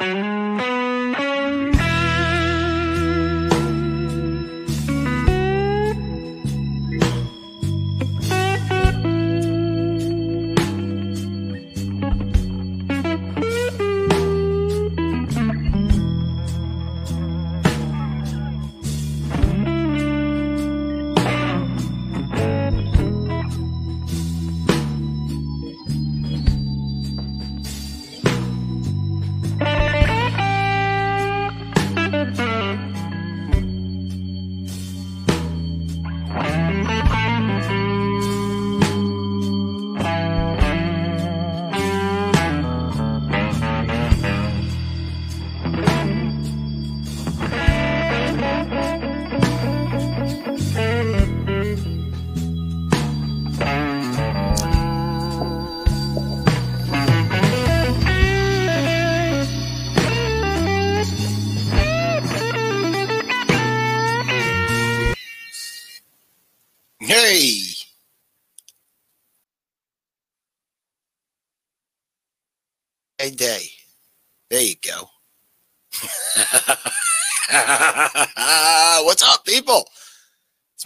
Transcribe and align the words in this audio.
Hey. 0.00 0.29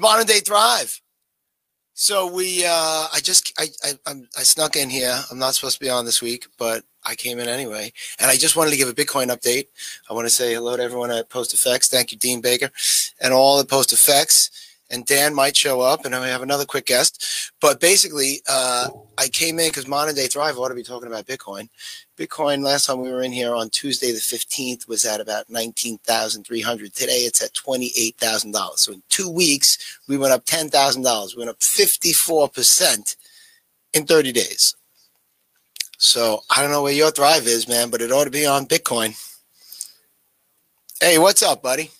Modern 0.04 0.26
day 0.26 0.40
thrive. 0.40 1.00
So 1.94 2.30
we, 2.30 2.64
uh, 2.66 3.06
I 3.12 3.20
just, 3.22 3.52
I, 3.58 3.66
I, 3.82 3.92
I'm, 4.06 4.28
I 4.36 4.42
snuck 4.42 4.76
in 4.76 4.90
here. 4.90 5.18
I'm 5.30 5.38
not 5.38 5.54
supposed 5.54 5.78
to 5.78 5.84
be 5.84 5.88
on 5.88 6.04
this 6.04 6.20
week, 6.20 6.46
but 6.58 6.84
I 7.04 7.14
came 7.14 7.38
in 7.38 7.48
anyway. 7.48 7.92
And 8.18 8.30
I 8.30 8.36
just 8.36 8.56
wanted 8.56 8.72
to 8.72 8.76
give 8.76 8.88
a 8.88 8.92
Bitcoin 8.92 9.28
update. 9.34 9.68
I 10.10 10.12
want 10.12 10.26
to 10.26 10.34
say 10.34 10.52
hello 10.52 10.76
to 10.76 10.82
everyone 10.82 11.10
at 11.10 11.30
Post 11.30 11.54
Effects. 11.54 11.88
Thank 11.88 12.12
you, 12.12 12.18
Dean 12.18 12.40
Baker, 12.40 12.70
and 13.20 13.32
all 13.32 13.56
the 13.56 13.64
Post 13.64 13.92
Effects. 13.92 14.50
And 14.94 15.04
Dan 15.04 15.34
might 15.34 15.56
show 15.56 15.80
up, 15.80 16.04
and 16.04 16.14
I 16.14 16.28
have 16.28 16.42
another 16.42 16.64
quick 16.64 16.86
guest. 16.86 17.50
But 17.60 17.80
basically, 17.80 18.42
uh, 18.48 18.90
I 19.18 19.26
came 19.26 19.58
in 19.58 19.68
because 19.68 19.88
Modern 19.88 20.14
Day 20.14 20.28
Thrive 20.28 20.56
ought 20.56 20.68
to 20.68 20.74
be 20.76 20.84
talking 20.84 21.08
about 21.08 21.26
Bitcoin. 21.26 21.68
Bitcoin 22.16 22.62
last 22.62 22.86
time 22.86 23.00
we 23.00 23.10
were 23.10 23.22
in 23.22 23.32
here 23.32 23.56
on 23.56 23.70
Tuesday 23.70 24.12
the 24.12 24.18
15th 24.18 24.86
was 24.86 25.04
at 25.04 25.20
about 25.20 25.50
19,300. 25.50 26.94
Today 26.94 27.12
it's 27.12 27.42
at 27.42 27.52
$28,000. 27.54 28.78
So 28.78 28.92
in 28.92 29.02
two 29.08 29.28
weeks, 29.28 29.98
we 30.06 30.16
went 30.16 30.32
up 30.32 30.44
$10,000. 30.44 31.36
We 31.36 31.40
went 31.40 31.50
up 31.50 31.58
54% 31.58 33.16
in 33.94 34.06
30 34.06 34.30
days. 34.30 34.76
So 35.98 36.44
I 36.50 36.62
don't 36.62 36.70
know 36.70 36.84
where 36.84 36.92
your 36.92 37.10
thrive 37.10 37.48
is, 37.48 37.66
man, 37.66 37.90
but 37.90 38.00
it 38.00 38.12
ought 38.12 38.24
to 38.24 38.30
be 38.30 38.46
on 38.46 38.66
Bitcoin. 38.66 39.20
Hey, 41.00 41.18
what's 41.18 41.42
up, 41.42 41.64
buddy? 41.64 41.90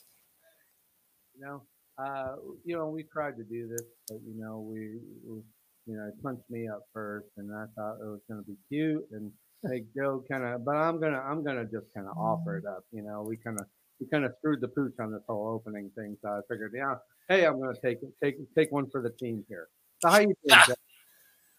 Know, 1.41 1.63
uh, 1.99 2.37
you 2.65 2.77
know, 2.77 2.89
we 2.89 3.05
tried 3.05 3.37
to 3.37 3.45
do 3.45 3.69
this, 3.69 3.87
but 4.09 4.19
you 4.27 4.41
know, 4.41 4.61
we, 4.61 4.99
we 5.27 5.43
you 5.87 5.97
know, 5.97 6.09
it 6.09 6.23
punched 6.23 6.49
me 6.51 6.69
up 6.69 6.83
first, 6.93 7.27
and 7.37 7.51
I 7.53 7.65
thought 7.77 7.97
it 8.01 8.07
was 8.07 8.21
going 8.29 8.43
to 8.43 8.47
be 8.47 8.57
cute, 8.69 9.05
and 9.13 9.31
hey, 9.69 9.85
Joe 9.97 10.25
kind 10.31 10.45
of, 10.45 10.65
but 10.65 10.77
I'm 10.77 11.01
gonna, 11.01 11.19
I'm 11.19 11.45
gonna 11.45 11.65
just 11.65 11.87
kind 11.95 12.07
of 12.07 12.17
offer 12.17 12.57
it 12.57 12.65
up. 12.67 12.85
You 12.93 13.03
know, 13.03 13.25
we 13.27 13.37
kind 13.37 13.59
of, 13.61 13.67
we 14.01 14.07
kind 14.07 14.25
of 14.25 14.33
screwed 14.39 14.61
the 14.61 14.69
pooch 14.69 14.95
on 15.01 15.13
this 15.13 15.23
whole 15.29 15.49
opening 15.49 15.91
thing, 15.97 16.17
so 16.23 16.29
I 16.29 16.41
figured, 16.51 16.73
yeah, 16.75 16.95
hey, 17.29 17.45
I'm 17.47 17.61
gonna 17.61 17.75
take 17.83 17.99
it, 18.03 18.13
take, 18.23 18.37
take 18.55 18.73
one 18.73 18.89
for 18.91 19.03
the 19.03 19.11
team 19.11 19.45
here. 19.49 19.69
So 20.01 20.11
how 20.11 20.19
you 20.19 20.35
doing, 20.47 20.61
Joe? 20.67 20.75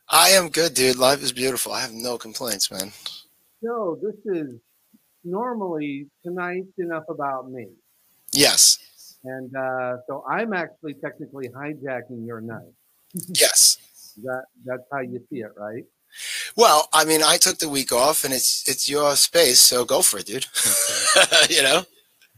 I 0.09 0.29
am 0.29 0.49
good, 0.49 0.73
dude. 0.73 0.97
Life 0.97 1.23
is 1.23 1.31
beautiful. 1.31 1.71
I 1.71 1.81
have 1.81 1.93
no 1.93 2.17
complaints, 2.17 2.69
man. 2.69 2.91
Joe, 3.63 3.97
this 4.01 4.15
is 4.25 4.59
normally 5.23 6.07
tonight's 6.23 6.67
enough 6.77 7.05
about 7.09 7.49
me. 7.49 7.67
Yes. 8.31 8.77
And 9.25 9.55
uh, 9.55 9.97
so 10.07 10.23
I'm 10.29 10.53
actually 10.53 10.93
technically 10.95 11.49
hijacking 11.49 12.25
your 12.25 12.41
night. 12.41 12.73
Yes. 13.13 13.77
That 14.23 14.45
that's 14.65 14.83
how 14.91 14.99
you 14.99 15.21
see 15.29 15.39
it, 15.39 15.51
right? 15.57 15.83
Well, 16.55 16.87
I 16.93 17.03
mean, 17.05 17.21
I 17.23 17.37
took 17.37 17.57
the 17.57 17.67
week 17.67 17.91
off, 17.91 18.23
and 18.23 18.33
it's 18.33 18.67
it's 18.69 18.89
your 18.89 19.15
space, 19.15 19.59
so 19.59 19.83
go 19.83 20.01
for 20.01 20.19
it, 20.19 20.25
dude. 20.27 20.45
you 21.49 21.63
know. 21.63 21.83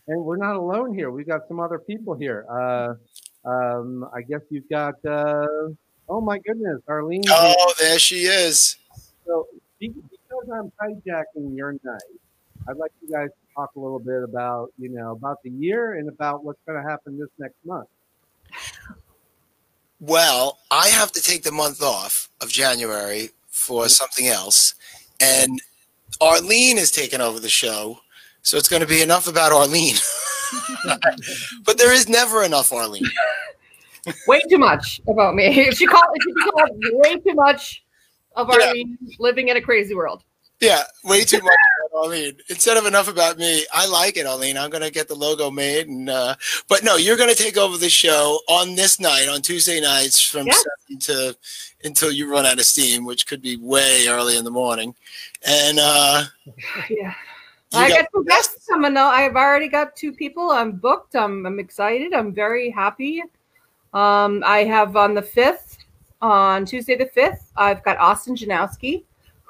And 0.08 0.24
we're 0.24 0.38
not 0.38 0.56
alone 0.56 0.96
here. 0.96 1.12
We've 1.12 1.28
got 1.28 1.42
some 1.48 1.60
other 1.60 1.80
people 1.80 2.16
here. 2.16 2.46
Uh, 2.50 2.94
um, 3.46 4.10
I 4.16 4.22
guess 4.22 4.42
you've 4.50 4.70
got. 4.70 4.96
Uh, 5.06 5.70
oh 6.10 6.22
my 6.22 6.40
goodness, 6.40 6.82
Arlene. 6.88 7.24
Oh, 7.28 7.74
there 7.80 8.00
she 8.00 8.22
is. 8.22 8.78
So 9.26 9.48
because 9.80 10.50
I'm 10.52 10.72
hijacking 10.82 11.56
your 11.56 11.74
night, 11.84 12.02
I'd 12.68 12.78
like 12.78 12.92
you 13.02 13.10
guys 13.12 13.28
to 13.30 13.47
talk 13.58 13.72
a 13.76 13.80
little 13.80 14.00
bit 14.00 14.24
about 14.24 14.72
you 14.78 14.90
know 14.90 15.12
about 15.12 15.42
the 15.44 15.50
year 15.50 15.94
and 15.94 16.08
about 16.08 16.44
what's 16.44 16.60
going 16.68 16.82
to 16.82 16.88
happen 16.88 17.18
this 17.18 17.30
next 17.40 17.56
month. 17.66 17.88
Well, 20.00 20.60
I 20.70 20.90
have 20.90 21.12
to 21.14 21.22
take 21.22 21.44
the 21.44 21.52
month 21.52 21.82
off 21.82 22.30
of 22.40 22.50
January 22.50 23.32
for 23.50 23.84
mm-hmm. 23.84 23.90
something 23.90 24.28
else, 24.28 24.76
and 25.20 25.60
Arlene 26.22 26.78
is 26.78 26.92
taking 26.92 27.22
over 27.22 27.40
the 27.40 27.50
show, 27.50 28.00
so 28.44 28.58
it's 28.58 28.70
going 28.70 28.82
to 28.82 28.88
be 28.88 29.02
enough 29.02 29.28
about 29.28 29.52
Arlene. 29.52 29.96
but 31.66 31.78
there 31.78 31.94
is 31.94 32.08
never 32.08 32.44
enough 32.44 32.72
Arlene. 32.72 33.10
way 34.28 34.40
too 34.50 34.60
much 34.60 35.02
about 35.08 35.36
me. 35.36 35.46
If 35.46 35.76
she 35.78 35.88
called, 35.88 36.06
if 36.14 36.24
she 36.24 36.52
called 36.52 36.70
way 37.04 37.20
too 37.20 37.34
much 37.34 37.84
of 38.36 38.50
Yeah. 38.50 38.68
Arlene 38.68 38.98
living 39.20 39.48
in 39.50 39.58
a 39.58 39.62
crazy 39.62 39.96
world. 39.96 40.24
Yeah, 40.60 40.84
way 41.04 41.24
too 41.24 41.38
much 41.38 41.44
about 41.44 41.77
Arlene. 41.98 42.38
Instead 42.50 42.78
of 42.78 42.86
enough 42.86 43.08
about 43.08 43.38
me, 43.38 43.66
I 43.74 43.88
like 43.88 44.18
it, 44.18 44.26
Arlene. 44.26 44.58
I'm 44.58 44.70
gonna 44.70 44.90
get 44.92 45.08
the 45.08 45.16
logo 45.16 45.50
made, 45.52 45.88
and 45.88 46.10
uh, 46.10 46.36
but 46.68 46.84
no, 46.84 46.96
you're 46.98 47.18
gonna 47.18 47.36
take 47.36 47.58
over 47.58 47.78
the 47.78 47.90
show 47.90 48.40
on 48.48 48.76
this 48.76 49.00
night, 49.00 49.28
on 49.30 49.42
Tuesday 49.42 49.80
nights 49.82 50.22
from 50.22 50.48
Yeah. 50.48 50.54
seven 50.54 51.00
to 51.02 51.38
until 51.84 52.12
you 52.12 52.30
run 52.32 52.46
out 52.46 52.60
of 52.60 52.66
steam, 52.66 53.06
which 53.06 53.28
could 53.28 53.42
be 53.42 53.58
way 53.58 54.06
early 54.08 54.38
in 54.38 54.44
the 54.44 54.52
morning. 54.52 54.94
And 55.46 55.80
uh, 55.80 56.24
Yeah. 56.90 57.14
I 57.74 57.90
got- 57.90 58.00
got 58.00 58.08
two 58.14 58.26
guests 58.26 58.66
coming 58.68 58.96
out. 58.98 59.10
I've 59.10 59.36
already 59.36 59.68
got 59.68 59.96
two 59.96 60.14
people. 60.14 60.52
I'm 60.52 60.72
booked. 60.72 61.16
I'm, 61.16 61.46
I'm 61.46 61.60
excited. 61.60 62.14
I'm 62.14 62.34
very 62.34 62.70
happy. 62.70 63.22
Um, 63.94 64.42
I 64.46 64.60
have 64.64 64.96
on 64.96 65.14
the 65.16 65.22
5th, 65.22 65.78
on 66.22 66.66
Tuesday 66.66 66.96
the 66.96 67.06
5th, 67.06 67.42
I've 67.56 67.84
got 67.84 67.98
Austin 67.98 68.36
Janowski, 68.36 69.04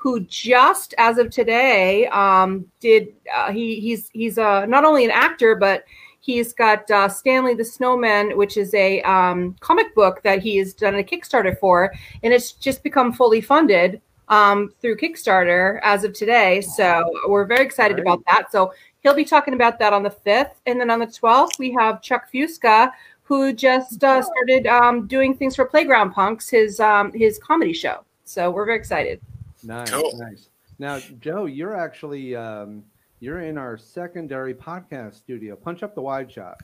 who 0.07 0.21
just 0.21 0.93
as 0.97 1.17
of 1.17 1.29
today 1.29 2.07
um, 2.07 2.65
did, 2.79 3.09
uh, 3.35 3.51
he, 3.51 3.81
he's, 3.81 4.09
he's 4.13 4.37
uh, 4.37 4.65
not 4.65 4.85
only 4.85 5.03
an 5.03 5.11
actor, 5.11 5.53
but 5.53 5.83
he's 6.21 6.53
got 6.53 6.89
uh, 6.89 7.09
Stanley 7.09 7.55
the 7.55 7.65
Snowman, 7.65 8.37
which 8.37 8.55
is 8.55 8.73
a 8.73 9.01
um, 9.01 9.57
comic 9.59 9.93
book 9.95 10.23
that 10.23 10.41
he 10.41 10.55
has 10.59 10.73
done 10.73 10.95
a 10.95 11.03
Kickstarter 11.03 11.59
for, 11.59 11.93
and 12.23 12.31
it's 12.33 12.53
just 12.53 12.83
become 12.83 13.11
fully 13.11 13.41
funded 13.41 14.01
um, 14.29 14.73
through 14.79 14.95
Kickstarter 14.95 15.81
as 15.83 16.05
of 16.05 16.13
today. 16.13 16.61
So 16.61 17.03
we're 17.27 17.43
very 17.43 17.65
excited 17.65 17.95
Great. 17.95 18.07
about 18.07 18.23
that. 18.27 18.49
So 18.49 18.71
he'll 19.03 19.13
be 19.13 19.25
talking 19.25 19.55
about 19.55 19.77
that 19.79 19.91
on 19.91 20.03
the 20.03 20.15
5th. 20.25 20.53
And 20.67 20.79
then 20.79 20.89
on 20.89 20.99
the 20.99 21.07
12th, 21.07 21.59
we 21.59 21.73
have 21.73 22.01
Chuck 22.01 22.31
Fusca, 22.33 22.91
who 23.23 23.51
just 23.51 24.01
uh, 24.05 24.21
started 24.21 24.67
um, 24.67 25.05
doing 25.05 25.35
things 25.35 25.57
for 25.57 25.65
Playground 25.65 26.11
Punks, 26.11 26.47
his 26.47 26.79
um, 26.79 27.11
his 27.11 27.37
comedy 27.39 27.73
show. 27.73 28.05
So 28.23 28.49
we're 28.49 28.65
very 28.65 28.77
excited. 28.77 29.19
Nice, 29.67 29.89
Cool. 29.91 30.17
nice. 30.17 30.49
Now, 30.79 30.99
Joe, 31.19 31.45
you're 31.45 31.75
actually 31.75 32.35
um, 32.35 32.83
you're 33.19 33.41
in 33.41 33.57
our 33.57 33.77
secondary 33.77 34.53
podcast 34.53 35.15
studio. 35.15 35.55
Punch 35.55 35.83
up 35.83 35.93
the 35.95 36.01
wide 36.01 36.31
shot. 36.31 36.59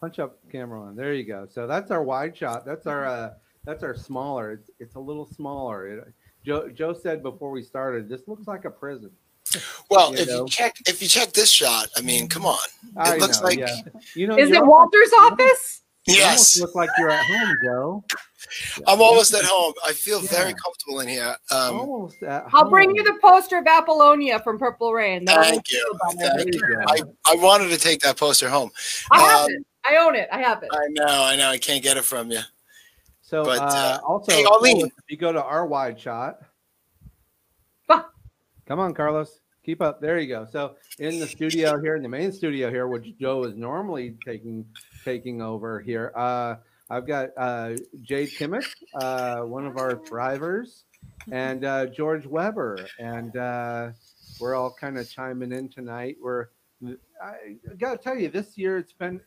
Punch 0.00 0.18
up 0.18 0.38
camera 0.50 0.80
on. 0.82 0.96
There 0.96 1.14
you 1.14 1.24
go. 1.24 1.46
So 1.48 1.66
that's 1.66 1.90
our 1.90 2.02
wide 2.02 2.36
shot. 2.36 2.64
That's 2.64 2.86
our 2.86 3.06
uh, 3.06 3.34
that's 3.64 3.82
our 3.84 3.94
smaller. 3.94 4.50
It's 4.52 4.70
it's 4.80 4.94
a 4.96 5.00
little 5.00 5.26
smaller. 5.26 5.86
It, 5.86 6.12
Joe 6.44 6.68
Joe 6.70 6.92
said 6.92 7.22
before 7.22 7.50
we 7.50 7.62
started, 7.62 8.08
this 8.08 8.22
looks 8.26 8.46
like 8.48 8.64
a 8.64 8.70
prison. 8.70 9.10
well, 9.90 10.12
You 10.12 10.22
if 10.22 10.28
know. 10.28 10.38
you 10.44 10.48
check 10.48 10.74
if 10.88 11.00
you 11.02 11.06
check 11.08 11.32
this 11.32 11.50
shot, 11.50 11.88
I 11.96 12.00
mean, 12.00 12.26
come 12.28 12.44
on, 12.46 12.58
I 12.96 13.16
looks 13.18 13.40
know, 13.40 13.46
like- 13.46 13.58
yeah. 13.60 13.76
You 14.16 14.26
know, 14.26 14.36
Is 14.38 14.50
it 14.50 14.64
Walter's 14.66 15.12
office? 15.20 15.82
You 16.08 16.14
yes, 16.16 16.58
look 16.60 16.74
like 16.74 16.90
you're 16.98 17.10
at 17.10 17.24
home, 17.24 17.54
Joe. 17.64 18.04
I'm 18.86 19.00
almost 19.00 19.34
at 19.34 19.44
home. 19.44 19.72
I 19.86 19.92
feel 19.92 20.20
very 20.20 20.54
comfortable 20.54 21.00
in 21.00 21.08
here. 21.08 21.36
Um, 21.50 21.80
Almost 21.80 22.22
at 22.22 22.44
I'll 22.52 22.68
bring 22.70 22.94
you 22.94 23.02
the 23.02 23.18
poster 23.22 23.58
of 23.58 23.66
Apollonia 23.66 24.40
from 24.40 24.58
Purple 24.58 24.92
Rain. 24.92 25.26
Thank 25.26 25.70
you. 25.70 25.78
feel 25.78 26.16
better. 26.16 26.34
There 26.36 26.44
Thank 26.44 26.54
you 26.54 26.60
you. 26.68 26.80
I, 27.26 27.32
I 27.32 27.34
wanted 27.36 27.68
to 27.70 27.78
take 27.78 28.00
that 28.00 28.16
poster 28.16 28.48
home. 28.48 28.70
I 29.10 29.20
have 29.20 29.44
Um, 29.46 29.50
it. 29.52 29.66
I 29.84 29.96
own 29.96 30.14
it. 30.14 30.28
I 30.32 30.40
have 30.40 30.62
it. 30.62 30.68
I 30.72 30.86
know, 30.90 31.22
I 31.24 31.36
know. 31.36 31.48
I 31.50 31.58
can't 31.58 31.82
get 31.82 31.96
it 31.96 32.04
from 32.04 32.30
you. 32.30 32.40
So 33.20 33.44
But, 33.44 33.58
uh, 33.60 33.64
uh, 33.64 33.98
also, 34.06 34.30
hey, 34.32 34.44
Carlos, 34.44 34.84
if 34.84 34.92
you 35.08 35.16
go 35.16 35.32
to 35.32 35.42
our 35.42 35.66
wide 35.66 35.98
shot, 35.98 36.38
Ah. 37.88 38.08
come 38.66 38.78
on, 38.78 38.94
Carlos, 38.94 39.40
keep 39.64 39.80
up. 39.82 40.00
There 40.00 40.18
you 40.18 40.28
go. 40.28 40.46
So 40.50 40.76
in 40.98 41.18
the 41.18 41.26
studio 41.26 41.80
here, 41.80 41.96
in 41.96 42.02
the 42.02 42.08
main 42.08 42.30
studio 42.32 42.70
here, 42.70 42.86
which 42.86 43.16
Joe 43.18 43.44
is 43.44 43.56
normally 43.56 44.16
taking 44.24 44.66
taking 45.04 45.40
over 45.42 45.80
here, 45.80 46.12
uh, 46.14 46.56
I've 46.92 47.06
got 47.06 47.30
uh, 47.38 47.70
Jade 48.02 48.28
Kimmick, 48.32 48.66
uh, 48.94 49.40
one 49.40 49.64
of 49.64 49.78
our 49.78 49.94
drivers, 49.94 50.84
and 51.30 51.64
uh, 51.64 51.86
George 51.86 52.26
Weber, 52.26 52.86
and 52.98 53.34
uh, 53.34 53.92
we're 54.38 54.54
all 54.54 54.76
kind 54.78 54.98
of 54.98 55.08
chiming 55.08 55.52
in 55.52 55.70
tonight. 55.70 56.18
We're 56.20 56.48
I 57.22 57.56
got 57.78 57.92
to 57.92 57.96
tell 57.96 58.18
you, 58.18 58.28
this 58.28 58.58
year 58.58 58.76
it's 58.76 58.92
been 58.92 59.22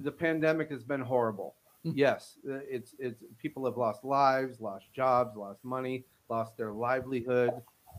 the 0.00 0.10
pandemic 0.10 0.70
has 0.70 0.82
been 0.82 1.02
horrible. 1.02 1.54
Yes 1.82 2.38
uh, 2.50 2.60
it's 2.66 2.94
it's 2.98 3.22
people 3.40 3.66
have 3.66 3.76
lost 3.76 4.02
lives 4.02 4.60
lost 4.60 4.86
jobs 4.94 5.36
lost 5.36 5.62
money 5.64 6.04
lost 6.30 6.56
their 6.56 6.72
livelihood. 6.72 7.50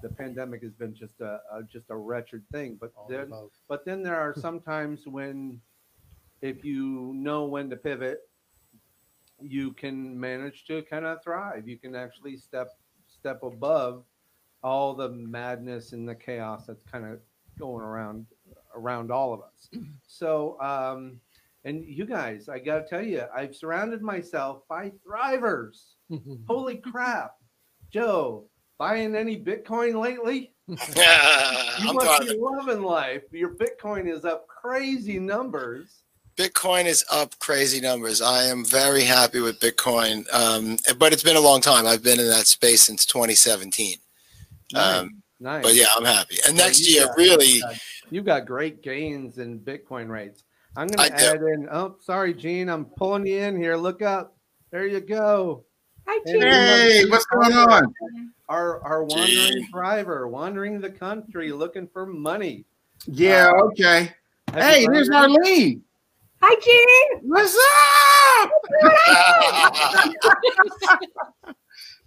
The 0.02 0.10
pandemic 0.10 0.64
has 0.64 0.74
been 0.74 0.96
just 0.96 1.22
a, 1.22 1.40
a 1.52 1.64
just 1.64 1.86
a 1.90 1.96
wretched 1.96 2.44
thing 2.52 2.78
but 2.80 2.92
then 3.08 3.32
but 3.68 3.86
then 3.86 4.02
there 4.04 4.20
are 4.20 4.34
sometimes 4.36 5.06
when 5.06 5.62
if 6.42 6.64
you 6.64 7.14
know 7.16 7.46
when 7.46 7.70
to 7.70 7.76
pivot 7.76 8.29
you 9.42 9.72
can 9.74 10.20
manage 10.20 10.66
to 10.66 10.82
kind 10.84 11.06
of 11.06 11.22
thrive 11.24 11.68
you 11.68 11.78
can 11.78 11.96
actually 11.96 12.36
step 12.38 12.70
step 13.08 13.42
above 13.44 14.04
all 14.64 14.94
the 14.94 15.10
madness 15.10 15.94
and 15.94 16.08
the 16.08 16.16
chaos 16.16 16.66
that's 16.66 16.84
kind 16.84 17.06
of 17.06 17.20
going 17.58 17.84
around 17.84 18.26
around 18.76 19.12
all 19.12 19.34
of 19.34 19.42
us 19.42 19.70
so 20.08 20.60
um 20.62 21.20
and 21.66 21.84
you 21.84 22.06
guys, 22.06 22.48
I 22.48 22.58
got 22.58 22.80
to 22.80 22.88
tell 22.88 23.06
you, 23.06 23.24
I've 23.36 23.54
surrounded 23.54 24.02
myself 24.02 24.62
by 24.70 24.94
thrivers. 25.06 25.96
Holy 26.48 26.78
crap. 26.78 27.36
Joe, 27.92 28.46
buying 28.78 29.14
any 29.14 29.38
Bitcoin 29.38 30.02
lately? 30.02 30.54
Yeah 30.96 31.60
you 31.82 31.90
I'm 31.90 31.96
must 31.96 32.28
be 32.28 32.38
loving 32.38 32.84
life. 32.84 33.24
Your 33.32 33.56
Bitcoin 33.56 34.12
is 34.12 34.26
up 34.26 34.48
crazy 34.48 35.20
numbers. 35.20 36.04
Bitcoin 36.44 36.86
is 36.86 37.04
up 37.12 37.38
crazy 37.40 37.82
numbers. 37.82 38.22
I 38.22 38.44
am 38.46 38.64
very 38.64 39.04
happy 39.04 39.42
with 39.42 39.60
Bitcoin, 39.60 40.26
um, 40.34 40.78
but 40.98 41.12
it's 41.12 41.22
been 41.22 41.36
a 41.36 41.42
long 41.42 41.60
time. 41.60 41.86
I've 41.86 42.02
been 42.02 42.18
in 42.18 42.30
that 42.30 42.48
space 42.48 42.82
since 42.82 43.06
2017. 43.06 43.98
Um, 44.74 45.22
nice. 45.42 45.64
But 45.64 45.76
yeah, 45.76 45.88
I'm 45.98 46.06
happy. 46.06 46.38
And 46.48 46.58
So 46.58 46.64
next 46.64 46.88
you 46.88 46.94
year, 46.96 47.08
got- 47.08 47.18
really, 47.18 47.62
You've 48.10 48.24
got 48.26 48.46
great 48.48 48.82
gains 48.82 49.38
in 49.38 49.60
Bitcoin 49.60 50.08
rates. 50.08 50.46
I'm 50.78 50.88
going 50.88 51.00
I 51.02 51.10
to 51.10 51.18
do. 51.18 51.26
add 51.26 51.42
in, 51.42 51.68
oh, 51.70 51.98
sorry, 52.00 52.34
Gene, 52.34 52.70
I'm 52.70 52.86
pulling 52.86 53.28
you 53.28 53.38
in 53.40 53.58
here. 53.58 53.76
Look 53.76 54.02
up. 54.02 54.38
There 54.72 54.88
you 54.88 55.02
go. 55.02 55.66
Hi, 56.08 56.20
Hey, 56.26 56.32
Gene. 56.32 56.42
Hey, 56.42 57.06
what's 57.10 57.26
going 57.26 57.52
on? 57.52 57.94
Our, 58.48 58.82
our 58.86 59.04
wandering 59.04 59.28
Gene. 59.58 59.68
driver, 59.74 60.28
wandering 60.30 60.80
the 60.80 60.90
country 60.90 61.52
looking 61.52 61.88
for 61.92 62.06
money. 62.06 62.64
Yeah, 63.08 63.52
okay. 63.52 64.14
Hey, 64.54 64.88
there's 64.88 65.10
found 65.10 65.34
her? 65.34 65.40
Arlene. 65.44 65.84
Hi, 66.42 66.56
Gene. 66.64 67.22
What's 67.30 67.58
up? 68.42 68.52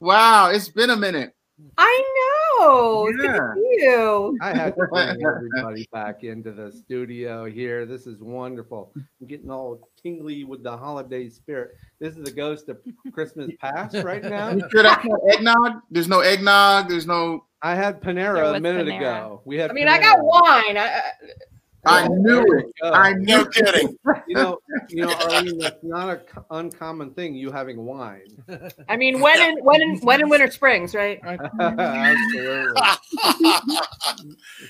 Wow, 0.01 0.51
it's 0.51 0.69
been 0.69 0.91
a 0.91 0.97
minute. 0.97 1.33
I 1.79 2.59
know. 2.59 3.07
It's 3.07 3.17
good 3.19 3.29
to 3.29 3.33
Yeah. 3.35 3.55
see 3.55 3.77
you. 3.85 4.37
I 4.43 4.53
had 4.53 4.75
to 4.75 4.87
bring 4.89 5.23
everybody 5.25 5.89
back 5.93 6.25
into 6.25 6.51
the 6.51 6.73
studio 6.73 7.45
here. 7.45 7.87
This 7.87 8.09
is 8.09 8.21
wonderful. 8.21 8.93
I'm 8.97 9.29
getting 9.29 9.49
all 9.49 9.89
tingly 10.03 10.43
with 10.43 10.65
the 10.65 10.77
holiday 10.77 11.29
spirit. 11.29 11.77
This 12.01 12.17
is 12.17 12.25
the 12.25 12.33
ghost 12.33 12.69
of 12.69 12.79
Christmas 13.13 13.49
past 13.61 13.95
right 14.03 14.25
now. 14.25 14.51
You 14.51 14.65
sure 14.73 14.83
that's 14.83 15.05
no 15.05 15.17
eggnog? 15.31 15.83
There's 15.89 16.09
no 16.09 16.19
eggnog. 16.19 16.89
There's 16.89 17.07
no. 17.07 17.45
I 17.63 17.77
had 17.77 18.01
Panera 18.03 18.57
a 18.57 18.61
minute 18.61 18.89
Panera. 18.89 18.97
ago. 18.99 19.43
We 19.45 19.57
had. 19.57 19.71
I 19.71 19.75
mean, 19.75 19.87
I 19.87 20.01
got 20.01 20.19
Panera. 20.19 20.25
wine. 20.25 20.79
I, 20.79 21.01
I- 21.85 22.03
I 22.03 22.07
Oh, 22.07 22.15
knew 22.15 22.59
it. 22.59 22.67
go. 22.81 22.93
I 22.93 23.13
knew 23.15 23.27
no 23.37 23.41
it. 23.43 23.53
kidding. 23.53 23.99
You 24.29 24.37
know, 24.37 24.59
you 24.89 25.03
know, 25.03 25.13
Arlene, 25.15 25.59
that's 25.59 25.83
not 25.83 26.09
an 26.09 26.21
uncommon 26.51 27.11
thing. 27.13 27.35
You 27.35 27.51
having 27.51 27.85
wine. 27.85 28.43
I 28.89 28.97
mean, 28.97 29.21
when 29.21 29.41
in 29.43 29.59
when 29.65 29.83
in 29.83 29.99
when 29.99 30.21
in 30.21 30.29
winter 30.29 30.51
springs, 30.51 30.95
right? 30.95 31.21
Absolutely. 31.61 32.81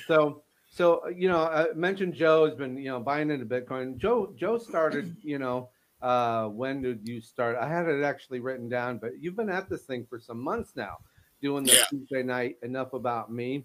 so 0.07 0.43
so 0.71 1.03
uh, 1.05 1.09
you 1.09 1.29
know 1.29 1.43
i 1.45 1.67
mentioned 1.75 2.15
joe 2.15 2.47
has 2.47 2.55
been 2.55 2.77
you 2.79 2.89
know 2.89 2.99
buying 3.01 3.31
into 3.31 3.45
bitcoin 3.45 3.97
joe 3.99 4.33
joe 4.37 4.57
started 4.59 5.15
you 5.23 5.39
know 5.39 5.69
uh 6.01 6.47
when 6.49 6.81
did 6.83 7.07
you 7.07 7.21
start 7.21 7.57
i 7.61 7.69
had 7.69 7.87
it 7.87 8.03
actually 8.03 8.41
written 8.41 8.69
down 8.69 8.97
but 8.99 9.11
you've 9.21 9.37
been 9.37 9.51
at 9.51 9.69
this 9.69 9.83
thing 9.83 10.07
for 10.09 10.19
some 10.19 10.43
months 10.43 10.73
now 10.77 10.97
doing 11.43 11.65
the 11.65 11.73
Yeah. 11.75 11.85
tuesday 11.91 12.23
night 12.23 12.57
enough 12.63 12.95
about 12.95 13.31
me 13.31 13.65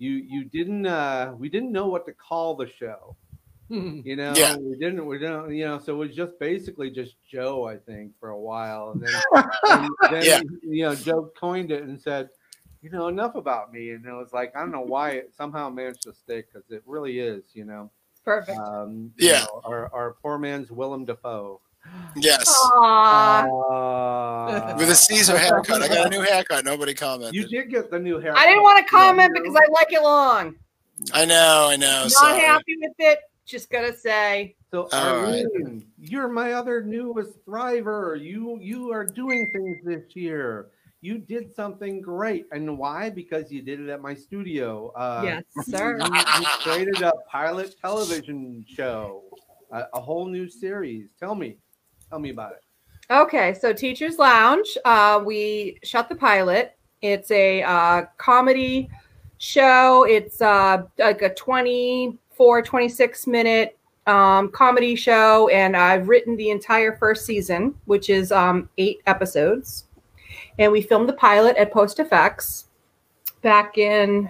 you 0.00 0.12
you 0.12 0.44
didn't 0.46 0.86
uh 0.86 1.34
we 1.38 1.48
didn't 1.48 1.72
know 1.72 1.88
what 1.88 2.06
to 2.06 2.14
call 2.14 2.56
the 2.56 2.68
show 2.68 3.16
you 4.04 4.16
know 4.16 4.34
Yeah. 4.36 4.56
we 4.56 4.76
didn't 4.76 5.06
we 5.06 5.18
didn't 5.18 5.54
you 5.54 5.64
know 5.64 5.78
so 5.78 5.94
it 5.94 5.98
was 6.08 6.16
just 6.16 6.38
basically 6.40 6.90
just 6.90 7.16
joe 7.30 7.64
i 7.66 7.76
think 7.76 8.12
for 8.18 8.30
a 8.30 8.40
while 8.40 8.92
and 8.92 9.02
then 9.02 9.22
and 9.68 9.90
then 10.08 10.26
Yeah. 10.26 10.40
you 10.62 10.82
know 10.84 10.96
joe 10.96 11.30
coined 11.38 11.70
it 11.70 11.84
and 11.84 12.00
said 12.00 12.30
you 12.82 12.90
know 12.90 13.08
enough 13.08 13.36
about 13.36 13.72
me 13.72 13.90
and 13.90 14.06
it 14.06 14.12
was 14.12 14.32
like 14.32 14.54
i 14.56 14.60
don't 14.60 14.72
know 14.72 14.80
why 14.80 15.10
it 15.12 15.34
somehow 15.34 15.68
managed 15.70 16.02
to 16.02 16.12
stick 16.14 16.48
because 16.52 16.70
it 16.70 16.82
really 16.86 17.20
is 17.20 17.44
you 17.54 17.64
know 17.64 17.90
Perfect. 18.24 18.58
um 18.58 19.12
you 19.18 19.26
Yeah. 19.26 19.40
know, 19.40 19.60
our, 19.64 19.92
our 19.94 20.16
poor 20.22 20.38
man's 20.38 20.70
willem 20.70 21.04
dafoe 21.04 21.60
yes. 22.16 22.48
Aww. 22.76 24.76
With 24.78 24.90
a 24.90 24.94
Caesar 24.94 25.36
haircut. 25.38 25.82
I 25.82 25.88
got 25.88 26.06
a 26.06 26.10
new 26.10 26.22
haircut. 26.22 26.64
Nobody 26.64 26.94
commented. 26.94 27.34
you 27.34 27.46
did 27.46 27.70
get 27.70 27.90
the 27.90 27.98
new 27.98 28.18
haircut. 28.18 28.40
I 28.40 28.46
didn't 28.46 28.62
want 28.62 28.84
to 28.84 28.90
comment 28.90 29.32
because 29.34 29.54
I 29.54 29.70
like 29.72 29.92
it 29.92 30.02
long. 30.02 30.54
I 31.12 31.24
know, 31.24 31.68
I 31.70 31.76
know. 31.76 32.02
Not 32.02 32.10
sorry. 32.12 32.40
happy 32.40 32.76
with 32.80 32.92
it. 32.98 33.18
Just 33.46 33.70
gotta 33.70 33.96
say. 33.96 34.54
So 34.70 34.88
All 34.92 35.22
right. 35.22 35.44
Arlene, 35.56 35.84
you're 35.98 36.28
my 36.28 36.52
other 36.52 36.82
newest 36.82 37.44
thriver. 37.44 38.20
You 38.20 38.58
you 38.60 38.92
are 38.92 39.04
doing 39.04 39.50
things 39.52 39.78
this 39.84 40.14
year. 40.14 40.68
You 41.02 41.18
did 41.18 41.52
something 41.54 42.02
great, 42.02 42.44
and 42.52 42.78
why? 42.78 43.08
Because 43.08 43.50
you 43.50 43.62
did 43.62 43.80
it 43.80 43.88
at 43.88 44.02
my 44.02 44.14
studio. 44.14 44.92
Uh, 44.94 45.22
yes, 45.24 45.44
sir. 45.66 45.98
you, 45.98 46.14
you 46.14 46.46
created 46.60 47.00
a 47.02 47.12
pilot 47.30 47.74
television 47.80 48.62
show, 48.68 49.22
a, 49.72 49.84
a 49.94 50.00
whole 50.00 50.26
new 50.26 50.48
series. 50.48 51.08
Tell 51.18 51.34
me, 51.34 51.56
tell 52.10 52.18
me 52.18 52.30
about 52.30 52.52
it. 52.52 52.62
Okay, 53.10 53.54
so 53.54 53.72
Teachers 53.72 54.18
Lounge. 54.18 54.76
Uh, 54.84 55.22
we 55.24 55.78
shot 55.82 56.08
the 56.08 56.14
pilot. 56.14 56.76
It's 57.02 57.30
a 57.30 57.62
uh, 57.62 58.02
comedy 58.18 58.90
show. 59.38 60.04
It's 60.04 60.40
uh, 60.42 60.82
like 60.98 61.22
a 61.22 61.34
24, 61.34 62.62
26 62.62 63.26
minute 63.26 63.78
um, 64.06 64.50
comedy 64.50 64.94
show, 64.94 65.48
and 65.48 65.76
I've 65.76 66.08
written 66.08 66.36
the 66.36 66.50
entire 66.50 66.96
first 66.96 67.24
season, 67.24 67.74
which 67.86 68.10
is 68.10 68.32
um, 68.32 68.68
eight 68.78 69.00
episodes. 69.06 69.86
And 70.58 70.70
we 70.70 70.82
filmed 70.82 71.08
the 71.08 71.14
pilot 71.14 71.56
at 71.56 71.72
Post 71.72 72.00
Effects 72.00 72.66
back 73.42 73.78
in, 73.78 74.28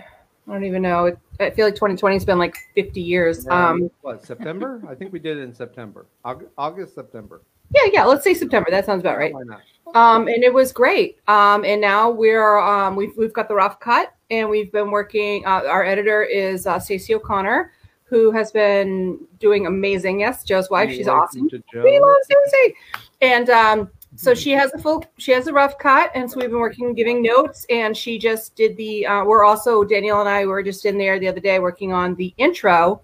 I 0.49 0.53
don't 0.53 0.65
even 0.65 0.83
know, 0.83 1.17
I 1.41 1.51
feel 1.51 1.67
like 1.67 1.75
2020 1.75 2.17
has 2.17 2.25
been 2.25 2.39
like 2.39 2.57
50 2.75 3.01
years. 3.01 3.49
Um, 3.49 3.91
what 4.03 4.25
September? 4.25 4.83
I 4.89 4.95
think 4.95 5.13
we 5.13 5.19
did 5.19 5.39
it 5.39 5.41
in 5.41 5.55
September, 5.55 6.07
August, 6.25 6.51
August 6.57 6.95
September. 6.95 7.43
Yeah, 7.75 7.91
yeah, 7.93 8.05
let's 8.05 8.25
say 8.25 8.35
September. 8.35 8.71
That 8.71 8.87
sounds 8.87 9.01
about 9.01 9.19
right. 9.19 9.33
Why 9.33 9.43
not? 9.45 9.61
um, 9.95 10.29
and 10.29 10.43
it 10.43 10.53
was 10.53 10.73
great. 10.73 11.19
Um, 11.29 11.65
and 11.65 11.81
now 11.81 12.11
we're 12.11 12.59
um, 12.59 12.97
we've 12.97 13.13
we've 13.17 13.33
got 13.33 13.49
the 13.49 13.55
rough 13.55 13.81
cut, 13.81 14.15
and 14.31 14.49
we've 14.49 14.73
been 14.73 14.91
working. 14.91 15.45
Uh, 15.47 15.65
our 15.67 15.85
editor 15.85 16.23
is 16.23 16.67
uh, 16.67 16.79
Stacey 16.79 17.15
O'Connor, 17.15 17.73
who 18.05 18.31
has 18.31 18.51
been 18.53 19.19
doing 19.39 19.67
amazing. 19.67 20.21
Yes, 20.21 20.45
Joe's 20.45 20.71
wife. 20.71 20.91
She's 20.91 21.09
awesome. 21.09 21.49
We 21.75 22.01
love 22.01 22.17
Stacey, 22.23 22.75
and 23.21 23.51
um, 23.51 23.91
so 24.17 24.35
she 24.35 24.51
has 24.53 24.73
a 24.75 24.79
full. 24.79 25.05
She 25.19 25.33
has 25.33 25.47
a 25.47 25.53
rough 25.53 25.79
cut, 25.79 26.11
and 26.15 26.31
so 26.31 26.39
we've 26.39 26.51
been 26.51 26.61
working, 26.61 26.95
giving 26.95 27.23
notes, 27.23 27.67
and 27.71 27.97
she 27.97 28.19
just 28.19 28.55
did 28.55 28.77
the. 28.77 29.07
Uh, 29.07 29.25
we're 29.25 29.45
also 29.45 29.85
Danielle 29.85 30.21
and 30.21 30.29
I 30.29 30.47
were 30.47 30.63
just 30.63 30.85
in 30.85 30.99
there 30.99 31.19
the 31.19 31.29
other 31.29 31.41
day 31.41 31.59
working 31.59 31.93
on 31.93 32.15
the 32.15 32.33
intro, 32.37 33.03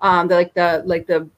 um, 0.00 0.28
the 0.28 0.34
like 0.34 0.54
the 0.54 0.82
like 0.86 1.06
the 1.06 1.28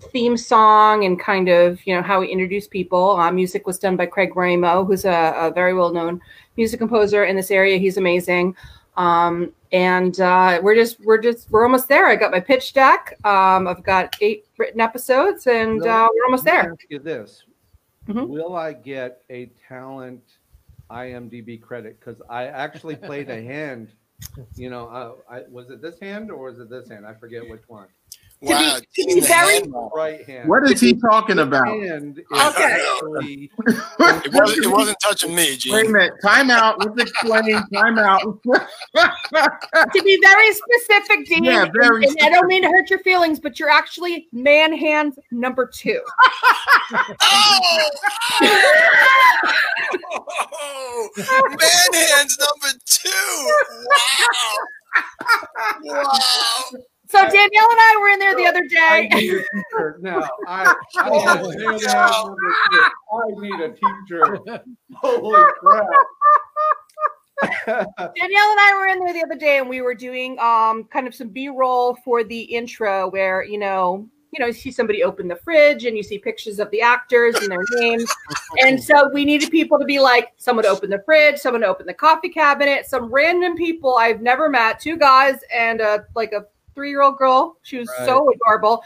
theme 0.00 0.36
song 0.36 1.04
and 1.04 1.20
kind 1.20 1.48
of 1.48 1.78
you 1.86 1.94
know 1.94 2.02
how 2.02 2.20
we 2.20 2.28
introduce 2.28 2.66
people. 2.66 3.12
Uh, 3.18 3.30
music 3.30 3.66
was 3.66 3.78
done 3.78 3.96
by 3.96 4.06
Craig 4.06 4.34
Ramo, 4.36 4.84
who's 4.84 5.04
a, 5.04 5.34
a 5.36 5.50
very 5.52 5.74
well 5.74 5.92
known 5.92 6.20
music 6.56 6.78
composer 6.78 7.24
in 7.24 7.36
this 7.36 7.50
area. 7.50 7.78
He's 7.78 7.96
amazing. 7.96 8.56
Um, 8.96 9.52
and 9.72 10.20
uh, 10.20 10.60
we're 10.62 10.74
just 10.74 11.00
we're 11.00 11.20
just 11.20 11.50
we're 11.50 11.62
almost 11.64 11.88
there. 11.88 12.06
I 12.06 12.16
got 12.16 12.32
my 12.32 12.40
pitch 12.40 12.72
deck. 12.72 13.16
Um, 13.24 13.68
I've 13.68 13.82
got 13.82 14.16
eight 14.20 14.46
written 14.58 14.80
episodes, 14.80 15.46
and 15.46 15.78
No, 15.78 15.88
uh, 15.88 16.08
we're 16.12 16.24
almost 16.24 16.44
there. 16.44 16.72
ask 16.72 16.84
you 16.90 16.98
this: 16.98 17.44
Mhm. 18.08 18.28
will 18.28 18.56
I 18.56 18.72
get 18.72 19.22
a 19.30 19.46
talent 19.68 20.22
IMDb 20.90 21.60
credit? 21.60 22.00
Because 22.00 22.20
I 22.28 22.46
actually 22.46 22.96
played 22.96 23.30
a 23.30 23.40
hand. 23.42 23.88
You 24.56 24.68
know, 24.68 24.88
uh, 24.88 25.12
I, 25.32 25.42
was 25.48 25.70
it 25.70 25.80
this 25.80 25.98
hand 25.98 26.30
or 26.30 26.50
was 26.50 26.58
it 26.58 26.68
this 26.68 26.88
hand? 26.90 27.06
I 27.06 27.14
forget 27.14 27.48
which 27.48 27.62
one. 27.68 27.86
Wow. 28.42 28.76
to 28.76 28.80
be 28.80 28.86
taking 28.96 29.20
the 29.20 29.26
very- 29.26 29.60
Right 29.94 30.24
hand. 30.26 30.48
What 30.48 30.70
is 30.70 30.80
he 30.80 30.94
talking 30.94 31.38
about? 31.40 31.66
Hand 31.66 32.22
Okay. 32.32 32.86
actually- 32.94 33.50
It 33.68 34.32
wasn't, 34.32 34.64
it 34.64 34.70
wasn't 34.70 34.96
touching 35.02 35.34
me, 35.34 35.58
Wait 35.66 35.86
a 35.86 35.88
minute. 35.90 36.12
Time 36.22 36.50
out. 36.50 36.78
Let's 36.78 37.10
explain. 37.10 37.62
Time 37.74 37.98
out. 37.98 38.22
to 38.42 40.02
be 40.02 40.18
very 40.22 40.52
specific, 40.52 41.26
Dean. 41.26 41.44
Yeah, 41.44 41.66
very 41.78 42.04
and, 42.04 42.16
and 42.18 42.34
I 42.34 42.38
don't 42.38 42.46
mean 42.46 42.62
to 42.62 42.68
hurt 42.68 42.88
your 42.88 43.00
feelings, 43.00 43.38
but 43.40 43.58
you're 43.60 43.70
actually 43.70 44.28
man 44.32 44.76
hands 44.76 45.18
number 45.30 45.66
two. 45.72 46.00
Oh! 47.22 47.90
oh! 50.52 51.08
Man 51.16 51.92
hands 52.02 52.38
number 52.38 52.78
two. 52.84 53.10
Wow. 55.84 56.02
Wow. 56.02 56.80
So 57.10 57.18
Danielle 57.18 57.40
and 57.42 57.80
I 57.80 57.98
were 58.00 58.08
in 58.10 58.18
there 58.20 58.36
the 58.36 58.46
other 58.46 58.64
day. 58.68 58.78
I 58.78 59.06
day. 59.08 59.20
need 59.20 59.32
a 59.32 59.38
t-shirt 59.38 60.00
now. 60.00 60.22
I, 60.46 60.74
I, 60.96 61.18
have 61.18 61.38
hand 61.40 61.82
wow. 61.84 62.24
number 62.24 62.36
two. 62.70 62.82
I 63.12 63.40
need 63.40 63.60
a 63.60 63.68
t-shirt. 63.72 64.62
Holy 64.94 65.42
crap. 65.58 65.86
Danielle 67.66 68.50
and 68.50 68.60
I 68.60 68.76
were 68.78 68.86
in 68.86 69.00
there 69.00 69.12
the 69.12 69.24
other 69.24 69.34
day, 69.34 69.58
and 69.58 69.68
we 69.68 69.80
were 69.80 69.94
doing 69.94 70.38
um 70.38 70.84
kind 70.84 71.08
of 71.08 71.14
some 71.14 71.30
B-roll 71.30 71.96
for 72.04 72.22
the 72.22 72.42
intro, 72.42 73.10
where 73.10 73.42
you 73.42 73.58
know, 73.58 74.08
you 74.32 74.38
know, 74.38 74.46
you 74.46 74.52
see 74.52 74.70
somebody 74.70 75.02
open 75.02 75.26
the 75.26 75.34
fridge, 75.34 75.86
and 75.86 75.96
you 75.96 76.04
see 76.04 76.18
pictures 76.18 76.60
of 76.60 76.70
the 76.70 76.80
actors 76.80 77.34
and 77.34 77.50
their 77.50 77.64
names, 77.72 78.08
and 78.62 78.80
so 78.80 79.10
we 79.12 79.24
needed 79.24 79.50
people 79.50 79.80
to 79.80 79.84
be 79.84 79.98
like, 79.98 80.28
someone 80.36 80.64
to 80.64 80.70
open 80.70 80.90
the 80.90 81.02
fridge, 81.04 81.40
someone 81.40 81.62
to 81.62 81.66
open 81.66 81.86
the 81.86 81.94
coffee 81.94 82.28
cabinet, 82.28 82.86
some 82.86 83.06
random 83.12 83.56
people 83.56 83.96
I've 83.96 84.20
never 84.20 84.48
met, 84.48 84.78
two 84.78 84.96
guys 84.96 85.40
and 85.52 85.80
a 85.80 86.04
like 86.14 86.32
a 86.32 86.44
three-year-old 86.74 87.16
girl. 87.18 87.56
She 87.62 87.78
was 87.78 87.88
so 88.04 88.30
adorable. 88.32 88.82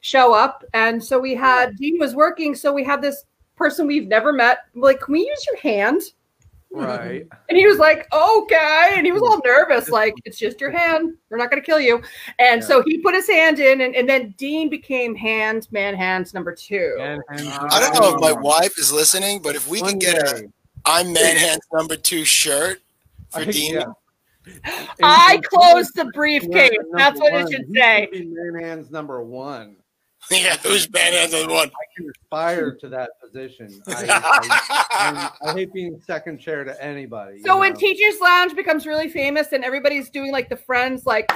Show 0.00 0.34
up, 0.34 0.64
and 0.74 1.02
so 1.02 1.18
we 1.20 1.34
had 1.36 1.76
Dean 1.76 1.96
was 1.98 2.14
working, 2.16 2.56
so 2.56 2.72
we 2.72 2.82
had 2.82 3.00
this 3.00 3.24
person 3.54 3.86
we've 3.86 4.08
never 4.08 4.32
met. 4.32 4.64
Like, 4.74 5.00
can 5.00 5.12
we 5.12 5.20
use 5.20 5.46
your 5.46 5.58
hand? 5.60 6.00
Right. 6.72 7.24
And 7.48 7.56
he 7.58 7.66
was 7.66 7.78
like, 7.78 8.12
okay. 8.12 8.94
And 8.96 9.04
he 9.06 9.12
was 9.12 9.20
all 9.22 9.40
nervous, 9.44 9.90
like, 9.90 10.14
it's 10.24 10.38
just 10.38 10.58
your 10.60 10.70
hand. 10.70 11.14
We're 11.28 11.36
not 11.36 11.50
going 11.50 11.62
to 11.62 11.66
kill 11.66 11.78
you. 11.78 11.96
And 12.38 12.62
Yeah. 12.62 12.66
so 12.66 12.82
he 12.86 12.98
put 12.98 13.14
his 13.14 13.28
hand 13.28 13.60
in, 13.60 13.82
and, 13.82 13.94
and 13.94 14.08
then 14.08 14.34
Dean 14.38 14.68
became 14.70 15.14
hand, 15.14 15.68
man 15.70 15.94
hands 15.94 16.32
number 16.34 16.52
two. 16.54 16.96
And, 16.98 17.22
and 17.28 17.46
I 17.48 17.78
don't 17.78 17.94
know 18.00 18.14
if 18.14 18.20
my 18.20 18.32
wife 18.32 18.78
is 18.78 18.90
listening, 18.90 19.40
but 19.42 19.54
if 19.54 19.68
we 19.68 19.82
One 19.82 19.90
can 19.90 19.98
get 20.00 20.18
a 20.32 20.40
day. 20.42 20.48
I'm 20.86 21.12
man 21.12 21.36
hands 21.36 21.60
number 21.72 21.94
two 21.94 22.24
shirt 22.24 22.80
for 23.30 23.40
I- 23.40 23.44
Dean. 23.44 23.74
yeah. 23.74 23.84
I 25.02 25.40
closed 25.44 25.94
the 25.94 26.06
briefcase. 26.14 26.76
That's 26.92 27.20
what 27.20 27.34
it 27.34 27.50
should 27.50 27.68
say. 27.74 28.08
should 28.12 28.20
be 28.20 28.26
Man 28.26 28.62
hands 28.62 28.90
number 28.90 29.22
one. 29.22 29.76
Yeah, 30.30 30.56
who's 30.58 30.90
man 30.92 31.12
hands 31.12 31.32
number 31.32 31.52
one? 31.52 31.68
I 31.68 31.84
can 31.96 32.10
aspire 32.10 32.76
to 32.76 32.88
that 32.88 33.10
position. 33.20 33.82
I, 33.88 34.06
I, 34.08 35.30
I, 35.44 35.50
I 35.50 35.52
hate 35.52 35.72
being 35.72 36.00
second 36.06 36.38
chair 36.38 36.64
to 36.64 36.82
anybody. 36.82 37.38
you 37.38 37.44
So 37.44 37.58
when? 37.58 37.74
Teachers 37.74 38.20
Lounge 38.20 38.54
becomes 38.54 38.86
really 38.86 39.08
famous 39.08 39.52
and 39.52 39.64
everybody's 39.64 40.10
doing 40.10 40.30
like 40.30 40.48
the 40.48 40.56
Friends, 40.56 41.06
like 41.06 41.30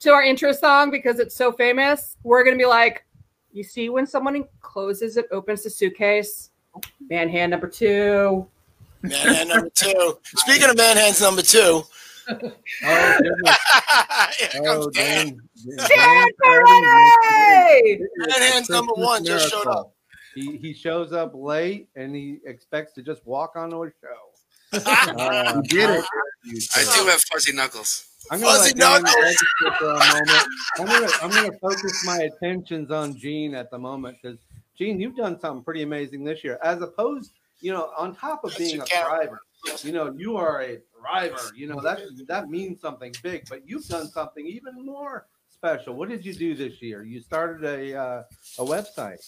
to 0.00 0.10
our 0.10 0.22
intro 0.22 0.52
song 0.52 0.90
because 0.90 1.18
it's 1.18 1.36
so 1.36 1.52
famous, 1.52 2.16
we're 2.22 2.42
going 2.44 2.56
to 2.56 2.62
be 2.62 2.66
like, 2.66 3.04
you 3.52 3.62
see 3.62 3.88
when 3.88 4.06
someone 4.06 4.44
closes 4.60 5.16
it, 5.16 5.26
opens 5.30 5.62
the 5.64 5.70
suitcase, 5.70 6.50
man 7.08 7.28
hand 7.28 7.50
number 7.50 7.68
two. 7.68 8.46
Man 9.02 9.34
hand 9.34 9.48
number 9.48 9.70
two. 9.70 10.18
Speaking 10.24 10.70
of 10.70 10.76
man 10.76 10.96
hands 10.96 11.20
number 11.20 11.42
two, 11.42 11.82
oh, 12.84 13.18
goodness. 13.22 13.56
here 14.52 14.62
comes 14.62 14.86
oh, 14.86 14.90
Dan. 14.90 15.26
Dan, 15.26 15.88
Dan 15.88 16.28
Ferretti. 16.42 16.86
Ferretti! 16.86 18.04
Man 18.16 18.52
hands 18.52 18.70
number 18.70 18.92
one 18.94 19.24
just 19.24 19.50
showed 19.50 19.66
up. 19.66 19.94
He, 20.34 20.56
he 20.58 20.72
shows 20.72 21.12
up 21.12 21.32
late 21.34 21.88
and 21.96 22.14
he 22.14 22.38
expects 22.46 22.92
to 22.94 23.02
just 23.02 23.26
walk 23.26 23.56
onto 23.56 23.84
a 23.84 23.88
show. 23.88 24.26
Uh, 24.86 25.54
You 25.56 25.62
did 25.62 25.90
it. 25.90 26.04
I 26.76 26.82
do 26.84 27.08
have 27.08 27.20
fuzzy 27.22 27.52
knuckles. 27.52 28.06
I'm 28.30 28.40
gonna 28.40 28.58
Fuzzy 28.58 28.74
knuckles. 28.74 29.36
for 29.78 29.90
a 29.90 29.98
moment. 29.98 30.44
I'm 30.78 30.86
gonna 30.86 31.08
I'm 31.22 31.30
gonna 31.30 31.58
focus 31.60 32.04
my 32.06 32.18
attentions 32.18 32.92
on 32.92 33.16
Gene 33.16 33.54
at 33.54 33.70
the 33.70 33.78
moment 33.78 34.18
because 34.22 34.38
Gene, 34.78 35.00
you've 35.00 35.16
done 35.16 35.40
something 35.40 35.64
pretty 35.64 35.82
amazing 35.82 36.24
this 36.24 36.44
year. 36.44 36.58
As 36.62 36.80
opposed, 36.80 37.32
you 37.60 37.72
know, 37.72 37.90
on 37.98 38.14
top 38.14 38.44
of 38.44 38.50
That's 38.50 38.58
being 38.58 38.80
a 38.80 38.84
driver, 38.86 39.40
you 39.82 39.92
know, 39.92 40.14
you 40.16 40.36
are 40.36 40.62
a 40.62 40.78
driver. 41.00 41.40
You 41.54 41.68
know 41.68 41.80
that 41.80 42.00
that 42.28 42.48
means 42.48 42.80
something 42.80 43.14
big. 43.22 43.48
But 43.48 43.66
you've 43.66 43.86
done 43.86 44.08
something 44.08 44.46
even 44.46 44.84
more 44.84 45.26
special. 45.48 45.94
What 45.94 46.08
did 46.08 46.24
you 46.24 46.34
do 46.34 46.54
this 46.54 46.80
year? 46.80 47.02
You 47.02 47.20
started 47.20 47.64
a 47.64 47.98
uh, 47.98 48.22
a 48.58 48.64
website. 48.64 49.20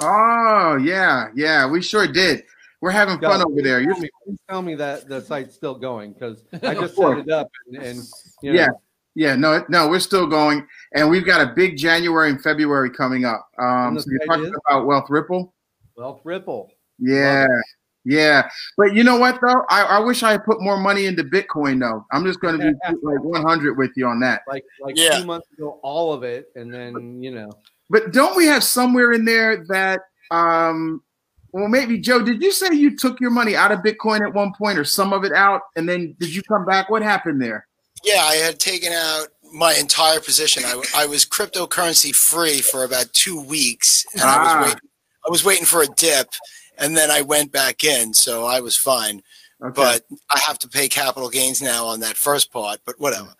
Oh 0.00 0.76
yeah, 0.82 1.28
yeah. 1.34 1.68
We 1.68 1.82
sure 1.82 2.06
did. 2.06 2.44
We're 2.80 2.90
having 2.92 3.18
fun 3.18 3.40
Go. 3.40 3.50
over 3.50 3.60
there. 3.62 3.80
You're 3.80 3.94
Tell 3.94 4.02
me, 4.02 4.10
please 4.24 4.38
tell 4.48 4.62
me 4.62 4.74
that 4.76 5.08
the 5.08 5.20
site's 5.20 5.54
still 5.54 5.74
going 5.74 6.12
because 6.12 6.44
I 6.62 6.74
just 6.74 6.94
set 6.94 7.18
it 7.18 7.30
up 7.30 7.50
and, 7.66 7.82
and 7.82 8.02
you 8.42 8.52
know, 8.52 8.60
Yeah. 8.60 8.68
Yeah, 9.14 9.34
no, 9.34 9.64
no, 9.68 9.88
we're 9.88 9.98
still 9.98 10.28
going, 10.28 10.64
and 10.94 11.10
we've 11.10 11.26
got 11.26 11.40
a 11.40 11.52
big 11.52 11.76
January 11.76 12.30
and 12.30 12.40
February 12.40 12.88
coming 12.88 13.24
up. 13.24 13.48
Um, 13.58 13.98
so 13.98 14.08
you're 14.08 14.24
talking 14.26 14.44
is? 14.44 14.52
about 14.68 14.86
Wealth 14.86 15.06
Ripple, 15.08 15.52
Wealth 15.96 16.20
Ripple. 16.22 16.70
yeah, 17.00 17.48
yeah. 18.08 18.48
But 18.76 18.94
you 18.94 19.04
know 19.04 19.16
what 19.18 19.40
though? 19.40 19.62
I, 19.68 19.82
I 19.82 19.98
wish 20.00 20.22
I 20.22 20.32
had 20.32 20.44
put 20.44 20.60
more 20.60 20.78
money 20.78 21.06
into 21.06 21.22
Bitcoin 21.24 21.78
though. 21.80 22.04
I'm 22.12 22.24
just 22.24 22.40
going 22.40 22.58
to 22.58 22.72
be 22.72 22.78
like 23.02 23.22
100 23.22 23.76
with 23.76 23.90
you 23.96 24.06
on 24.06 24.20
that. 24.20 24.42
like 24.48 24.64
like 24.80 24.96
Yeah. 24.96 25.18
two 25.18 25.26
months 25.26 25.46
ago, 25.52 25.78
all 25.82 26.12
of 26.12 26.22
it, 26.22 26.46
and 26.56 26.72
then 26.72 27.22
you 27.22 27.30
know, 27.30 27.50
But 27.90 28.12
don't 28.12 28.36
we 28.36 28.46
have 28.46 28.64
somewhere 28.64 29.12
in 29.12 29.24
there 29.24 29.64
that, 29.68 30.00
um, 30.30 31.02
well, 31.52 31.68
maybe 31.68 31.98
Joe, 31.98 32.22
did 32.22 32.42
you 32.42 32.52
say 32.52 32.68
you 32.74 32.96
took 32.96 33.20
your 33.20 33.30
money 33.30 33.56
out 33.56 33.72
of 33.72 33.80
Bitcoin 33.80 34.20
at 34.20 34.32
one 34.34 34.52
point, 34.56 34.78
or 34.78 34.84
some 34.84 35.12
of 35.12 35.24
it 35.24 35.32
out, 35.32 35.62
and 35.76 35.88
then 35.88 36.14
did 36.20 36.34
you 36.34 36.42
come 36.42 36.64
back? 36.66 36.90
What 36.90 37.02
happened 37.02 37.40
there? 37.40 37.66
Yeah, 38.04 38.22
I 38.22 38.34
had 38.36 38.60
taken 38.60 38.92
out 38.92 39.28
my 39.52 39.72
entire 39.74 40.20
position. 40.20 40.62
I, 40.66 40.82
I 40.94 41.06
was 41.06 41.24
cryptocurrency 41.24 42.14
free 42.14 42.60
for 42.60 42.84
about 42.84 43.12
two 43.14 43.40
weeks, 43.40 44.04
and 44.12 44.22
I 44.22 44.26
Ah. 44.36 44.56
was 44.58 44.66
waiting. 44.66 44.80
I 45.26 45.30
was 45.30 45.44
waiting 45.44 45.64
for 45.66 45.82
a 45.82 45.86
dip, 45.96 46.28
and 46.78 46.96
then 46.96 47.10
I 47.10 47.22
went 47.22 47.52
back 47.52 47.84
in, 47.84 48.14
so 48.14 48.46
I 48.46 48.60
was 48.60 48.76
fine. 48.76 49.22
Okay. 49.62 49.72
But 49.74 50.02
I 50.30 50.38
have 50.46 50.58
to 50.60 50.68
pay 50.68 50.88
capital 50.88 51.28
gains 51.28 51.60
now 51.60 51.86
on 51.86 52.00
that 52.00 52.16
first 52.16 52.52
part. 52.52 52.78
But 52.86 52.98
whatever, 52.98 53.34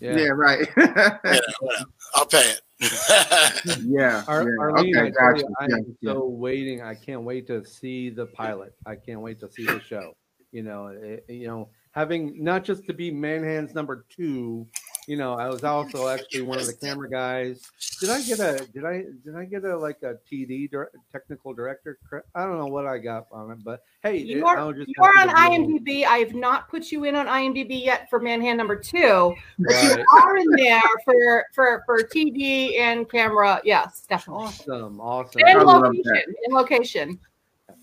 yeah. 0.00 0.16
yeah, 0.16 0.28
right. 0.28 0.68
you 0.76 0.86
know, 0.86 1.18
whatever. 1.60 1.90
I'll 2.14 2.26
pay 2.26 2.52
it. 2.52 2.60
yeah. 3.84 4.24
Ar- 4.28 4.42
yeah. 4.42 4.56
Arlene, 4.58 4.96
Okay, 4.96 5.06
I 5.06 5.10
gotcha. 5.10 5.46
am 5.60 5.96
yeah. 6.00 6.12
so 6.12 6.26
waiting. 6.26 6.82
I 6.82 6.94
can't 6.94 7.22
wait 7.22 7.46
to 7.48 7.64
see 7.64 8.10
the 8.10 8.26
pilot. 8.26 8.74
I 8.86 8.96
can't 8.96 9.20
wait 9.20 9.40
to 9.40 9.50
see 9.50 9.64
the 9.64 9.80
show. 9.80 10.16
You 10.52 10.62
know, 10.62 10.86
it, 10.88 11.24
you 11.28 11.48
know, 11.48 11.70
having 11.90 12.42
not 12.42 12.64
just 12.64 12.86
to 12.86 12.94
be 12.94 13.10
Manhands 13.10 13.74
number 13.74 14.04
two. 14.08 14.66
You 15.06 15.16
know, 15.16 15.34
I 15.34 15.48
was 15.48 15.62
also 15.64 16.08
actually 16.08 16.42
one 16.42 16.58
of 16.58 16.66
the 16.66 16.72
camera 16.72 17.10
guys. 17.10 17.60
Did 18.00 18.08
I 18.08 18.22
get 18.22 18.40
a? 18.40 18.66
Did 18.72 18.84
I? 18.86 19.04
Did 19.24 19.36
I 19.36 19.44
get 19.44 19.64
a 19.64 19.76
like 19.76 20.02
a 20.02 20.14
TD 20.30 20.70
dir- 20.70 20.90
technical 21.12 21.52
director? 21.52 21.98
I 22.34 22.44
don't 22.44 22.58
know 22.58 22.66
what 22.66 22.86
I 22.86 22.98
got 22.98 23.26
on 23.30 23.50
it, 23.50 23.62
but 23.62 23.82
hey, 24.02 24.16
You 24.16 24.38
it- 24.38 24.44
are, 24.44 24.56
I'll 24.58 24.72
just 24.72 24.88
you 24.88 24.94
are 25.02 25.12
on 25.18 25.28
give 25.28 25.70
you- 25.70 25.80
IMDb. 25.80 26.06
I 26.06 26.18
have 26.18 26.34
not 26.34 26.70
put 26.70 26.90
you 26.90 27.04
in 27.04 27.14
on 27.16 27.26
IMDb 27.26 27.84
yet 27.84 28.08
for 28.08 28.18
Manhand 28.18 28.56
number 28.56 28.76
two, 28.76 29.34
but 29.58 29.72
Right. 29.74 29.98
you 29.98 30.06
are 30.22 30.36
in 30.38 30.46
there 30.56 30.80
for 31.04 31.44
for 31.54 31.82
for 31.84 31.98
TV 32.02 32.78
and 32.78 33.08
camera. 33.10 33.60
Yes, 33.62 34.06
definitely. 34.08 34.44
Awesome, 34.44 35.00
awesome. 35.00 35.42
And 35.46 35.58
I 35.58 35.62
location. 35.62 36.02
that. 36.04 36.26
In 36.46 36.54
location. 36.54 37.20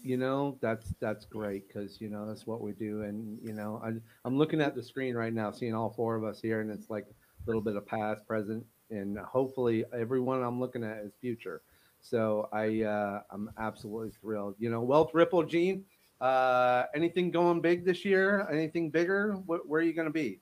You 0.04 0.18
know 0.18 0.58
that's 0.62 0.94
that's 1.00 1.26
great 1.26 1.68
because 1.68 2.00
you 2.00 2.10
know 2.10 2.28
that's 2.28 2.46
what 2.46 2.62
we 2.62 2.72
do 2.72 3.04
and 3.04 3.40
you 3.44 3.54
know 3.54 3.82
I, 3.84 3.94
i'm 4.26 4.38
looking 4.38 4.62
at 4.62 4.76
the 4.76 4.84
screen 4.84 5.16
right 5.16 5.34
now 5.34 5.52
seeing 5.52 5.74
all 5.74 5.90
four 5.90 6.16
of 6.16 6.24
us 6.24 6.40
here 6.42 6.62
and 6.62 6.72
it's 6.72 6.90
like 6.90 7.06
a 7.06 7.48
little 7.48 7.62
bit 7.62 7.76
of 7.76 7.86
past 7.86 8.26
present 8.28 8.64
and 8.90 9.18
hopefully 9.20 9.86
everyone 9.94 10.44
i'm 10.44 10.60
looking 10.60 10.84
at 10.84 11.00
is 11.00 11.14
future 11.20 11.62
so 12.00 12.48
i 12.54 12.82
uh 12.84 13.22
i'm 13.32 13.50
absolutely 13.60 14.12
thrilled 14.22 14.56
you 14.60 14.70
know 14.70 14.82
wealth 14.82 15.12
ripple 15.14 15.44
gene 15.44 15.84
uh 16.20 16.84
anything 16.96 17.32
going 17.32 17.62
big 17.62 17.84
this 17.84 18.06
year 18.06 18.48
anything 18.52 18.90
bigger 18.90 19.34
Wh- 19.48 19.68
where 19.68 19.82
are 19.82 19.84
you 19.84 19.94
going 19.94 20.08
to 20.08 20.14
be 20.14 20.40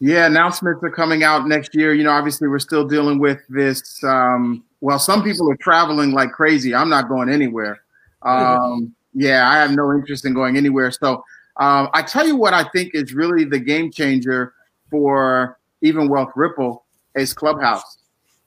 Yeah, 0.00 0.26
announcements 0.26 0.82
are 0.82 0.90
coming 0.90 1.22
out 1.22 1.46
next 1.46 1.74
year. 1.74 1.92
You 1.94 2.04
know, 2.04 2.12
obviously 2.12 2.48
we're 2.48 2.58
still 2.58 2.86
dealing 2.86 3.18
with 3.18 3.40
this. 3.48 4.02
Um, 4.04 4.64
well, 4.80 4.98
some 4.98 5.22
people 5.22 5.50
are 5.50 5.56
traveling 5.56 6.12
like 6.12 6.32
crazy. 6.32 6.74
I'm 6.74 6.88
not 6.88 7.08
going 7.08 7.28
anywhere. 7.28 7.80
Um, 8.24 8.94
yeah, 9.14 9.48
I 9.48 9.58
have 9.58 9.72
no 9.72 9.92
interest 9.92 10.24
in 10.24 10.34
going 10.34 10.56
anywhere. 10.56 10.90
So 10.90 11.24
um, 11.58 11.88
I 11.92 12.02
tell 12.02 12.26
you 12.26 12.36
what 12.36 12.54
I 12.54 12.64
think 12.64 12.94
is 12.94 13.12
really 13.14 13.44
the 13.44 13.58
game 13.58 13.90
changer 13.90 14.54
for 14.90 15.58
even 15.82 16.08
Wealth 16.08 16.32
Ripple 16.36 16.84
is 17.14 17.32
Clubhouse. 17.34 17.98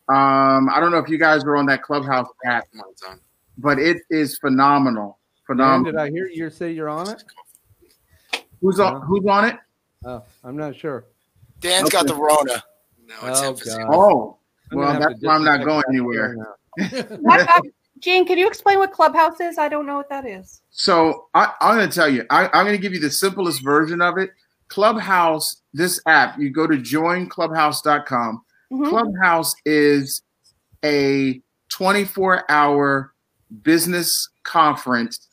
Um, 0.08 0.70
I 0.70 0.80
don't 0.80 0.92
know 0.92 1.00
if 1.00 1.10
you 1.10 1.18
guys 1.18 1.44
are 1.44 1.56
on 1.56 1.66
that 1.68 1.82
Clubhouse 1.82 2.28
app, 2.46 2.66
Come 2.72 2.82
on, 2.82 2.96
son. 2.98 3.20
but 3.58 3.80
it 3.80 3.98
is 4.10 4.38
phenomenal. 4.38 5.20
Dan, 5.48 5.58
Phenomenal. 5.58 5.92
did 5.92 6.00
I 6.00 6.10
hear 6.10 6.28
you 6.28 6.50
say 6.50 6.72
you're 6.72 6.90
on 6.90 7.10
it? 7.10 7.24
Who's 8.62 8.80
on? 8.80 9.02
Who's 9.02 9.26
on 9.28 9.46
it? 9.46 9.56
Oh, 10.04 10.24
I'm 10.44 10.58
not 10.58 10.76
sure. 10.76 11.06
Dan's 11.62 11.90
got 11.90 12.08
the 12.08 12.16
Rona. 12.16 12.64
No, 13.08 13.16
it's 13.28 13.42
Oh, 13.42 13.54
emphysema. 13.54 13.88
God. 13.88 13.94
Oh, 13.94 14.38
well, 14.72 15.00
that's 15.00 15.22
why 15.22 15.36
I'm 15.36 15.44
not 15.44 15.64
going 15.64 15.84
my 15.88 15.94
anywhere. 15.94 16.36
phone 18.02 18.12
now. 18.12 18.18
What, 18.18 18.18
Gene, 18.18 18.26
can 18.26 18.38
you 18.38 18.48
explain 18.48 18.80
what 18.80 18.92
Clubhouse 18.92 19.40
is? 19.40 19.58
I 19.58 19.70
don't 19.70 19.86
know 19.86 19.98
what 19.98 20.10
that 20.10 20.26
is. 20.26 20.62
So 20.72 21.28
I, 21.34 21.54
I'm 21.62 21.78
going 21.78 21.90
to 21.90 21.96
tell 21.96 22.10
you. 22.10 22.26
I, 22.30 22.46
I'm 22.54 22.66
going 22.66 22.76
to 22.76 22.82
give 22.82 22.94
you 22.94 23.00
the 23.00 23.12
simplest 23.12 23.64
version 23.64 24.02
of 24.02 24.18
it. 24.18 24.32
Clubhouse, 24.68 25.62
this 25.74 26.02
app, 26.08 26.40
you 26.40 26.50
go 26.50 26.68
to 26.68 26.78
joinclubhouse.com. 26.78 28.42
Mhm. 28.72 28.90
Clubhouse 28.90 29.56
is 29.66 30.24
a 30.84 31.42
24 31.70 32.44
hour 32.50 33.14
business 33.64 34.30
conference. 34.44 35.28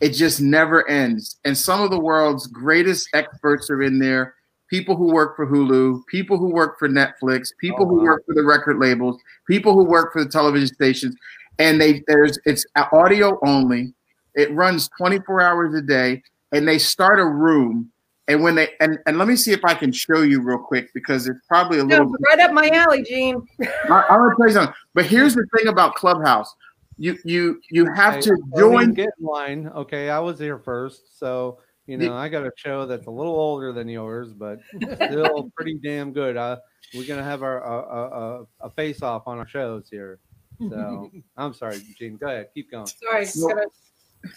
It 0.00 0.10
just 0.10 0.40
never 0.40 0.88
ends. 0.90 1.38
And 1.44 1.56
some 1.56 1.80
of 1.80 1.90
the 1.90 2.00
world's 2.00 2.46
greatest 2.48 3.08
experts 3.14 3.70
are 3.70 3.82
in 3.82 3.98
there. 3.98 4.34
People 4.68 4.96
who 4.96 5.12
work 5.12 5.36
for 5.36 5.46
Hulu, 5.46 6.06
people 6.08 6.36
who 6.36 6.48
work 6.48 6.78
for 6.78 6.88
Netflix, 6.88 7.50
people 7.60 7.86
Oh, 7.86 7.88
who 7.88 8.02
work 8.02 8.26
for 8.26 8.34
the 8.34 8.42
record 8.44 8.78
labels, 8.78 9.20
people 9.46 9.74
who 9.74 9.84
work 9.84 10.12
for 10.12 10.24
the 10.24 10.30
television 10.30 10.66
stations. 10.66 11.14
And 11.58 11.80
they 11.80 12.02
there's 12.06 12.38
it's 12.44 12.66
audio 12.92 13.38
only. 13.44 13.94
It 14.34 14.52
runs 14.52 14.88
24 14.98 15.40
hours 15.40 15.74
a 15.74 15.82
day, 15.82 16.22
and 16.52 16.66
they 16.66 16.78
start 16.78 17.20
a 17.20 17.26
room. 17.26 17.90
And 18.26 18.42
when 18.42 18.54
they 18.54 18.70
and, 18.80 18.98
and 19.06 19.18
let 19.18 19.28
me 19.28 19.36
see 19.36 19.52
if 19.52 19.64
I 19.64 19.74
can 19.74 19.92
show 19.92 20.22
you 20.22 20.40
real 20.40 20.58
quick 20.58 20.88
because 20.94 21.28
it's 21.28 21.38
probably 21.46 21.78
a 21.78 21.84
little 21.84 22.06
No, 22.06 22.16
right 22.30 22.40
up 22.40 22.52
my 22.52 22.68
alley, 22.70 23.02
Gene. 23.02 23.46
I, 23.62 24.04
I'm 24.08 24.20
gonna 24.20 24.34
tell 24.36 24.46
you 24.46 24.52
something. 24.54 24.74
But 24.94 25.06
here's 25.06 25.34
the 25.34 25.46
thing 25.56 25.68
about 25.68 25.94
Clubhouse. 25.94 26.52
You 26.96 27.18
you 27.24 27.60
you 27.70 27.92
have 27.92 28.14
Hey, 28.14 28.20
to 28.22 28.36
join. 28.56 28.94
Get 28.94 29.10
in 29.20 29.26
line. 29.26 29.68
Okay, 29.68 30.08
I 30.10 30.20
was 30.20 30.38
here 30.38 30.58
first, 30.58 31.18
so 31.18 31.58
you 31.86 31.98
know 31.98 32.14
I 32.14 32.28
got 32.28 32.46
a 32.46 32.50
show 32.56 32.86
that's 32.86 33.06
a 33.06 33.10
little 33.10 33.34
older 33.34 33.72
than 33.72 33.88
yours, 33.88 34.32
but 34.32 34.60
still 34.94 35.50
pretty 35.56 35.78
damn 35.82 36.12
good. 36.12 36.36
Uh, 36.36 36.56
we're 36.94 37.06
gonna 37.06 37.24
have 37.24 37.42
our 37.42 37.64
uh, 37.66 38.08
uh, 38.08 38.44
a 38.60 38.70
face 38.70 39.02
off 39.02 39.24
on 39.26 39.38
our 39.38 39.46
shows 39.46 39.88
here. 39.90 40.18
So 40.58 41.10
I'm 41.36 41.54
sorry, 41.54 41.80
Gene. 41.98 42.16
Go 42.16 42.26
ahead, 42.26 42.48
keep 42.54 42.70
going. 42.70 42.86
Sorry, 42.86 43.24
just 43.24 43.38
No. 43.38 43.48
gotta 43.48 43.66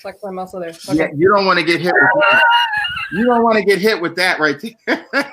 flex 0.02 0.20
my 0.24 0.32
muscle 0.32 0.60
there. 0.60 0.74
Yeah, 0.94 1.08
you 1.16 1.30
don't 1.34 1.46
want 1.46 1.60
to 1.60 1.66
get 1.66 1.80
hit. 1.80 1.94
With 1.94 2.24
that. 2.30 2.44
You 3.14 3.26
don't 3.26 3.44
want 3.44 3.58
to 3.58 3.64
get 3.64 3.80
hit 3.80 4.02
with 4.02 4.16
that 4.18 4.40
right 4.40 4.62
there. 4.86 5.06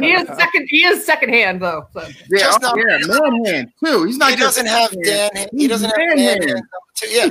He 0.00 0.12
is 0.12 0.26
second. 0.26 0.66
He 0.68 0.84
is 0.84 1.06
second 1.06 1.28
hand 1.28 1.62
though. 1.62 1.86
So. 1.94 2.00
yeah, 2.28 2.38
Just 2.40 2.58
oh, 2.64 2.74
not- 2.74 2.76
yeah, 2.76 2.98
man 3.06 3.44
hand 3.44 3.72
too. 3.84 4.02
He's 4.02 4.16
not 4.18 4.30
He 4.30 4.36
doesn't 4.36 4.66
have 4.66 4.90
hand. 4.90 5.30
Dan. 5.32 5.48
He 5.52 5.68
doesn't 5.68 5.88
have 5.88 5.96
Man 5.96 6.16
Dan. 6.16 6.48
hand. 6.48 6.50
hands. 6.50 6.64
Yeah, 7.08 7.28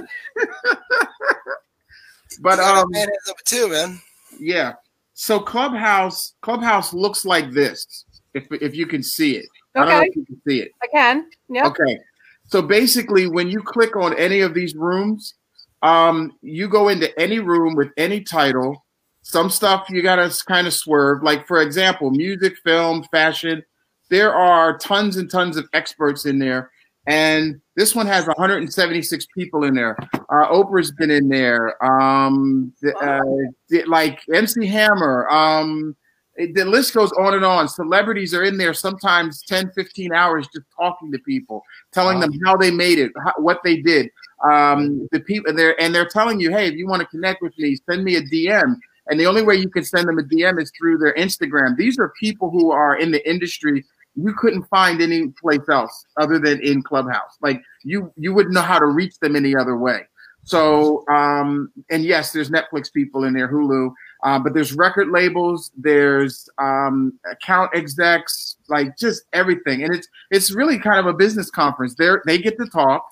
But 2.42 2.60
He's 2.60 2.68
um, 2.68 2.90
man 2.92 3.08
hands 3.10 3.20
number 3.28 3.42
two, 3.46 3.68
man. 3.70 4.02
yeah. 4.40 4.74
So 5.16 5.38
Clubhouse, 5.40 6.36
Clubhouse 6.42 6.94
looks 6.94 7.26
like 7.26 7.52
this. 7.52 8.06
If 8.34 8.48
if 8.52 8.74
you 8.74 8.86
can 8.88 9.04
see 9.04 9.36
it, 9.38 9.48
I 9.76 9.80
don't 9.80 9.90
know 9.90 10.02
if 10.02 10.16
you 10.16 10.26
can 10.26 10.42
see 10.48 10.62
it. 10.62 10.72
I 10.82 10.88
can. 10.88 11.30
Yep. 11.50 11.66
Okay. 11.68 12.00
So 12.48 12.62
basically, 12.62 13.28
when 13.28 13.50
you 13.50 13.62
click 13.62 13.96
on 13.96 14.18
any 14.18 14.42
of 14.42 14.54
these 14.54 14.76
rooms, 14.76 15.34
um, 15.82 16.32
you 16.42 16.68
go 16.68 16.90
into 16.90 17.18
any 17.20 17.40
room 17.40 17.76
with 17.76 17.90
any 17.98 18.22
title. 18.22 18.86
Some 19.22 19.50
stuff 19.50 19.88
you 19.90 20.02
got 20.02 20.18
to 20.18 20.46
kind 20.46 20.68
of 20.68 20.74
swerve. 20.74 21.24
Like, 21.24 21.48
for 21.48 21.62
example, 21.62 22.12
music, 22.12 22.58
film, 22.64 23.04
fashion. 23.12 23.64
There 24.10 24.34
are 24.34 24.78
tons 24.78 25.18
and 25.18 25.30
tons 25.30 25.58
of 25.58 25.68
experts 25.74 26.26
in 26.26 26.40
there. 26.40 26.72
And 27.08 27.62
this 27.76 27.94
one 27.94 28.08
has 28.08 28.26
176 28.26 29.28
people 29.36 29.64
in 29.64 29.76
there. 29.76 29.96
Uh, 30.14 30.48
Oprah's 30.50 30.92
been 30.92 31.12
in 31.12 31.30
there. 31.30 31.84
Um, 31.84 32.74
the, 32.82 32.96
uh, 32.98 33.84
like 33.88 34.22
MC 34.34 34.66
Hammer. 34.66 35.28
Um, 35.30 35.96
the 36.38 36.66
list 36.66 36.94
goes 36.94 37.12
on 37.14 37.34
and 37.34 37.46
on. 37.46 37.68
Celebrities 37.68 38.34
are 38.34 38.44
in 38.44 38.58
there 38.58 38.74
sometimes 38.74 39.44
10, 39.44 39.72
15 39.76 40.14
hours 40.14 40.48
just 40.54 40.66
talking 40.78 41.12
to 41.12 41.20
people 41.20 41.64
telling 41.94 42.20
them 42.20 42.32
how 42.46 42.58
they 42.58 42.72
made 42.72 43.00
it, 43.00 43.12
how, 43.24 43.34
what 43.38 43.60
they 43.64 43.78
did. 43.78 44.10
Um, 44.44 45.08
the 45.12 45.22
people 45.22 45.54
there, 45.54 45.80
and 45.82 45.96
they're 45.96 46.08
telling 46.08 46.40
you, 46.40 46.52
hey, 46.52 46.68
if 46.68 46.76
you 46.76 46.88
want 46.88 47.02
to 47.02 47.08
connect 47.08 47.42
with 47.42 47.58
me, 47.58 47.78
send 47.90 48.04
me 48.04 48.16
a 48.18 48.22
DM. 48.22 48.76
And 49.08 49.20
the 49.20 49.28
only 49.28 49.44
way 49.44 49.56
you 49.56 49.70
can 49.70 49.84
send 49.84 50.08
them 50.08 50.20
a 50.20 50.24
DM 50.24 50.62
is 50.62 50.72
through 50.78 50.98
their 50.98 51.14
Instagram. 51.14 51.78
These 51.78 52.00
are 52.00 52.12
people 52.20 52.50
who 52.50 52.72
are 52.72 52.98
in 52.98 53.12
the 53.12 53.28
industry 53.30 53.86
you 54.16 54.34
couldn't 54.34 54.64
find 54.70 55.02
any 55.02 55.28
place 55.28 55.68
else 55.70 56.06
other 56.18 56.40
than 56.40 56.62
in 56.62 56.82
Clubhouse. 56.82 57.38
Like 57.42 57.62
you, 57.84 58.12
you 58.16 58.34
wouldn't 58.34 58.54
know 58.54 58.62
how 58.62 58.80
to 58.80 58.86
reach 58.86 59.20
them 59.20 59.36
any 59.36 59.56
other 59.56 59.78
way. 59.78 60.02
So, 60.44 61.06
um, 61.10 61.72
and 61.90 62.06
yes, 62.06 62.32
there's 62.32 62.50
Netflix 62.50 62.92
people 62.94 63.24
in 63.24 63.34
there, 63.34 63.52
Hulu, 63.52 63.92
uh, 64.26 64.40
but 64.40 64.56
there's 64.56 64.74
record 64.74 65.10
labels, 65.10 65.72
there's 65.78 66.50
um, 66.58 67.14
account 67.32 67.70
execs, 67.76 68.58
like 68.68 68.98
just 68.98 69.24
everything, 69.34 69.84
and 69.84 69.94
it's 69.94 70.08
it's 70.32 70.52
really 70.52 70.80
kind 70.80 71.00
of 71.00 71.06
a 71.06 71.14
business 71.14 71.52
conference. 71.52 71.94
They 71.94 72.10
they 72.26 72.40
get 72.40 72.58
to 72.58 72.66
talk, 72.66 73.08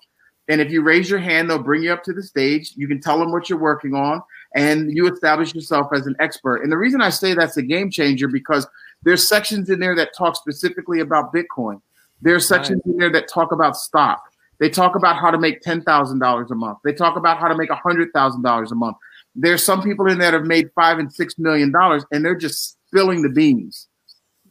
and 0.48 0.60
if 0.60 0.72
you 0.72 0.82
raise 0.82 1.12
your 1.12 1.20
hand, 1.20 1.50
they'll 1.52 1.62
bring 1.62 1.84
you 1.84 1.94
up 1.94 2.04
to 2.06 2.14
the 2.14 2.24
stage. 2.24 2.74
You 2.76 2.88
can 2.88 3.00
tell 3.00 3.20
them 3.20 3.32
what 3.32 3.48
you're 3.48 3.60
working 3.60 3.94
on, 3.94 4.24
and 4.56 4.92
you 4.92 5.08
establish 5.08 5.54
yourself 5.54 5.94
as 5.94 6.08
an 6.08 6.16
expert. 6.20 6.64
And 6.64 6.72
the 6.72 6.78
reason 6.80 7.00
I 7.00 7.12
say 7.12 7.36
that's 7.36 7.58
a 7.58 7.62
game 7.62 7.92
changer 7.92 8.28
because 8.28 8.66
there's 9.04 9.28
sections 9.28 9.70
in 9.70 9.80
there 9.80 9.96
that 9.96 10.16
talk 10.18 10.36
specifically 10.36 11.00
about 11.00 11.32
Bitcoin. 11.32 11.80
There's 12.24 12.48
sections 12.48 12.82
in 12.88 12.98
there 12.98 13.12
that 13.12 13.28
talk 13.28 13.52
about 13.52 13.78
stock. 13.78 14.24
They 14.58 14.70
talk 14.70 14.96
about 14.96 15.18
how 15.18 15.30
to 15.30 15.38
make 15.38 15.62
ten 15.62 15.84
thousand 15.84 16.18
dollars 16.18 16.50
a 16.50 16.56
month. 16.56 16.80
They 16.84 16.94
talk 16.94 17.18
about 17.18 17.38
how 17.38 17.50
to 17.50 17.56
make 17.56 17.70
hundred 17.70 18.10
thousand 18.14 18.42
dollars 18.42 18.72
a 18.72 18.76
month. 18.76 18.98
There's 19.36 19.64
some 19.64 19.82
people 19.82 20.08
in 20.08 20.20
there 20.20 20.32
that 20.32 20.38
have 20.38 20.48
made 20.48 20.70
five 20.76 21.00
and 21.00 21.12
six 21.12 21.38
million 21.38 21.72
dollars, 21.72 22.06
and 22.12 22.24
they're 22.24 22.36
just 22.36 22.78
spilling 22.88 23.22
the 23.22 23.30
beans 23.30 23.88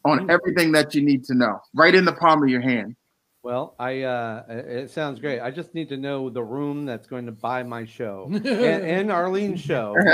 on 0.05 0.31
everything 0.31 0.73
that 0.73 0.95
you 0.95 1.03
need 1.03 1.25
to 1.25 1.35
know, 1.35 1.61
right 1.75 1.95
in 1.95 2.05
the 2.05 2.12
palm 2.12 2.42
of 2.42 2.49
your 2.49 2.61
hand. 2.61 2.97
Well, 3.45 3.75
I 3.81 4.03
uh, 4.03 4.45
it 4.49 4.66
it 4.85 4.90
sounds 4.90 5.18
great. 5.18 5.40
I 5.40 5.51
just 5.51 5.75
need 5.75 5.88
to 5.88 5.97
know 5.97 6.31
the 6.31 6.42
room 6.42 6.87
that's 6.87 7.09
going 7.09 7.27
to 7.27 7.33
buy 7.33 7.64
my 7.64 7.85
show 7.85 8.29
and, 8.33 8.47
and 8.47 9.11
Arlene's 9.11 9.61
show. 9.61 9.97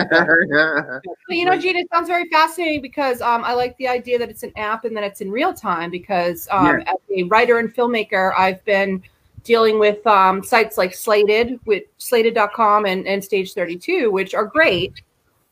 Well, 1.30 1.36
you 1.36 1.44
know, 1.44 1.58
Gene, 1.58 1.76
it 1.76 1.88
sounds 1.92 2.08
very 2.08 2.26
fascinating 2.30 2.80
because 2.80 3.20
um, 3.20 3.44
I 3.44 3.52
like 3.52 3.76
the 3.76 3.86
idea 3.86 4.18
that 4.18 4.30
it's 4.30 4.42
an 4.42 4.52
app 4.56 4.86
and 4.86 4.96
that 4.96 5.04
it's 5.04 5.20
in 5.20 5.30
real 5.30 5.52
time. 5.52 5.90
Because 5.90 6.48
um, 6.50 6.80
as 6.86 6.96
a 7.14 7.24
writer 7.24 7.58
and 7.58 7.74
filmmaker, 7.74 8.32
I've 8.36 8.64
been 8.64 9.02
dealing 9.48 9.78
with 9.78 10.06
um, 10.06 10.44
sites 10.44 10.76
like 10.76 10.94
Slated, 10.94 11.58
with 11.64 11.84
Slated.com 11.96 12.84
and, 12.84 13.06
and 13.08 13.24
Stage 13.24 13.54
32, 13.54 14.10
which 14.10 14.34
are 14.34 14.44
great. 14.44 15.02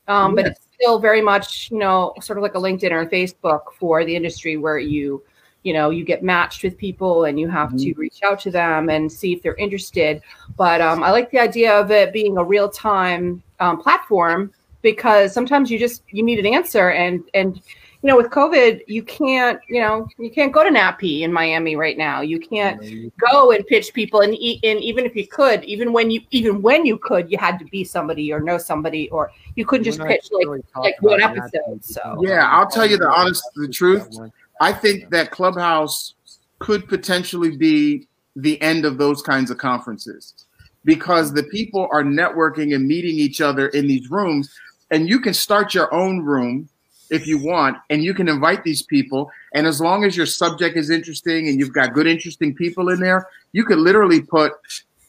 Um, 0.07 0.35
But 0.35 0.47
it's 0.47 0.61
still 0.75 0.99
very 0.99 1.23
much, 1.23 1.71
you 1.71 1.79
know, 1.79 2.13
sort 2.21 2.39
of 2.39 2.43
like 2.43 2.55
a 2.55 2.59
LinkedIn 2.59 2.93
or 2.93 3.01
a 3.01 3.09
Facebook 3.09 3.63
for 3.79 4.05
the 4.05 4.15
industry 4.15 4.59
where 4.59 4.79
you, 4.79 5.25
you 5.63 5.73
know, 5.73 5.89
you 5.89 6.05
get 6.05 6.23
matched 6.23 6.63
with 6.63 6.77
people 6.77 7.25
and 7.25 7.41
you 7.41 7.49
have 7.49 7.75
to 7.75 7.95
reach 7.95 8.21
out 8.23 8.39
to 8.41 8.51
them 8.51 8.91
and 8.91 9.11
see 9.11 9.33
if 9.33 9.43
they're 9.43 9.57
interested. 9.57 10.21
But 10.59 10.83
um, 10.83 11.03
I 11.03 11.11
like 11.11 11.31
the 11.31 11.41
idea 11.41 11.73
of 11.73 11.91
it 11.91 12.13
being 12.13 12.37
a 12.37 12.45
real 12.45 12.69
time 12.69 13.43
um, 13.61 13.81
platform 13.81 14.53
because 14.83 15.33
sometimes 15.33 15.71
you 15.71 15.79
just 15.79 16.03
you 16.11 16.23
need 16.23 16.39
an 16.39 16.47
answer 16.47 16.91
and 16.91 17.25
and 17.33 17.63
you 18.07 18.12
know 18.12 18.16
with 18.16 18.31
covid 18.31 18.83
you 18.87 19.03
can't 19.03 19.59
you 19.66 19.81
know 19.81 20.07
you 20.16 20.31
can't 20.31 20.53
go 20.53 20.62
to 20.62 20.71
NATPE 20.71 21.23
in 21.23 21.33
miami 21.33 21.75
right 21.75 21.99
now. 21.99 22.21
You 22.21 22.38
can't 22.38 22.81
go 23.19 23.51
and 23.51 23.66
pitch 23.66 23.92
people 23.92 24.21
and, 24.21 24.33
e- 24.33 24.61
and 24.62 24.79
even 24.81 25.05
if 25.05 25.16
you 25.16 25.27
could 25.27 25.64
even 25.64 25.92
when 25.92 26.12
you 26.12 26.21
even 26.31 26.62
when 26.62 26.87
you 26.87 26.99
could 26.99 27.29
you 27.33 27.37
had 27.37 27.59
to 27.59 27.64
be 27.64 27.83
somebody 27.83 28.33
or 28.33 28.38
know 28.38 28.59
somebody 28.59 29.11
or 29.11 29.33
you 29.57 29.66
couldn't 29.66 29.83
just 29.83 29.99
We're 29.99 30.07
pitch 30.07 30.29
like 30.31 30.47
really 30.47 30.62
like 30.77 31.03
one 31.03 31.21
episode 31.21 31.85
so. 31.85 32.21
Yeah, 32.23 32.49
I'll 32.49 32.69
tell 32.69 32.87
you 32.87 32.97
the 32.97 33.09
honest- 33.11 33.42
the 33.57 33.66
truth. 33.66 34.16
I 34.61 34.73
think 34.73 35.11
that 35.11 35.33
Clubhouse 35.33 36.14
could 36.61 36.87
potentially 36.87 37.57
be 37.57 38.07
the 38.37 38.62
end 38.62 38.85
of 38.85 38.99
those 38.99 39.21
kinds 39.21 39.51
of 39.51 39.59
conferences 39.59 40.47
because 40.85 41.33
the 41.33 41.42
people 41.45 41.88
are 41.90 42.05
networking 42.05 42.73
and 42.77 42.87
meeting 42.87 43.16
each 43.16 43.40
other 43.40 43.66
in 43.69 43.88
these 43.88 44.12
rooms, 44.12 44.55
and 44.92 45.09
you 45.09 45.19
can 45.19 45.35
start 45.35 45.75
your 45.75 45.92
own 45.92 46.21
room 46.21 46.69
if 47.11 47.27
you 47.27 47.38
want, 47.42 47.79
and 47.90 48.03
you 48.03 48.14
can 48.14 48.29
invite 48.29 48.64
these 48.64 48.83
people. 48.83 49.31
And 49.55 49.66
as 49.66 49.81
long 49.81 50.05
as 50.05 50.16
your 50.16 50.27
subject 50.27 50.77
is 50.77 50.90
interesting 50.90 51.49
and 51.49 51.59
you've 51.59 51.73
got 51.73 51.95
good, 51.95 52.07
interesting 52.07 52.55
people 52.55 52.88
in 52.88 53.01
there, 53.01 53.29
you 53.53 53.64
could 53.64 53.79
literally 53.79 54.21
put 54.21 54.53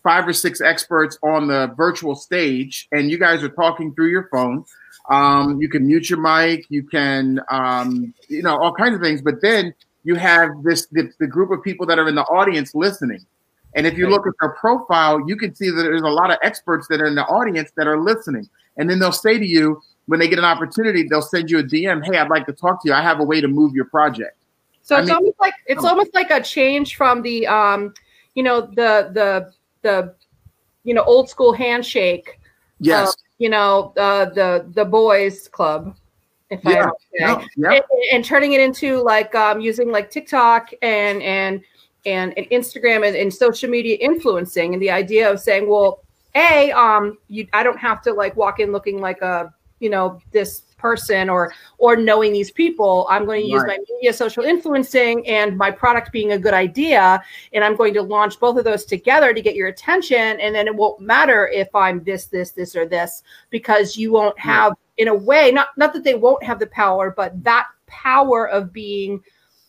five 0.03 0.27
or 0.27 0.33
six 0.33 0.62
experts 0.62 1.17
on 1.23 1.47
the 1.47 1.73
virtual 1.75 2.15
stage, 2.15 2.88
and 2.91 3.12
you 3.12 3.17
guys 3.17 3.43
are 3.43 3.49
talking 3.49 3.93
through 3.93 4.10
your 4.10 4.29
phone. 4.31 4.63
Um, 5.10 5.62
you 5.62 5.69
can 5.69 5.88
mute 5.88 6.10
your 6.10 6.19
mic, 6.19 6.65
you 6.69 6.83
can, 6.83 7.41
um, 7.49 8.13
you 8.27 8.41
know, 8.41 8.57
all 8.57 8.73
kinds 8.73 8.95
of 8.95 9.01
things. 9.01 9.21
But 9.21 9.41
then 9.41 9.73
you 10.03 10.15
have 10.15 10.49
this 10.63 10.88
the, 10.88 11.10
the 11.19 11.27
group 11.27 11.51
of 11.51 11.63
people 11.63 11.86
that 11.88 11.99
are 11.99 12.07
in 12.07 12.15
the 12.15 12.23
audience 12.23 12.73
listening. 12.75 13.25
And 13.75 13.86
if 13.86 13.97
you 13.97 14.10
look 14.10 14.25
at 14.25 14.33
their 14.41 14.51
profile, 14.51 15.21
you 15.27 15.36
can 15.36 15.53
see 15.53 15.69
that 15.69 15.81
there's 15.83 16.01
a 16.01 16.10
lot 16.10 16.31
of 16.31 16.38
experts 16.41 16.88
that 16.88 16.99
are 16.99 17.05
in 17.05 17.15
the 17.15 17.25
audience 17.25 17.71
that 17.77 17.86
are 17.86 17.99
listening. 17.99 18.49
And 18.77 18.89
then 18.89 18.99
they'll 18.99 19.12
say 19.12 19.38
to 19.38 19.45
you, 19.45 19.81
when 20.08 20.20
they 20.20 20.28
get 20.28 20.39
an 20.39 20.46
opportunity, 20.46 21.04
they'll 21.04 21.22
send 21.22 21.50
you 21.52 21.60
a 21.60 21.63
DM. 21.63 22.04
Hey, 22.04 22.17
I'd 22.17 22.30
like 22.30 22.46
to 22.48 22.54
talk 22.54 22.82
to 22.84 22.89
you. 22.89 22.93
I 22.93 23.02
have 23.02 23.20
a 23.20 23.24
way 23.24 23.39
to 23.41 23.48
move 23.48 23.74
your 23.76 23.86
project. 23.86 24.36
So 24.82 24.96
I 24.96 25.00
it's 25.00 25.08
mean- 25.08 25.15
almost 25.15 25.39
like 25.39 25.54
it's 25.67 25.84
almost 25.84 26.13
like 26.15 26.32
a 26.32 26.41
change 26.41 26.96
from 26.96 27.22
the 27.22 27.46
um, 27.48 27.93
you 28.36 28.43
know, 28.43 28.62
the 28.62 29.12
the 29.13 29.54
the 29.82 30.15
you 30.84 30.93
know 30.93 31.04
old 31.04 31.30
school 31.30 31.54
handshake 31.54 32.39
Yes. 32.80 33.15
you 33.39 33.50
know, 33.50 33.91
uh, 33.98 34.26
the 34.26 34.65
the 34.74 34.86
boys 34.86 35.48
club, 35.48 35.96
if 36.52 36.65
I 36.65 36.72
Yeah, 36.74 36.86
say 37.12 37.26
No, 37.26 37.46
yeah. 37.58 37.72
and, 37.74 37.84
and 38.13 38.24
turning 38.26 38.54
it 38.54 38.62
into 38.62 39.02
like 39.02 39.34
um, 39.36 39.60
using 39.60 39.91
like 39.91 40.12
TikTok 40.12 40.70
and 40.82 41.22
and 41.24 41.62
and, 42.06 42.38
and 42.38 42.46
Instagram 42.52 43.06
and, 43.06 43.15
and 43.17 43.34
social 43.34 43.70
media 43.70 43.98
influencing, 44.00 44.74
and 44.74 44.82
the 44.82 44.91
idea 44.91 45.30
of 45.30 45.39
saying, 45.41 45.67
well, 45.67 46.04
a 46.36 46.72
um, 46.72 47.17
you 47.28 47.48
I 47.52 47.63
don't 47.63 47.80
have 47.80 48.02
to 48.04 48.13
like 48.13 48.36
walk 48.38 48.60
in 48.60 48.72
looking 48.72 49.02
like 49.02 49.22
a 49.22 49.52
you 49.79 49.89
know 49.89 50.21
this 50.31 50.61
person 50.77 51.29
or 51.29 51.53
or 51.79 51.95
knowing 51.95 52.31
these 52.31 52.51
people 52.51 53.07
i'm 53.09 53.25
going 53.25 53.41
to 53.41 53.47
use 53.47 53.63
Right. 53.63 53.79
my 53.79 53.95
media 53.95 54.13
social 54.13 54.43
influencing 54.43 55.27
and 55.27 55.57
my 55.57 55.71
product 55.71 56.11
being 56.11 56.33
a 56.33 56.37
good 56.37 56.53
idea 56.53 57.21
and 57.53 57.63
i'm 57.63 57.75
going 57.75 57.93
to 57.95 58.01
launch 58.01 58.39
both 58.39 58.57
of 58.57 58.63
those 58.63 58.85
together 58.85 59.33
to 59.33 59.41
get 59.41 59.55
your 59.55 59.69
attention 59.69 60.39
and 60.39 60.53
then 60.53 60.67
it 60.67 60.75
won't 60.75 60.99
matter 60.99 61.47
if 61.47 61.73
i'm 61.73 62.03
this 62.03 62.25
this 62.25 62.51
this 62.51 62.75
or 62.75 62.85
this 62.85 63.23
because 63.49 63.97
you 63.97 64.11
won't 64.11 64.37
have 64.39 64.73
in 64.97 65.07
a 65.07 65.15
way 65.15 65.51
not 65.51 65.69
not 65.77 65.93
that 65.93 66.03
they 66.03 66.15
won't 66.15 66.43
have 66.43 66.59
the 66.59 66.67
power 66.67 67.11
but 67.15 67.43
that 67.43 67.67
power 67.87 68.47
of 68.49 68.71
being 68.71 69.21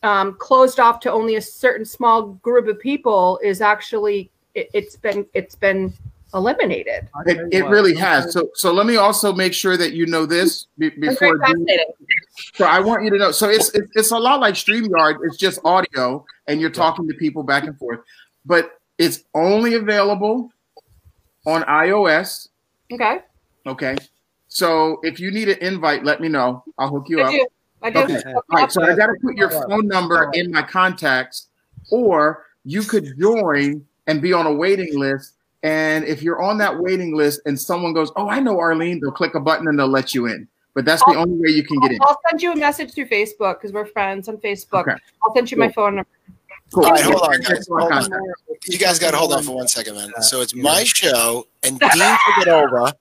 um, 0.02 0.34
closed 0.34 0.78
off 0.78 1.00
to 1.00 1.10
only 1.12 1.36
a 1.36 1.42
certain 1.42 1.84
small 1.84 2.34
group 2.34 2.68
of 2.68 2.78
people 2.78 3.40
is 3.42 3.60
actually 3.60 4.30
it, 4.54 4.68
it's 4.72 4.96
been 4.96 5.26
it's 5.34 5.54
been 5.54 5.92
eliminated 6.34 7.08
It, 7.26 7.48
it 7.52 7.64
really 7.66 7.94
has. 7.94 8.32
So, 8.32 8.50
so 8.54 8.72
let 8.72 8.86
me 8.86 8.96
also 8.96 9.32
make 9.32 9.54
sure 9.54 9.76
that 9.76 9.92
you 9.92 10.06
know 10.06 10.26
this 10.26 10.66
be, 10.76 10.88
It's 10.88 11.18
very 11.18 11.38
before. 11.38 11.38
Dean- 11.54 11.66
So 12.54 12.64
I 12.66 12.80
want 12.80 13.04
you 13.04 13.10
to 13.10 13.18
know. 13.18 13.32
So 13.32 13.48
it's 13.48 13.74
it's, 13.74 13.90
it's 13.94 14.10
a 14.10 14.18
lot 14.18 14.40
like 14.40 14.54
Streamyard. 14.54 15.18
It's 15.22 15.36
just 15.36 15.60
audio, 15.64 16.24
and 16.46 16.60
you're 16.60 16.70
talking 16.70 17.08
to 17.08 17.14
people 17.14 17.42
back 17.42 17.64
and 17.64 17.76
forth. 17.78 18.00
But 18.44 18.78
it's 18.98 19.24
only 19.34 19.74
available 19.74 20.50
on 21.46 21.62
iOS. 21.62 22.48
okay 22.92 23.20
Okay. 23.66 23.96
So 24.48 24.98
if 25.02 25.20
you 25.20 25.30
need 25.30 25.48
an 25.48 25.58
invite, 25.58 26.04
let 26.04 26.20
me 26.20 26.28
know. 26.28 26.64
I'll 26.78 26.88
hook 26.88 27.06
you 27.08 27.20
i 27.20 27.24
up. 27.24 27.30
do 27.30 27.46
i 27.82 27.90
do 27.90 27.98
Okay. 28.00 28.22
All 28.32 28.42
right. 28.50 28.72
So 28.72 28.82
I 28.82 28.94
got 28.96 29.06
to 29.06 29.14
put 29.22 29.36
your 29.36 29.50
phone 29.50 29.86
number 29.86 30.30
in 30.32 30.50
my 30.50 30.62
contacts, 30.62 31.48
or 31.90 32.46
you 32.64 32.82
could 32.82 33.18
join 33.18 33.84
and 34.06 34.22
be 34.22 34.32
on 34.32 34.46
a 34.46 34.52
waiting 34.52 34.98
list. 34.98 35.34
And 35.62 36.04
if 36.04 36.22
you're 36.22 36.40
on 36.40 36.58
that 36.58 36.78
waiting 36.78 37.16
list 37.16 37.40
and 37.44 37.60
someone 37.60 37.92
goes, 37.92 38.12
"Oh, 38.16 38.28
I 38.28 38.40
know 38.40 38.58
Arlene," 38.60 39.00
they'll 39.00 39.10
click 39.10 39.34
a 39.34 39.40
button 39.40 39.66
and 39.66 39.78
they'll 39.78 39.88
let 39.88 40.14
you 40.14 40.26
in. 40.26 40.46
But 40.74 40.84
that's 40.84 41.02
the 41.04 41.16
only 41.16 41.36
way 41.36 41.48
you 41.50 41.64
can 41.64 41.80
get 41.80 41.90
in. 41.90 41.98
I'll 42.02 42.20
send 42.30 42.40
you 42.40 42.52
a 42.52 42.56
message 42.56 42.94
through 42.94 43.06
Facebook 43.06 43.54
because 43.54 43.72
we're 43.72 43.86
friends 43.86 44.28
on 44.28 44.36
Facebook. 44.36 44.82
Okay. 44.82 44.94
I'll 45.24 45.34
send 45.34 45.50
you 45.50 45.56
my 45.56 45.72
phone 45.72 45.96
number. 45.96 46.08
Cool. 46.72 46.84
All 46.84 46.92
right, 46.92 47.02
hold 47.02 47.22
on, 47.22 47.40
guys. 47.40 47.66
Hold 47.68 47.90
on. 47.90 48.10
You 48.66 48.78
guys 48.78 48.98
got 48.98 49.12
to 49.12 49.16
hold 49.16 49.32
on 49.32 49.42
for 49.42 49.56
one 49.56 49.68
second, 49.68 49.94
man. 49.94 50.12
So 50.20 50.42
it's 50.42 50.54
my 50.54 50.84
show, 50.84 51.46
and 51.62 51.80
Dean 51.80 51.90
took 51.90 52.46
it 52.46 52.48
over, 52.48 52.92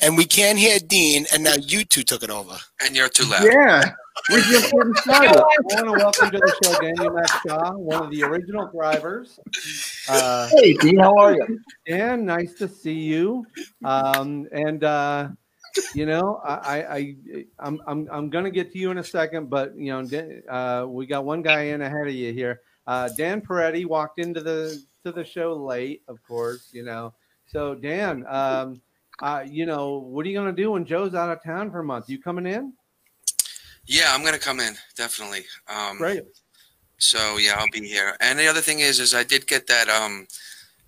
and 0.00 0.16
we 0.16 0.24
can't 0.24 0.58
hear 0.58 0.78
Dean, 0.80 1.24
and 1.32 1.44
now 1.44 1.54
you 1.54 1.84
two 1.84 2.02
took 2.02 2.22
it 2.22 2.30
over. 2.30 2.58
And 2.84 2.96
you're 2.96 3.08
too 3.08 3.24
loud. 3.24 3.44
Yeah, 3.44 3.92
we 4.30 4.36
just 4.42 4.72
getting 4.72 4.94
started. 4.96 5.36
I 5.36 5.56
want 5.62 5.86
to 5.86 5.92
welcome 5.92 6.30
to 6.30 6.38
the 6.38 6.54
show 6.62 6.80
Daniel 6.80 7.12
Max 7.14 7.32
Shaw, 7.46 7.72
one 7.72 8.04
of 8.04 8.10
the 8.10 8.22
original 8.22 8.68
drivers. 8.70 9.38
Uh, 10.08 10.48
Hey, 10.52 10.74
Dean, 10.74 10.98
how 10.98 11.16
are 11.16 11.34
you? 11.34 11.60
Dan, 11.86 12.24
nice 12.24 12.54
to 12.54 12.68
see 12.68 12.92
you. 12.92 13.46
Um, 13.84 14.46
and 14.52 14.84
uh, 14.84 15.28
you 15.94 16.06
know, 16.06 16.40
I, 16.44 16.54
I, 16.54 16.96
I 17.34 17.44
I'm, 17.58 17.80
I'm, 17.86 18.08
I'm 18.10 18.30
gonna 18.30 18.50
get 18.50 18.72
to 18.72 18.78
you 18.78 18.90
in 18.90 18.98
a 18.98 19.04
second, 19.04 19.50
but 19.50 19.76
you 19.76 19.92
know, 19.92 20.42
uh, 20.48 20.86
we 20.86 21.06
got 21.06 21.24
one 21.24 21.42
guy 21.42 21.62
in 21.62 21.82
ahead 21.82 22.06
of 22.06 22.14
you 22.14 22.32
here. 22.32 22.60
Uh, 22.86 23.08
Dan 23.16 23.40
Peretti 23.40 23.86
walked 23.86 24.18
into 24.18 24.40
the 24.40 24.82
to 25.04 25.12
the 25.12 25.24
show 25.24 25.54
late, 25.54 26.02
of 26.08 26.22
course. 26.26 26.70
You 26.72 26.84
know, 26.84 27.14
so 27.46 27.74
Dan, 27.74 28.24
um, 28.28 28.80
uh, 29.20 29.44
you 29.46 29.66
know, 29.66 29.98
what 29.98 30.26
are 30.26 30.28
you 30.28 30.38
gonna 30.38 30.52
do 30.52 30.72
when 30.72 30.84
Joe's 30.84 31.14
out 31.14 31.30
of 31.30 31.42
town 31.42 31.70
for 31.70 31.80
a 31.80 31.84
month? 31.84 32.08
You 32.08 32.20
coming 32.20 32.46
in? 32.46 32.72
Yeah, 33.88 34.12
I'm 34.14 34.22
gonna 34.22 34.38
come 34.38 34.60
in 34.60 34.74
definitely. 34.96 35.44
Um, 35.66 35.96
Great. 35.96 36.22
So 36.98 37.38
yeah, 37.38 37.56
I'll 37.58 37.70
be 37.72 37.86
here. 37.86 38.16
And 38.20 38.38
the 38.38 38.46
other 38.46 38.60
thing 38.60 38.80
is, 38.80 39.00
is 39.00 39.14
I 39.14 39.24
did 39.24 39.46
get 39.46 39.66
that. 39.66 39.88
Um, 39.88 40.26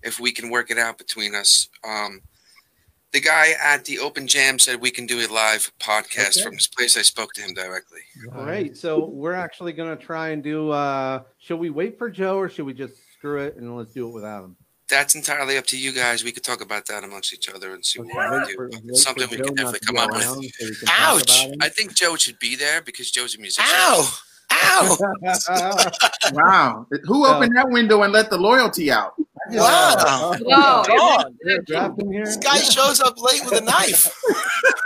if 0.03 0.19
we 0.19 0.31
can 0.31 0.49
work 0.49 0.71
it 0.71 0.77
out 0.77 0.97
between 0.97 1.35
us, 1.35 1.67
um, 1.83 2.21
the 3.11 3.19
guy 3.21 3.53
at 3.61 3.85
the 3.85 3.99
Open 3.99 4.27
Jam 4.27 4.57
said 4.59 4.79
we 4.79 4.91
can 4.91 5.05
do 5.05 5.19
a 5.19 5.27
live 5.31 5.71
podcast 5.79 6.37
Okay. 6.37 6.43
from 6.43 6.53
his 6.53 6.67
place. 6.67 6.95
I 6.97 7.01
spoke 7.01 7.33
to 7.33 7.41
him 7.41 7.53
directly. 7.53 8.01
Great. 8.29 8.77
So 8.77 9.05
we're 9.05 9.33
actually 9.33 9.73
going 9.73 9.95
to 9.95 10.01
try 10.01 10.29
and 10.29 10.41
do. 10.43 10.69
Uh, 10.69 11.23
should 11.39 11.59
we 11.59 11.69
wait 11.69 11.97
for 11.97 12.09
Joe 12.09 12.37
or 12.37 12.49
should 12.49 12.65
we 12.65 12.73
just 12.73 12.93
screw 13.17 13.41
it 13.41 13.57
and 13.57 13.75
let's 13.75 13.93
do 13.93 14.07
it 14.07 14.11
without 14.11 14.43
him? 14.45 14.55
That's 14.91 15.15
entirely 15.15 15.57
up 15.57 15.65
to 15.67 15.77
you 15.77 15.93
guys. 15.93 16.21
We 16.21 16.33
could 16.33 16.43
talk 16.43 16.61
about 16.61 16.85
that 16.87 17.05
amongst 17.05 17.33
each 17.33 17.49
other 17.49 17.73
and 17.73 17.85
see 17.85 17.99
what 17.99 18.09
we 18.09 18.13
wait 18.13 18.29
can 18.29 18.69
do. 18.69 18.79
wait 18.83 18.95
something 18.97 19.27
we 19.31 19.37
can 19.37 19.55
definitely 19.55 19.79
come 19.79 19.97
up 19.97 20.11
with. 20.11 20.23
so 20.23 20.37
we 20.37 20.51
can 20.51 20.73
talk 20.85 20.99
Ouch. 20.99 21.47
I 21.61 21.69
think 21.69 21.95
Joe 21.95 22.17
should 22.17 22.37
be 22.39 22.57
there 22.57 22.81
because 22.81 23.09
Joe's 23.09 23.35
a 23.35 23.39
musician. 23.39 23.63
Ow! 23.73 24.11
Ow! 24.51 24.97
Wow. 26.33 26.87
Who 27.05 27.25
opened 27.25 27.55
that 27.55 27.69
window 27.69 28.03
and 28.03 28.13
let 28.13 28.29
the 28.29 28.37
loyalty 28.37 28.91
out? 28.91 29.13
Wow! 29.49 30.35
No, 30.39 30.83
God. 30.85 31.35
You're 31.43 31.61
drafting 31.61 32.11
here. 32.11 32.25
This 32.25 32.37
guy 32.37 32.59
shows 32.59 32.99
up 33.01 33.15
late 33.17 33.41
with 33.45 33.61
a 33.61 33.65
knife. 33.65 34.13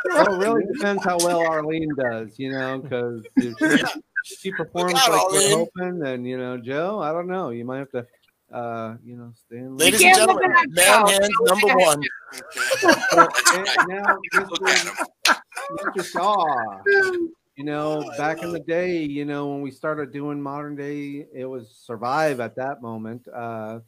Well, 0.05 0.27
oh, 0.29 0.33
it 0.33 0.37
really 0.37 0.65
depends 0.73 1.03
how 1.03 1.17
well 1.17 1.45
Arlene 1.45 1.89
does, 1.95 2.37
you 2.37 2.51
know, 2.51 2.79
because 2.79 3.25
if 3.37 3.89
she, 4.23 4.35
she 4.35 4.51
performs 4.51 4.93
out, 4.95 5.31
like 5.31 5.41
you're 5.41 5.57
hoping, 5.57 5.99
then 5.99 6.25
you 6.25 6.37
know, 6.37 6.57
Joe, 6.57 6.99
I 6.99 7.11
don't 7.11 7.27
know. 7.27 7.49
You 7.49 7.65
might 7.65 7.79
have 7.79 7.91
to, 7.91 8.05
uh, 8.51 8.95
you 9.03 9.17
know, 9.17 9.31
stay. 9.33 9.61
Ladies 9.61 10.03
and 10.03 10.15
gentlemen, 10.15 10.51
man 10.69 11.07
hands 11.07 11.29
number 11.41 11.75
one. 11.75 12.01
Now, 13.87 14.17
Mr. 14.33 14.95
Mr. 15.71 16.05
Shaw, 16.05 16.81
you 17.55 17.63
know, 17.63 18.11
back 18.17 18.43
in 18.43 18.51
the 18.51 18.59
day, 18.59 18.97
you 18.97 19.23
know, 19.25 19.47
when 19.47 19.61
we 19.61 19.71
started 19.71 20.11
doing 20.11 20.41
modern 20.41 20.75
day, 20.75 21.25
it 21.33 21.45
was 21.45 21.69
Survive 21.69 22.39
at 22.39 22.55
that 22.55 22.81
moment. 22.81 23.25
Uh, 23.33 23.79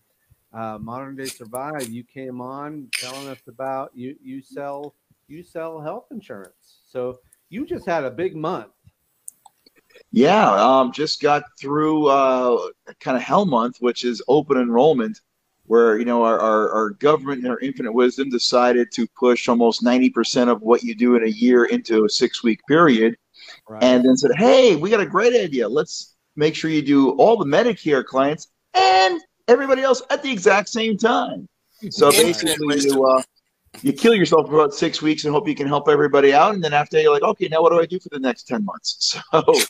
uh, 0.54 0.78
modern 0.80 1.15
day 1.15 1.26
Survive. 1.26 1.89
You 1.89 2.04
came 2.04 2.41
on 2.41 2.88
telling 2.93 3.28
us 3.28 3.39
about 3.48 3.91
you. 3.93 4.15
You 4.24 4.41
sell 4.41 4.96
you 5.28 5.43
sell 5.43 5.82
health 5.82 6.06
insurance. 6.12 6.80
So 6.88 7.20
you 7.50 7.65
just 7.65 7.86
had 7.86 8.06
a 8.06 8.12
big 8.12 8.36
month. 8.36 8.72
Yeah, 10.12 10.51
um, 10.51 10.91
just 10.91 11.21
got 11.21 11.43
through 11.60 12.07
uh, 12.07 12.69
kind 12.99 13.17
of 13.17 13.23
hell 13.23 13.45
month, 13.45 13.77
which 13.79 14.03
is 14.03 14.21
open 14.27 14.57
enrollment, 14.57 15.21
where 15.65 15.97
you 15.97 16.05
know 16.05 16.23
our, 16.23 16.39
our, 16.39 16.71
our 16.71 16.89
government 16.91 17.43
and 17.43 17.51
our 17.51 17.60
infinite 17.60 17.93
wisdom 17.93 18.29
decided 18.29 18.91
to 18.93 19.07
push 19.19 19.47
almost 19.47 19.83
ninety 19.83 20.10
percent 20.10 20.49
of 20.49 20.62
what 20.62 20.83
you 20.83 20.95
do 20.95 21.15
in 21.15 21.23
a 21.23 21.27
year 21.27 21.65
into 21.65 22.05
a 22.05 22.10
six 22.10 22.43
week 22.43 22.60
period, 22.67 23.17
Right? 23.67 23.83
and 23.83 24.05
then 24.05 24.17
said, 24.17 24.31
"Hey, 24.38 24.75
we 24.75 24.89
got 24.89 25.01
a 25.01 25.05
great 25.05 25.36
idea. 25.36 25.67
Let's 25.67 26.15
make 26.36 26.55
sure 26.55 26.69
you 26.69 26.81
do 26.81 27.12
all 27.12 27.38
the 27.38 27.45
Medicare 27.45 28.05
clients 28.05 28.47
and 28.73 29.21
everybody 29.47 29.81
else 29.81 30.01
at 30.10 30.23
the 30.23 30.31
exact 30.31 30.69
same 30.69 30.97
time." 30.97 31.47
So 31.89 32.07
Infinite 32.07 32.23
basically, 32.25 32.67
wisdom. 32.67 32.97
you 32.97 33.05
uh, 33.05 33.21
you 33.81 33.93
kill 33.93 34.15
yourself 34.15 34.47
for 34.47 34.55
about 34.55 34.73
six 34.73 35.01
weeks 35.01 35.25
and 35.25 35.33
hope 35.33 35.47
you 35.47 35.55
can 35.55 35.67
help 35.67 35.89
everybody 35.89 36.33
out, 36.33 36.55
and 36.55 36.63
then 36.63 36.73
after 36.73 36.99
you're 36.99 37.13
like, 37.13 37.23
"Okay, 37.23 37.47
now 37.49 37.62
what 37.62 37.71
do 37.71 37.79
I 37.79 37.86
do 37.86 37.99
for 37.99 38.10
the 38.10 38.19
next 38.19 38.47
ten 38.47 38.63
months?" 38.63 39.19
So. 39.31 39.62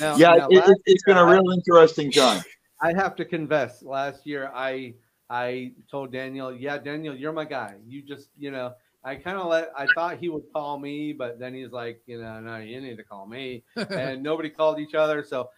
Now- 0.00 0.16
yeah, 0.16 0.34
now 0.34 0.48
it, 0.50 0.68
it, 0.68 0.78
it's 0.86 1.04
been 1.04 1.16
a 1.16 1.20
year, 1.20 1.28
I- 1.28 1.32
real 1.34 1.50
interesting 1.50 2.10
time. 2.10 2.42
I 2.80 2.92
have 2.94 3.16
to 3.16 3.24
confess, 3.24 3.82
last 3.82 4.26
year 4.26 4.50
I 4.54 4.94
I 5.30 5.72
told 5.90 6.12
Daniel, 6.12 6.54
yeah, 6.54 6.78
Daniel, 6.78 7.14
you're 7.14 7.32
my 7.32 7.44
guy. 7.44 7.74
You 7.86 8.02
just, 8.02 8.30
you 8.38 8.50
know, 8.50 8.72
I 9.04 9.16
kind 9.16 9.36
of 9.36 9.46
let 9.46 9.70
I 9.76 9.86
thought 9.94 10.18
he 10.18 10.28
would 10.28 10.44
call 10.54 10.78
me, 10.78 11.12
but 11.12 11.38
then 11.38 11.54
he's 11.54 11.72
like, 11.72 12.00
you 12.06 12.20
know, 12.20 12.40
no, 12.40 12.56
you 12.58 12.80
need 12.80 12.96
to 12.96 13.02
call 13.04 13.26
me. 13.26 13.64
and 13.76 14.22
nobody 14.22 14.48
called 14.48 14.78
each 14.78 14.94
other. 14.94 15.22
So 15.24 15.50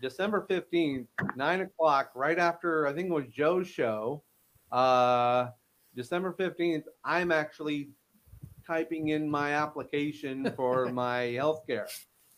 December 0.00 0.46
15th, 0.48 1.06
nine 1.36 1.62
o'clock, 1.62 2.10
right 2.14 2.38
after 2.38 2.86
I 2.86 2.92
think 2.92 3.08
it 3.08 3.12
was 3.12 3.26
Joe's 3.28 3.66
show. 3.68 4.22
Uh 4.70 5.48
December 5.96 6.32
15th, 6.38 6.84
I'm 7.04 7.32
actually 7.32 7.88
typing 8.66 9.08
in 9.08 9.28
my 9.28 9.54
application 9.54 10.52
for 10.54 10.86
my 10.92 11.22
health 11.32 11.66
care. 11.66 11.88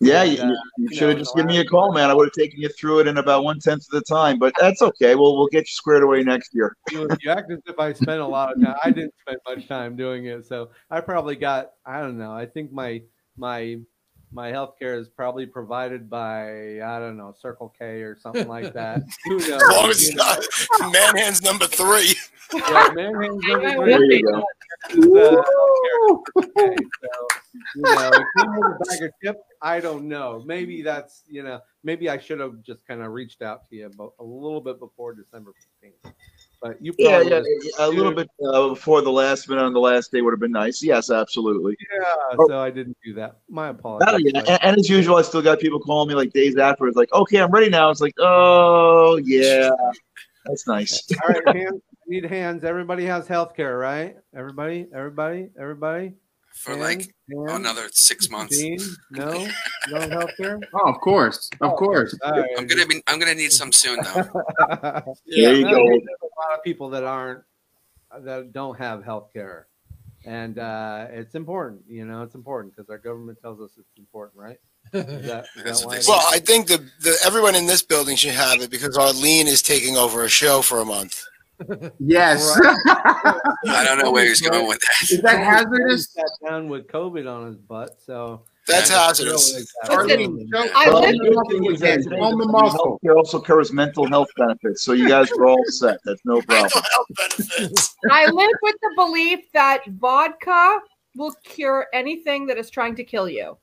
Yeah, 0.00 0.22
And, 0.22 0.32
you, 0.32 0.42
uh, 0.42 0.46
you 0.46 0.56
you 0.78 0.96
should 0.96 1.10
have 1.10 1.18
just 1.18 1.34
given 1.36 1.48
me 1.48 1.58
a 1.58 1.64
call, 1.64 1.92
man. 1.92 2.08
I 2.08 2.14
would 2.14 2.26
have 2.26 2.32
taken 2.32 2.58
you 2.60 2.70
through 2.70 3.00
it 3.00 3.06
in 3.06 3.18
about 3.18 3.44
one 3.44 3.60
tenth 3.60 3.82
of 3.82 3.90
the 3.90 4.00
time, 4.00 4.38
but 4.38 4.54
that's 4.58 4.80
okay. 4.80 5.14
We'll 5.14 5.36
we'll 5.36 5.48
get 5.48 5.60
you 5.60 5.72
squared 5.72 6.02
away 6.02 6.22
next 6.22 6.54
year. 6.54 6.74
you, 6.90 7.06
you 7.20 7.30
act 7.30 7.52
as 7.52 7.58
if 7.66 7.78
I 7.78 7.92
spent 7.92 8.20
a 8.20 8.26
lot 8.26 8.52
of 8.56 8.62
time. 8.62 8.76
I 8.82 8.90
didn't 8.90 9.12
spend 9.20 9.38
much 9.46 9.68
time 9.68 9.96
doing 9.96 10.24
it, 10.24 10.46
so 10.46 10.70
I 10.90 11.00
probably 11.00 11.36
got. 11.36 11.72
I 11.84 12.00
don't 12.00 12.16
know. 12.16 12.32
I 12.32 12.46
think 12.46 12.72
my 12.72 13.02
my 13.36 13.78
my 14.32 14.50
healthcare 14.50 14.98
is 14.98 15.08
probably 15.08 15.44
provided 15.44 16.08
by 16.08 16.80
I 16.80 16.98
don't 16.98 17.18
know 17.18 17.34
Circle 17.38 17.74
K 17.78 18.00
or 18.02 18.16
something 18.18 18.48
like 18.48 18.72
that. 18.74 19.02
Who 19.26 19.38
knows? 19.38 19.50
As 19.50 19.76
long 19.76 19.90
as 19.90 20.08
it's 20.08 20.14
not 20.14 20.92
man 20.92 21.16
hands 21.16 21.42
number 21.42 21.66
three. 21.66 22.14
yeah, 22.54 22.88
man 22.94 23.20
hands 23.20 23.42
number 23.46 23.74
three 23.74 23.90
There 23.90 24.02
you 24.12 24.22
go. 24.26 25.44
You 27.76 27.82
know, 27.82 28.10
if 28.12 28.44
a 28.44 28.84
bag 28.88 29.02
of 29.04 29.10
chips, 29.24 29.40
I 29.62 29.80
don't 29.80 30.08
know. 30.08 30.42
Maybe 30.46 30.82
that's 30.82 31.22
you 31.28 31.42
know, 31.42 31.60
maybe 31.84 32.08
I 32.08 32.18
should 32.18 32.40
have 32.40 32.62
just 32.62 32.86
kind 32.86 33.02
of 33.02 33.12
reached 33.12 33.42
out 33.42 33.68
to 33.70 33.76
you 33.76 33.86
about 33.86 34.14
a 34.18 34.24
little 34.24 34.60
bit 34.60 34.78
before 34.78 35.14
December 35.14 35.52
fifteenth. 35.80 36.14
but 36.62 36.82
you 36.82 36.92
Yeah, 36.98 37.18
probably 37.22 37.30
yeah, 37.30 37.38
was- 37.40 37.74
a 37.78 37.88
little 37.88 38.12
bit 38.14 38.28
uh, 38.44 38.68
before 38.70 39.02
the 39.02 39.10
last 39.12 39.48
minute 39.48 39.62
on 39.62 39.72
the 39.72 39.80
last 39.80 40.12
day 40.12 40.20
would 40.20 40.32
have 40.32 40.40
been 40.40 40.52
nice. 40.52 40.82
Yes, 40.82 41.10
absolutely. 41.10 41.76
yeah. 42.00 42.36
So 42.48 42.58
I 42.58 42.70
didn't 42.70 42.96
do 43.04 43.14
that. 43.14 43.38
My 43.48 43.68
apologies. 43.68 44.08
Oh, 44.12 44.16
yeah. 44.18 44.40
And, 44.54 44.64
and 44.64 44.78
as 44.78 44.88
usual, 44.88 45.16
I 45.16 45.22
still 45.22 45.42
got 45.42 45.58
people 45.60 45.80
calling 45.80 46.08
me 46.08 46.14
like 46.14 46.32
days 46.32 46.56
afterwards, 46.56 46.96
like, 46.96 47.12
"Okay, 47.12 47.38
I'm 47.38 47.50
ready 47.50 47.68
now." 47.70 47.90
It's 47.90 48.00
like, 48.00 48.14
"Oh, 48.18 49.18
yeah, 49.24 49.70
that's 50.46 50.66
nice." 50.66 51.02
All 51.22 51.28
right, 51.28 51.56
hands. 51.56 51.80
Need 52.06 52.24
hands. 52.24 52.64
Everybody 52.64 53.04
has 53.06 53.28
health 53.28 53.54
care, 53.54 53.78
right? 53.78 54.16
Everybody, 54.34 54.86
everybody, 54.92 55.48
everybody. 55.58 56.14
For 56.54 56.76
like 56.76 57.14
Hands, 57.30 57.52
another 57.52 57.88
six 57.92 58.28
months. 58.30 58.58
Gene, 58.58 58.78
no, 59.10 59.46
no 59.90 60.00
health 60.08 60.30
care. 60.36 60.58
Oh, 60.74 60.90
of 60.90 61.00
course, 61.00 61.50
of 61.60 61.76
course. 61.76 62.16
All 62.22 62.32
right. 62.32 62.50
I'm 62.58 62.66
gonna 62.66 62.86
be. 62.86 63.02
I'm 63.06 63.18
gonna 63.18 63.34
need 63.34 63.52
some 63.52 63.72
soon 63.72 63.98
though. 64.02 64.24
There 65.26 65.54
you 65.54 65.64
go. 65.64 65.84
There's 65.84 66.02
a 66.22 66.40
lot 66.40 66.58
of 66.58 66.62
people 66.64 66.90
that 66.90 67.04
aren't 67.04 67.42
that 68.24 68.52
don't 68.52 68.78
have 68.78 69.04
health 69.04 69.30
care, 69.32 69.68
and 70.24 70.58
uh, 70.58 71.06
it's 71.10 71.34
important. 71.34 71.82
You 71.88 72.04
know, 72.04 72.22
it's 72.22 72.34
important 72.34 72.74
because 72.74 72.90
our 72.90 72.98
government 72.98 73.38
tells 73.40 73.60
us 73.60 73.70
it's 73.78 73.98
important, 73.98 74.40
right? 74.40 74.58
Is 74.92 75.26
that, 75.26 75.46
is 75.56 75.62
that 75.62 75.74
what 75.74 75.86
why 75.86 75.92
they 75.94 75.98
it 75.98 76.02
say. 76.04 76.12
Well. 76.12 76.26
I 76.30 76.38
think 76.38 76.66
the, 76.66 76.78
the 77.00 77.16
everyone 77.24 77.54
in 77.54 77.66
this 77.66 77.82
building 77.82 78.16
should 78.16 78.34
have 78.34 78.60
it 78.60 78.70
because 78.70 78.96
Arlene 78.96 79.46
is 79.46 79.62
taking 79.62 79.96
over 79.96 80.24
a 80.24 80.28
show 80.28 80.62
for 80.62 80.80
a 80.80 80.84
month. 80.84 81.22
Yes. 81.98 82.58
I 82.86 83.84
don't 83.84 83.98
know 83.98 84.10
where 84.10 84.24
he's 84.26 84.40
going 84.40 84.66
with 84.66 84.80
that. 84.80 85.10
Is 85.10 85.20
that 85.22 85.38
He 85.38 85.44
hazardous? 85.44 86.12
sat 86.12 86.30
down 86.48 86.68
with 86.68 86.86
COVID 86.88 87.30
on 87.30 87.46
his 87.46 87.56
butt, 87.56 88.00
so 88.04 88.44
That's 88.66 88.90
hazardous. 88.90 89.72
Arlene, 89.88 90.48
I 90.54 90.88
Well, 90.88 91.00
live- 91.02 91.12
the 91.12 91.18
good 91.18 91.46
thing 91.50 91.72
is 91.74 91.80
that 91.80 91.98
Again, 92.00 92.02
today 92.04 92.16
on 92.20 92.38
the 92.38 92.46
the 92.46 92.52
muscle. 92.52 92.98
healthcare 93.04 93.16
also 93.16 93.40
covers 93.40 93.72
mental 93.72 94.06
health 94.06 94.28
benefits, 94.36 94.82
so 94.82 94.92
you 94.92 95.08
guys 95.08 95.30
are 95.32 95.46
all 95.46 95.62
set. 95.66 95.98
That's 96.04 96.20
no 96.24 96.40
problem. 96.42 96.62
Mental 96.64 96.82
health 96.94 97.06
benefits. 97.16 97.96
I 98.10 98.26
live 98.26 98.50
with 98.62 98.76
the 98.80 98.92
belief 98.96 99.40
that 99.52 99.82
vodka 99.88 100.78
will 101.16 101.34
cure 101.44 101.86
anything 101.92 102.46
that 102.46 102.56
is 102.56 102.70
trying 102.70 102.94
to 102.96 103.04
kill 103.04 103.28
you. 103.28 103.56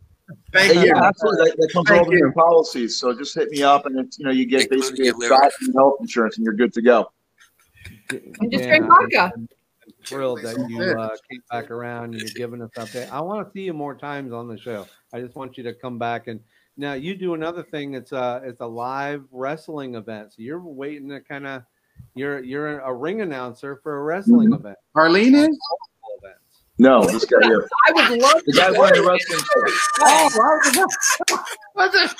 Thank 0.51 0.73
Yeah, 0.75 0.83
you. 0.83 0.91
absolutely. 0.95 1.49
That, 1.49 1.57
that 1.57 1.69
comes 1.73 1.87
Thank 1.89 2.01
over 2.01 2.15
your 2.17 2.33
policies. 2.33 2.99
So 2.99 3.13
just 3.17 3.33
hit 3.33 3.49
me 3.49 3.63
up, 3.63 3.85
and 3.85 3.97
it's 3.99 4.19
you 4.19 4.25
know 4.25 4.31
you 4.31 4.45
get 4.45 4.69
basically 4.69 5.07
a 5.07 5.13
shot 5.27 5.51
in 5.65 5.73
health 5.73 5.95
insurance, 6.01 6.37
and 6.37 6.43
you're 6.45 6.53
good 6.53 6.73
to 6.73 6.81
go. 6.81 7.09
And 8.09 8.51
just 8.51 8.63
Yeah, 8.63 8.77
drink 8.77 8.87
vodka. 8.87 9.31
I'm 9.35 9.49
thrilled 10.05 10.41
that 10.43 10.57
you 10.69 10.81
uh, 10.81 11.15
came 11.29 11.41
back 11.51 11.71
around 11.71 12.05
and 12.05 12.15
you're 12.15 12.29
giving 12.35 12.61
us 12.61 12.71
update. 12.77 13.09
I 13.11 13.21
want 13.21 13.45
to 13.45 13.51
see 13.51 13.61
you 13.61 13.73
more 13.73 13.95
times 13.95 14.33
on 14.33 14.47
the 14.47 14.57
show. 14.57 14.87
I 15.13 15.21
just 15.21 15.35
want 15.35 15.57
you 15.57 15.63
to 15.63 15.73
come 15.73 15.97
back 15.97 16.27
and 16.27 16.39
now 16.77 16.93
you 16.93 17.15
do 17.15 17.33
another 17.33 17.63
thing. 17.63 17.95
It's 17.95 18.11
a 18.11 18.41
it's 18.43 18.61
a 18.61 18.65
live 18.65 19.23
wrestling 19.31 19.95
event. 19.95 20.33
So 20.33 20.41
you're 20.41 20.59
waiting 20.59 21.09
to 21.09 21.21
kind 21.21 21.47
of 21.47 21.63
you're 22.13 22.43
you're 22.43 22.79
a 22.79 22.93
ring 22.93 23.21
announcer 23.21 23.79
for 23.81 23.97
a 23.97 24.03
wrestling 24.03 24.53
event. 24.53 24.77
Arlene 24.95 25.35
is? 25.35 25.59
No, 26.79 27.03
this 27.03 27.25
guy 27.25 27.37
here, 27.41 27.67
I 27.87 27.91
would 27.91 28.21
love 28.21 28.41
the 28.45 28.51
to. 28.51 28.57
guy 28.57 28.71
wearing 28.71 29.01
the 29.01 29.09
wrestling 29.09 29.39
shirt. 29.39 29.71
Oh, 30.01 30.29
what's 31.73 31.95
it? 31.95 32.15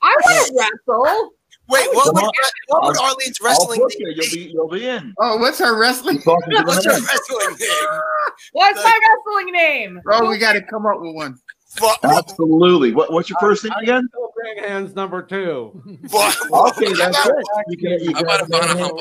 I 0.00 0.16
want 0.22 0.46
to 0.46 0.68
wrestle. 0.86 1.30
Wait, 1.66 1.86
what 1.94 2.14
would, 2.14 2.24
what 2.68 2.82
would 2.84 2.96
Arlene's 2.96 3.40
wrestling 3.42 3.80
name 3.80 3.88
you. 3.98 4.14
You'll 4.14 4.30
be? 4.30 4.44
be 4.46 4.52
you'll 4.52 4.68
be 4.68 4.86
in. 4.86 5.14
Oh, 5.18 5.38
what's 5.38 5.58
her 5.60 5.78
wrestling? 5.80 6.16
You're 6.16 6.24
talking 6.36 6.50
to 6.50 6.56
the 6.58 6.64
What's 6.64 6.84
her 6.84 6.92
wrestling 6.92 7.56
name? 7.58 8.00
What's 8.52 8.84
my 8.84 8.98
wrestling 9.26 9.52
name? 9.52 10.00
Oh, 10.10 10.28
we 10.28 10.38
got 10.38 10.54
to 10.54 10.62
come 10.62 10.84
up 10.86 11.00
with 11.00 11.14
one. 11.14 11.38
What, 11.78 11.98
what, 12.02 12.18
Absolutely. 12.30 12.92
What, 12.92 13.12
what's 13.12 13.28
your 13.30 13.38
first 13.40 13.64
name 13.64 13.72
again? 13.80 14.06
Still 14.08 14.32
bring 14.34 14.58
hands 14.68 14.94
number 14.94 15.22
two. 15.22 15.82
what, 16.10 16.36
what 16.50 16.76
Okay, 16.76 16.92
that's 16.92 17.24
about 17.24 17.38
it. 17.38 17.44
You 17.68 17.76
can, 17.78 17.90
you 18.00 18.12
How 18.14 18.22
can 18.22 18.24
about 18.24 18.40
have 18.40 18.48
Ivana 18.48 18.70
a 18.70 18.74
man 18.74 18.78
Humble? 18.78 18.98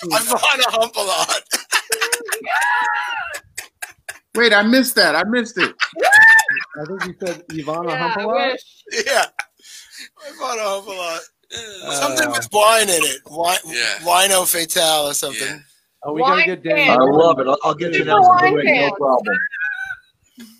too. 0.00 0.08
Ivana 0.08 0.64
hump 0.68 0.96
a 0.96 1.00
lot. 1.00 1.42
Wait, 4.34 4.52
I 4.52 4.62
missed 4.62 4.94
that. 4.96 5.14
I 5.16 5.24
missed 5.24 5.58
it. 5.58 5.74
I 6.80 6.84
think 6.84 7.04
you 7.06 7.14
said 7.26 7.46
Ivana 7.48 7.90
Yeah, 7.90 8.14
Humpalot. 8.14 8.56
Yeah. 9.06 9.24
Ivana 10.28 10.60
hump 10.60 10.86
a 10.86 10.90
lot. 10.90 11.20
Uh, 11.54 11.92
Something 11.92 12.30
with 12.30 12.48
wine 12.52 12.88
in 12.88 13.02
it. 13.02 13.20
Wine, 13.26 13.58
Yeah. 13.66 13.98
Wino 14.02 14.46
Fatale 14.46 15.10
or 15.10 15.14
something. 15.14 15.46
yeah. 15.46 15.58
Oh, 16.02 16.12
we 16.12 16.20
got 16.22 16.38
a 16.38 16.44
good 16.44 16.62
get 16.62 16.76
can. 16.76 16.86
Dan. 16.88 17.00
I 17.00 17.04
love 17.04 17.38
it. 17.40 17.46
I'll, 17.46 17.58
I'll 17.64 17.74
get 17.74 17.92
you 17.92 17.98
Keep 17.98 18.06
now. 18.06 18.20
the 18.20 18.28
wine 18.28 18.54
No 18.56 18.62
can. 18.62 18.90
problem. 18.96 19.38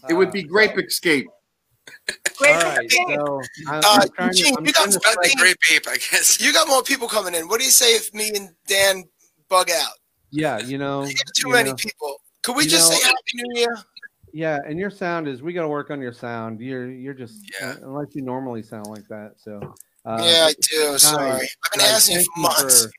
It 0.09 0.15
would 0.15 0.31
be 0.33 0.43
Grape 0.43 0.79
Escape. 0.79 1.27
Great 2.39 2.55
All 2.55 2.63
right, 2.63 2.91
so 2.91 3.41
I'm, 3.69 3.79
Uh, 3.79 3.83
I'm 3.85 4.09
trying 4.11 4.31
to, 4.33 4.39
you 4.39 4.73
got 4.73 4.91
trying 4.91 4.91
to 5.31 5.37
Great 5.39 5.57
beep, 5.69 5.87
I 5.89 5.97
guess. 5.97 6.41
You 6.41 6.53
got 6.53 6.69
more 6.69 6.83
people 6.83 7.09
coming 7.09 7.35
in. 7.35 7.49
What 7.49 7.59
do 7.59 7.65
you 7.65 7.71
say 7.71 7.95
if 7.97 8.13
me 8.15 8.31
and 8.35 8.51
Dan 8.67 9.05
bug 9.49 9.71
out? 9.71 9.93
yeah, 10.31 10.59
you 10.59 10.77
know, 10.79 11.05
You 11.05 11.15
too 11.35 11.49
you 11.49 11.53
many 11.53 11.71
know, 11.71 11.77
people. 11.77 12.21
Could 12.43 12.57
we 12.57 12.65
You 12.65 12.71
just 12.71 12.91
know- 12.91 12.97
say 12.99 13.05
Happy 13.07 13.21
New 13.35 13.61
Year? 13.61 13.77
Yeah, 14.33 14.59
and 14.67 14.79
your 14.79 14.91
sound 14.91 15.29
is 15.29 15.43
we 15.43 15.53
got 15.55 15.63
to 15.63 15.69
work 15.69 15.91
on 15.91 16.01
your 16.01 16.13
sound. 16.13 16.61
You're 16.61 16.91
you're 16.91 17.15
just 17.15 17.39
Yeah. 17.59 17.71
uh, 17.71 17.77
unless 17.83 18.15
you 18.15 18.23
normally 18.23 18.63
sound 18.63 18.87
like 18.89 19.07
that. 19.09 19.33
So 19.39 19.75
uh, 20.07 20.23
yeah, 20.23 20.49
I 20.49 20.55
do. 20.71 20.99
Sorry. 20.99 21.31
I've 21.33 21.41
been 21.73 21.81
guys, 21.81 21.91
asking 21.91 22.17
you 22.19 22.23
for 22.23 22.31
you 22.37 22.43
months. 22.43 22.85
for 22.87 22.93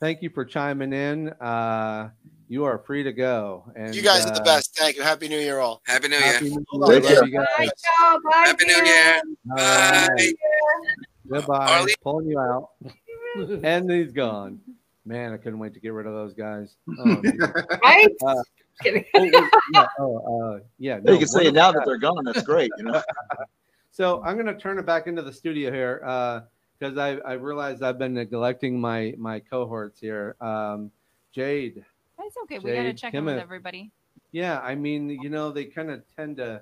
thank 0.00 0.22
you 0.22 0.30
for 0.30 0.44
chiming 0.44 0.92
in. 0.92 1.28
Uh, 1.30 2.10
you 2.48 2.64
are 2.64 2.78
free 2.78 3.02
to 3.02 3.12
go. 3.12 3.64
And 3.74 3.94
you 3.94 4.02
guys 4.02 4.26
are 4.26 4.34
the 4.34 4.42
uh, 4.42 4.44
best. 4.44 4.76
Thank 4.76 4.96
you. 4.96 5.02
Happy 5.02 5.28
New 5.28 5.38
Year, 5.38 5.58
all. 5.58 5.80
Happy 5.86 6.08
New 6.08 6.16
Happy 6.18 6.46
Year. 6.50 6.58
New 6.72 6.92
Year. 6.92 7.00
Take 7.00 7.32
you. 7.32 7.38
Bye, 7.40 7.68
y'all. 8.00 8.18
Bye, 8.22 8.44
Happy 8.46 8.64
New 8.66 8.74
Dan. 8.74 8.84
Year. 8.84 9.22
All 9.50 9.56
Bye. 9.56 10.32
Goodbye. 11.30 11.66
Arlie- 11.66 11.94
Pulling 12.02 12.28
you 12.28 12.38
out. 12.38 12.68
and 13.64 13.90
he's 13.90 14.12
gone. 14.12 14.60
Man, 15.04 15.32
I 15.32 15.36
couldn't 15.38 15.58
wait 15.58 15.74
to 15.74 15.80
get 15.80 15.92
rid 15.92 16.06
of 16.06 16.12
those 16.12 16.34
guys. 16.34 16.76
Oh. 16.98 17.22
Right? 17.82 18.08
Uh, 18.24 18.42
Kidding. 18.82 19.04
oh, 19.14 19.24
yeah, 19.72 19.86
oh, 19.98 20.54
uh, 20.56 20.60
yeah. 20.78 20.98
you 21.04 21.18
can 21.18 21.26
say 21.28 21.46
it 21.46 21.54
now 21.54 21.72
that 21.72 21.82
they're 21.84 21.98
gone. 21.98 22.24
That's 22.24 22.42
great. 22.42 22.70
You 22.78 22.84
know. 22.84 23.02
So 23.94 24.22
I'm 24.24 24.36
going 24.36 24.46
to 24.46 24.58
turn 24.58 24.78
it 24.78 24.86
back 24.86 25.06
into 25.06 25.20
the 25.20 25.32
studio 25.32 25.70
here 25.70 26.00
because 26.82 26.98
I, 26.98 27.10
I 27.28 27.34
realized 27.34 27.82
I've 27.82 27.98
been 27.98 28.14
neglecting 28.14 28.80
my 28.80 29.14
my 29.16 29.38
cohorts 29.38 30.00
here. 30.00 30.34
Um, 30.40 30.90
Jade, 31.32 31.84
It's 32.18 32.36
okay. 32.42 32.58
We 32.58 32.72
gotta 32.72 32.88
Jade 32.88 32.96
check 32.98 33.14
in 33.14 33.24
with 33.24 33.38
everybody. 33.38 33.92
yeah, 34.32 34.58
I 34.60 34.74
mean, 34.74 35.08
you 35.08 35.30
know, 35.30 35.52
they 35.52 35.66
kind 35.66 35.90
of 35.90 36.02
tend 36.16 36.38
to, 36.38 36.60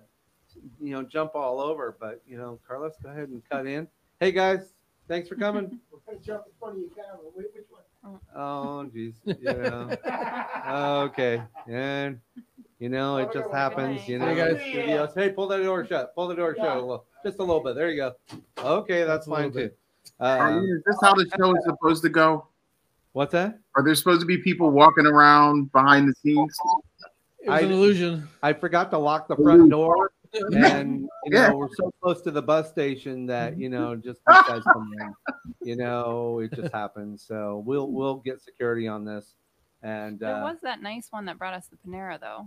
you 0.79 0.93
know, 0.93 1.03
jump 1.03 1.35
all 1.35 1.61
over. 1.61 1.97
But 1.99 2.21
you 2.27 2.37
know, 2.37 2.61
Carlos, 2.69 2.93
go 3.03 3.09
ahead 3.09 3.31
and 3.31 3.43
cut 3.51 3.67
in. 3.67 3.89
Hey 4.21 4.31
guys, 4.33 4.75
thanks 5.09 5.27
for 5.29 5.37
coming. 5.37 5.81
We're 5.91 5.99
gonna 6.07 6.23
jump 6.23 6.45
in 6.47 6.53
front 6.61 6.75
of 6.77 6.81
you, 6.83 6.91
camera. 6.95 7.19
Wait, 7.35 7.47
which 7.55 7.65
one? 7.71 8.19
Oh, 8.37 8.87
jeez. 8.95 9.15
Yeah. 9.41 11.03
okay. 11.05 11.43
And 11.67 12.21
you 12.79 12.91
know, 12.91 13.17
it 13.19 13.33
just 13.33 13.51
happens. 13.51 14.07
You 14.07 14.19
know, 14.19 14.27
Hey, 14.35 14.97
guys. 14.97 15.15
Hey, 15.15 15.31
pull 15.31 15.49
that 15.49 15.63
door 15.63 15.87
shut. 15.87 16.15
Pull 16.15 16.29
the 16.29 16.35
door 16.35 16.55
shut 16.57 16.77
a 16.77 16.81
little, 16.81 17.07
just 17.25 17.39
a 17.39 17.43
little 17.43 17.63
bit. 17.63 17.75
There 17.75 17.91
you 17.91 17.97
go. 17.97 18.13
Okay, 18.59 19.05
that's 19.05 19.27
fine 19.27 19.51
too. 19.53 19.71
Uh, 20.21 20.25
Arlene, 20.25 20.77
is 20.77 20.83
this 20.85 20.97
how 21.03 21.15
the 21.15 21.27
show 21.39 21.57
is 21.57 21.65
supposed 21.65 22.03
to 22.03 22.09
go? 22.09 22.47
what's 23.13 23.33
that? 23.33 23.59
Are 23.75 23.83
there 23.83 23.95
supposed 23.97 24.21
to 24.21 24.27
be 24.27 24.39
people 24.39 24.71
walking 24.71 25.05
around 25.07 25.73
behind 25.73 26.09
the 26.09 26.15
scenes? 26.15 26.57
It 27.43 27.51
was 27.51 27.59
I- 27.63 27.65
an 27.65 27.73
illusion. 27.73 28.29
I 28.43 28.53
forgot 28.53 28.91
to 28.93 28.99
lock 28.99 29.27
the 29.29 29.35
front 29.37 29.69
door, 29.71 30.13
and 30.55 31.01
you 31.03 31.09
Yeah. 31.27 31.49
know 31.49 31.57
we're 31.57 31.75
so 31.75 31.91
close 32.03 32.21
to 32.23 32.31
the 32.31 32.43
bus 32.43 32.69
station 32.71 33.27
that 33.27 33.59
you 33.59 33.69
know 33.69 33.97
just 33.97 34.21
these 34.29 34.43
guys 34.47 34.63
come 34.73 34.93
in. 35.01 35.15
You 35.63 35.77
know, 35.77 36.39
it 36.41 36.53
just 36.53 36.73
happens. 36.73 37.23
So 37.23 37.63
we'll 37.67 37.91
we'll 37.91 38.17
get 38.17 38.41
security 38.43 38.87
on 38.87 39.05
this, 39.05 39.35
and 39.83 40.21
There 40.21 40.37
uh, 40.37 40.43
was 40.43 40.59
that 40.63 40.81
nice 40.83 41.09
one 41.11 41.25
that 41.25 41.39
brought 41.39 41.55
us 41.55 41.67
the 41.67 41.77
Panera 41.79 42.21
though. 42.21 42.47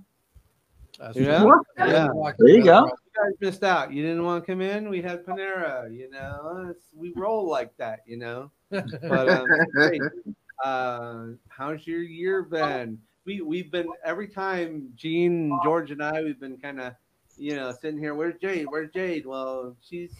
That's 0.99 1.17
Yeah? 1.17 1.39
true. 1.41 1.61
Yeah. 1.77 2.07
There 2.37 2.49
you 2.49 2.63
go. 2.63 2.85
you 2.85 2.91
guys 3.15 3.33
missed 3.41 3.63
out. 3.63 3.91
You 3.91 4.03
didn't 4.03 4.23
want 4.23 4.43
to 4.45 4.51
come 4.51 4.61
in. 4.61 4.89
We 4.89 5.01
had 5.01 5.25
Panera. 5.25 5.91
You 5.93 6.09
know, 6.11 6.67
it's, 6.69 6.85
we 6.95 7.13
roll 7.15 7.47
like 7.49 7.75
that. 7.77 8.01
You 8.05 8.17
know, 8.17 8.51
but 8.69 9.29
um, 9.29 9.47
hey, 9.77 9.99
uh, 10.63 11.25
how's 11.49 11.85
your 11.87 12.01
year 12.01 12.43
been? 12.43 12.99
We 13.25 13.41
we've 13.41 13.71
been 13.71 13.87
every 14.03 14.27
time 14.27 14.89
Gene, 14.95 15.57
George, 15.63 15.91
and 15.91 16.03
I 16.03 16.21
we've 16.21 16.39
been 16.39 16.57
kind 16.57 16.79
of 16.81 16.93
you 17.37 17.55
know 17.55 17.71
sitting 17.71 17.99
here. 17.99 18.13
Where's 18.15 18.35
Jade? 18.41 18.65
Where's 18.69 18.91
Jade? 18.91 19.25
Well, 19.25 19.75
she's 19.81 20.11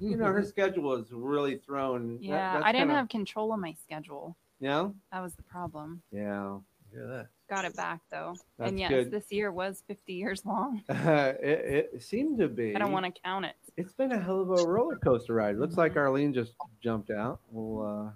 you 0.00 0.16
know 0.16 0.26
her 0.26 0.42
schedule 0.46 0.94
is 0.94 1.06
really 1.10 1.56
thrown. 1.58 2.18
Yeah, 2.20 2.54
that's 2.54 2.64
I 2.64 2.72
didn't 2.72 2.88
kinda- 2.88 2.94
have 2.94 3.08
control 3.08 3.52
of 3.52 3.60
my 3.60 3.74
schedule. 3.84 4.36
You 4.60 4.68
know? 4.68 4.94
That 5.10 5.20
was 5.20 5.34
the 5.34 5.42
problem. 5.42 6.00
Yeah. 6.12 6.58
Hear 6.92 7.08
that? 7.08 7.26
Got 7.52 7.66
it 7.66 7.76
back 7.76 8.00
though. 8.10 8.34
That's 8.58 8.70
and 8.70 8.80
yes, 8.80 8.90
good. 8.90 9.10
this 9.10 9.30
year 9.30 9.52
was 9.52 9.82
50 9.86 10.14
years 10.14 10.42
long. 10.46 10.80
it, 10.88 11.90
it 11.92 12.02
seemed 12.02 12.38
to 12.38 12.48
be. 12.48 12.74
I 12.74 12.78
don't 12.78 12.92
want 12.92 13.04
to 13.14 13.20
count 13.20 13.44
it. 13.44 13.56
It's 13.76 13.92
been 13.92 14.10
a 14.10 14.18
hell 14.18 14.40
of 14.40 14.48
a 14.48 14.66
roller 14.66 14.96
coaster 14.96 15.34
ride. 15.34 15.56
Looks 15.58 15.76
like 15.76 15.94
Arlene 15.94 16.32
just 16.32 16.54
jumped 16.82 17.10
out. 17.10 17.40
We'll, 17.50 17.86
uh, 17.86 18.10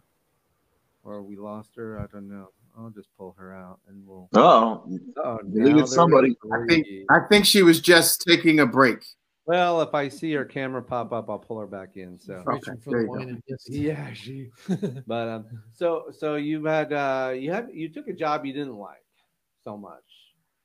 or 1.05 1.21
we 1.21 1.37
lost 1.37 1.73
her. 1.77 2.01
I 2.01 2.07
don't 2.11 2.31
know. 2.31 2.49
I'll 2.79 2.89
just 2.89 3.11
pull 3.19 3.37
her 3.39 3.55
out 3.55 3.79
and 3.87 4.07
we'll. 4.07 4.31
Oh, 4.33 4.89
Oh, 5.23 5.39
Believe 5.53 5.87
somebody. 5.87 6.35
I 6.51 6.67
think 6.67 6.87
I 7.11 7.19
think 7.29 7.45
she 7.45 7.63
was 7.63 7.83
just 7.83 8.23
taking 8.27 8.61
a 8.61 8.67
break. 8.67 9.05
Well, 9.45 9.83
if 9.83 9.93
I 9.95 10.09
see 10.09 10.33
her 10.33 10.47
camera 10.47 10.83
pop 10.83 11.13
up, 11.13 11.29
I'll 11.29 11.39
pull 11.39 11.61
her 11.61 11.67
back 11.67 11.91
in. 11.97 12.19
So 12.19 12.43
Okay, 12.49 12.73
the 12.87 12.91
you 12.91 13.07
go. 13.07 13.13
wine 13.13 13.29
and 13.29 13.43
just 13.47 13.71
yeah, 13.71 14.15
she. 14.15 14.49
But 15.07 15.29
um, 15.29 15.45
so 15.75 16.07
so 16.11 16.37
you've 16.37 16.65
had 16.65 16.91
uh, 16.95 17.35
you 17.37 17.53
had 17.53 17.69
you 17.75 17.91
took 17.91 18.09
a 18.09 18.15
job 18.15 18.47
you 18.47 18.55
didn't 18.55 18.77
like 18.77 19.03
so 19.67 19.77
much. 19.77 20.05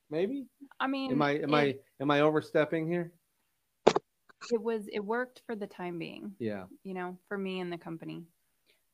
Maybe 0.09 0.45
I 0.79 0.87
mean, 0.87 1.11
am 1.11 1.21
I 1.21 1.31
am 1.31 1.53
it, 1.53 1.57
I 1.57 1.75
am 2.01 2.11
I 2.11 2.21
overstepping 2.21 2.87
here? 2.87 3.11
It 4.51 4.61
was. 4.61 4.83
It 4.91 5.03
worked 5.03 5.41
for 5.45 5.55
the 5.55 5.67
time 5.67 5.97
being. 5.99 6.33
Yeah. 6.39 6.65
You 6.83 6.93
know, 6.93 7.17
for 7.27 7.37
me 7.37 7.59
and 7.59 7.71
the 7.71 7.77
company. 7.77 8.23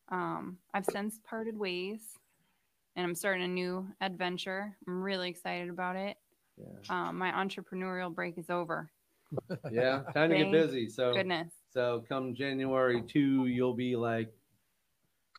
Um, 0.09 0.57
I've 0.73 0.85
since 0.85 1.19
parted 1.27 1.57
ways, 1.57 1.99
and 2.95 3.05
I'm 3.05 3.15
starting 3.15 3.43
a 3.43 3.47
new 3.47 3.87
adventure. 3.99 4.77
I'm 4.87 5.01
really 5.01 5.29
excited 5.29 5.69
about 5.69 5.95
it. 5.95 6.17
Yeah. 6.57 7.07
Um, 7.09 7.17
my 7.17 7.31
entrepreneurial 7.31 8.13
break 8.13 8.37
is 8.37 8.49
over. 8.49 8.89
Yeah. 9.69 10.03
Time 10.13 10.29
to 10.29 10.37
get 10.37 10.51
busy. 10.53 10.87
So 10.87 11.13
Goodness. 11.13 11.51
so 11.73 12.05
come 12.07 12.33
January 12.33 13.01
two, 13.01 13.47
you'll 13.47 13.73
be 13.73 13.97
like 13.97 14.31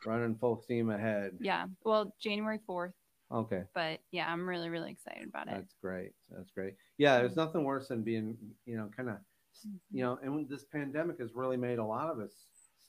running 0.04 0.36
full 0.36 0.60
steam 0.60 0.90
ahead. 0.90 1.32
Yeah. 1.40 1.66
Well, 1.84 2.14
January 2.20 2.60
4th, 2.68 2.92
Okay. 3.30 3.64
but 3.74 4.00
yeah, 4.10 4.30
I'm 4.32 4.48
really, 4.48 4.70
really 4.70 4.90
excited 4.90 5.28
about 5.28 5.48
it. 5.48 5.54
That's 5.54 5.74
great. 5.82 6.12
That's 6.30 6.50
great. 6.50 6.74
Yeah, 6.96 7.18
there's 7.18 7.32
mm-hmm. 7.32 7.40
nothing 7.40 7.64
worse 7.64 7.88
than 7.88 8.02
being, 8.02 8.36
you 8.64 8.76
know, 8.76 8.88
kind 8.96 9.10
of, 9.10 9.16
mm-hmm. 9.16 9.76
you 9.92 10.02
know, 10.02 10.18
and 10.22 10.48
this 10.48 10.64
pandemic 10.64 11.18
has 11.20 11.34
really 11.34 11.56
made 11.56 11.78
a 11.78 11.84
lot 11.84 12.08
of 12.10 12.20
us 12.20 12.32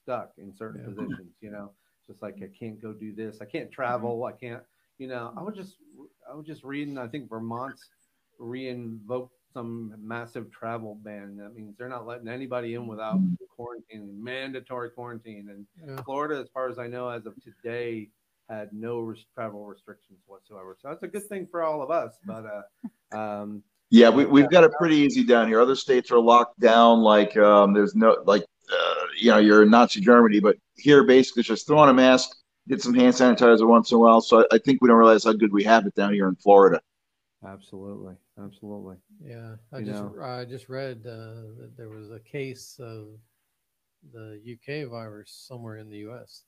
stuck 0.01 0.31
in 0.37 0.55
certain 0.55 0.81
Yeah. 0.81 0.87
positions. 0.87 1.33
You 1.41 1.51
know, 1.51 1.71
just 2.07 2.21
like 2.21 2.35
mm-hmm. 2.35 2.45
I 2.45 2.57
can't 2.57 2.81
go 2.81 2.93
do 2.93 3.13
this, 3.13 3.41
I 3.41 3.45
can't 3.45 3.71
travel, 3.71 4.23
I 4.23 4.31
can't, 4.31 4.63
you 4.97 5.07
know. 5.07 5.33
I 5.35 5.41
was 5.41 5.55
just, 5.55 5.75
I 6.29 6.33
was 6.33 6.45
just 6.45 6.63
reading. 6.63 6.97
I 6.97 7.07
think 7.07 7.29
Vermont's 7.29 7.89
reinvoked 8.39 9.31
some 9.53 9.93
massive 9.99 10.51
travel 10.51 10.95
ban. 11.03 11.35
That 11.37 11.55
means 11.55 11.75
they're 11.77 11.89
not 11.89 12.05
letting 12.05 12.27
anybody 12.27 12.75
in 12.75 12.87
without 12.87 13.19
quarantine, 13.55 14.23
mandatory 14.23 14.91
quarantine. 14.91 15.49
And 15.49 15.65
Yeah. 15.89 16.01
Florida, 16.03 16.39
as 16.39 16.49
far 16.49 16.69
as 16.69 16.79
I 16.79 16.87
know, 16.87 17.09
as 17.09 17.25
of 17.25 17.35
today, 17.43 18.09
had 18.49 18.73
no 18.73 18.99
res- 18.99 19.25
travel 19.35 19.65
restrictions 19.65 20.19
whatsoever. 20.25 20.75
So 20.81 20.89
that's 20.89 21.03
a 21.03 21.07
good 21.07 21.27
thing 21.29 21.47
for 21.49 21.63
all 21.63 21.81
of 21.81 21.91
us. 21.91 22.17
But 22.25 22.45
uh, 23.13 23.17
um, 23.17 23.63
Yeah, 23.91 24.09
we, 24.09 24.25
we've 24.25 24.49
got 24.49 24.63
it 24.63 24.71
pretty 24.79 24.97
easy 24.97 25.23
down 25.23 25.47
here. 25.47 25.61
Other 25.61 25.75
states 25.75 26.11
are 26.11 26.19
locked 26.19 26.59
down. 26.59 26.99
Like 27.01 27.35
um, 27.37 27.73
there's 27.73 27.95
no 27.95 28.17
like 28.25 28.43
uh, 28.71 28.95
you 29.17 29.31
know 29.31 29.37
you're 29.37 29.63
in 29.63 29.69
Nazi 29.69 30.01
Germany, 30.01 30.39
but 30.39 30.57
here 30.77 31.03
basically 31.03 31.43
just 31.43 31.67
throw 31.67 31.79
on 31.79 31.89
a 31.89 31.93
mask, 31.93 32.29
get 32.67 32.81
some 32.81 32.93
hand 32.93 33.13
sanitizer 33.13 33.67
once 33.67 33.91
in 33.91 33.95
a 33.95 33.99
while. 33.99 34.21
So 34.21 34.41
I, 34.41 34.55
I 34.55 34.57
think 34.59 34.81
we 34.81 34.87
don't 34.87 34.97
realize 34.97 35.23
how 35.23 35.33
good 35.33 35.51
we 35.51 35.63
have 35.63 35.85
it 35.85 35.95
down 35.95 36.13
here 36.13 36.27
in 36.27 36.35
Florida. 36.35 36.81
absolutely, 37.45 38.15
absolutely. 38.41 38.97
Yeah, 39.23 39.55
I 39.73 39.79
You 39.79 39.85
just 39.85 40.03
know. 40.03 40.15
I 40.21 40.45
just 40.45 40.69
read 40.69 41.05
uh, 41.05 41.55
that 41.59 41.73
there 41.77 41.89
was 41.89 42.11
a 42.11 42.19
case 42.19 42.79
of 42.79 43.07
the 44.13 44.41
UK 44.53 44.89
virus 44.89 45.31
somewhere 45.47 45.77
in 45.77 45.89
the 45.89 45.99
US, 46.09 46.43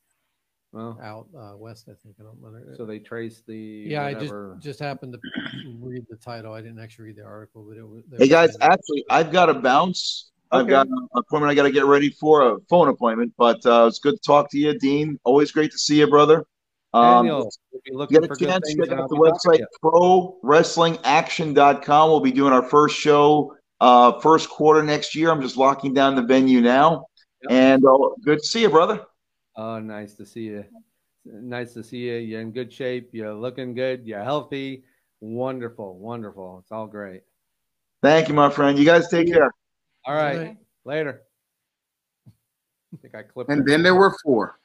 Well, 0.72 0.98
out 1.02 1.26
uh, 1.38 1.56
west, 1.56 1.88
I 1.88 1.92
think. 2.02 2.16
I 2.18 2.22
don't 2.22 2.38
remember. 2.40 2.74
so 2.76 2.86
they 2.86 2.98
traced 2.98 3.46
the 3.46 3.54
yeah, 3.56 4.04
I 4.06 4.14
just 4.14 4.32
just 4.60 4.80
happened 4.80 5.12
to 5.12 5.18
read 5.80 6.04
the 6.08 6.16
title. 6.16 6.54
I 6.54 6.62
didn't 6.62 6.78
actually 6.80 7.06
read 7.06 7.16
the 7.16 7.24
article, 7.24 7.64
but 7.68 7.76
it 7.76 7.86
was. 7.86 8.02
they 8.10 8.24
Hey 8.24 8.28
guys, 8.28 8.50
saying- 8.58 8.72
actually 8.72 9.04
I've 9.10 9.30
got 9.32 9.46
to 9.46 9.54
bounce. 9.54 10.30
I've 10.50 10.62
Okay. 10.62 10.70
got 10.70 10.86
an 10.86 11.08
appointment 11.16 11.50
I 11.50 11.54
got 11.54 11.62
to 11.64 11.70
get 11.72 11.84
ready 11.86 12.10
for 12.10 12.42
a 12.52 12.56
phone 12.70 12.88
appointment. 12.88 13.32
But 13.38 13.64
uh, 13.66 13.86
it's 13.86 13.98
good 13.98 14.14
to 14.14 14.20
talk 14.26 14.50
to 14.52 14.58
you, 14.58 14.78
Dean. 14.78 15.18
Always 15.24 15.50
great 15.52 15.70
to 15.72 15.78
see 15.78 15.98
you, 15.98 16.06
brother. 16.08 16.44
Um, 16.94 17.24
Daniel, 17.26 17.50
we'll 17.72 17.80
be 17.84 17.92
looking 17.94 18.14
get 18.20 18.24
a 18.24 18.28
for 18.28 18.36
good 18.36 18.48
chance, 18.48 18.68
things, 18.68 18.78
check 18.78 18.90
and 18.92 19.00
out 19.00 19.02
I'll 19.04 19.08
the 19.08 19.16
be 19.16 19.30
talking 19.30 19.38
to 19.40 19.48
website 19.48 19.58
you. 19.60 19.66
prowrestlingaction.com. 20.42 22.10
We'll 22.10 22.20
be 22.20 22.32
doing 22.32 22.52
our 22.52 22.62
first 22.62 22.96
show 22.96 23.54
uh, 23.80 24.20
first 24.20 24.48
quarter 24.50 24.82
next 24.82 25.14
year. 25.14 25.30
I'm 25.30 25.40
just 25.42 25.56
locking 25.56 25.94
down 25.94 26.14
the 26.16 26.22
venue 26.22 26.60
now. 26.60 27.06
Yep. 27.44 27.50
And 27.52 27.84
uh, 27.84 27.96
good 28.24 28.38
to 28.40 28.44
see 28.46 28.60
you, 28.62 28.68
brother. 28.70 29.04
Oh, 29.56 29.78
nice 29.78 30.14
to 30.14 30.26
see 30.26 30.44
you. 30.44 30.64
Nice 31.24 31.74
to 31.74 31.84
see 31.84 31.98
you. 31.98 32.14
You're 32.14 32.40
in 32.40 32.52
good 32.52 32.72
shape. 32.72 33.10
You're 33.12 33.34
looking 33.34 33.74
good. 33.74 34.06
You're 34.06 34.24
healthy. 34.24 34.84
Wonderful, 35.20 35.98
wonderful. 35.98 36.58
It's 36.60 36.72
all 36.72 36.86
great. 36.86 37.22
Thank 38.02 38.28
you, 38.28 38.34
my 38.34 38.50
friend. 38.50 38.78
You 38.78 38.84
guys 38.84 39.08
take 39.08 39.28
care. 39.28 39.52
All 40.04 40.14
right, 40.14 40.38
Right. 40.38 40.56
later. 40.84 41.22
I 42.26 42.96
think 43.00 43.14
I 43.14 43.22
clipped. 43.22 43.50
And 43.50 43.60
it. 43.60 43.66
then 43.66 43.82
there 43.82 43.94
were 43.94 44.16
four. 44.24 44.58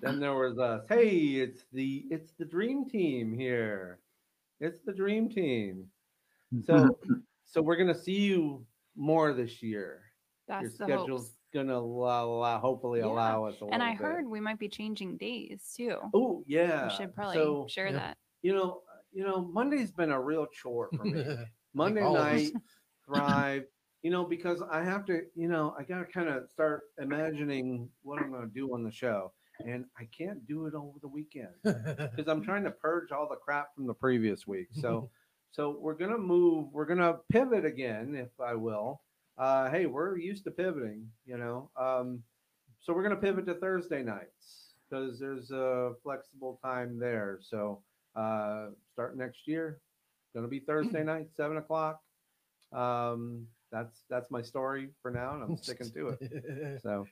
Then 0.00 0.18
there 0.20 0.34
was 0.34 0.58
us. 0.58 0.84
Hey, 0.88 1.10
it's 1.10 1.64
the 1.72 2.06
it's 2.10 2.32
the 2.38 2.44
dream 2.44 2.88
team 2.88 3.34
here. 3.38 4.00
It's 4.60 4.80
the 4.80 4.92
dream 4.92 5.28
team. 5.28 5.90
So 6.64 6.98
so 7.44 7.60
we're 7.62 7.76
gonna 7.76 7.94
see 7.94 8.20
you 8.20 8.64
more 8.96 9.32
this 9.32 9.62
year. 9.62 10.02
That's 10.46 10.62
Your 10.62 10.70
the 10.70 10.76
schedule's 10.76 11.32
hopes. 11.52 11.66
gonna 11.66 11.78
allow, 11.78 12.26
allow 12.28 12.58
hopefully 12.58 13.00
Yeah. 13.00 13.06
allow 13.06 13.44
us 13.44 13.56
a 13.60 13.66
And 13.66 13.82
I 13.82 13.90
bit. 13.92 13.98
heard 13.98 14.26
we 14.26 14.40
might 14.40 14.58
be 14.58 14.68
changing 14.68 15.16
days 15.16 15.72
too. 15.76 15.98
Oh 16.14 16.42
yeah. 16.46 16.88
we 16.88 16.94
should 16.94 17.14
probably 17.14 17.36
so 17.36 17.66
share 17.68 17.86
yeah. 17.88 17.92
that. 17.94 18.18
you 18.42 18.54
know 18.54 18.82
you 19.12 19.24
know 19.24 19.42
Monday's 19.44 19.90
been 19.92 20.10
a 20.10 20.20
real 20.20 20.46
chore 20.52 20.88
for 20.96 21.04
me. 21.04 21.24
Monday 21.74 22.02
all 22.02 22.16
of 22.16 22.26
us. 22.26 22.32
night 22.32 22.52
thrive 23.04 23.64
you 24.02 24.10
know 24.10 24.24
because 24.24 24.62
i 24.70 24.82
have 24.82 25.04
to 25.06 25.22
you 25.34 25.48
know 25.48 25.74
i 25.78 25.82
gotta 25.82 26.04
kind 26.04 26.28
of 26.28 26.48
start 26.50 26.82
imagining 27.00 27.88
what 28.02 28.20
i'm 28.20 28.30
going 28.30 28.42
to 28.46 28.54
do 28.54 28.72
on 28.74 28.82
the 28.82 28.90
show 28.90 29.32
and 29.66 29.84
i 29.98 30.04
can't 30.16 30.46
do 30.46 30.66
it 30.66 30.74
over 30.74 30.98
the 31.00 31.08
weekend 31.08 31.48
because 31.64 32.28
i'm 32.28 32.42
trying 32.42 32.64
to 32.64 32.70
purge 32.70 33.10
all 33.12 33.26
the 33.28 33.36
crap 33.36 33.74
from 33.74 33.86
the 33.86 33.94
previous 33.94 34.46
week 34.46 34.68
so 34.72 35.10
so 35.50 35.76
we're 35.80 35.94
going 35.94 36.10
to 36.10 36.18
move 36.18 36.68
we're 36.72 36.84
going 36.86 36.98
to 36.98 37.16
pivot 37.30 37.64
again 37.64 38.14
if 38.14 38.28
i 38.40 38.54
will 38.54 39.00
uh 39.38 39.70
hey 39.70 39.86
we're 39.86 40.16
used 40.16 40.44
to 40.44 40.50
pivoting 40.50 41.06
you 41.26 41.38
know 41.38 41.70
um 41.76 42.22
so 42.80 42.92
we're 42.92 43.02
going 43.02 43.14
to 43.14 43.20
pivot 43.20 43.46
to 43.46 43.54
thursday 43.54 44.02
nights 44.02 44.74
because 44.88 45.18
there's 45.18 45.50
a 45.50 45.92
flexible 46.02 46.58
time 46.62 46.98
there 46.98 47.38
so 47.40 47.80
uh 48.16 48.66
start 48.92 49.16
next 49.16 49.46
year 49.46 49.78
going 50.34 50.44
to 50.44 50.50
be 50.50 50.60
thursday 50.60 51.04
night 51.04 51.28
seven 51.36 51.56
o'clock 51.56 52.00
um 52.72 53.46
that's 53.70 54.02
that's 54.10 54.30
my 54.30 54.42
story 54.42 54.88
for 55.00 55.10
now 55.10 55.34
and 55.34 55.42
i'm 55.42 55.56
sticking 55.56 55.90
to 55.90 56.16
it 56.20 56.80
so 56.82 57.06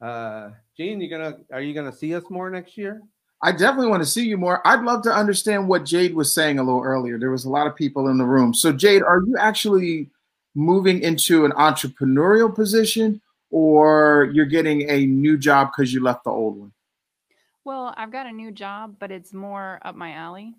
uh 0.00 0.50
gene 0.76 1.00
you 1.00 1.10
gonna 1.10 1.36
are 1.52 1.60
you 1.60 1.74
gonna 1.74 1.92
see 1.92 2.14
us 2.14 2.24
more 2.30 2.50
next 2.50 2.76
year 2.76 3.02
I 3.40 3.52
definitely 3.52 3.86
want 3.86 4.02
to 4.02 4.08
see 4.08 4.26
you 4.26 4.36
more. 4.36 4.66
I'd 4.66 4.82
love 4.82 5.02
to 5.02 5.14
understand 5.14 5.68
what 5.68 5.84
Jade 5.84 6.12
was 6.12 6.34
saying 6.34 6.58
a 6.58 6.62
little 6.64 6.82
earlier. 6.82 7.20
There 7.20 7.30
was 7.30 7.44
a 7.44 7.50
lot 7.50 7.68
of 7.68 7.76
people 7.76 8.08
in 8.08 8.18
the 8.18 8.24
room. 8.24 8.52
So, 8.52 8.72
Jade, 8.72 9.02
are 9.02 9.22
you 9.24 9.36
actually 9.38 10.10
moving 10.54 11.00
into 11.02 11.44
an 11.44 11.52
entrepreneurial 11.52 12.54
position 12.54 13.20
or 13.50 14.30
you're 14.32 14.46
getting 14.46 14.88
a 14.90 15.06
new 15.06 15.38
job 15.38 15.70
because 15.72 15.92
you 15.92 16.02
left 16.02 16.24
the 16.24 16.30
old 16.30 16.58
one? 16.58 16.72
Well, 17.64 17.94
I've 17.96 18.12
got 18.12 18.26
a 18.26 18.32
new 18.32 18.50
job, 18.50 18.96
but 18.98 19.10
it's 19.10 19.32
more 19.32 19.78
up 19.82 19.94
my 19.94 20.12
alley. 20.12 20.54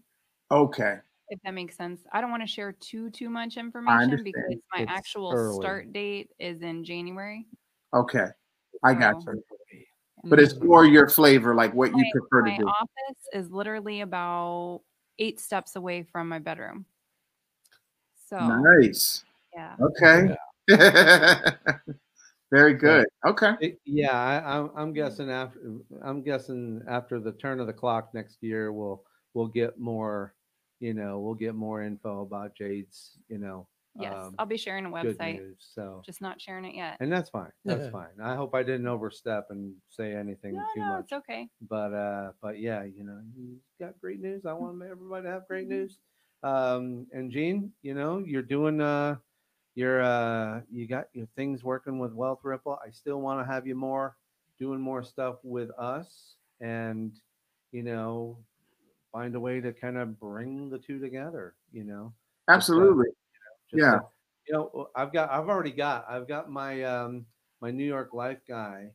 Okay. 0.51 0.97
If 1.29 1.39
that 1.43 1.53
makes 1.53 1.75
sense. 1.75 2.01
I 2.11 2.21
don't 2.21 2.31
want 2.31 2.43
to 2.43 2.47
share 2.47 2.71
too 2.71 3.09
too 3.11 3.29
much 3.29 3.57
information 3.57 4.21
because 4.23 4.55
my 4.73 4.81
It's 4.81 4.91
actual 4.91 5.31
early. 5.31 5.55
start 5.55 5.93
date 5.93 6.29
is 6.39 6.61
in 6.61 6.83
January. 6.83 7.45
Okay. 7.93 8.27
I 8.83 8.93
got 8.93 9.23
you. 9.23 9.43
But 10.25 10.39
it's 10.39 10.59
more 10.59 10.85
your 10.85 11.07
flavor, 11.07 11.55
like 11.55 11.73
what 11.73 11.95
you 11.95 12.05
prefer 12.11 12.43
to 12.43 12.57
do. 12.57 12.65
my 12.65 12.71
do. 12.71 12.75
office 12.81 13.23
is 13.33 13.51
literally 13.51 14.01
about 14.01 14.81
eight 15.17 15.39
steps 15.39 15.75
away 15.75 16.03
from 16.03 16.29
my 16.29 16.39
bedroom. 16.39 16.85
So 18.27 18.37
Nice. 18.37 19.23
Yeah. 19.53 19.75
Okay. 19.81 20.35
Very 22.51 22.73
good. 22.73 23.05
Okay. 23.25 23.53
It- 23.61 23.79
yeah 23.85 24.17
I, 24.17 24.57
I'm, 24.57 24.71
I'm 24.75 24.93
guessing 24.93 25.29
after 25.29 25.59
i'm 26.03 26.21
guessing 26.23 26.81
after 26.87 27.19
the 27.19 27.31
turn 27.33 27.59
of 27.59 27.67
the 27.67 27.73
clock 27.73 28.09
next 28.13 28.37
year 28.41 28.71
we'll 28.73 29.03
we'll 29.33 29.47
get 29.47 29.77
more 29.79 30.33
you 30.79 30.93
know 30.93 31.19
we'll 31.19 31.35
get 31.35 31.53
more 31.55 31.83
info 31.83 32.21
about 32.21 32.55
jade's 32.55 33.17
you 33.29 33.37
know 33.37 33.67
Yes. 33.99 34.13
um, 34.15 34.35
I'll 34.39 34.45
be 34.45 34.55
sharing 34.57 34.85
a 34.85 34.89
website. 34.89 35.35
news 35.39 35.57
so 35.73 36.01
Just 36.05 36.21
not 36.21 36.39
sharing 36.39 36.63
it 36.65 36.75
yet. 36.75 36.97
and 37.01 37.11
that's 37.11 37.29
fine 37.29 37.51
that's 37.65 37.87
fine 37.89 38.13
i 38.23 38.35
hope 38.35 38.53
i 38.55 38.63
didn't 38.63 38.87
overstep 38.87 39.47
and 39.49 39.73
say 39.89 40.13
anything 40.15 40.53
No, 40.53 40.63
too 40.73 40.79
no, 40.81 40.87
much 40.93 41.03
it's 41.05 41.13
okay. 41.13 41.49
but 41.69 41.93
uh 41.93 42.31
but 42.41 42.59
yeah 42.59 42.83
you 42.83 43.03
know 43.03 43.19
you 43.35 43.57
got 43.79 43.99
great 43.99 44.21
news 44.21 44.45
i 44.45 44.53
want 44.53 44.81
everybody 44.83 45.25
to 45.25 45.31
have 45.31 45.47
great 45.47 45.67
news 45.67 45.97
um 46.43 47.07
and 47.11 47.31
gene 47.31 47.71
you 47.81 47.93
know 47.93 48.19
you're 48.25 48.41
doing 48.43 48.79
uh 48.79 49.15
you're 49.75 50.01
uh 50.01 50.61
you 50.71 50.87
got 50.87 51.07
your 51.13 51.27
things 51.35 51.63
working 51.63 51.99
with 51.99 52.11
wealth 52.13 52.39
ripple 52.43 52.79
i 52.85 52.89
still 52.89 53.21
want 53.21 53.39
to 53.39 53.45
have 53.51 53.65
you 53.67 53.75
more 53.75 54.15
doing 54.57 54.79
more 54.79 55.03
stuff 55.03 55.37
with 55.43 55.69
us 55.77 56.35
and 56.59 57.21
you 57.71 57.83
know 57.83 58.37
find 59.11 59.35
a 59.35 59.39
way 59.39 59.61
to 59.61 59.71
kind 59.73 59.97
of 59.97 60.19
bring 60.19 60.69
the 60.69 60.77
two 60.77 60.99
together 60.99 61.55
you 61.71 61.83
know 61.83 62.13
Absolutely. 62.49 63.07
just 63.69 63.81
Yeah. 63.83 63.91
to- 63.99 64.05
you 64.47 64.53
know, 64.55 64.89
I've 64.95 65.13
got, 65.13 65.29
I've 65.29 65.47
already 65.47 65.69
got, 65.71 66.09
I've 66.09 66.27
got 66.27 66.49
my, 66.49 66.81
um, 66.81 67.27
my 67.61 67.69
New 67.69 67.83
York 67.85 68.15
Life 68.15 68.39
guy. 68.47 68.89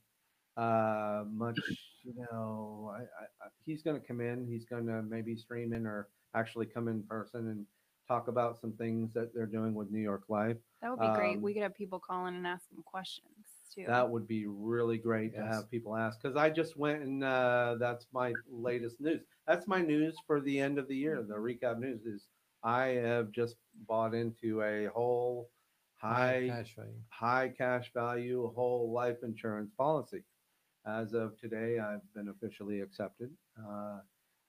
Uh, 0.56 1.22
much, 1.30 1.60
you 2.02 2.12
know, 2.16 2.92
I, 2.92 3.02
I, 3.02 3.24
I, 3.40 3.48
he's 3.64 3.80
going 3.80 4.00
to 4.00 4.04
come 4.04 4.20
in. 4.20 4.48
He's 4.48 4.64
going 4.64 4.86
to 4.86 5.02
maybe 5.02 5.36
stream 5.36 5.72
in 5.72 5.86
or 5.86 6.08
actually 6.34 6.66
come 6.66 6.88
in 6.88 7.04
person, 7.04 7.48
and 7.50 7.66
talk 8.06 8.28
about 8.28 8.58
some 8.60 8.72
things 8.72 9.12
that 9.14 9.34
they're 9.34 9.46
doing 9.46 9.74
with 9.74 9.90
New 9.90 10.00
York 10.00 10.24
Life. 10.28 10.56
That 10.82 10.90
would 10.90 11.00
be 11.00 11.10
great. 11.10 11.36
Um, 11.36 11.42
We 11.42 11.54
could 11.54 11.62
have 11.62 11.74
people 11.74 12.00
call 12.00 12.26
in 12.26 12.34
and 12.34 12.46
ask 12.46 12.68
them 12.70 12.82
questions 12.84 13.46
too. 13.74 13.86
That 13.86 14.10
would 14.10 14.26
be 14.26 14.46
really 14.46 14.98
great 14.98 15.34
to 15.34 15.42
Yes. 15.42 15.54
have 15.54 15.70
people 15.70 15.96
ask 15.96 16.20
because 16.20 16.36
I 16.36 16.50
just 16.50 16.76
went 16.76 17.02
and 17.02 17.22
uh, 17.24 17.76
that's 17.78 18.06
my 18.12 18.34
latest 18.48 19.00
news. 19.00 19.22
That's 19.46 19.66
my 19.66 19.82
news 19.82 20.16
for 20.26 20.40
the 20.40 20.58
end 20.58 20.78
of 20.78 20.88
the 20.88 20.96
year. 20.96 21.22
The 21.22 21.34
recap 21.34 21.78
news 21.78 22.04
is 22.04 22.28
I 22.62 22.86
have 23.10 23.30
just 23.32 23.56
bought 23.86 24.14
into 24.14 24.62
a 24.62 24.86
whole 24.86 25.50
high 25.96 26.42
cash 26.46 26.74
value. 26.76 27.02
high 27.10 27.48
cash 27.48 27.92
value 27.92 28.50
whole 28.54 28.92
life 28.92 29.18
insurance 29.22 29.70
policy. 29.76 30.22
As 30.86 31.12
of 31.14 31.36
today, 31.38 31.78
I've 31.78 32.06
been 32.14 32.28
officially 32.28 32.80
accepted, 32.80 33.30
uh, 33.58 34.00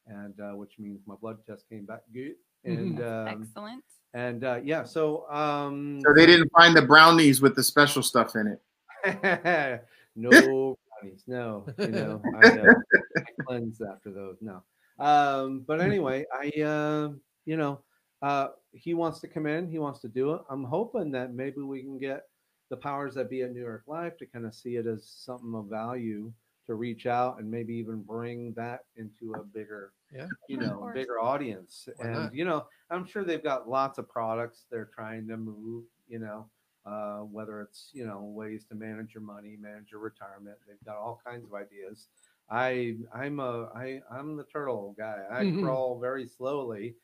and 0.07 0.39
uh, 0.39 0.53
which 0.53 0.79
means 0.79 1.01
my 1.05 1.15
blood 1.15 1.45
test 1.45 1.67
came 1.69 1.85
back 1.85 2.03
good. 2.13 2.35
And 2.65 2.99
um, 3.01 3.27
Excellent. 3.27 3.83
and 4.13 4.43
uh, 4.43 4.59
yeah, 4.63 4.83
so 4.83 5.29
um, 5.29 6.01
So 6.05 6.13
they 6.13 6.25
didn't 6.25 6.51
find 6.51 6.75
the 6.75 6.81
brownies 6.81 7.41
with 7.41 7.55
the 7.55 7.63
special 7.63 8.01
stuff 8.01 8.35
in 8.35 8.47
it. 8.47 8.61
no 10.15 10.29
brownies, 11.01 11.23
no. 11.27 11.65
You 11.77 11.87
know, 11.87 12.21
I, 12.43 12.47
uh, 12.47 12.73
I 13.17 13.43
cleanse 13.45 13.81
after 13.81 14.11
those. 14.11 14.37
No. 14.41 14.63
Um, 14.99 15.63
but 15.67 15.81
anyway, 15.81 16.25
I 16.33 16.61
uh, 16.61 17.09
you 17.45 17.57
know, 17.57 17.81
uh, 18.21 18.47
he 18.71 18.93
wants 18.93 19.19
to 19.19 19.27
come 19.27 19.45
in. 19.45 19.69
He 19.69 19.79
wants 19.79 19.99
to 20.01 20.07
do 20.07 20.33
it. 20.33 20.41
I'm 20.49 20.63
hoping 20.63 21.11
that 21.11 21.33
maybe 21.33 21.61
we 21.61 21.81
can 21.81 21.99
get 21.99 22.23
the 22.69 22.77
powers 22.77 23.13
that 23.15 23.29
be 23.29 23.43
at 23.43 23.53
New 23.53 23.61
York 23.61 23.83
Life 23.87 24.17
to 24.17 24.25
kind 24.25 24.45
of 24.45 24.55
see 24.55 24.77
it 24.77 24.87
as 24.87 25.07
something 25.07 25.53
of 25.53 25.65
value 25.65 26.31
to 26.65 26.73
reach 26.73 27.05
out 27.05 27.39
and 27.39 27.49
maybe 27.49 27.75
even 27.75 28.01
bring 28.01 28.53
that 28.53 28.81
into 28.95 29.33
a 29.35 29.43
bigger 29.43 29.91
Yeah. 30.15 30.27
you 30.47 30.57
know 30.57 30.89
bigger 30.93 31.19
audience 31.19 31.87
Why 31.97 32.05
and 32.05 32.15
not? 32.25 32.35
you 32.35 32.45
know 32.45 32.65
i'm 32.89 33.05
sure 33.05 33.23
they've 33.23 33.43
got 33.43 33.67
lots 33.69 33.97
of 33.97 34.07
products 34.09 34.65
they're 34.71 34.89
trying 34.93 35.27
to 35.27 35.37
move 35.37 35.85
you 36.07 36.19
know 36.19 36.49
uh, 36.85 37.19
whether 37.21 37.61
it's 37.61 37.89
you 37.93 38.05
know 38.05 38.21
ways 38.21 38.65
to 38.65 38.75
manage 38.75 39.13
your 39.13 39.23
money 39.23 39.57
manage 39.59 39.91
your 39.91 39.99
retirement 39.99 40.57
they've 40.67 40.83
got 40.85 40.97
all 40.97 41.19
kinds 41.25 41.43
of 41.43 41.53
ideas 41.53 42.07
i 42.49 42.95
i'm 43.13 43.39
a 43.39 43.69
i 43.75 43.99
i'm 44.11 44.37
the 44.37 44.43
turtle 44.45 44.93
guy 44.97 45.23
i 45.31 45.43
Mhm. 45.43 45.59
crawl 45.63 45.99
very 45.99 46.25
slowly 46.27 46.95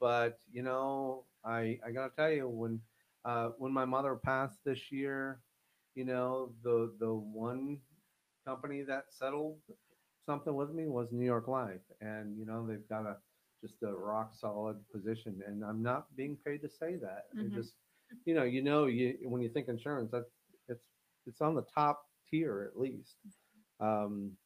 but 0.00 0.38
you 0.52 0.62
know 0.62 1.24
i 1.44 1.78
i 1.86 1.90
gotta 1.92 2.12
tell 2.14 2.30
you 2.30 2.48
when 2.48 2.80
uh 3.24 3.50
when 3.58 3.72
my 3.72 3.84
mother 3.84 4.16
passed 4.16 4.58
this 4.64 4.90
year 4.92 5.40
you 5.94 6.04
know 6.04 6.52
the 6.62 6.92
the 6.98 7.12
one 7.12 7.78
company 8.44 8.82
that 8.82 9.04
settled 9.10 9.58
something 10.28 10.54
with 10.54 10.72
me 10.74 10.86
was 10.88 11.08
New 11.10 11.24
York 11.24 11.48
Life, 11.48 11.86
and 12.02 12.36
you 12.38 12.44
know 12.44 12.66
they've 12.66 12.86
got 12.88 13.06
a 13.06 13.16
just 13.62 13.82
a 13.82 13.92
rock 13.92 14.34
solid 14.34 14.76
position, 14.92 15.40
and 15.46 15.64
I'm 15.64 15.82
not 15.82 16.14
being 16.16 16.36
paid 16.44 16.60
to 16.62 16.68
say 16.68 16.96
that. 16.96 17.24
Mhm. 17.34 17.54
just 17.54 17.72
you 18.26 18.34
know 18.34 18.44
you 18.44 18.62
know 18.62 18.86
you 18.86 19.16
when 19.22 19.40
you 19.40 19.48
think 19.48 19.68
insurance, 19.68 20.10
that 20.10 20.26
it's 20.68 20.84
it's 21.26 21.40
on 21.40 21.54
the 21.54 21.62
top 21.62 21.96
tier 22.30 22.70
at 22.70 22.78
least. 22.78 23.16
Um, 23.80 24.36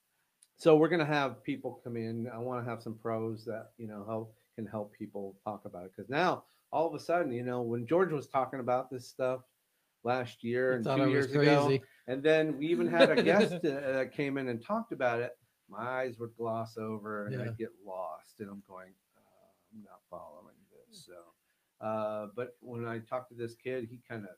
so 0.56 0.76
we're 0.76 0.88
gonna 0.88 1.14
have 1.20 1.42
people 1.42 1.80
come 1.82 1.96
in. 1.96 2.28
I 2.28 2.38
want 2.38 2.64
to 2.64 2.70
have 2.70 2.80
some 2.80 2.94
pros 2.94 3.44
that 3.46 3.72
you 3.76 3.88
know 3.88 4.04
help 4.06 4.36
can 4.54 4.66
help 4.66 4.92
people 4.92 5.36
talk 5.44 5.64
about 5.64 5.86
it 5.86 5.92
because 5.96 6.08
now 6.10 6.44
all 6.70 6.86
of 6.86 6.94
a 6.94 7.00
sudden 7.00 7.32
you 7.32 7.42
know 7.42 7.60
when 7.62 7.86
George 7.86 8.12
was 8.12 8.28
talking 8.28 8.60
about 8.60 8.88
this 8.88 9.08
stuff 9.08 9.40
last 10.04 10.44
year 10.44 10.70
You 10.70 10.76
and 10.76 10.84
two 10.84 10.90
I 10.90 11.06
years 11.08 11.34
ago 11.34 11.78
and 12.06 12.22
then 12.22 12.58
we 12.58 12.66
even 12.68 12.86
had 12.86 13.10
a 13.10 13.22
guest 13.22 13.54
uh, 13.54 13.92
that 13.96 14.12
came 14.12 14.38
in 14.38 14.48
and 14.48 14.64
talked 14.64 14.92
about 14.92 15.20
it. 15.20 15.32
My 15.72 16.02
eyes 16.02 16.18
would 16.18 16.36
gloss 16.36 16.76
over 16.76 17.26
and 17.26 17.34
Yeah. 17.34 17.42
I'd 17.44 17.56
get 17.56 17.70
lost. 17.84 18.40
And 18.40 18.50
I'm 18.50 18.62
going, 18.68 18.92
uh, 19.16 19.48
I'm 19.72 19.82
not 19.82 20.00
following 20.10 20.56
this. 20.70 21.06
So, 21.06 21.84
uh, 21.86 22.28
but 22.36 22.56
when 22.60 22.86
I 22.86 22.98
talked 23.00 23.30
to 23.30 23.34
this 23.34 23.54
kid, 23.54 23.88
he 23.90 23.98
kind 24.08 24.24
of, 24.24 24.30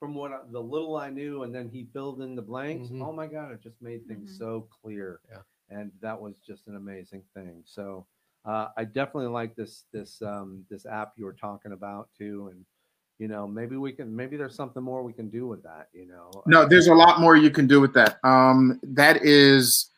from 0.00 0.14
what 0.14 0.32
I, 0.32 0.40
the 0.50 0.60
little 0.62 0.96
I 0.96 1.10
knew, 1.10 1.42
and 1.42 1.54
then 1.54 1.68
he 1.68 1.84
filled 1.92 2.22
in 2.22 2.34
the 2.34 2.42
blanks. 2.42 2.88
Mhm. 2.88 3.02
Oh 3.06 3.12
my 3.12 3.26
God, 3.26 3.52
it 3.52 3.60
just 3.60 3.80
made 3.82 4.06
things 4.08 4.32
Mhm. 4.32 4.38
so 4.38 4.62
clear. 4.82 5.20
Yeah. 5.28 5.42
And 5.68 5.92
that 6.00 6.20
was 6.20 6.38
just 6.40 6.66
an 6.68 6.76
amazing 6.76 7.22
thing. 7.34 7.62
So, 7.66 8.06
uh, 8.44 8.70
I 8.76 8.84
definitely 8.84 9.28
like 9.30 9.54
this 9.54 9.84
this 9.92 10.20
um, 10.22 10.66
this 10.68 10.86
app 10.86 11.12
you 11.16 11.24
were 11.24 11.32
talking 11.34 11.72
about 11.72 12.08
too, 12.18 12.48
and 12.48 12.64
you 13.18 13.28
know 13.28 13.46
maybe 13.46 13.76
we 13.76 13.92
can 13.92 14.14
maybe 14.16 14.36
there's 14.36 14.56
something 14.56 14.82
more 14.82 15.04
we 15.04 15.12
can 15.12 15.28
do 15.30 15.46
with 15.46 15.62
that. 15.62 15.88
You 15.92 16.06
know, 16.06 16.42
No, 16.46 16.66
there's 16.66 16.88
a 16.88 16.94
lot 16.94 17.20
more 17.20 17.36
you 17.36 17.50
can 17.50 17.68
do 17.68 17.80
with 17.80 17.92
that. 17.94 18.18
Um, 18.24 18.80
that 18.82 19.24
is, 19.24 19.91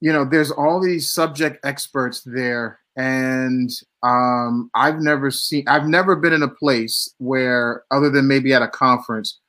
you 0.00 0.12
know, 0.12 0.24
there's 0.24 0.50
all 0.50 0.80
these 0.80 1.10
subject 1.10 1.64
experts 1.64 2.22
there, 2.22 2.80
and 2.96 3.70
um, 4.02 4.70
I've 4.74 5.00
never 5.00 5.30
seen, 5.30 5.64
I've 5.66 5.86
never 5.86 6.16
been 6.16 6.32
in 6.32 6.42
a 6.42 6.48
place 6.48 7.12
where, 7.18 7.84
other 7.90 8.10
than 8.10 8.28
maybe 8.28 8.52
at 8.52 8.62
a 8.62 8.68
conference, 8.68 9.40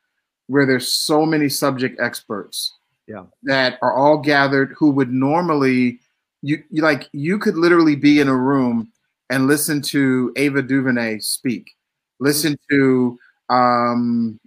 where 0.47 0.65
there's 0.65 0.87
so 0.87 1.25
many 1.25 1.49
subject 1.49 1.99
experts. 1.99 2.73
Yeah. 3.07 3.25
That 3.43 3.77
are 3.83 3.93
all 3.93 4.17
gathered 4.17 4.73
who 4.77 4.89
would 4.91 5.11
normally, 5.11 5.99
you, 6.41 6.63
you 6.71 6.81
like, 6.81 7.07
you 7.11 7.37
could 7.37 7.55
literally 7.55 7.95
be 7.95 8.19
in 8.19 8.27
a 8.27 8.35
room 8.35 8.91
and 9.29 9.47
listen 9.47 9.81
to 9.81 10.33
Ava 10.35 10.61
DuVernay 10.61 11.19
speak, 11.19 11.71
listen 12.19 12.57
to, 12.71 13.19
um, 13.49 14.39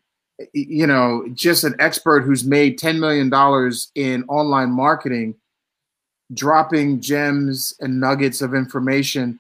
you 0.53 0.86
know, 0.86 1.24
just 1.34 1.64
an 1.64 1.76
expert 1.78 2.22
who's 2.22 2.44
made 2.44 2.78
$10 2.78 2.99
million 2.99 3.30
in 3.94 4.24
online 4.28 4.70
marketing, 4.70 5.34
dropping 6.35 7.01
gems 7.01 7.74
and 7.81 8.01
nuggets 8.01 8.41
of 8.41 8.55
information. 8.55 9.39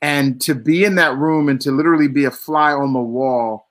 And 0.00 0.40
to 0.42 0.54
be 0.54 0.84
in 0.84 0.94
that 0.96 1.16
room 1.16 1.48
and 1.48 1.60
to 1.62 1.72
literally 1.72 2.08
be 2.08 2.24
a 2.24 2.30
fly 2.30 2.72
on 2.72 2.92
the 2.92 3.00
wall 3.00 3.68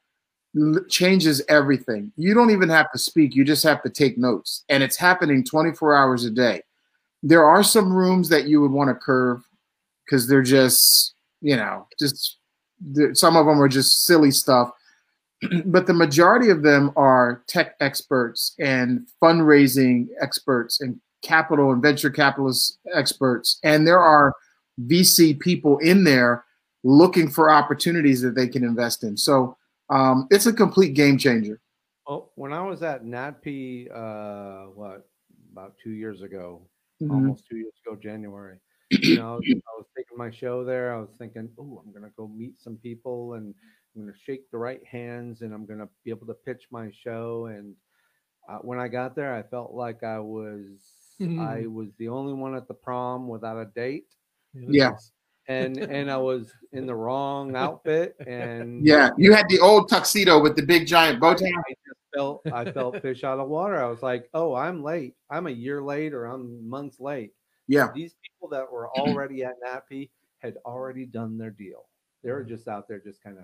changes 0.90 1.42
everything. 1.50 2.12
You 2.18 2.34
don't 2.34 2.52
even 2.52 2.70
have 2.70 2.92
to 2.92 2.98
speak, 2.98 3.36
you 3.36 3.46
just 3.46 3.64
have 3.64 3.84
to 3.84 3.90
take 3.90 4.18
notes. 4.18 4.64
And 4.70 4.84
it's 4.84 4.98
happening 4.98 5.44
24 5.44 5.96
hours 5.96 6.26
a 6.26 6.32
day. 6.32 6.62
There 7.24 7.46
are 7.46 7.64
some 7.64 7.94
rooms 7.94 8.30
that 8.30 8.48
you 8.48 8.62
would 8.62 8.72
want 8.72 8.90
to 8.90 8.96
curve 8.96 9.44
because 10.06 10.28
they're 10.28 10.44
just, 10.44 11.14
you 11.42 11.56
know, 11.56 11.88
just 12.00 12.38
some 13.14 13.36
of 13.36 13.46
them 13.46 13.62
are 13.62 13.68
just 13.68 14.04
silly 14.04 14.32
stuff 14.32 14.72
but 15.66 15.86
the 15.86 15.94
majority 15.94 16.50
of 16.50 16.64
them 16.64 16.92
are 16.96 17.44
tech 17.48 17.76
experts 17.80 18.56
and 18.60 19.08
fundraising 19.22 20.08
experts 20.22 20.82
and 20.82 21.00
capital 21.22 21.72
and 21.72 21.82
venture 21.82 22.10
capitalist 22.10 22.80
experts. 22.94 23.60
And 23.64 23.88
there 23.88 24.00
are 24.00 24.34
VC 24.86 25.40
people 25.40 25.78
in 25.80 26.04
there 26.04 26.46
looking 26.84 27.30
for 27.30 27.50
opportunities 27.50 28.22
that 28.22 28.36
they 28.36 28.48
can 28.48 28.64
invest 28.64 29.04
in. 29.04 29.18
So 29.18 29.58
um, 29.90 30.28
it's 30.30 30.46
a 30.46 30.54
complete 30.54 30.94
game 30.94 31.18
changer. 31.18 31.60
Oh, 32.08 32.30
when 32.36 32.54
I 32.54 32.62
was 32.62 32.84
at 32.84 33.04
NATPE, 33.04 33.90
uh, 33.94 34.70
what 34.72 35.10
about 35.52 35.76
two 35.84 35.92
years 35.92 36.22
ago, 36.22 36.62
Mhm. 37.02 37.12
almost 37.12 37.46
two 37.48 37.58
years 37.58 37.74
ago, 37.86 37.96
January. 37.96 38.60
You 39.04 39.16
know, 39.18 39.34
I 39.36 39.78
was 39.78 39.86
taking 39.98 40.18
my 40.18 40.32
show 40.32 40.64
there. 40.64 40.94
I 40.94 41.00
was 41.00 41.10
thinking, 41.18 41.50
oh, 41.60 41.84
I'm 41.86 41.92
gonna 41.92 42.12
go 42.16 42.28
meet 42.28 42.58
some 42.60 42.78
people 42.78 43.34
and 43.34 43.54
I'm 43.96 44.02
gonna 44.02 44.18
shake 44.24 44.50
the 44.52 44.58
right 44.58 44.84
hands 44.86 45.42
and 45.42 45.54
I'm 45.54 45.66
gonna 45.66 45.90
be 46.06 46.12
able 46.12 46.28
to 46.28 46.34
pitch 46.34 46.68
my 46.72 46.90
show. 46.92 47.48
And 47.48 47.76
uh, 48.48 48.60
when 48.60 48.80
I 48.80 48.88
got 48.88 49.14
there, 49.16 49.36
I 49.36 49.44
felt 49.44 49.74
like 49.74 50.04
I 50.04 50.20
was 50.20 50.70
I 51.20 51.24
mm-hmm. 51.24 51.74
was 51.74 51.90
the 51.98 52.10
only 52.10 52.34
one 52.34 52.56
at 52.56 52.68
the 52.68 52.74
prom 52.74 53.28
without 53.28 53.58
a 53.58 53.66
date, 53.66 54.06
Yeah. 54.54 54.92
and 55.48 55.78
and 55.78 56.12
I 56.12 56.18
was 56.18 56.54
in 56.74 56.86
the 56.86 56.96
wrong 56.96 57.56
outfit. 57.56 58.16
And 58.26 58.86
Yeah, 58.86 59.10
you 59.18 59.34
had 59.34 59.50
the 59.50 59.60
old 59.60 59.90
tuxedo 59.90 60.42
with 60.42 60.56
the 60.56 60.62
big 60.62 60.88
giant 60.88 61.20
bow 61.20 61.34
tie. 61.34 61.48
I 61.48 61.74
just 61.86 62.00
felt 62.14 62.42
I 62.54 62.72
felt 62.72 63.02
fish 63.02 63.24
out 63.24 63.40
of 63.40 63.50
water. 63.50 63.84
I 63.84 63.88
was 63.88 64.04
like, 64.04 64.30
oh, 64.34 64.54
I'm 64.54 64.84
late. 64.84 65.16
I'm 65.30 65.48
a 65.48 65.52
year 65.52 65.82
late 65.82 66.14
or 66.14 66.26
I'm 66.26 66.68
months 66.70 67.00
late. 67.00 67.34
Yeah, 67.68 67.90
These 67.94 68.16
people 68.24 68.48
that 68.50 68.72
were 68.72 68.90
already 68.90 69.44
at 69.44 69.56
NATPE 69.66 70.10
had 70.40 70.56
already 70.66 71.06
done 71.06 71.38
their 71.38 71.52
deal. 71.52 71.90
They 72.24 72.32
were 72.32 72.44
just 72.44 72.68
out 72.68 72.88
there 72.88 73.00
just 73.00 73.22
kind 73.22 73.38
of 73.38 73.44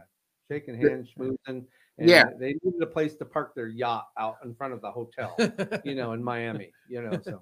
shaking 0.50 0.80
hands, 0.80 1.10
schmoozing. 1.18 1.66
And 1.98 2.10
Yeah. 2.10 2.26
They 2.40 2.56
needed 2.64 2.82
a 2.82 2.88
place 2.88 3.16
to 3.16 3.26
park 3.26 3.54
their 3.56 3.68
yacht 3.68 4.08
out 4.18 4.38
in 4.44 4.56
front 4.56 4.74
of 4.74 4.82
the 4.82 4.92
hotel, 4.92 5.36
you 5.84 5.96
know, 5.96 6.14
in 6.14 6.24
Miami, 6.24 6.72
you 6.88 7.02
know, 7.02 7.20
so 7.22 7.42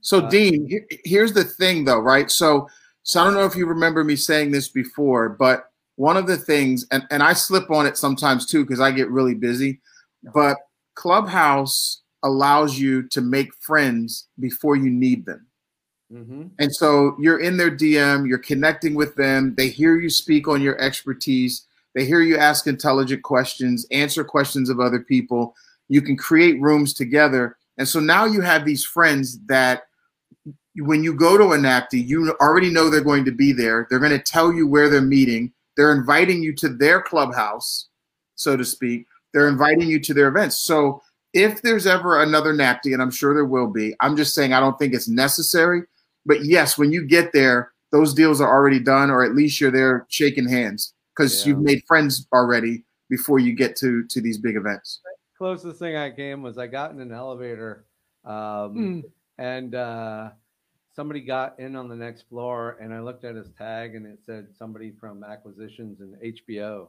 So 0.00 0.18
Uh, 0.20 0.30
Dean, 0.30 0.86
here's 1.04 1.32
the 1.32 1.44
thing 1.44 1.84
though, 1.84 2.00
right? 2.00 2.30
So 2.30 2.68
so 3.02 3.20
I 3.20 3.24
don't 3.24 3.34
know 3.34 3.46
if 3.46 3.56
you 3.56 3.66
remember 3.66 4.04
me 4.04 4.16
saying 4.16 4.50
this 4.50 4.68
before, 4.68 5.30
but 5.30 5.70
one 5.96 6.16
of 6.16 6.26
the 6.26 6.36
things 6.36 6.86
and, 6.90 7.04
and 7.10 7.22
I 7.22 7.32
slip 7.32 7.70
on 7.70 7.86
it 7.86 7.96
sometimes 7.96 8.46
too 8.46 8.64
because 8.64 8.80
I 8.80 8.90
get 8.90 9.10
really 9.10 9.34
busy, 9.34 9.80
but 10.34 10.58
Clubhouse 10.94 12.02
allows 12.22 12.78
you 12.78 13.08
to 13.08 13.20
make 13.20 13.54
friends 13.60 14.28
before 14.38 14.76
you 14.76 14.90
need 14.90 15.24
them. 15.26 15.46
hmm 16.10 16.48
And 16.58 16.74
so 16.74 17.16
you're 17.18 17.40
in 17.40 17.56
their 17.56 17.70
DM, 17.70 18.28
you're 18.28 18.38
connecting 18.38 18.94
with 18.94 19.14
them, 19.16 19.54
they 19.56 19.68
hear 19.68 19.96
you 19.96 20.10
speak 20.10 20.48
on 20.48 20.60
your 20.60 20.78
expertise, 20.80 21.66
they 21.94 22.04
hear 22.04 22.20
you 22.20 22.36
ask 22.36 22.66
intelligent 22.66 23.22
questions, 23.22 23.86
answer 23.90 24.24
questions 24.24 24.68
of 24.70 24.80
other 24.80 25.00
people. 25.00 25.54
You 25.88 26.02
can 26.02 26.16
create 26.16 26.60
rooms 26.60 26.94
together. 26.94 27.56
And 27.78 27.88
so 27.88 28.00
now 28.00 28.24
you 28.26 28.40
have 28.42 28.64
these 28.64 28.84
friends 28.84 29.38
that 29.46 29.87
when 30.80 31.02
you 31.02 31.14
go 31.14 31.36
to 31.36 31.52
a 31.52 31.58
NATPE, 31.58 32.06
you 32.06 32.34
already 32.40 32.70
know 32.70 32.88
they're 32.90 33.00
going 33.00 33.24
to 33.24 33.32
be 33.32 33.52
there. 33.52 33.86
They're 33.88 33.98
going 33.98 34.12
to 34.12 34.18
tell 34.18 34.52
you 34.52 34.66
where 34.66 34.88
they're 34.88 35.00
meeting. 35.00 35.52
They're 35.76 35.92
inviting 35.92 36.42
you 36.42 36.54
to 36.56 36.68
their 36.68 37.00
clubhouse, 37.00 37.88
so 38.34 38.56
to 38.56 38.64
speak. 38.64 39.06
They're 39.32 39.48
inviting 39.48 39.88
you 39.88 40.00
to 40.00 40.14
their 40.14 40.28
events. 40.28 40.60
So 40.60 41.02
if 41.32 41.62
there's 41.62 41.86
ever 41.86 42.22
another 42.22 42.52
NATPE, 42.54 42.92
and 42.94 43.02
I'm 43.02 43.10
sure 43.10 43.34
there 43.34 43.44
will 43.44 43.68
be, 43.68 43.94
I'm 44.00 44.16
just 44.16 44.34
saying 44.34 44.52
I 44.52 44.60
don't 44.60 44.78
think 44.78 44.94
it's 44.94 45.08
necessary. 45.08 45.82
But 46.26 46.44
yes, 46.44 46.76
when 46.78 46.90
you 46.92 47.06
get 47.06 47.32
there, 47.32 47.72
those 47.90 48.12
deals 48.12 48.40
are 48.40 48.48
already 48.48 48.80
done, 48.80 49.10
or 49.10 49.24
at 49.24 49.34
least 49.34 49.60
you're 49.60 49.70
there 49.70 50.06
shaking 50.08 50.48
hands 50.48 50.94
because 51.16 51.46
Yeah. 51.46 51.50
you've 51.50 51.62
made 51.62 51.82
friends 51.86 52.26
already 52.32 52.84
before 53.08 53.38
you 53.38 53.52
get 53.54 53.76
to 53.76 54.04
to 54.04 54.20
these 54.20 54.38
big 54.38 54.56
events. 54.56 55.00
Closest 55.38 55.78
thing 55.78 55.96
I 55.96 56.10
came 56.10 56.42
was 56.42 56.58
I 56.58 56.66
got 56.66 56.90
in 56.90 57.00
an 57.00 57.12
elevator, 57.12 57.84
um, 58.24 59.04
and 59.38 59.74
uh, 59.74 60.30
somebody 60.98 61.20
got 61.20 61.60
in 61.60 61.76
on 61.76 61.88
the 61.88 61.94
next 61.94 62.22
floor, 62.28 62.76
and 62.80 62.92
I 62.92 62.98
looked 62.98 63.22
at 63.22 63.36
his 63.36 63.48
tag, 63.56 63.94
and 63.94 64.04
it 64.04 64.18
said 64.26 64.48
somebody 64.58 64.90
from 64.90 65.22
acquisitions 65.22 66.00
and 66.00 66.16
HBO, 66.20 66.88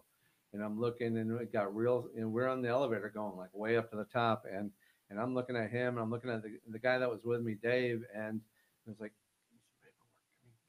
and 0.52 0.64
I'm 0.64 0.82
looking, 0.82 1.16
and 1.20 1.40
it 1.40 1.54
got 1.54 1.76
real, 1.76 2.08
and 2.18 2.34
we're 2.34 2.48
on 2.48 2.64
the 2.64 2.70
elevator 2.70 3.12
going 3.14 3.38
like 3.38 3.52
way 3.54 3.78
up 3.78 3.92
to 3.92 3.98
the 3.98 4.06
top, 4.06 4.46
and 4.52 4.72
and 5.12 5.20
I'm 5.20 5.36
looking 5.36 5.56
at 5.56 5.70
him, 5.70 5.90
and 5.90 6.00
I'm 6.00 6.10
looking 6.10 6.32
at 6.32 6.42
the, 6.42 6.58
the 6.72 6.80
guy 6.80 6.98
that 6.98 7.08
was 7.08 7.20
with 7.24 7.42
me, 7.42 7.54
Dave, 7.62 8.02
and 8.16 8.42
I 8.88 8.90
was 8.90 9.00
like, 9.00 9.14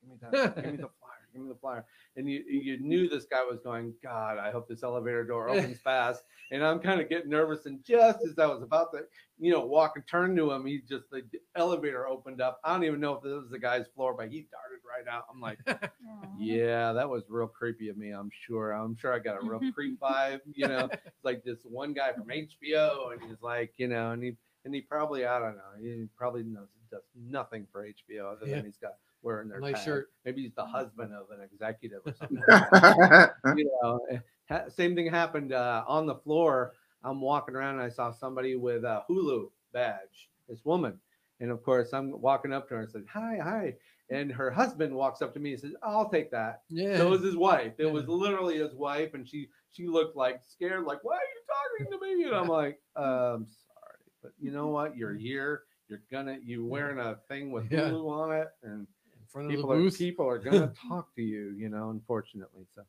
give 0.02 0.10
me 0.10 0.16
that, 0.20 0.54
give 0.56 0.72
me 0.72 0.76
the 0.76 0.90
give 1.32 1.42
me 1.42 1.48
the 1.48 1.58
flyer, 1.58 1.84
and 2.16 2.28
you 2.30 2.42
you 2.48 2.78
knew 2.80 3.08
this 3.08 3.26
guy 3.26 3.42
was 3.44 3.60
going, 3.62 3.94
God, 4.02 4.38
I 4.38 4.50
hope 4.50 4.68
this 4.68 4.82
elevator 4.82 5.24
door 5.24 5.48
opens 5.50 5.78
fast, 5.80 6.24
and 6.50 6.64
I'm 6.64 6.78
kind 6.80 7.00
of 7.00 7.08
getting 7.08 7.30
nervous, 7.30 7.66
and 7.66 7.82
just 7.84 8.20
as 8.24 8.38
I 8.38 8.46
was 8.46 8.62
about 8.62 8.92
to, 8.92 9.00
you 9.38 9.52
know, 9.52 9.64
walk 9.64 9.92
and 9.96 10.06
turn 10.06 10.36
to 10.36 10.50
him, 10.52 10.66
he 10.66 10.80
just 10.88 11.10
the 11.10 11.22
elevator 11.56 12.06
opened 12.08 12.40
up. 12.40 12.60
I 12.64 12.72
don't 12.72 12.84
even 12.84 13.00
know 13.00 13.14
if 13.14 13.22
this 13.22 13.32
was 13.32 13.50
the 13.50 13.58
guy's 13.58 13.86
floor, 13.94 14.14
but 14.14 14.28
he 14.28 14.46
darted 14.50 14.80
right 14.86 15.12
out. 15.12 15.24
I'm 15.32 15.40
like, 15.40 15.58
yeah, 16.38 16.92
that 16.92 17.08
was 17.08 17.24
real 17.28 17.46
creepy 17.48 17.88
of 17.88 17.96
me. 17.96 18.10
I'm 18.10 18.30
sure. 18.46 18.72
I'm 18.72 18.96
sure 18.96 19.12
I 19.12 19.18
got 19.18 19.42
a 19.42 19.46
real 19.46 19.60
creep 19.72 20.00
vibe. 20.02 20.40
You 20.54 20.68
know, 20.68 20.88
it's 20.92 21.24
like 21.24 21.44
this 21.44 21.58
one 21.64 21.92
guy 21.92 22.12
from 22.12 22.26
HBO, 22.28 23.12
and 23.12 23.22
he's 23.22 23.40
like, 23.42 23.72
you 23.76 23.88
know, 23.88 24.12
and 24.12 24.22
he 24.22 24.36
and 24.64 24.74
he 24.74 24.80
probably 24.80 25.24
I 25.26 25.38
don't 25.38 25.56
know, 25.56 25.62
he 25.80 26.06
probably 26.16 26.42
knows 26.42 26.68
does 26.90 27.02
nothing 27.14 27.66
for 27.70 27.86
HBO 27.86 28.32
other 28.32 28.46
Yeah. 28.46 28.56
than 28.56 28.64
he's 28.64 28.76
got 28.78 28.94
wearing 29.22 29.48
their 29.48 29.60
Nice 29.60 29.74
tag. 29.76 29.84
shirt. 29.84 30.10
Maybe 30.24 30.42
he's 30.42 30.54
the 30.54 30.64
husband 30.64 31.12
of 31.14 31.26
an 31.30 31.42
executive 31.42 32.00
or 32.06 32.14
something. 32.14 32.42
like 32.48 33.30
you 33.56 33.70
know, 33.82 34.00
eh, 34.10 34.18
ha- 34.48 34.68
same 34.68 34.94
thing 34.94 35.08
happened 35.10 35.52
uh, 35.52 35.84
on 35.86 36.06
the 36.06 36.14
floor. 36.16 36.72
I'm 37.02 37.20
walking 37.20 37.54
around 37.54 37.74
and 37.76 37.82
I 37.82 37.88
saw 37.88 38.10
somebody 38.10 38.56
with 38.56 38.84
a 38.84 39.02
Hulu 39.08 39.50
badge, 39.72 40.30
this 40.48 40.64
woman. 40.64 40.98
And 41.40 41.50
of 41.50 41.62
course, 41.62 41.92
I'm 41.94 42.20
walking 42.20 42.52
up 42.52 42.68
to 42.68 42.74
her 42.74 42.80
and 42.82 42.90
said, 42.90 43.04
Hi, 43.12 43.38
hi. 43.42 43.74
And 44.10 44.30
her 44.32 44.50
husband 44.50 44.92
walks 44.94 45.22
up 45.22 45.32
to 45.34 45.40
me 45.40 45.52
and 45.52 45.60
says, 45.60 45.72
I'll 45.82 46.08
take 46.10 46.30
that. 46.32 46.62
Yeah. 46.68 46.96
So 46.98 47.06
it 47.06 47.10
was 47.10 47.22
his 47.22 47.36
wife. 47.36 47.74
It 47.78 47.86
Yeah. 47.86 47.92
was 47.92 48.08
literally 48.08 48.58
his 48.58 48.74
wife. 48.74 49.14
And 49.14 49.26
she 49.26 49.48
she 49.72 49.86
looked 49.86 50.16
like 50.16 50.40
scared, 50.46 50.84
like, 50.84 50.98
Why 51.02 51.14
are 51.14 51.18
you 51.18 51.88
talking 51.88 51.98
to 51.98 52.06
me? 52.16 52.24
And 52.24 52.34
I'm 52.34 52.48
like, 52.60 52.80
um, 52.96 53.46
sorry. 53.46 53.98
But 54.22 54.32
you 54.38 54.50
know 54.50 54.66
what? 54.66 54.96
You're 54.96 55.14
here. 55.14 55.62
You're 55.88 56.02
gonna 56.12 56.38
you're 56.44 56.64
wearing 56.66 56.98
a 56.98 57.16
thing 57.28 57.50
with 57.52 57.70
Yeah. 57.72 57.88
Hulu 57.88 58.10
on 58.10 58.32
it. 58.36 58.48
And 58.62 58.80
in 58.82 58.86
front 59.32 59.46
of 59.46 59.52
the 59.52 59.56
people 59.56 59.72
are 59.72 59.90
people 59.90 60.28
are 60.28 60.38
gonna 60.38 60.72
talk 60.88 61.14
to 61.16 61.22
you, 61.22 61.54
you 61.56 61.68
know, 61.68 61.90
unfortunately. 61.90 62.66
So 62.74 62.82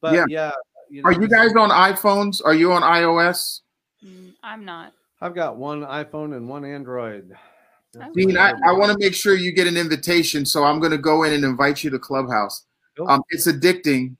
but 0.00 0.14
Yeah. 0.14 0.24
yeah, 0.28 0.52
you 0.90 1.02
know, 1.02 1.08
Are 1.08 1.12
you 1.12 1.28
guys 1.28 1.54
on 1.54 1.70
iPhones? 1.70 2.40
Are 2.44 2.54
you 2.54 2.72
on 2.72 2.82
iOS? 2.82 3.60
Mm, 4.04 4.34
I'm 4.42 4.64
not. 4.64 4.92
I've 5.20 5.34
got 5.34 5.56
one 5.56 5.82
iPhone 5.82 6.36
and 6.36 6.48
one 6.48 6.64
Android. 6.64 7.32
I'm 8.00 8.12
Dean, 8.12 8.28
weird. 8.28 8.38
I, 8.38 8.70
I 8.70 8.72
want 8.72 8.90
to 8.90 8.98
make 8.98 9.14
sure 9.14 9.34
you 9.34 9.52
get 9.52 9.66
an 9.68 9.76
invitation, 9.76 10.44
so 10.44 10.64
I'm 10.64 10.80
going 10.80 10.90
to 10.92 10.98
go 10.98 11.22
in 11.24 11.32
and 11.34 11.44
invite 11.44 11.84
you 11.84 11.90
to 11.90 11.98
Clubhouse. 11.98 12.64
Cool. 12.96 13.08
Um, 13.08 13.22
it's 13.28 13.46
addicting. 13.46 14.16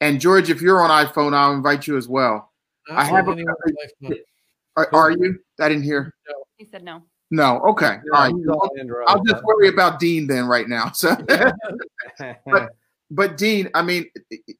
And 0.00 0.20
George, 0.20 0.50
if 0.50 0.60
you're 0.60 0.80
on 0.80 0.90
iPhone, 0.90 1.34
I'll 1.34 1.52
invite 1.52 1.86
you 1.86 1.96
as 1.96 2.08
well. 2.08 2.50
Not 2.88 2.98
I 2.98 3.04
have 3.04 3.28
a- 3.28 3.32
anyone 3.32 3.54
in 3.66 3.74
life, 3.74 3.90
no. 4.00 4.16
Are, 4.76 4.88
are 4.92 5.10
you? 5.12 5.38
I 5.60 5.68
didn't 5.68 5.84
hear. 5.84 6.12
He 6.56 6.64
said 6.64 6.82
no. 6.82 7.02
No. 7.34 7.60
Okay. 7.62 7.98
Yeah, 8.04 8.16
All 8.18 8.22
right. 8.22 8.32
on 8.32 9.04
I'll 9.08 9.24
just 9.24 9.42
worry 9.42 9.68
about 9.68 9.98
Dean 9.98 10.28
then 10.28 10.46
right 10.46 10.68
now. 10.68 10.92
So, 10.92 11.16
but 12.46 12.70
but 13.10 13.36
Dean, 13.36 13.68
I 13.74 13.82
mean, 13.82 14.06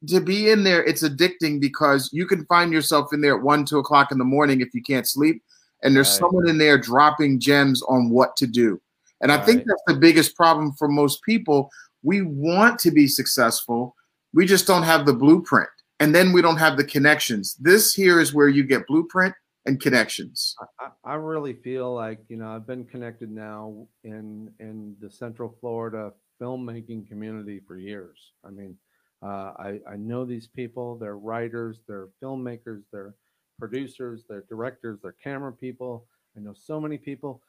to 0.07 0.19
be 0.19 0.49
in 0.49 0.63
there, 0.63 0.83
it's 0.83 1.01
addicting 1.03 1.59
because 1.61 2.09
you 2.11 2.25
can 2.27 2.45
find 2.45 2.73
yourself 2.73 3.13
in 3.13 3.21
there 3.21 3.37
at 3.37 3.41
one, 3.43 3.65
two 3.65 3.79
o'clock 3.79 4.11
in 4.11 4.17
the 4.17 4.25
morning 4.25 4.59
if 4.59 4.73
you 4.73 4.83
can't 4.83 5.07
sleep, 5.07 5.41
and 5.83 5.95
there's 5.95 6.09
Right. 6.09 6.19
someone 6.19 6.49
in 6.49 6.57
there 6.57 6.77
dropping 6.77 7.39
gems 7.39 7.81
on 7.83 8.09
what 8.09 8.35
to 8.37 8.47
do. 8.47 8.79
And 9.21 9.31
I 9.31 9.37
think 9.37 9.59
Right. 9.59 9.67
that's 9.67 9.83
the 9.87 9.99
biggest 9.99 10.35
problem 10.35 10.73
for 10.73 10.89
most 10.89 11.21
people. 11.23 11.71
We 12.03 12.21
want 12.21 12.77
to 12.79 12.91
be 12.91 13.07
successful, 13.07 13.95
we 14.33 14.45
just 14.45 14.67
don't 14.67 14.83
have 14.83 15.05
the 15.05 15.13
blueprint, 15.13 15.69
and 16.01 16.13
then 16.13 16.33
we 16.33 16.41
don't 16.41 16.57
have 16.57 16.75
the 16.75 16.83
connections. 16.83 17.55
This 17.55 17.93
here 17.93 18.19
is 18.19 18.33
where 18.33 18.49
you 18.49 18.63
get 18.63 18.85
blueprint 18.85 19.33
and 19.65 19.79
connections. 19.81 20.55
I, 20.79 20.89
I 21.03 21.15
really 21.15 21.53
feel 21.53 21.93
like 21.93 22.21
you 22.29 22.37
know 22.37 22.49
I've 22.49 22.67
been 22.67 22.85
connected 22.85 23.31
now 23.31 23.87
in 24.03 24.53
in 24.59 24.95
the 24.99 25.09
Central 25.09 25.55
Florida 25.59 26.13
filmmaking 26.41 27.07
community 27.07 27.59
for 27.59 27.77
years. 27.77 28.33
I 28.43 28.49
mean, 28.49 28.77
uh, 29.21 29.53
I 29.57 29.79
I 29.87 29.95
know 29.97 30.25
these 30.25 30.47
people. 30.47 30.97
They're 30.97 31.17
writers, 31.17 31.81
they're 31.87 32.09
filmmakers, 32.21 32.83
they're 32.91 33.15
producers, 33.59 34.25
they're 34.27 34.45
directors, 34.49 34.99
they're 35.01 35.13
camera 35.13 35.53
people. 35.53 36.07
I 36.37 36.41
know 36.41 36.53
so 36.53 36.79
many 36.81 36.97
people, 36.97 37.41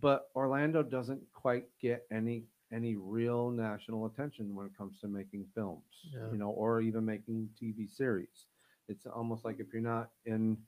but 0.00 0.30
Orlando 0.34 0.82
doesn't 0.82 1.22
quite 1.32 1.66
get 1.80 2.06
any 2.10 2.44
any 2.72 2.96
real 2.96 3.50
national 3.50 4.06
attention 4.06 4.54
when 4.54 4.66
it 4.66 4.76
comes 4.76 4.98
to 5.00 5.08
making 5.08 5.46
films, 5.54 5.84
Yeah. 6.12 6.30
you 6.32 6.38
know, 6.38 6.50
or 6.50 6.80
even 6.80 7.04
making 7.04 7.50
TV 7.60 7.88
series. 7.88 8.46
It's 8.88 9.06
almost 9.06 9.44
like 9.44 9.60
if 9.60 9.72
you're 9.72 9.82
not 9.82 10.10
in 10.24 10.58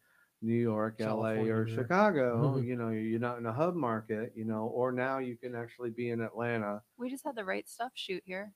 New 0.41 0.55
York, 0.55 0.97
LA, 1.01 1.33
or 1.49 1.67
yeah. 1.67 1.75
Chicago, 1.75 2.55
Mhm. 2.57 2.65
you 2.65 2.77
know, 2.77 2.91
you're 2.91 3.19
not 3.19 3.39
in 3.39 3.47
a 3.47 3.53
hub 3.53 3.75
market, 3.75 4.33
you 4.37 4.45
know, 4.45 4.67
or 4.69 4.93
now 4.93 5.19
you 5.19 5.37
can 5.37 5.55
actually 5.55 5.91
be 5.91 6.11
in 6.11 6.21
Atlanta. 6.21 6.83
We 6.97 7.11
just 7.11 7.25
had 7.25 7.35
the 7.35 7.45
right 7.45 7.69
stuff 7.69 7.91
shoot 7.95 8.23
here. 8.25 8.53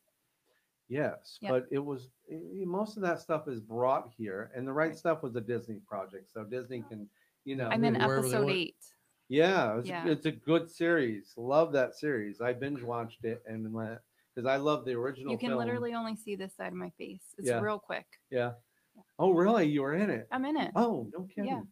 Yes, 0.88 1.38
Yeah. 1.40 1.50
but 1.50 1.66
it 1.70 1.78
was 1.78 2.10
i- 2.30 2.34
i- 2.34 2.64
most 2.64 2.96
of 2.96 3.02
that 3.02 3.18
stuff 3.20 3.48
is 3.48 3.60
brought 3.60 4.10
here, 4.12 4.50
and 4.54 4.66
the 4.66 4.72
right 4.72 4.94
stuff 4.96 5.22
was 5.22 5.34
a 5.36 5.40
Disney 5.40 5.80
project, 5.80 6.30
so 6.30 6.44
Disney 6.44 6.82
can, 6.82 7.08
you 7.44 7.56
know, 7.56 7.68
I'm 7.68 7.84
in 7.84 7.96
episode 7.96 8.48
eight. 8.50 8.76
yeah, 9.28 9.78
it's, 9.78 9.88
Yeah. 9.88 10.06
it's 10.06 10.26
a 10.26 10.32
good 10.32 10.68
series. 10.70 11.34
Love 11.36 11.72
that 11.72 11.94
series. 11.94 12.40
I 12.40 12.52
binge 12.52 12.82
watched 12.82 13.24
it 13.24 13.42
and 13.46 13.72
went 13.72 14.00
because 14.34 14.46
I 14.46 14.56
love 14.56 14.84
the 14.84 14.92
original. 14.94 15.32
You 15.32 15.38
can 15.38 15.50
film. 15.50 15.58
literally 15.60 15.94
only 15.94 16.14
see 16.14 16.36
this 16.36 16.54
side 16.54 16.68
of 16.72 16.78
my 16.78 16.90
face. 16.90 17.34
It's 17.38 17.48
Yeah. 17.48 17.60
real 17.60 17.78
quick. 17.78 18.06
yeah. 18.30 18.54
Oh, 19.18 19.30
really? 19.32 19.64
You 19.66 19.80
were 19.82 19.94
in 19.94 20.10
it? 20.10 20.28
I'm 20.30 20.44
in 20.44 20.56
it. 20.58 20.70
Oh, 20.76 21.08
no 21.14 21.24
kidding. 21.24 21.46
yeah. 21.46 21.62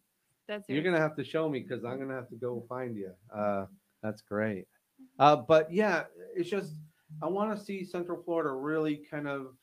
That's 0.51 0.67
You're 0.67 0.83
gonna 0.83 0.99
have 0.99 1.15
to 1.15 1.23
show 1.23 1.47
me 1.47 1.61
because 1.61 1.85
I'm 1.85 1.97
gonna 1.97 2.13
have 2.13 2.27
to 2.27 2.35
go 2.35 2.65
find 2.67 2.97
you. 2.97 3.13
Uh, 3.33 3.67
that's 4.03 4.21
great. 4.21 4.67
Uh, 5.17 5.37
but 5.37 5.71
yeah, 5.71 6.03
it's 6.35 6.49
just 6.49 6.73
I 7.21 7.27
want 7.27 7.57
to 7.57 7.63
see 7.63 7.85
Central 7.85 8.21
Florida 8.21 8.51
really 8.51 8.97
kind 8.97 9.29
of 9.29 9.55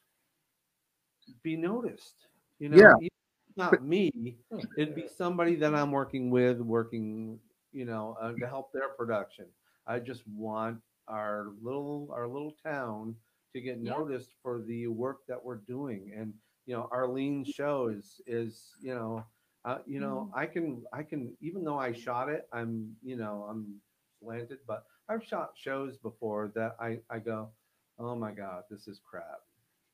be 1.43 1.57
noticed. 1.59 2.29
You 2.59 2.71
know, 2.71 2.79
Yeah. 2.79 2.95
even 2.95 3.05
if 3.05 3.49
it's 3.51 3.59
not 3.59 3.85
me. 3.85 4.39
It'd 4.79 4.95
be 4.95 5.07
somebody 5.07 5.57
that 5.57 5.75
I'm 5.75 5.93
working 5.93 6.31
with, 6.31 6.59
working, 6.63 7.39
you 7.71 7.85
know, 7.85 8.17
uh, 8.19 8.33
to 8.33 8.47
help 8.47 8.73
their 8.73 8.89
production. 8.89 9.45
I 9.87 9.99
just 9.99 10.27
want 10.27 10.81
our 11.07 11.49
little 11.61 12.09
our 12.13 12.27
little 12.27 12.53
town 12.65 13.15
to 13.53 13.61
get 13.61 13.77
Yeah. 13.77 13.91
noticed 13.91 14.37
for 14.43 14.63
the 14.63 14.87
work 14.87 15.27
that 15.27 15.45
we're 15.45 15.57
doing, 15.57 16.15
and 16.17 16.33
you 16.65 16.75
know, 16.75 16.89
Arlene's 16.91 17.49
show 17.49 17.89
is 17.89 18.23
is 18.27 18.73
you 18.81 18.95
know 18.95 19.23
uh, 19.65 19.79
you 19.87 20.01
know, 20.01 20.31
I 20.35 20.47
can, 20.47 20.83
I 20.93 21.03
can, 21.03 21.37
even 21.41 21.65
though 21.65 21.79
I 21.79 21.93
shot 21.93 22.29
it, 22.29 22.49
I'm, 22.53 22.95
you 23.03 23.17
know, 23.17 23.47
I'm 23.51 23.81
slanted, 24.21 24.59
but 24.67 24.85
I've 25.09 25.25
shot 25.25 25.53
shows 25.57 25.97
before 25.99 26.53
that 26.55 26.77
I, 26.81 26.99
I 27.11 27.19
go, 27.19 27.51
oh 27.99 28.15
my 28.15 28.31
God, 28.33 28.65
this 28.71 28.87
is 28.89 29.01
crap. 29.09 29.41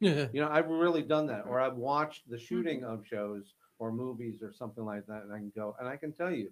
Yeah. 0.00 0.26
You 0.32 0.40
know, 0.42 0.48
I've 0.50 0.68
really 0.68 1.02
done 1.02 1.26
that, 1.28 1.46
or 1.46 1.60
I've 1.60 1.76
watched 1.76 2.28
the 2.28 2.38
shooting 2.38 2.84
of 2.84 3.06
shows 3.06 3.54
or 3.78 3.90
movies 3.92 4.42
or 4.42 4.52
something 4.52 4.84
like 4.84 5.06
that, 5.06 5.22
and 5.22 5.32
I 5.32 5.38
can 5.38 5.52
go, 5.54 5.76
and 5.78 5.88
I 5.88 5.96
can 5.96 6.12
tell 6.12 6.30
you, 6.30 6.50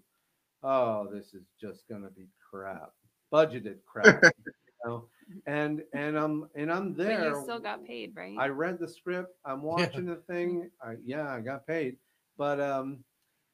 oh, 0.62 1.08
this 1.12 1.34
is 1.34 1.44
just 1.60 1.86
gonna 1.88 2.10
be 2.10 2.28
crap, 2.50 2.92
budgeted 3.32 3.78
crap, 3.84 4.22
you 4.46 4.52
know, 4.84 5.04
and 5.46 5.82
and 5.92 6.16
I'm 6.18 6.48
and 6.54 6.72
I'm 6.72 6.94
But 6.94 7.04
there. 7.04 7.24
you 7.36 7.42
still 7.42 7.60
got 7.60 7.84
paid, 7.84 8.14
right? 8.16 8.36
I 8.38 8.48
read 8.48 8.78
the 8.78 8.88
script. 8.88 9.36
I'm 9.44 9.62
watching 9.62 10.06
the 10.06 10.16
thing. 10.16 10.70
I, 10.80 10.94
yeah, 11.04 11.28
I 11.32 11.40
got 11.40 11.66
paid, 11.66 11.96
but 12.42 12.60
um, 12.60 12.98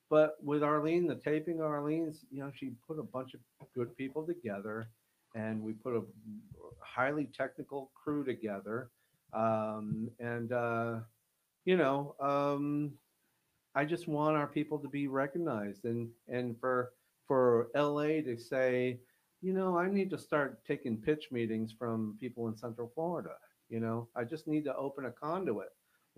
but 0.09 0.37
with 0.43 0.63
Arlene, 0.63 1.07
the 1.07 1.15
taping 1.15 1.61
of 1.61 1.67
Arlene's, 1.67 2.25
you 2.31 2.41
know, 2.41 2.51
she 2.55 2.71
put 2.87 2.99
a 2.99 3.03
bunch 3.03 3.35
of 3.35 3.41
good 3.75 3.95
people 3.99 4.27
together, 4.27 4.89
and 5.35 5.63
we 5.63 5.75
put 5.75 5.95
a 5.95 6.01
highly 6.81 7.27
technical 7.37 7.91
crew 7.95 8.25
together, 8.25 8.89
um, 9.35 10.09
and 10.21 10.53
uh, 10.53 11.01
you 11.67 11.77
know, 11.77 12.15
um, 12.19 12.93
I 13.75 13.85
just 13.85 14.09
want 14.09 14.39
our 14.39 14.47
people 14.47 14.79
to 14.79 14.89
be 14.89 15.07
recognized, 15.07 15.85
and 15.85 16.09
and 16.27 16.59
for 16.59 16.93
for 17.27 17.69
LA 17.75 18.23
to 18.25 18.39
say, 18.39 19.01
you 19.43 19.53
know, 19.53 19.77
I 19.77 19.91
need 19.91 20.09
to 20.13 20.19
start 20.19 20.65
taking 20.65 20.97
pitch 20.97 21.29
meetings 21.31 21.75
from 21.79 22.17
people 22.19 22.49
in 22.49 22.57
Central 22.57 22.91
Florida. 22.95 23.35
You 23.69 23.81
know, 23.81 24.09
I 24.17 24.25
just 24.25 24.49
need 24.49 24.65
to 24.65 24.75
open 24.77 25.05
a 25.05 25.11
conduit 25.11 25.69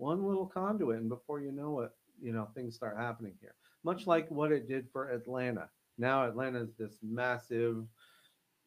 one 0.01 0.25
little 0.25 0.47
conduit, 0.47 0.97
and 0.97 1.07
before 1.09 1.41
you 1.41 1.51
know 1.51 1.81
it, 1.81 1.91
you 2.21 2.31
know 2.31 2.47
things 2.55 2.75
start 2.75 2.97
happening 2.97 3.33
here. 3.41 3.55
Much 3.83 4.07
like 4.07 4.29
what 4.29 4.51
it 4.51 4.67
did 4.67 4.87
for 4.91 5.09
Atlanta. 5.09 5.69
Now 5.97 6.27
Atlanta 6.27 6.61
is 6.61 6.73
this 6.77 6.97
massive, 7.01 7.85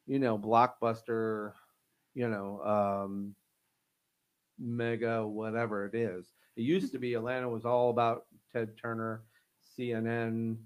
you 0.06 0.18
know, 0.18 0.38
blockbuster, 0.38 1.52
you 2.14 2.28
know, 2.28 2.60
um, 2.64 3.34
mega 4.58 5.26
whatever 5.26 5.86
it 5.86 5.94
is. 5.94 6.26
It 6.56 6.62
used 6.62 6.92
to 6.92 6.98
be 6.98 7.14
Atlanta 7.14 7.48
was 7.48 7.64
all 7.64 7.90
about 7.90 8.26
Ted 8.52 8.76
Turner, 8.80 9.22
CNN. 9.78 10.56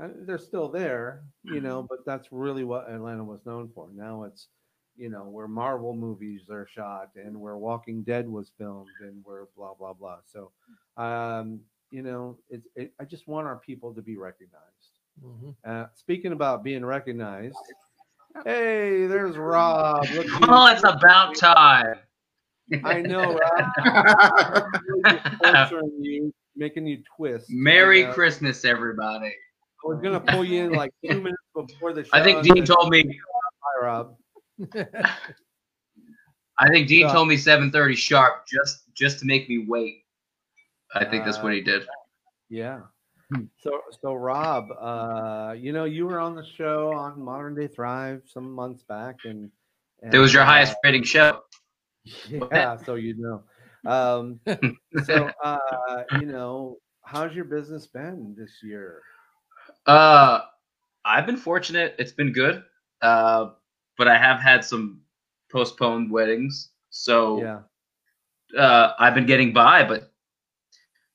Uh, 0.00 0.08
they're 0.20 0.38
still 0.38 0.68
there, 0.68 1.24
you 1.42 1.60
know, 1.60 1.84
but 1.88 2.04
that's 2.06 2.28
really 2.30 2.62
what 2.64 2.88
Atlanta 2.88 3.24
was 3.24 3.44
known 3.44 3.68
for. 3.74 3.88
Now 3.92 4.22
it's, 4.24 4.46
you 4.96 5.08
know, 5.08 5.24
where 5.24 5.48
Marvel 5.48 5.94
movies 5.94 6.50
are 6.50 6.66
shot 6.66 7.10
and 7.16 7.40
where 7.40 7.56
Walking 7.56 8.02
Dead 8.02 8.28
was 8.28 8.52
filmed 8.58 8.88
and 9.00 9.20
where 9.24 9.46
blah 9.56 9.74
blah 9.74 9.92
blah. 9.92 10.18
So, 10.24 10.52
um, 10.96 11.60
you 11.90 12.02
know, 12.02 12.38
it's 12.50 12.66
it, 12.76 12.92
I 13.00 13.04
just 13.04 13.26
want 13.28 13.46
our 13.46 13.56
people 13.56 13.94
to 13.94 14.02
be 14.02 14.16
recognized. 14.16 14.98
Mhm. 15.24 15.54
Uh, 15.64 15.86
speaking 15.94 16.32
about 16.32 16.62
being 16.62 16.84
recognized, 16.84 17.58
hey, 18.44 19.06
there's 19.06 19.36
Rob. 19.36 20.06
Look 20.14 20.26
Oh, 20.48 20.66
you. 20.66 20.72
it's 20.72 20.84
about 20.84 21.34
time. 21.36 21.98
I 22.84 23.00
know, 23.00 23.38
Rob. 23.84 24.64
Really 25.04 25.92
you, 26.00 26.34
making 26.56 26.86
you 26.86 27.02
twist. 27.16 27.46
Merry 27.50 28.02
And, 28.02 28.10
uh, 28.10 28.14
Christmas, 28.14 28.64
everybody. 28.64 29.34
We're 29.84 29.96
gonna 29.96 30.20
pull 30.20 30.44
you 30.44 30.64
in 30.64 30.72
like 30.72 30.92
two 31.08 31.20
minutes 31.20 31.42
before 31.54 31.92
the 31.92 32.04
show. 32.04 32.10
I 32.12 32.22
think 32.22 32.42
Dean 32.42 32.64
told 32.64 32.90
me. 32.90 33.18
Hi, 33.62 33.84
Rob. 33.84 34.16
I 36.60 36.68
think 36.70 36.88
Dean 36.88 37.02
Yeah. 37.06 37.12
told 37.12 37.28
me 37.28 37.36
7:30 37.36 37.94
sharp, 37.96 38.46
just 38.46 38.92
just 38.94 39.20
to 39.20 39.26
make 39.26 39.48
me 39.48 39.64
wait. 39.68 40.04
I 40.94 41.04
think 41.04 41.24
that's 41.24 41.42
what 41.42 41.52
he 41.52 41.60
did. 41.60 41.86
Yeah. 42.48 42.80
So, 43.58 43.80
so 44.00 44.14
Rob, 44.14 44.68
uh, 44.80 45.54
you 45.56 45.72
know, 45.72 45.84
you 45.84 46.06
were 46.06 46.18
on 46.18 46.34
the 46.34 46.44
show 46.56 46.92
on 46.94 47.20
Modern 47.22 47.54
Day 47.54 47.66
Thrive 47.68 48.22
some 48.26 48.50
months 48.52 48.82
back, 48.84 49.16
and, 49.24 49.50
and 50.02 50.14
It 50.14 50.18
was 50.18 50.32
your 50.32 50.42
uh, 50.42 50.46
highest 50.46 50.76
rating 50.84 51.04
show. 51.04 51.42
Yeah, 52.30 52.76
so 52.76 52.94
you 52.94 53.14
know. 53.18 53.42
Um, 53.90 54.40
so, 55.04 55.30
uh, 55.44 55.58
you 56.18 56.26
know, 56.26 56.78
how's 57.04 57.34
your 57.34 57.44
business 57.44 57.86
been 57.86 58.34
this 58.38 58.60
year? 58.62 59.02
Uh, 59.86 60.40
I've 61.04 61.26
been 61.26 61.36
fortunate. 61.36 61.94
It's 61.98 62.12
been 62.12 62.32
good. 62.32 62.64
Uh, 63.02 63.50
but 63.98 64.08
I 64.08 64.16
have 64.16 64.40
had 64.40 64.64
some 64.64 65.02
postponed 65.52 66.10
weddings, 66.10 66.70
so 66.90 67.42
Yeah. 67.42 67.60
uh, 68.58 68.94
I've 68.98 69.14
been 69.14 69.26
getting 69.26 69.52
by. 69.52 69.84
But 69.84 70.12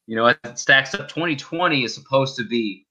you 0.08 0.16
know, 0.16 0.28
it 0.28 0.40
stacks 0.60 0.94
up. 0.94 1.08
2020 1.08 1.84
is 1.84 1.94
supposed 1.94 2.36
to 2.38 2.44
be 2.44 2.86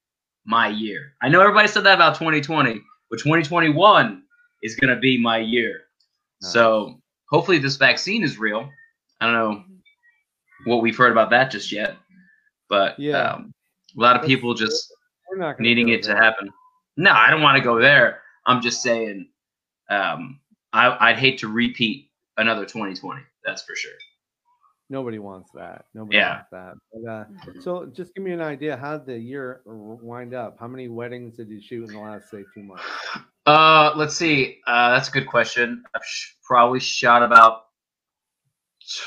my 0.45 0.67
year. 0.67 1.13
I 1.21 1.29
know 1.29 1.41
everybody 1.41 1.67
said 1.67 1.83
that 1.85 1.95
about 1.95 2.15
2020, 2.15 2.81
but 3.09 3.19
2021 3.19 4.23
is 4.61 4.75
going 4.75 4.93
to 4.93 4.99
be 4.99 5.17
my 5.17 5.37
year. 5.37 5.81
So 6.41 6.99
hopefully, 7.29 7.57
this 7.59 7.77
vaccine 7.77 8.23
is 8.23 8.37
real. 8.37 8.69
I 9.21 9.25
don't 9.25 9.33
know 9.33 9.63
what 10.65 10.81
we've 10.81 10.97
heard 10.97 11.11
about 11.11 11.29
that 11.29 11.51
just 11.51 11.71
yet, 11.71 11.95
but 12.67 12.99
Yeah. 12.99 13.31
um, 13.33 13.53
a 13.97 14.01
lot 14.01 14.15
of 14.17 14.25
people 14.25 14.53
just 14.53 14.91
We're 15.29 15.37
not 15.37 15.57
gonna 15.57 15.67
needing 15.69 15.89
it 15.89 16.03
to 16.03 16.15
happen. 16.15 16.49
No, 16.97 17.11
I 17.11 17.29
don't 17.29 17.41
want 17.41 17.57
to 17.57 17.63
go 17.63 17.79
there. 17.79 18.21
I'm 18.45 18.61
just 18.61 18.81
saying, 18.81 19.29
um, 19.89 20.39
I, 20.73 21.09
I'd 21.09 21.17
hate 21.17 21.37
to 21.39 21.47
repeat 21.47 22.09
another 22.37 22.65
2020. 22.65 23.21
That's 23.45 23.61
for 23.63 23.75
sure. 23.75 23.91
Nobody 24.93 25.17
wants 25.17 25.49
that. 25.53 25.85
Nobody 25.95 26.17
Yeah. 26.17 26.35
wants 26.35 26.49
that. 26.51 26.73
But, 26.93 27.11
uh, 27.11 27.25
so, 27.61 27.87
just 27.87 28.13
give 28.13 28.23
me 28.23 28.31
an 28.31 28.41
idea. 28.41 28.77
How 28.77 28.95
did 28.95 29.07
the 29.07 29.17
year 29.17 29.63
wind 29.65 30.35
up? 30.35 30.59
How 30.59 30.67
many 30.67 30.87
weddings 30.87 31.35
did 31.35 31.49
you 31.49 31.59
shoot 31.59 31.89
in 31.89 31.95
the 31.95 31.99
last, 31.99 32.29
say, 32.29 32.45
two 32.53 32.61
months? 32.61 32.83
Uh, 33.47 33.91
let's 33.95 34.15
see. 34.15 34.59
Uh, 34.67 34.91
that's 34.91 35.09
a 35.09 35.11
good 35.11 35.25
question. 35.25 35.83
I've 35.95 36.05
sh- 36.05 36.35
probably 36.43 36.79
shot 36.79 37.23
about 37.23 37.63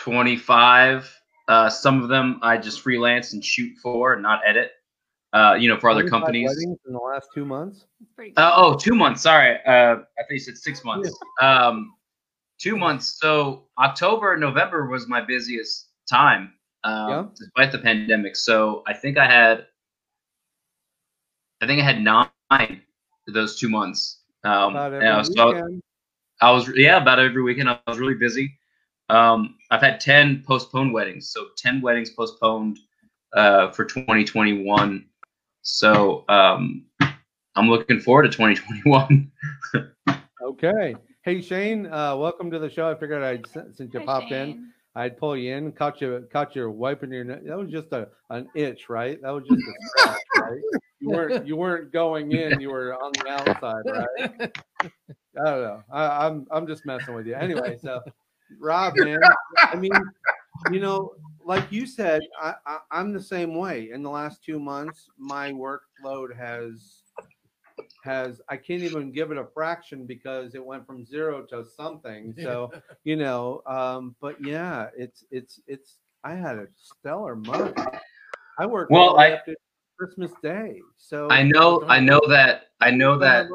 25. 0.02 1.08
Uh, 1.46 1.70
some 1.70 2.02
of 2.02 2.08
them 2.08 2.40
I 2.42 2.56
just 2.56 2.80
freelance 2.80 3.32
and 3.32 3.44
shoot 3.44 3.72
for 3.80 4.14
and 4.14 4.22
not 4.24 4.40
edit. 4.44 4.72
Uh, 5.32 5.54
you 5.54 5.68
know, 5.68 5.78
for 5.78 5.88
other 5.88 6.08
companies. 6.08 6.48
Weddings 6.48 6.78
in 6.84 6.94
the 6.94 6.98
last 6.98 7.28
two 7.32 7.44
months. 7.44 7.84
Uh, 8.36 8.52
oh, 8.56 8.74
two 8.76 8.96
months. 8.96 9.22
Sorry. 9.22 9.56
Uh, 9.64 9.98
I 10.18 10.22
think 10.26 10.30
you 10.30 10.38
said 10.40 10.56
six 10.56 10.82
months. 10.82 11.16
Um, 11.40 11.94
two 12.58 12.76
months. 12.76 13.18
So 13.20 13.64
October 13.78 14.32
and 14.32 14.40
November 14.40 14.86
was 14.86 15.08
my 15.08 15.20
busiest 15.20 15.88
time, 16.08 16.52
um, 16.84 17.08
Yeah. 17.08 17.24
despite 17.38 17.72
the 17.72 17.78
pandemic. 17.78 18.36
So 18.36 18.82
I 18.86 18.94
think 18.94 19.18
I 19.18 19.26
had, 19.26 19.66
I 21.60 21.66
think 21.66 21.80
I 21.80 21.84
had 21.84 22.00
nine 22.02 22.82
those 23.26 23.58
two 23.58 23.68
months. 23.68 24.22
Um, 24.44 24.76
About 24.76 24.92
and 24.92 25.02
every 25.02 25.08
I 25.08 25.18
was, 25.18 25.34
so 25.34 25.46
weekend. 25.48 25.82
I 26.40 26.50
was, 26.52 26.70
yeah, 26.76 26.98
about 26.98 27.18
every 27.18 27.42
weekend. 27.42 27.68
I 27.68 27.80
was 27.86 27.98
really 27.98 28.14
busy. 28.14 28.56
Um, 29.08 29.56
I've 29.70 29.80
had 29.80 30.00
10 30.00 30.44
postponed 30.46 30.92
weddings. 30.92 31.30
So 31.30 31.48
10 31.56 31.80
weddings 31.80 32.10
postponed 32.10 32.78
uh, 33.34 33.70
for 33.70 33.84
2021. 33.84 35.04
So 35.62 36.24
um, 36.28 36.84
I'm 37.56 37.68
looking 37.68 38.00
forward 38.00 38.22
to 38.22 38.28
2021. 38.28 39.32
Okay. 40.42 40.94
Hey 41.26 41.42
Shane, 41.42 41.86
uh, 41.86 42.16
welcome 42.16 42.52
to 42.52 42.60
the 42.60 42.70
show. 42.70 42.88
I 42.88 42.94
figured 42.94 43.20
I'd 43.20 43.48
since 43.74 43.92
you 43.92 43.98
Hi, 43.98 44.06
popped 44.06 44.30
in, 44.30 44.68
I'd 44.94 45.16
pull 45.16 45.36
you 45.36 45.56
in, 45.56 45.72
caught 45.72 46.00
you, 46.00 46.24
caught 46.32 46.54
you 46.54 46.70
wiping 46.70 47.10
your. 47.10 47.24
nose. 47.24 47.40
That 47.44 47.58
was 47.58 47.68
just 47.68 47.90
a 47.90 48.10
an 48.30 48.48
itch, 48.54 48.88
right? 48.88 49.20
That 49.20 49.30
was 49.30 49.42
just 49.42 49.58
a 49.58 49.72
scratch, 49.88 50.20
right? 50.36 50.60
You 51.00 51.10
weren't 51.10 51.44
you 51.44 51.56
weren't 51.56 51.92
going 51.92 52.30
in. 52.30 52.60
You 52.60 52.70
were 52.70 52.94
on 52.94 53.10
the 53.10 53.28
outside, 53.28 53.82
right? 53.86 54.52
I 54.84 55.44
don't 55.44 55.62
know. 55.62 55.82
I, 55.90 56.26
I'm 56.28 56.46
I'm 56.52 56.64
just 56.64 56.86
messing 56.86 57.12
with 57.12 57.26
you. 57.26 57.34
Anyway, 57.34 57.76
so 57.82 58.02
Rob, 58.60 58.94
man, 58.94 59.18
I 59.72 59.74
mean, 59.74 60.00
you 60.70 60.78
know, 60.78 61.10
like 61.44 61.72
you 61.72 61.86
said, 61.86 62.22
I, 62.40 62.54
I 62.64 62.78
I'm 62.92 63.12
the 63.12 63.20
same 63.20 63.56
way. 63.56 63.90
In 63.90 64.04
the 64.04 64.10
last 64.10 64.44
two 64.44 64.60
months, 64.60 65.10
my 65.18 65.50
workload 65.50 66.36
has 66.36 67.02
has 68.06 68.40
I 68.48 68.56
can't 68.56 68.82
even 68.82 69.12
give 69.12 69.30
it 69.32 69.36
a 69.36 69.46
fraction 69.52 70.06
because 70.06 70.54
it 70.54 70.64
went 70.64 70.86
from 70.86 71.04
zero 71.04 71.42
to 71.50 71.64
something. 71.64 72.34
So 72.46 72.70
you 73.04 73.16
know, 73.16 73.62
um, 73.66 74.16
but 74.20 74.36
yeah, 74.42 74.88
it's 74.96 75.24
it's 75.30 75.60
it's. 75.66 75.98
I 76.24 76.34
had 76.34 76.56
a 76.56 76.66
stellar 76.76 77.36
month. 77.36 77.78
I 78.58 78.66
worked 78.66 78.90
Well, 78.90 79.02
all 79.02 79.08
the 79.10 79.18
way 79.18 79.32
I- 79.32 79.36
up 79.36 79.44
Christmas 79.98 80.32
Day. 80.42 80.80
So 80.96 81.28
I 81.30 81.42
know, 81.42 81.84
I 81.88 82.00
know 82.00 82.20
that, 82.28 82.70
I 82.80 82.90
know 82.90 83.16
that, 83.18 83.48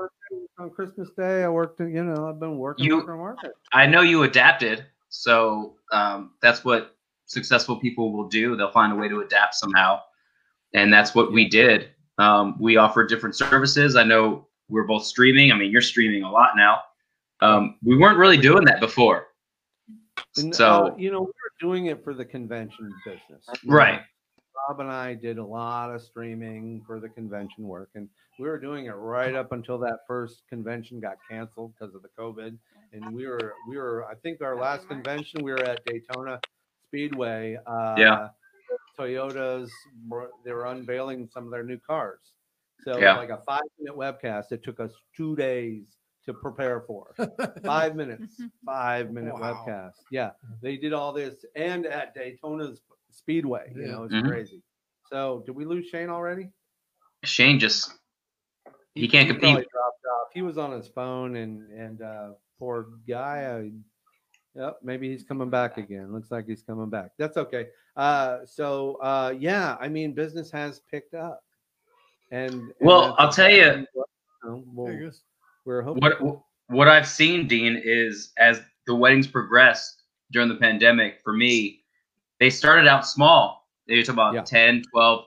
on 0.57 0.69
Christmas 0.69 1.09
Day. 1.17 1.43
I 1.43 1.49
worked. 1.49 1.79
You 1.79 2.03
know, 2.03 2.29
I've 2.29 2.39
been 2.39 2.57
working, 2.57 2.85
You- 2.85 2.97
working, 2.97 3.17
working. 3.17 3.51
I 3.73 3.85
know 3.87 4.01
you 4.01 4.23
adapted. 4.23 4.85
So 5.09 5.75
um, 5.91 6.31
that's 6.41 6.63
what 6.63 6.95
successful 7.25 7.77
people 7.77 8.13
will 8.13 8.29
do. 8.29 8.55
They'll 8.55 8.71
find 8.71 8.93
a 8.93 8.95
way 8.95 9.09
to 9.09 9.19
adapt 9.21 9.55
somehow, 9.55 9.99
and 10.73 10.91
that's 10.93 11.13
what 11.13 11.31
we 11.33 11.49
did. 11.49 11.89
Um, 12.21 12.55
we 12.59 12.77
offer 12.77 13.03
different 13.05 13.35
services. 13.35 13.95
I 13.95 14.03
know 14.03 14.47
we're 14.69 14.83
both 14.83 15.05
streaming. 15.05 15.51
I 15.51 15.55
mean, 15.55 15.71
you're 15.71 15.81
streaming 15.81 16.23
a 16.23 16.31
lot 16.31 16.51
now. 16.55 16.81
Um, 17.41 17.77
we 17.83 17.97
weren't 17.97 18.19
really 18.19 18.37
doing 18.37 18.63
that 18.65 18.79
before. 18.79 19.27
And, 20.37 20.55
So 20.55 20.67
uh, 20.67 20.95
you 20.97 21.11
know, 21.11 21.21
we 21.21 21.25
were 21.25 21.53
doing 21.59 21.87
it 21.87 22.03
for 22.03 22.13
the 22.13 22.23
convention 22.23 22.93
business. 23.03 23.47
right, 23.65 24.01
Bob 24.67 24.79
and 24.81 24.91
I 24.91 25.15
did 25.15 25.39
a 25.39 25.43
lot 25.43 25.93
of 25.93 26.01
streaming 26.03 26.83
for 26.85 26.99
the 26.99 27.09
convention 27.09 27.63
work, 27.63 27.89
and 27.95 28.07
we 28.39 28.47
were 28.47 28.59
doing 28.59 28.85
it 28.85 28.91
right 28.91 29.33
up 29.33 29.51
until 29.51 29.79
that 29.79 29.99
first 30.07 30.43
convention 30.47 30.99
got 30.99 31.15
canceled 31.29 31.73
because 31.73 31.95
of 31.95 32.03
the 32.03 32.09
COVID. 32.17 32.55
And 32.93 33.15
we 33.15 33.25
were, 33.25 33.53
we 33.67 33.77
were, 33.77 34.05
I 34.05 34.15
think 34.15 34.41
our 34.41 34.55
last 34.55 34.87
convention 34.87 35.43
we 35.43 35.51
were 35.51 35.63
at 35.63 35.83
Daytona 35.85 36.39
Speedway. 36.87 37.57
Uh, 37.65 37.95
Yeah. 37.97 38.27
Toyota's, 38.97 39.71
were- 40.07 40.31
they 40.45 40.51
were 40.53 40.65
unveiling 40.67 41.27
some 41.31 41.45
of 41.45 41.51
their 41.51 41.63
new 41.63 41.79
cars. 41.79 42.33
So 42.83 42.99
Yeah. 42.99 43.15
like 43.17 43.29
a 43.29 43.41
five 43.45 43.61
minute 43.79 43.95
webcast, 43.97 44.51
it 44.51 44.63
took 44.63 44.79
us 44.79 44.91
two 45.15 45.35
days 45.35 45.97
to 46.25 46.33
prepare 46.33 46.81
for. 46.81 47.13
Five 47.65 47.95
minutes, 47.95 48.41
five 48.65 49.11
minute 49.11 49.33
Wow. 49.33 49.63
webcast. 49.67 49.93
Yeah, 50.11 50.31
they 50.61 50.77
did 50.77 50.93
all 50.93 51.11
this, 51.13 51.43
and 51.55 51.85
at 51.87 52.15
Daytona's 52.15 52.81
Speedway. 53.09 53.71
You 53.75 53.81
Yeah. 53.81 53.91
know, 53.91 54.03
it's 54.03 54.13
Mhm. 54.13 54.27
crazy. 54.27 54.61
So, 55.09 55.41
did 55.45 55.55
we 55.55 55.65
lose 55.65 55.87
Shane 55.87 56.09
already? 56.09 56.51
Shane 57.23 57.57
just 57.59 57.91
he 58.93 59.07
can't 59.07 59.27
probably 59.29 59.49
compete. 59.49 59.71
dropped 59.71 60.05
off. 60.05 60.27
He 60.33 60.41
was 60.43 60.57
on 60.57 60.71
his 60.71 60.87
phone, 60.89 61.35
and 61.37 61.69
and 61.71 62.01
uh, 62.01 62.33
poor 62.59 62.89
guy. 63.07 63.45
I, 63.57 63.71
yep, 64.55 64.77
maybe 64.83 65.09
he's 65.09 65.23
coming 65.23 65.49
back 65.49 65.77
again. 65.77 66.11
Looks 66.13 66.31
like 66.31 66.45
he's 66.47 66.61
coming 66.63 66.89
back. 66.89 67.11
That's 67.17 67.37
okay. 67.37 67.67
Uh, 67.95 68.39
so 68.45 68.95
uh, 68.95 69.33
yeah, 69.37 69.77
I 69.79 69.87
mean, 69.87 70.13
business 70.13 70.51
has 70.51 70.81
picked 70.91 71.13
up, 71.13 71.43
and, 72.31 72.53
and 72.53 72.73
Well, 72.81 73.15
I'll 73.17 73.31
tell 73.31 73.49
you- 73.49 73.63
exciting. 73.63 73.85
Know, 74.43 74.63
we'll- 74.73 74.87
There 74.87 74.97
he 74.97 75.05
goes. 75.05 75.21
we're 75.65 75.81
hoping. 75.83 76.01
what 76.01 76.41
what 76.67 76.87
I've 76.87 77.07
seen, 77.07 77.47
Dean, 77.47 77.79
is 77.83 78.31
as 78.37 78.61
the 78.87 78.95
weddings 78.95 79.27
progressed 79.27 80.03
during 80.31 80.47
the 80.49 80.55
pandemic, 80.55 81.19
for 81.23 81.33
me, 81.33 81.83
they 82.39 82.49
started 82.49 82.87
out 82.87 83.05
small. 83.05 83.67
They 83.87 84.01
talk 84.03 84.13
about 84.13 84.33
Yeah. 84.33 84.43
10, 84.43 84.83
12, 84.91 85.25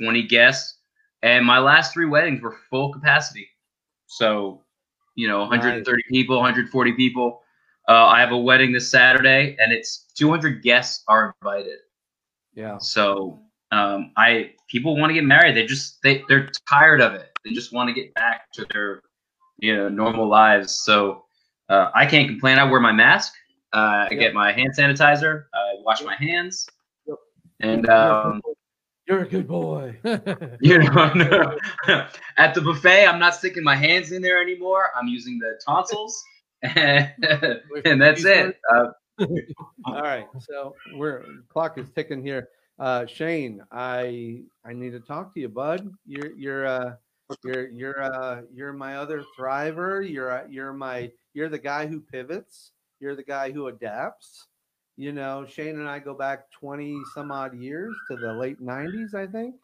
20 0.00 0.22
guests. 0.22 0.78
And 1.22 1.44
my 1.44 1.58
last 1.58 1.92
three 1.92 2.06
weddings 2.06 2.40
were 2.40 2.56
full 2.70 2.92
capacity. 2.92 3.48
So, 4.06 4.64
you 5.16 5.26
know, 5.26 5.40
130 5.40 6.02
people, 6.08 6.36
140 6.36 6.92
people. 6.92 7.42
Uh, 7.88 8.06
I 8.06 8.20
have 8.20 8.32
a 8.32 8.38
wedding 8.38 8.72
this 8.72 8.90
Saturday, 8.90 9.56
and 9.58 9.72
it's 9.72 10.06
200 10.14 10.62
guests 10.62 11.04
are 11.08 11.34
invited. 11.40 11.78
Yeah. 12.54 12.76
So 12.78 13.40
um, 13.70 14.12
I 14.16 14.52
people 14.68 14.96
want 14.96 15.10
to 15.10 15.14
get 15.14 15.24
married. 15.24 15.56
They 15.56 15.64
just 15.64 16.02
they 16.02 16.22
they're 16.28 16.50
tired 16.68 17.00
of 17.00 17.14
it. 17.14 17.30
They 17.44 17.52
just 17.52 17.72
want 17.72 17.88
to 17.88 17.94
get 17.94 18.12
back 18.14 18.52
to 18.52 18.66
their 18.72 19.02
you 19.58 19.74
know 19.74 19.88
normal 19.88 20.28
lives. 20.28 20.80
So 20.84 21.24
uh, 21.68 21.90
I 21.94 22.04
can't 22.04 22.28
complain. 22.28 22.58
I 22.58 22.64
wear 22.64 22.80
my 22.80 22.92
mask. 22.92 23.32
Uh, 23.72 24.08
I 24.10 24.14
get 24.14 24.34
my 24.34 24.52
hand 24.52 24.70
sanitizer. 24.76 25.44
I 25.54 25.74
wash 25.82 26.02
my 26.02 26.14
hands, 26.14 26.66
and 27.60 27.88
um, 27.88 28.40
You're 29.06 29.22
a 29.22 29.28
good 29.28 29.48
boy. 29.48 29.98
you 30.60 30.78
know, 30.78 31.56
at 32.36 32.54
the 32.54 32.60
buffet, 32.60 33.06
I'm 33.06 33.18
not 33.18 33.34
sticking 33.34 33.64
my 33.64 33.74
hands 33.74 34.12
in 34.12 34.20
there 34.20 34.40
anymore. 34.40 34.90
I'm 34.94 35.08
using 35.08 35.38
the 35.38 35.58
tonsils, 35.66 36.22
and, 36.62 38.00
that's 38.00 38.24
it. 38.24 38.58
Uh, 38.72 38.86
All 39.86 40.02
right, 40.02 40.26
so 40.40 40.74
we're 40.94 41.24
clock 41.48 41.78
is 41.78 41.90
ticking 41.90 42.24
here. 42.24 42.48
Uh, 42.78 43.06
Shane, 43.06 43.62
I 43.72 44.42
I 44.64 44.72
need 44.72 44.90
to 44.92 45.00
talk 45.00 45.34
to 45.34 45.40
you, 45.40 45.48
bud. 45.48 45.90
You're 46.06 46.32
you're 46.36 46.66
uh 46.66 46.94
you're 47.44 47.68
you're 47.68 48.02
uh 48.02 48.42
you're 48.52 48.72
my 48.72 48.96
other 48.96 49.24
thriver. 49.38 50.08
You're 50.08 50.30
uh, 50.30 50.44
you're 50.48 50.72
my 50.72 51.10
you're 51.34 51.48
the 51.48 51.58
guy 51.58 51.86
who 51.86 52.00
pivots. 52.00 52.72
You're 53.00 53.16
the 53.16 53.24
guy 53.24 53.52
who 53.52 53.68
adapts. 53.68 54.46
You 54.96 55.12
know, 55.12 55.46
Shane 55.46 55.78
and 55.78 55.88
I 55.88 56.00
go 56.00 56.14
back 56.14 56.50
twenty 56.50 56.96
some 57.14 57.30
odd 57.30 57.56
years 57.56 57.94
to 58.10 58.16
the 58.16 58.32
late 58.32 58.60
'90s, 58.60 59.14
I 59.14 59.26
think, 59.26 59.54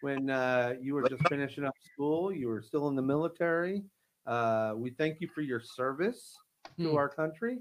when 0.00 0.30
uh, 0.30 0.74
you 0.80 0.94
were 0.94 1.06
just 1.08 1.28
finishing 1.28 1.64
up 1.64 1.74
school. 1.92 2.32
You 2.32 2.48
were 2.48 2.62
still 2.62 2.88
in 2.88 2.96
the 2.96 3.02
military. 3.02 3.82
Uh, 4.28 4.74
we 4.76 4.90
thank 4.90 5.20
you 5.22 5.28
for 5.28 5.40
your 5.40 5.60
service 5.60 6.36
to 6.78 6.90
Hmm. 6.90 6.96
our 6.96 7.08
country. 7.08 7.58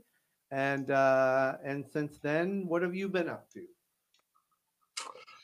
And 0.51 0.91
uh, 0.91 1.57
and 1.63 1.86
since 1.91 2.20
then, 2.20 2.68
what 2.68 2.82
have 2.82 2.93
you 2.93 3.07
been 3.09 3.30
up 3.30 3.49
to? 3.51 3.63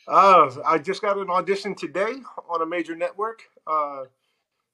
Uh, 0.08 0.52
I 0.66 0.78
just 0.78 1.02
got 1.02 1.18
an 1.18 1.30
audition 1.30 1.76
today 1.76 2.16
on 2.50 2.62
a 2.62 2.66
major 2.66 2.96
network. 2.96 3.44
Uh, 3.66 4.04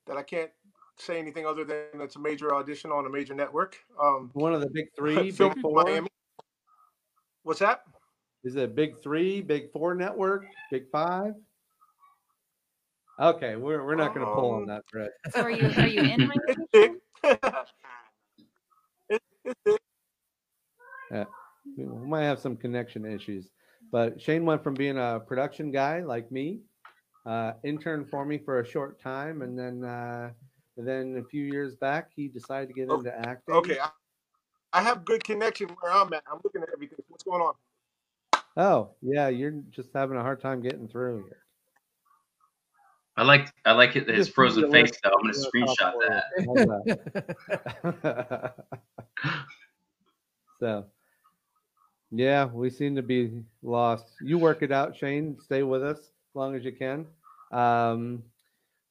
that 0.07 0.17
I 0.17 0.23
can't 0.23 0.49
say 0.97 1.19
anything 1.19 1.45
other 1.45 1.63
than 1.63 2.01
it's 2.01 2.15
a 2.15 2.19
major 2.19 2.53
audition 2.55 2.91
on 2.91 3.05
a 3.05 3.09
major 3.09 3.35
network. 3.35 3.77
Um, 4.01 4.31
One 4.33 4.53
of 4.53 4.61
the 4.61 4.69
big 4.69 4.87
three, 4.95 5.31
big 5.37 5.59
four. 5.59 5.83
Miami. 5.83 6.09
What's 7.43 7.59
that? 7.59 7.83
Is 8.43 8.55
it 8.55 8.75
big 8.75 9.01
three, 9.03 9.41
big 9.41 9.71
four 9.71 9.93
network, 9.93 10.45
big 10.71 10.89
five? 10.91 11.35
Okay, 13.19 13.57
we're 13.57 13.85
we're 13.85 13.95
not 13.95 14.13
going 14.13 14.25
to 14.25 14.31
pull 14.33 14.51
on 14.51 14.61
Um, 14.61 14.67
that 14.67 14.83
thread. 14.89 15.09
So 15.31 15.41
are 15.41 15.51
you 15.51 15.67
are 15.75 15.87
you 15.87 16.01
in 16.03 16.27
Miami? 16.27 16.39
It's 16.47 16.61
big. 16.71 16.91
It- 19.09 19.23
it's 19.43 19.59
big. 19.65 19.77
Yeah, 21.11 21.25
we 21.77 21.83
we 21.85 22.07
might 22.07 22.23
have 22.23 22.39
some 22.39 22.55
connection 22.55 23.03
issues, 23.05 23.49
but 23.91 24.21
Shane 24.21 24.45
went 24.45 24.63
from 24.63 24.73
being 24.75 24.97
a 24.97 25.19
production 25.19 25.71
guy 25.71 26.01
like 26.01 26.31
me, 26.31 26.59
uh, 27.25 27.53
intern 27.63 28.05
for 28.05 28.23
me 28.25 28.37
for 28.37 28.59
a 28.61 28.65
short 28.65 29.01
time, 29.01 29.41
and 29.41 29.57
then 29.59 29.83
uh, 29.83 30.31
then 30.77 31.17
a 31.17 31.27
few 31.27 31.43
years 31.43 31.75
back 31.75 32.11
he 32.15 32.27
decided 32.29 32.67
to 32.67 32.73
get 32.73 32.87
Oh, 32.89 32.99
into 32.99 33.13
acting. 33.27 33.55
Okay, 33.55 33.79
I, 33.79 33.89
I 34.71 34.81
have 34.83 35.03
good 35.03 35.23
connection 35.25 35.67
where 35.81 35.91
I'm 35.91 36.13
at. 36.13 36.23
I'm 36.31 36.39
looking 36.43 36.61
at 36.61 36.69
everything. 36.71 36.99
What's 37.09 37.23
going 37.23 37.41
on? 37.41 37.53
Oh 38.55 38.91
yeah, 39.01 39.27
you're 39.27 39.59
just 39.71 39.89
having 39.93 40.17
a 40.17 40.21
hard 40.21 40.39
time 40.39 40.61
getting 40.61 40.87
through 40.87 41.25
here. 41.25 41.43
I 43.19 43.23
like 43.23 43.51
I 43.65 43.73
like 43.73 43.97
it, 43.97 44.07
his 44.07 44.27
Just 44.27 44.33
frozen 44.33 44.71
face 44.71 44.97
though. 45.03 45.09
I'm 45.09 45.21
gonna 45.21 45.33
screenshot 45.33 45.93
that. 46.07 46.23
that. 48.01 48.53
so, 50.61 50.85
yeah, 52.11 52.45
we 52.45 52.69
seem 52.69 52.95
to 52.95 53.01
be 53.01 53.43
lost. 53.61 54.05
You 54.21 54.37
work 54.37 54.61
it 54.61 54.71
out, 54.71 54.95
Shane. 54.95 55.37
Stay 55.43 55.63
with 55.63 55.83
us 55.83 55.97
as 55.97 56.33
long 56.33 56.55
as 56.55 56.63
you 56.63 56.71
can. 56.71 57.07
Um, 57.51 58.23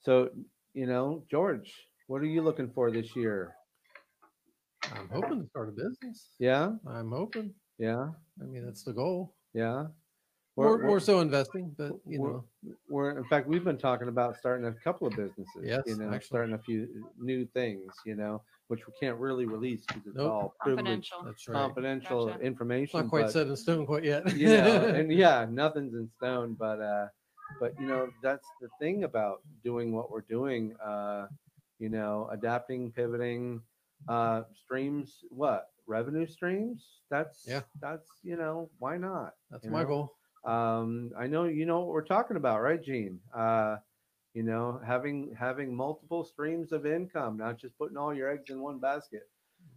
so, 0.05 0.29
you 0.75 0.85
know, 0.85 1.25
George, 1.31 1.73
what 2.07 2.21
are 2.21 2.27
you 2.27 2.43
looking 2.43 2.71
for 2.75 2.91
this 2.91 3.17
year? 3.17 3.55
I'm 4.95 5.09
hoping 5.09 5.41
to 5.41 5.49
start 5.49 5.71
a 5.71 5.73
business. 5.73 6.29
Yeah, 6.39 6.73
I'm 6.87 7.11
hoping. 7.11 7.55
yeah, 7.79 8.09
I 8.43 8.45
mean, 8.45 8.67
that's 8.67 8.83
the 8.83 8.93
goal. 8.93 9.33
yeah. 9.55 9.87
More, 10.59 10.77
We're- 10.77 10.87
more 10.89 10.99
so 11.01 11.21
investing, 11.21 11.73
but 11.79 11.93
you 12.05 12.21
we're- 12.21 12.33
know, 12.35 12.45
we're 12.89 13.17
in 13.17 13.25
fact 13.25 13.47
we've 13.47 13.63
been 13.63 13.79
talking 13.79 14.09
about 14.09 14.37
starting 14.37 14.67
a 14.67 14.73
couple 14.73 15.07
of 15.07 15.15
businesses 15.15 15.63
Yes, 15.63 15.83
you 15.87 15.97
know 15.97 16.11
actually. 16.13 16.27
starting 16.27 16.55
a 16.55 16.59
few 16.59 16.89
new 17.17 17.47
things 17.47 17.93
you 18.05 18.17
know 18.17 18.43
which 18.67 18.85
we 18.87 18.93
can't 19.01 19.17
really 19.19 19.47
release 19.47 19.85
because 19.87 20.05
it's 20.09 20.17
Nope. 20.17 20.33
all 20.33 20.55
privileged 20.61 20.85
Confidential. 21.13 21.23
that's 21.25 21.49
right. 21.49 21.55
confidential 21.55 22.27
Gotcha. 22.27 22.41
Information 22.41 23.01
not 23.01 23.09
quite 23.09 23.23
but, 23.27 23.33
set 23.33 23.47
in 23.47 23.57
stone 23.57 23.87
quite 23.87 24.03
yet. 24.03 24.35
you 24.37 24.49
know 24.49 24.87
and 24.99 25.13
yeah 25.13 25.47
nothing's 25.49 25.95
in 25.95 26.09
stone 26.17 26.55
but 26.59 26.81
uh 26.81 27.07
but 27.61 27.79
you 27.81 27.87
know 27.87 28.09
that's 28.21 28.47
the 28.61 28.69
thing 28.81 29.05
about 29.05 29.43
doing 29.63 29.93
what 29.93 30.11
we're 30.11 30.23
doing 30.29 30.75
uh 30.85 31.29
you 31.79 31.89
know 31.89 32.29
adapting 32.33 32.91
pivoting 32.91 33.63
uh 34.09 34.43
streams 34.55 35.21
what 35.31 35.69
revenue 35.87 36.27
streams 36.27 36.99
that's 37.11 37.45
Yeah. 37.47 37.63
that's 37.81 38.09
you 38.25 38.37
know 38.37 38.69
why 38.81 38.97
not 38.99 39.35
that's 39.53 39.65
my 39.67 39.83
know? 39.83 39.89
goal. 39.89 40.15
Um 40.49 41.11
i 41.19 41.27
know 41.27 41.45
you 41.45 41.67
know 41.67 41.81
what 41.81 41.89
we're 41.89 42.05
talking 42.05 42.37
about 42.37 42.63
right 42.63 42.83
gene 42.83 43.19
uh 43.37 43.77
you 44.35 44.43
know 44.43 44.81
having 44.87 45.35
having 45.39 45.75
multiple 45.75 46.25
streams 46.25 46.73
of 46.73 46.87
income 46.87 47.37
not 47.37 47.59
just 47.59 47.77
putting 47.79 47.97
all 47.97 48.15
your 48.15 48.31
eggs 48.31 48.49
in 48.51 48.61
one 48.61 48.79
basket 48.79 49.29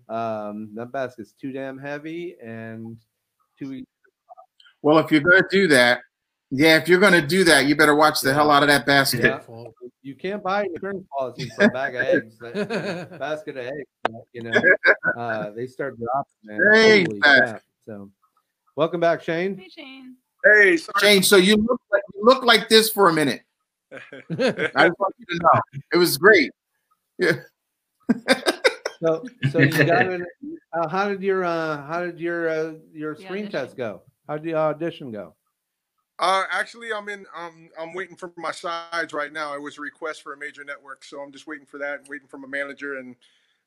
um 0.10 0.70
that 0.74 0.92
basket's 0.92 1.34
too 1.34 1.52
damn 1.52 1.78
heavy 1.78 2.36
and 2.44 2.98
too 3.60 3.74
e- 3.74 3.86
Well, 4.82 4.98
if 5.00 5.12
you're 5.12 5.22
going 5.22 5.42
to 5.44 5.48
do 5.52 5.68
that, 5.68 6.02
yeah, 6.50 6.78
if 6.78 6.88
you're 6.88 7.00
going 7.00 7.14
to 7.14 7.26
do 7.26 7.44
that, 7.46 7.66
you 7.68 7.76
better 7.76 7.96
watch 7.96 8.22
the 8.22 8.34
hell 8.34 8.50
out 8.50 8.64
of 8.64 8.70
that 8.70 8.86
basket. 8.86 9.24
Yeah. 9.24 9.40
You 10.02 10.16
can't 10.16 10.42
buy 10.44 10.66
insurance 10.66 11.06
policy 11.18 11.50
for 11.56 11.66
a 11.66 11.70
bag 11.70 11.96
of 11.96 12.02
eggs 12.02 12.40
that- 12.40 13.20
basket 13.20 13.58
of 13.58 13.66
eggs 13.68 13.88
that, 14.06 14.24
you 14.34 14.42
know 14.44 14.62
uh 15.18 15.52
they 15.52 15.68
start 15.68 15.98
dropping 16.00 16.42
man 16.44 16.60
Hey, 16.74 17.04
Holy 17.04 17.20
Beth. 17.20 17.38
crap. 17.38 17.62
so 17.86 18.10
welcome 18.76 19.00
back 19.00 19.22
shane 19.22 19.56
Hey 19.58 19.70
Shane. 19.70 20.16
Hey, 20.44 20.78
sorry. 20.78 20.94
Shane, 21.00 21.24
so 21.24 21.38
you 21.38 21.56
look 21.56 21.82
like 21.92 22.04
you 22.14 22.22
look 22.24 22.44
like 22.44 22.70
this 22.70 22.90
for 22.90 23.10
a 23.10 23.14
minute. 23.14 23.44
I 23.92 23.98
just 24.32 25.00
want 25.00 25.16
you 25.18 25.26
to 25.28 25.40
know 25.42 25.62
it 25.94 25.98
was 25.98 26.18
great. 26.18 26.52
Yeah. 27.18 27.34
so 29.02 29.24
so 29.52 29.60
you 29.60 29.84
got 29.86 30.06
it 30.12 30.22
uh, 30.74 30.88
how 30.88 31.08
did 31.10 31.22
your 31.22 31.44
uh 31.44 31.86
how 31.86 32.06
did 32.06 32.20
your 32.20 32.50
uh 32.50 32.74
your 32.94 33.16
The 33.16 33.22
screen 33.22 33.50
test 33.50 33.78
go 33.78 34.02
how 34.28 34.38
did 34.38 34.44
the 34.44 34.56
audition 34.56 35.12
go 35.12 35.36
Uh, 36.20 36.44
actually, 36.52 36.94
I'm 36.94 37.10
in. 37.10 37.26
Um, 37.36 37.70
I'm 37.80 37.94
waiting 37.94 38.16
for 38.16 38.32
my 38.38 38.52
sides 38.52 39.12
right 39.12 39.34
now. 39.34 39.56
It 39.56 39.62
was 39.62 39.78
a 39.78 39.82
request 39.82 40.22
for 40.22 40.34
a 40.34 40.38
major 40.38 40.64
network, 40.64 41.04
so 41.04 41.20
I'm 41.20 41.32
just 41.32 41.48
waiting 41.48 41.66
for 41.66 41.80
that. 41.80 42.08
Waiting 42.08 42.28
for 42.28 42.38
my 42.38 42.48
manager, 42.48 42.98
and 43.00 43.16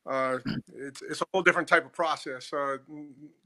uh, 0.05 0.37
it's 0.75 1.01
it's 1.01 1.21
a 1.21 1.25
whole 1.33 1.41
different 1.41 1.67
type 1.67 1.85
of 1.85 1.93
process 1.93 2.51
uh, 2.53 2.77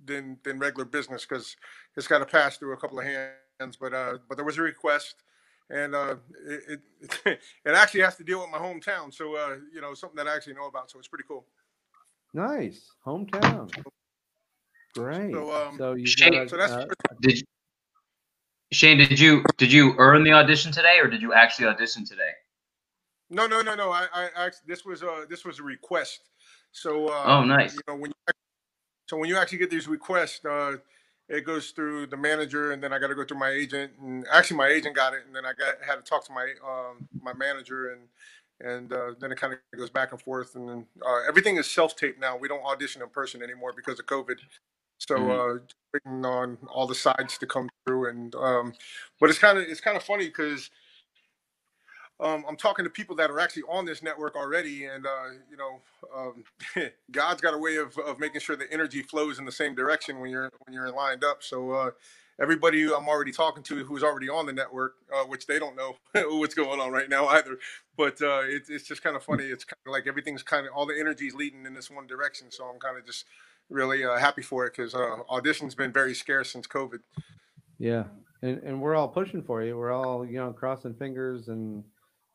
than 0.05 0.37
than 0.43 0.59
regular 0.59 0.85
business 0.85 1.25
because 1.25 1.55
it's 1.95 2.07
got 2.07 2.19
to 2.19 2.25
pass 2.25 2.57
through 2.57 2.73
a 2.73 2.77
couple 2.77 2.99
of 2.99 3.05
hands. 3.05 3.77
But 3.79 3.93
uh, 3.93 4.17
but 4.27 4.35
there 4.35 4.45
was 4.45 4.57
a 4.57 4.61
request, 4.61 5.23
and 5.69 5.95
uh, 5.95 6.15
it, 6.47 6.81
it 7.25 7.39
it 7.65 7.75
actually 7.75 8.01
has 8.01 8.15
to 8.17 8.23
deal 8.23 8.41
with 8.41 8.49
my 8.49 8.57
hometown. 8.57 9.13
So 9.13 9.35
uh, 9.35 9.57
you 9.73 9.81
know 9.81 9.93
something 9.93 10.17
that 10.17 10.27
I 10.27 10.35
actually 10.35 10.53
know 10.53 10.67
about. 10.67 10.91
So 10.91 10.99
it's 10.99 11.07
pretty 11.07 11.25
cool. 11.27 11.45
nice 12.33 12.91
hometown 13.05 13.71
great 14.93 15.33
So, 15.33 15.51
um, 15.51 15.77
so 15.77 15.93
you 15.93 16.05
Shane- 16.05 16.33
got 16.33 16.49
So 16.49 16.57
that's 16.57 16.73
uh, 16.73 16.85
Did 17.21 17.37
you, 17.37 17.43
Shane? 18.71 18.97
Did 18.97 19.19
you 19.19 19.43
did 19.57 19.71
you 19.71 19.95
earn 19.97 20.23
the 20.23 20.33
audition 20.33 20.71
today, 20.71 20.99
or 20.99 21.07
did 21.07 21.21
you 21.21 21.33
actually 21.33 21.67
audition 21.67 22.05
today? 22.05 22.31
No, 23.29 23.45
no, 23.45 23.61
no, 23.61 23.75
no. 23.75 23.91
I, 23.91 24.07
I, 24.13 24.29
I 24.35 24.51
this 24.65 24.85
was 24.85 25.03
uh 25.03 25.25
this 25.29 25.45
was 25.45 25.59
a 25.59 25.63
request. 25.63 26.29
So 26.71 27.09
uh, 27.09 27.27
Oh, 27.29 27.43
nice. 27.43 27.75
You 27.75 27.81
know 27.87 27.95
when 27.95 28.11
you, 28.11 28.15
so 29.09 29.17
when 29.17 29.29
you 29.29 29.37
actually 29.37 29.59
get 29.59 29.69
these 29.69 29.87
requests, 29.87 30.43
uh, 30.45 30.77
it 31.29 31.45
goes 31.45 31.71
through 31.71 32.07
the 32.07 32.17
manager, 32.17 32.71
and 32.71 32.83
then 32.83 32.93
I 32.93 32.99
got 32.99 33.07
to 33.07 33.15
go 33.15 33.25
through 33.25 33.39
my 33.39 33.49
agent, 33.51 33.93
and 34.01 34.25
actually 34.31 34.57
my 34.57 34.67
agent 34.67 34.95
got 34.95 35.13
it, 35.13 35.21
and 35.27 35.35
then 35.35 35.45
I 35.45 35.53
got 35.53 35.75
had 35.85 35.95
to 35.97 36.01
talk 36.01 36.25
to 36.27 36.33
my 36.33 36.53
um 36.67 37.07
my 37.21 37.33
manager, 37.33 37.91
and 37.93 38.01
and 38.61 38.93
uh, 38.93 39.13
then 39.19 39.31
it 39.31 39.37
kind 39.39 39.53
of 39.53 39.59
goes 39.77 39.89
back 39.89 40.11
and 40.11 40.21
forth, 40.21 40.55
and 40.55 40.69
then 40.69 40.85
uh, 41.05 41.21
everything 41.27 41.57
is 41.57 41.69
self 41.69 41.95
taped 41.95 42.19
now. 42.19 42.37
We 42.37 42.47
don't 42.47 42.63
audition 42.65 43.01
in 43.01 43.09
person 43.09 43.43
anymore 43.43 43.73
because 43.75 43.99
of 43.99 44.05
COVID. 44.07 44.37
So 44.99 45.31
uh, 45.31 45.59
waiting 45.93 46.25
on 46.25 46.57
all 46.69 46.87
the 46.87 46.95
sides 46.95 47.37
to 47.39 47.47
come 47.47 47.69
through, 47.85 48.09
and 48.09 48.35
um, 48.35 48.73
but 49.19 49.29
it's 49.29 49.39
kind 49.39 49.57
of 49.57 49.65
it's 49.65 49.81
kind 49.81 49.97
of 49.97 50.03
funny 50.03 50.27
because 50.27 50.69
um, 52.19 52.43
I'm 52.47 52.57
talking 52.57 52.83
to 52.83 52.89
people 52.89 53.15
that 53.15 53.31
are 53.31 53.39
actually 53.39 53.63
on 53.63 53.85
this 53.85 54.03
network 54.03 54.35
already, 54.35 54.85
and 54.85 55.05
uh, 55.05 55.29
you 55.49 55.55
know, 55.55 55.79
um, 56.15 56.43
God's 57.11 57.41
got 57.41 57.53
a 57.53 57.57
way 57.57 57.77
of, 57.77 57.97
of 57.97 58.19
making 58.19 58.41
sure 58.41 58.55
the 58.55 58.71
energy 58.71 59.01
flows 59.01 59.39
in 59.39 59.45
the 59.45 59.51
same 59.51 59.73
direction 59.73 60.19
when 60.19 60.29
you're 60.29 60.51
when 60.65 60.73
you're 60.73 60.91
lined 60.91 61.23
up. 61.23 61.43
So 61.43 61.71
uh, 61.71 61.91
everybody 62.39 62.83
I'm 62.85 63.07
already 63.07 63.31
talking 63.31 63.63
to 63.63 63.85
who's 63.85 64.03
already 64.03 64.27
on 64.27 64.45
the 64.45 64.53
network, 64.53 64.95
uh, 65.13 65.23
which 65.23 65.47
they 65.47 65.59
don't 65.59 65.77
know 65.77 65.95
what's 66.39 66.53
going 66.53 66.81
on 66.81 66.91
right 66.91 67.09
now 67.09 67.27
either. 67.27 67.57
But 67.95 68.21
uh, 68.21 68.41
it's 68.43 68.69
it's 68.69 68.85
just 68.85 69.01
kind 69.01 69.15
of 69.15 69.23
funny. 69.23 69.45
It's 69.45 69.63
kind 69.63 69.79
of 69.85 69.93
like 69.93 70.05
everything's 70.05 70.43
kind 70.43 70.67
of 70.67 70.73
all 70.73 70.85
the 70.85 70.99
energy's 70.99 71.35
leading 71.35 71.65
in 71.65 71.73
this 71.73 71.89
one 71.89 72.05
direction. 72.05 72.51
So 72.51 72.65
I'm 72.65 72.79
kind 72.79 72.97
of 72.97 73.05
just 73.05 73.25
really 73.69 74.03
uh, 74.03 74.17
happy 74.17 74.41
for 74.41 74.65
it 74.65 74.73
because 74.75 74.93
uh, 74.93 75.17
audition's 75.29 75.75
been 75.75 75.93
very 75.93 76.13
scarce 76.13 76.51
since 76.51 76.67
COVID. 76.67 76.99
Yeah, 77.77 78.05
and 78.41 78.61
and 78.63 78.81
we're 78.81 78.95
all 78.95 79.07
pushing 79.07 79.41
for 79.41 79.63
you. 79.63 79.77
We're 79.77 79.93
all 79.93 80.25
you 80.25 80.37
know 80.37 80.51
crossing 80.51 80.95
fingers 80.95 81.47
and 81.47 81.85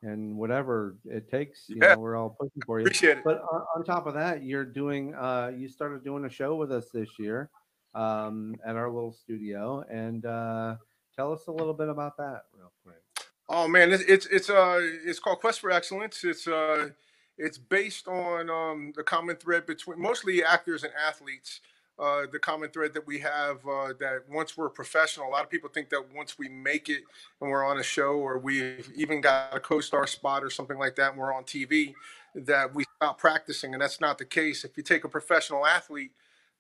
and 0.05 0.36
whatever 0.36 0.96
it 1.07 1.30
takes. 1.30 1.68
You 1.68 1.76
Yeah. 1.80 1.94
know, 1.94 2.00
we're 2.00 2.16
all 2.16 2.30
pushing 2.30 2.62
for 2.64 2.78
you. 2.78 2.86
Appreciate 2.86 3.18
it. 3.18 3.24
But 3.24 3.42
on, 3.50 3.62
on 3.76 3.84
top 3.84 4.07
of 4.07 4.14
that, 4.14 4.42
you're 4.42 4.64
doing 4.64 5.14
uh 5.14 5.52
you 5.57 5.68
started 5.68 6.05
doing 6.05 6.24
a 6.24 6.30
show 6.30 6.55
with 6.55 6.70
us 6.70 6.90
this 6.90 7.18
year 7.18 7.50
um 7.94 8.57
at 8.66 8.76
our 8.76 8.90
little 8.90 9.12
studio 9.12 9.84
and 9.90 10.26
uh 10.26 10.76
tell 11.16 11.32
us 11.32 11.46
a 11.46 11.52
little 11.52 11.74
bit 11.74 11.88
about 11.88 12.16
that 12.18 12.44
real 12.57 12.72
quick. 12.84 13.02
Oh 13.48 13.66
man, 13.68 13.92
it's 13.92 14.05
it's 14.05 14.26
it's 14.26 14.50
uh 14.50 14.80
it's 14.82 15.18
called 15.18 15.40
Quest 15.40 15.61
for 15.61 15.70
Excellence. 15.70 16.22
It's 16.24 16.46
uh 16.46 16.90
it's 17.38 17.59
based 17.59 18.07
on 18.07 18.50
um 18.50 18.92
the 18.94 19.02
common 19.02 19.36
thread 19.36 19.66
between 19.66 20.00
mostly 20.00 20.44
actors 20.44 20.84
and 20.84 20.92
athletes. 20.94 21.61
Uh, 21.97 22.22
the 22.32 22.38
common 22.40 22.68
thread 22.70 22.92
that 22.92 23.07
we 23.07 23.20
have 23.20 23.59
uh, 23.68 23.92
that 24.01 24.24
once 24.28 24.57
we're 24.57 24.68
professional, 24.68 25.28
a 25.28 25.30
lot 25.30 25.45
of 25.45 25.51
people 25.51 25.70
think 25.70 25.90
that 25.90 26.03
once 26.12 26.36
we 26.36 26.49
make 26.49 26.88
it 26.88 27.03
and 27.40 27.49
we're 27.49 27.64
on 27.64 27.78
a 27.78 27.84
show 27.84 28.14
or 28.14 28.36
we've 28.36 28.90
even 28.97 29.20
got 29.20 29.55
a 29.57 29.61
co-star 29.61 30.05
spot 30.05 30.42
or 30.42 30.51
something 30.51 30.76
like 30.76 30.97
that 30.97 31.12
and 31.12 31.18
we're 31.20 31.32
on 31.32 31.45
TV, 31.45 31.95
that 32.34 32.74
we 32.74 32.84
stop 32.97 33.16
practicing, 33.18 33.74
and 33.74 33.82
that's 33.82 34.01
not 34.01 34.18
the 34.18 34.24
case. 34.24 34.64
If 34.64 34.76
you 34.76 34.82
take 34.82 35.05
a 35.05 35.09
professional 35.09 35.64
athlete, 35.66 36.11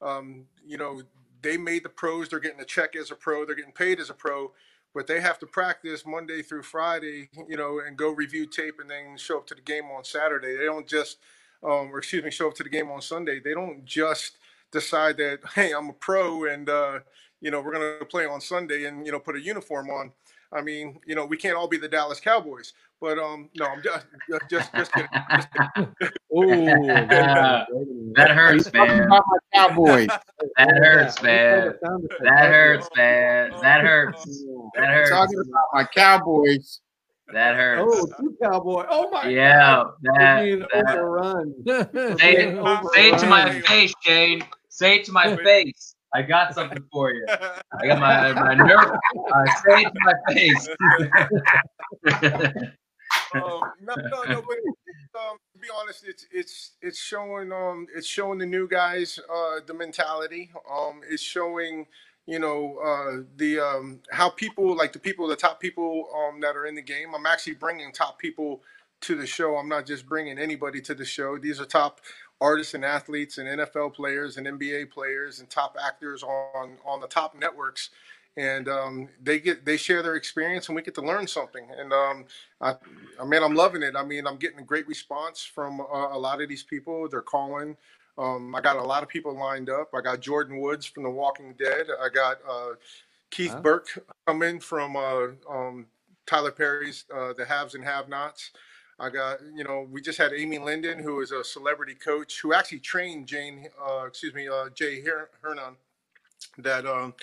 um, 0.00 0.44
you 0.64 0.78
know 0.78 1.02
they 1.42 1.56
made 1.56 1.84
the 1.84 1.88
pros, 1.88 2.28
they're 2.28 2.40
getting 2.40 2.60
a 2.60 2.64
check 2.64 2.96
as 2.96 3.10
a 3.10 3.14
pro, 3.14 3.44
they're 3.44 3.54
getting 3.54 3.72
paid 3.72 4.00
as 4.00 4.10
a 4.10 4.14
pro, 4.14 4.52
but 4.94 5.06
they 5.06 5.20
have 5.20 5.38
to 5.40 5.46
practice 5.46 6.04
Monday 6.06 6.42
through 6.42 6.62
Friday, 6.62 7.28
you 7.48 7.56
know, 7.56 7.80
and 7.86 7.96
go 7.96 8.10
review 8.10 8.46
tape 8.46 8.76
and 8.80 8.88
then 8.88 9.16
show 9.18 9.38
up 9.38 9.46
to 9.48 9.54
the 9.54 9.60
game 9.60 9.84
on 9.94 10.04
Saturday. 10.04 10.56
They 10.56 10.64
don't 10.64 10.86
just, 10.86 11.18
um, 11.62 11.92
or 11.92 11.98
excuse 11.98 12.24
me, 12.24 12.30
show 12.30 12.48
up 12.48 12.54
to 12.54 12.62
the 12.62 12.70
game 12.70 12.90
on 12.90 13.02
Sunday. 13.02 13.40
They 13.40 13.52
don't 13.52 13.84
just 13.84 14.38
decide 14.74 15.16
that, 15.16 15.38
hey, 15.54 15.72
I'm 15.72 15.88
a 15.88 15.92
pro 15.94 16.44
and, 16.44 16.68
uh, 16.68 16.98
you 17.40 17.50
know, 17.50 17.60
we're 17.62 17.72
going 17.72 17.98
to 17.98 18.04
play 18.04 18.26
on 18.26 18.40
Sunday 18.40 18.84
and, 18.84 19.06
you 19.06 19.12
know, 19.12 19.18
put 19.18 19.36
a 19.36 19.40
uniform 19.40 19.88
on. 19.88 20.12
I 20.52 20.60
mean, 20.60 21.00
you 21.06 21.14
know, 21.14 21.24
we 21.26 21.36
can't 21.36 21.56
all 21.56 21.66
be 21.66 21.78
the 21.78 21.88
Dallas 21.88 22.20
Cowboys, 22.20 22.74
but 23.00 23.18
um, 23.18 23.50
no, 23.56 23.66
I'm 23.66 23.82
just, 23.82 24.06
just, 24.30 24.48
just, 24.50 24.72
just 24.74 24.92
kidding. 24.92 25.08
Just 25.30 25.48
kidding. 25.52 25.94
that 28.14 28.30
hurts, 28.30 28.72
man. 28.72 29.02
About 29.02 29.24
my 29.26 29.38
Cowboys. 29.52 30.08
That 30.56 30.70
hurts, 30.70 31.22
man. 31.22 31.74
That 32.20 32.46
hurts, 32.46 32.88
man. 32.96 33.50
That 33.62 33.80
hurts. 33.80 34.44
That 34.76 34.88
hurts. 34.88 35.10
Talking 35.10 35.40
about 35.40 35.64
my 35.72 35.84
Cowboys. 35.92 36.80
That 37.32 37.56
hurts. 37.56 37.82
Oh, 37.96 38.06
two 38.20 38.36
cowboy. 38.42 38.84
Oh 38.88 39.10
my 39.10 39.28
Yeah, 39.28 39.84
God. 39.84 39.94
that- 40.02 40.68
that- 40.72 40.98
overrun. 40.98 41.54
Say 41.66 42.16
say 42.18 43.10
it 43.10 43.18
to 43.18 43.26
my 43.26 43.60
face, 43.62 43.94
Shane. 44.02 44.44
Say 44.74 44.96
it 44.96 45.04
to 45.04 45.12
my 45.12 45.36
face. 45.36 45.94
I 46.12 46.22
got 46.22 46.52
something 46.52 46.82
for 46.90 47.12
you. 47.12 47.24
I 47.80 47.86
got 47.86 48.00
my 48.00 48.32
my 48.32 48.54
nerve. 48.54 48.90
Uh, 49.32 49.44
say 49.64 49.82
it 49.82 49.92
to 49.92 50.00
my 50.00 50.14
face. 50.34 50.68
um, 53.36 53.60
no, 53.80 53.94
no, 53.94 54.24
no. 54.24 54.42
But 54.42 54.58
um, 55.16 55.38
to 55.52 55.58
be 55.60 55.68
honest, 55.80 56.02
it's 56.04 56.26
it's 56.32 56.72
it's 56.82 56.98
showing 56.98 57.52
um 57.52 57.86
it's 57.94 58.08
showing 58.08 58.40
the 58.40 58.46
new 58.46 58.66
guys 58.66 59.20
uh 59.32 59.60
the 59.64 59.74
mentality. 59.74 60.50
Um, 60.68 61.02
it's 61.08 61.22
showing 61.22 61.86
you 62.26 62.40
know 62.40 62.78
uh 62.84 63.22
the 63.36 63.60
um 63.60 64.00
how 64.10 64.28
people 64.28 64.74
like 64.76 64.92
the 64.92 64.98
people 64.98 65.28
the 65.28 65.36
top 65.36 65.60
people 65.60 66.08
um 66.16 66.40
that 66.40 66.56
are 66.56 66.66
in 66.66 66.74
the 66.74 66.82
game. 66.82 67.14
I'm 67.14 67.26
actually 67.26 67.54
bringing 67.54 67.92
top 67.92 68.18
people 68.18 68.60
to 69.02 69.14
the 69.14 69.26
show. 69.26 69.56
I'm 69.56 69.68
not 69.68 69.86
just 69.86 70.06
bringing 70.06 70.38
anybody 70.38 70.80
to 70.80 70.94
the 70.94 71.04
show. 71.04 71.38
These 71.38 71.60
are 71.60 71.66
top 71.66 72.00
artists 72.40 72.74
and 72.74 72.84
athletes 72.84 73.38
and 73.38 73.48
NFL 73.48 73.94
players 73.94 74.36
and 74.36 74.46
NBA 74.46 74.90
players 74.90 75.40
and 75.40 75.50
top 75.50 75.76
actors 75.82 76.22
on 76.22 76.78
on 76.84 77.00
the 77.00 77.08
top 77.08 77.34
networks. 77.36 77.90
And 78.36 78.68
um, 78.68 79.08
they 79.22 79.40
get 79.40 79.64
they 79.64 79.76
share 79.76 80.02
their 80.02 80.16
experience 80.16 80.68
and 80.68 80.76
we 80.76 80.82
get 80.82 80.94
to 80.96 81.02
learn 81.02 81.26
something. 81.26 81.68
And 81.78 81.92
um, 81.92 82.26
I, 82.60 82.74
I 83.20 83.24
mean 83.24 83.42
i'm 83.42 83.54
loving 83.54 83.82
it. 83.82 83.94
I 83.96 84.04
mean 84.04 84.26
i'm 84.26 84.36
getting 84.36 84.58
a 84.60 84.64
great 84.64 84.88
response 84.88 85.42
from 85.44 85.80
uh, 85.80 86.08
a 86.12 86.18
lot 86.18 86.42
of 86.42 86.48
these 86.48 86.62
people. 86.64 87.08
They're 87.08 87.22
calling. 87.22 87.76
Um, 88.18 88.54
i 88.54 88.60
got 88.60 88.76
a 88.76 88.82
lot 88.82 89.02
of 89.02 89.08
people 89.08 89.36
lined 89.38 89.70
up. 89.70 89.90
I 89.94 90.00
got 90.00 90.20
jordan 90.20 90.60
woods 90.60 90.86
from 90.86 91.04
the 91.04 91.10
walking 91.10 91.54
dead. 91.58 91.86
I 92.02 92.08
got 92.10 92.38
uh, 92.48 92.70
keith 93.30 93.56
Huh? 93.56 93.62
burke 93.62 93.88
coming 94.26 94.60
from 94.60 94.96
uh, 94.96 95.28
um, 95.50 95.86
tyler 96.26 96.52
perry's 96.52 97.04
uh, 97.14 97.32
the 97.34 97.44
haves 97.44 97.74
and 97.74 97.84
have 97.84 98.08
nots 98.08 98.52
I 99.00 99.10
got, 99.10 99.38
you 99.54 99.64
know, 99.64 99.86
we 99.90 100.00
just 100.02 100.18
had 100.18 100.32
Amy 100.32 100.58
Linden, 100.58 101.00
who 101.00 101.20
is 101.20 101.32
a 101.32 101.44
celebrity 101.44 101.94
coach, 101.94 102.40
who 102.40 102.52
actually 102.54 102.80
trained 102.80 103.26
Jane, 103.26 103.68
uh, 103.84 104.06
excuse 104.06 104.34
me, 104.34 104.48
uh, 104.48 104.70
Jay 104.74 105.02
Her- 105.02 105.30
Hernan, 105.42 105.76
that 106.58 106.86
um, 106.86 107.14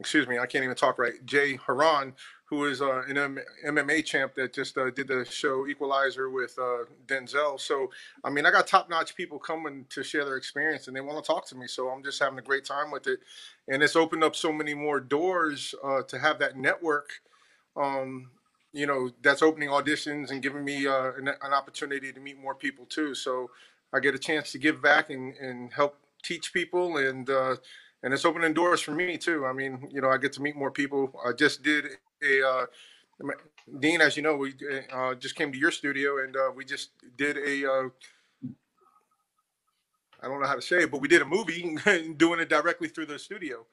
excuse 0.00 0.28
me, 0.28 0.38
I 0.38 0.46
can't 0.46 0.64
even 0.64 0.76
talk 0.76 0.98
right. 0.98 1.14
Jay 1.24 1.58
Haran, 1.66 2.14
who 2.46 2.66
is 2.66 2.82
uh, 2.82 3.02
an 3.08 3.18
M- 3.18 3.38
MMA 3.66 4.04
champ 4.04 4.34
that 4.36 4.52
just 4.52 4.76
uh, 4.78 4.90
did 4.90 5.08
the 5.08 5.24
show 5.24 5.66
Equalizer 5.66 6.30
with 6.30 6.56
uh, 6.58 6.84
Denzel. 7.06 7.58
So, 7.60 7.90
I 8.24 8.30
mean, 8.30 8.46
I 8.46 8.50
got 8.50 8.66
top 8.66 8.88
notch 8.90 9.16
people 9.16 9.38
coming 9.38 9.86
to 9.90 10.02
share 10.02 10.24
their 10.24 10.36
experience 10.36 10.86
and 10.86 10.96
they 10.96 11.00
want 11.00 11.22
to 11.22 11.26
talk 11.26 11.46
to 11.48 11.56
me. 11.56 11.66
So, 11.66 11.88
I'm 11.88 12.02
just 12.04 12.22
having 12.22 12.38
a 12.38 12.42
great 12.42 12.64
time 12.64 12.90
with 12.90 13.06
it. 13.06 13.20
And 13.68 13.82
it's 13.82 13.96
opened 13.96 14.22
up 14.24 14.36
so 14.36 14.52
many 14.52 14.74
more 14.74 15.00
doors 15.00 15.74
uh, 15.84 16.02
to 16.02 16.18
have 16.18 16.38
that 16.40 16.56
network. 16.56 17.10
Um, 17.76 18.30
you 18.72 18.86
know, 18.86 19.10
that's 19.22 19.42
opening 19.42 19.70
auditions 19.70 20.30
and 20.30 20.42
giving 20.42 20.64
me 20.64 20.86
uh, 20.86 21.12
an, 21.18 21.28
an 21.28 21.52
opportunity 21.54 22.12
to 22.12 22.20
meet 22.20 22.38
more 22.40 22.54
people 22.54 22.86
too. 22.86 23.14
So, 23.14 23.50
I 23.92 24.00
get 24.00 24.14
a 24.14 24.18
chance 24.18 24.52
to 24.52 24.58
give 24.58 24.82
back 24.82 25.10
and, 25.10 25.34
and 25.36 25.72
help 25.72 25.98
teach 26.24 26.52
people 26.52 26.98
and 26.98 27.28
uh, 27.30 27.56
and 28.02 28.14
it's 28.14 28.24
opening 28.24 28.54
doors 28.54 28.80
for 28.80 28.92
me 28.92 29.18
too. 29.18 29.46
I 29.46 29.52
mean, 29.52 29.88
you 29.92 30.00
know, 30.02 30.10
I 30.10 30.18
get 30.18 30.32
to 30.34 30.42
meet 30.42 30.56
more 30.56 30.70
people. 30.70 31.18
I 31.26 31.32
just 31.32 31.62
did 31.62 31.86
a 32.22 32.46
uh, 32.48 32.66
Dean, 33.80 34.00
as 34.00 34.16
you 34.16 34.22
know, 34.22 34.36
we 34.36 34.54
uh, 34.92 35.14
just 35.16 35.36
came 35.36 35.52
to 35.52 35.58
your 35.58 35.72
studio 35.72 36.22
and 36.22 36.36
uh, 36.36 36.50
we 36.54 36.64
just 36.64 36.90
did 37.16 37.36
a. 37.38 37.70
Uh, 37.70 37.88
I 40.22 40.28
don't 40.28 40.40
know 40.40 40.48
how 40.48 40.56
to 40.56 40.62
say 40.62 40.78
it, 40.84 40.90
but 40.90 41.00
we 41.00 41.08
did 41.08 41.22
a 41.22 41.26
movie 41.26 41.76
doing 42.16 42.40
it 42.40 42.48
directly 42.48 42.88
through 42.88 43.06
the 43.06 43.18
studio 43.18 43.66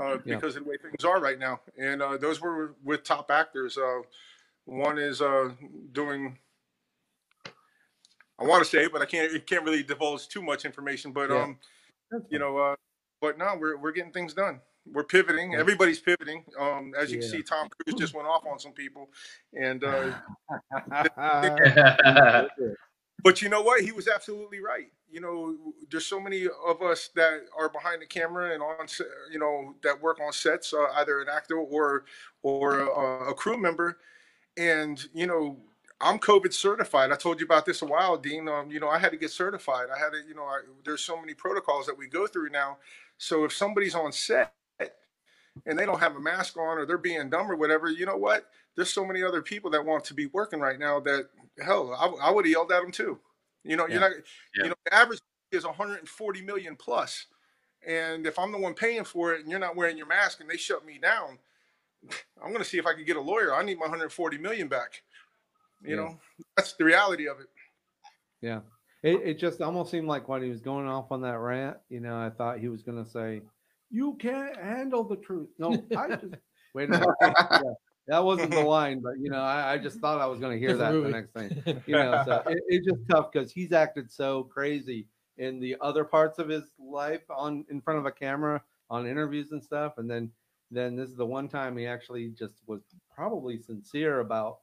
uh, 0.00 0.18
Yeah. 0.24 0.36
because 0.36 0.56
of 0.56 0.64
the 0.64 0.70
way 0.70 0.76
things 0.78 1.04
are 1.04 1.20
right 1.20 1.38
now. 1.38 1.60
And 1.78 2.02
uh, 2.02 2.16
those 2.18 2.40
were 2.40 2.74
with 2.84 3.04
top 3.04 3.30
actors. 3.30 3.78
Uh, 3.78 4.00
one 4.64 4.98
is 4.98 5.20
uh, 5.20 5.50
doing. 5.92 6.38
I 8.36 8.44
want 8.44 8.64
to 8.64 8.68
say 8.68 8.88
but 8.88 9.00
I 9.00 9.06
can't. 9.06 9.32
It 9.32 9.46
can't 9.46 9.64
really 9.64 9.82
divulge 9.82 10.28
too 10.28 10.42
much 10.42 10.64
information. 10.64 11.12
But 11.12 11.30
Yeah. 11.30 11.42
um, 11.42 11.58
you 12.28 12.38
know, 12.38 12.58
uh, 12.58 12.76
but 13.20 13.38
no, 13.38 13.56
we're 13.58 13.76
we're 13.76 13.92
getting 13.92 14.12
things 14.12 14.34
done. 14.34 14.60
We're 14.86 15.04
pivoting. 15.04 15.54
Everybody's 15.54 16.00
pivoting. 16.00 16.44
Um, 16.58 16.92
as 16.98 17.10
you 17.10 17.18
can 17.18 17.28
see, 17.28 17.42
Tom 17.42 17.68
Cruise 17.68 17.98
just 17.98 18.14
went 18.14 18.28
off 18.28 18.44
on 18.46 18.58
some 18.58 18.72
people, 18.72 19.10
and 19.54 19.82
uh, 19.82 20.12
but 23.22 23.40
you 23.40 23.48
know 23.48 23.62
what? 23.62 23.80
He 23.80 23.92
was 23.92 24.08
absolutely 24.08 24.60
right. 24.60 24.92
You 25.10 25.20
know, 25.20 25.56
there's 25.90 26.06
so 26.06 26.20
many 26.20 26.46
of 26.66 26.82
us 26.82 27.08
that 27.14 27.46
are 27.56 27.68
behind 27.70 28.02
the 28.02 28.06
camera 28.06 28.52
and 28.52 28.62
on, 28.62 28.86
you 29.32 29.38
know, 29.38 29.74
that 29.82 30.00
work 30.02 30.18
on 30.20 30.32
sets, 30.32 30.74
uh, 30.74 30.88
either 30.96 31.20
an 31.22 31.28
actor 31.34 31.56
or 31.56 32.04
or 32.42 32.80
a, 32.80 33.30
a 33.30 33.34
crew 33.34 33.56
member, 33.56 33.98
and 34.56 35.02
you 35.14 35.26
know, 35.26 35.58
I'm 36.00 36.18
COVID 36.18 36.52
certified. 36.52 37.10
I 37.12 37.16
told 37.16 37.40
you 37.40 37.46
about 37.46 37.66
this 37.66 37.82
a 37.82 37.86
while, 37.86 38.16
Dean. 38.16 38.48
Um, 38.48 38.70
you 38.70 38.80
know, 38.80 38.88
I 38.88 38.98
had 38.98 39.12
to 39.12 39.16
get 39.18 39.30
certified. 39.30 39.88
I 39.94 39.98
had 39.98 40.10
to, 40.12 40.18
you 40.28 40.34
know, 40.34 40.44
I, 40.44 40.60
there's 40.84 41.02
so 41.02 41.18
many 41.20 41.34
protocols 41.34 41.86
that 41.86 41.96
we 41.96 42.06
go 42.08 42.26
through 42.26 42.50
now. 42.50 42.78
So 43.18 43.44
if 43.44 43.52
somebody's 43.52 43.94
on 43.94 44.12
set 44.12 44.52
and 45.66 45.78
they 45.78 45.86
don't 45.86 46.00
have 46.00 46.16
a 46.16 46.20
mask 46.20 46.56
on 46.56 46.78
or 46.78 46.86
they're 46.86 46.98
being 46.98 47.30
dumb 47.30 47.50
or 47.50 47.56
whatever, 47.56 47.88
you 47.90 48.06
know 48.06 48.16
what? 48.16 48.50
There's 48.76 48.92
so 48.92 49.06
many 49.06 49.22
other 49.22 49.40
people 49.40 49.70
that 49.70 49.84
want 49.84 50.04
to 50.06 50.14
be 50.14 50.26
working 50.26 50.60
right 50.60 50.78
now 50.78 51.00
that 51.00 51.28
hell, 51.62 51.94
I, 51.94 52.28
I 52.28 52.30
would 52.30 52.44
have 52.44 52.52
yelled 52.52 52.72
at 52.72 52.82
them 52.82 52.90
too. 52.90 53.20
You 53.62 53.76
know, 53.76 53.86
Yeah. 53.86 53.92
you're 53.92 54.00
not, 54.00 54.12
Yeah. 54.56 54.64
you 54.64 54.68
know, 54.70 54.74
the 54.84 54.94
average 54.94 55.20
is 55.52 55.64
140 55.64 56.42
million 56.42 56.76
plus, 56.76 57.26
and 57.86 58.26
if 58.26 58.38
I'm 58.38 58.50
the 58.52 58.58
one 58.58 58.74
paying 58.74 59.04
for 59.04 59.34
it 59.34 59.42
and 59.42 59.50
you're 59.50 59.60
not 59.60 59.76
wearing 59.76 59.96
your 59.96 60.06
mask 60.06 60.40
and 60.40 60.50
they 60.50 60.56
shut 60.56 60.84
me 60.84 60.98
down, 60.98 61.38
I'm 62.42 62.52
gonna 62.52 62.64
see 62.64 62.78
if 62.78 62.86
I 62.86 62.94
can 62.94 63.04
get 63.04 63.16
a 63.16 63.20
lawyer. 63.20 63.54
I 63.54 63.62
need 63.64 63.78
my 63.78 63.86
140 63.86 64.38
million 64.38 64.68
back. 64.68 65.02
You 65.82 65.90
Yeah. 65.90 66.02
know, 66.02 66.20
that's 66.56 66.74
the 66.74 66.84
reality 66.84 67.28
of 67.28 67.40
it. 67.40 67.46
Yeah. 68.40 68.60
It, 69.02 69.20
it 69.22 69.38
just 69.38 69.60
almost 69.60 69.90
seemed 69.90 70.08
like 70.08 70.28
when 70.28 70.42
he 70.42 70.48
was 70.48 70.62
going 70.62 70.86
off 70.86 71.12
on 71.12 71.20
that 71.22 71.38
rant, 71.38 71.76
you 71.90 72.00
know, 72.00 72.16
I 72.16 72.30
thought 72.30 72.58
he 72.58 72.68
was 72.68 72.82
going 72.82 73.04
to 73.04 73.10
say, 73.10 73.42
You 73.90 74.14
can't 74.14 74.56
handle 74.56 75.04
the 75.04 75.16
truth. 75.16 75.50
No, 75.58 75.72
I 75.96 76.08
just, 76.16 76.34
wait 76.72 76.88
a 76.88 76.92
minute. 76.92 77.08
Yeah, 77.20 77.60
that 78.08 78.24
wasn't 78.24 78.50
the 78.52 78.60
line, 78.62 79.00
but, 79.00 79.18
you 79.18 79.28
know, 79.30 79.42
I, 79.42 79.74
I 79.74 79.78
just 79.78 79.98
thought 80.00 80.22
I 80.22 80.26
was 80.26 80.40
going 80.40 80.52
to 80.52 80.58
hear 80.58 80.74
that 80.78 80.92
the 80.92 81.08
next 81.10 81.32
thing. 81.32 81.82
You 81.86 81.96
know, 81.96 82.22
so 82.24 82.42
it, 82.46 82.58
it's 82.68 82.86
just 82.86 83.00
tough 83.10 83.30
because 83.30 83.52
he's 83.52 83.72
acted 83.72 84.10
so 84.10 84.44
crazy 84.44 85.06
in 85.36 85.60
the 85.60 85.76
other 85.82 86.04
parts 86.04 86.38
of 86.38 86.48
his 86.48 86.64
life 86.78 87.22
on 87.28 87.66
in 87.68 87.82
front 87.82 87.98
of 87.98 88.06
a 88.06 88.12
camera 88.12 88.62
on 88.88 89.06
interviews 89.06 89.52
and 89.52 89.62
stuff. 89.62 89.98
And 89.98 90.10
then 90.10 90.30
then 90.70 90.96
this 90.96 91.08
is 91.08 91.16
the 91.16 91.26
one 91.26 91.48
time 91.48 91.76
he 91.76 91.86
actually 91.86 92.30
just 92.30 92.54
was 92.66 92.82
probably 93.14 93.58
sincere 93.58 94.20
about, 94.20 94.58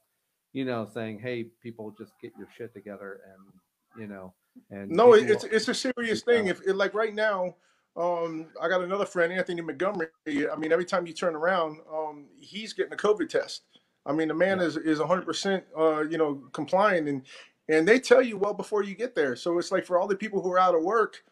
you 0.52 0.64
know, 0.64 0.86
saying, 0.92 1.20
"Hey, 1.20 1.44
people, 1.62 1.94
just 1.98 2.12
get 2.20 2.32
your 2.38 2.48
shit 2.56 2.74
together," 2.74 3.20
and 3.26 4.00
you 4.02 4.06
know, 4.06 4.34
and 4.70 4.90
No, 4.90 5.14
it's 5.14 5.44
it's 5.44 5.68
a 5.68 5.74
serious 5.74 6.22
thing. 6.22 6.46
If 6.48 6.60
it, 6.66 6.76
like 6.76 6.94
right 6.94 7.14
now, 7.14 7.56
um, 7.96 8.46
I 8.60 8.68
got 8.68 8.82
another 8.82 9.06
friend, 9.06 9.32
Anthony 9.32 9.62
Montgomery. 9.62 10.08
I 10.26 10.56
mean, 10.56 10.72
every 10.72 10.84
time 10.84 11.06
you 11.06 11.12
turn 11.12 11.34
around, 11.34 11.78
um, 11.92 12.26
he's 12.38 12.72
getting 12.72 12.92
a 12.92 12.96
COVID 12.96 13.28
test. 13.28 13.62
I 14.04 14.12
mean, 14.12 14.28
the 14.28 14.34
man 14.34 14.60
is 14.60 14.76
is 14.76 14.98
100 14.98 15.24
percent, 15.24 15.64
uh, 15.78 16.02
you 16.02 16.18
know, 16.18 16.42
compliant, 16.52 17.08
and 17.08 17.22
and 17.68 17.86
they 17.86 17.98
tell 17.98 18.22
you 18.22 18.36
well 18.36 18.54
before 18.54 18.82
you 18.82 18.94
get 18.94 19.14
there. 19.14 19.36
So 19.36 19.58
it's 19.58 19.70
like 19.70 19.84
for 19.84 19.98
all 19.98 20.08
the 20.08 20.16
people 20.16 20.42
who 20.42 20.52
are 20.52 20.58
out 20.58 20.74
of 20.74 20.82
work. 20.82 21.24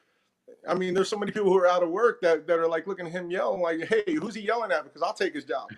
I 0.69 0.75
mean, 0.75 0.95
there's 0.95 1.09
so 1.09 1.19
many 1.19 1.33
people 1.33 1.51
who 1.51 1.59
are 1.59 1.67
out 1.67 1.83
of 1.83 1.89
work 1.91 2.21
that, 2.23 2.47
that 2.47 2.59
are 2.59 2.69
like 2.69 2.87
looking 2.87 3.07
at 3.07 3.13
him 3.13 3.31
yelling 3.31 3.61
like, 3.63 3.81
"Hey, 3.89 4.15
who's 4.15 4.35
he 4.35 4.43
yelling 4.43 4.71
at? 4.73 4.85
Because 4.85 5.03
I'll 5.03 5.15
take 5.15 5.35
his 5.35 5.45
job." 5.45 5.69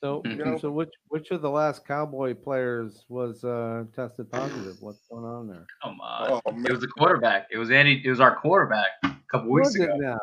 So, 0.00 0.20
You 0.26 0.36
know? 0.36 0.58
so 0.58 0.70
which 0.70 0.90
which 1.08 1.30
of 1.30 1.40
the 1.40 1.48
last 1.50 1.86
Cowboy 1.86 2.34
players 2.34 3.04
was 3.08 3.42
uh, 3.44 3.84
tested 3.96 4.30
positive? 4.30 4.76
What's 4.80 5.00
going 5.10 5.24
on 5.24 5.48
there? 5.48 5.64
Come 5.82 6.00
on. 6.00 6.30
Oh, 6.32 6.40
it 6.46 6.70
was 6.70 6.80
the 6.80 6.88
quarterback. 6.88 7.46
It 7.50 7.56
was 7.58 7.70
Andy. 7.70 8.02
It 8.04 8.10
was 8.10 8.20
our 8.20 8.36
quarterback 8.36 8.90
a 9.04 9.14
couple 9.30 9.50
weeks 9.50 9.68
Was 9.68 9.76
ago. 9.76 9.94
it 9.94 10.00
now? 10.00 10.18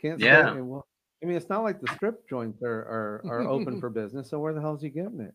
Can't 0.00 0.18
say 0.20 0.26
Yeah. 0.26 0.56
it- 0.56 0.60
well, 0.64 0.84
I 1.22 1.26
mean, 1.26 1.36
it's 1.36 1.48
not 1.48 1.62
like 1.62 1.80
the 1.80 1.86
strip 1.94 2.28
joints 2.28 2.60
are 2.64 3.20
are, 3.22 3.22
are 3.26 3.40
open 3.48 3.78
for 3.80 3.90
business. 3.90 4.28
So 4.28 4.40
where 4.40 4.52
the 4.52 4.60
hell 4.60 4.74
is 4.74 4.82
he 4.82 4.88
getting 4.88 5.20
it? 5.20 5.34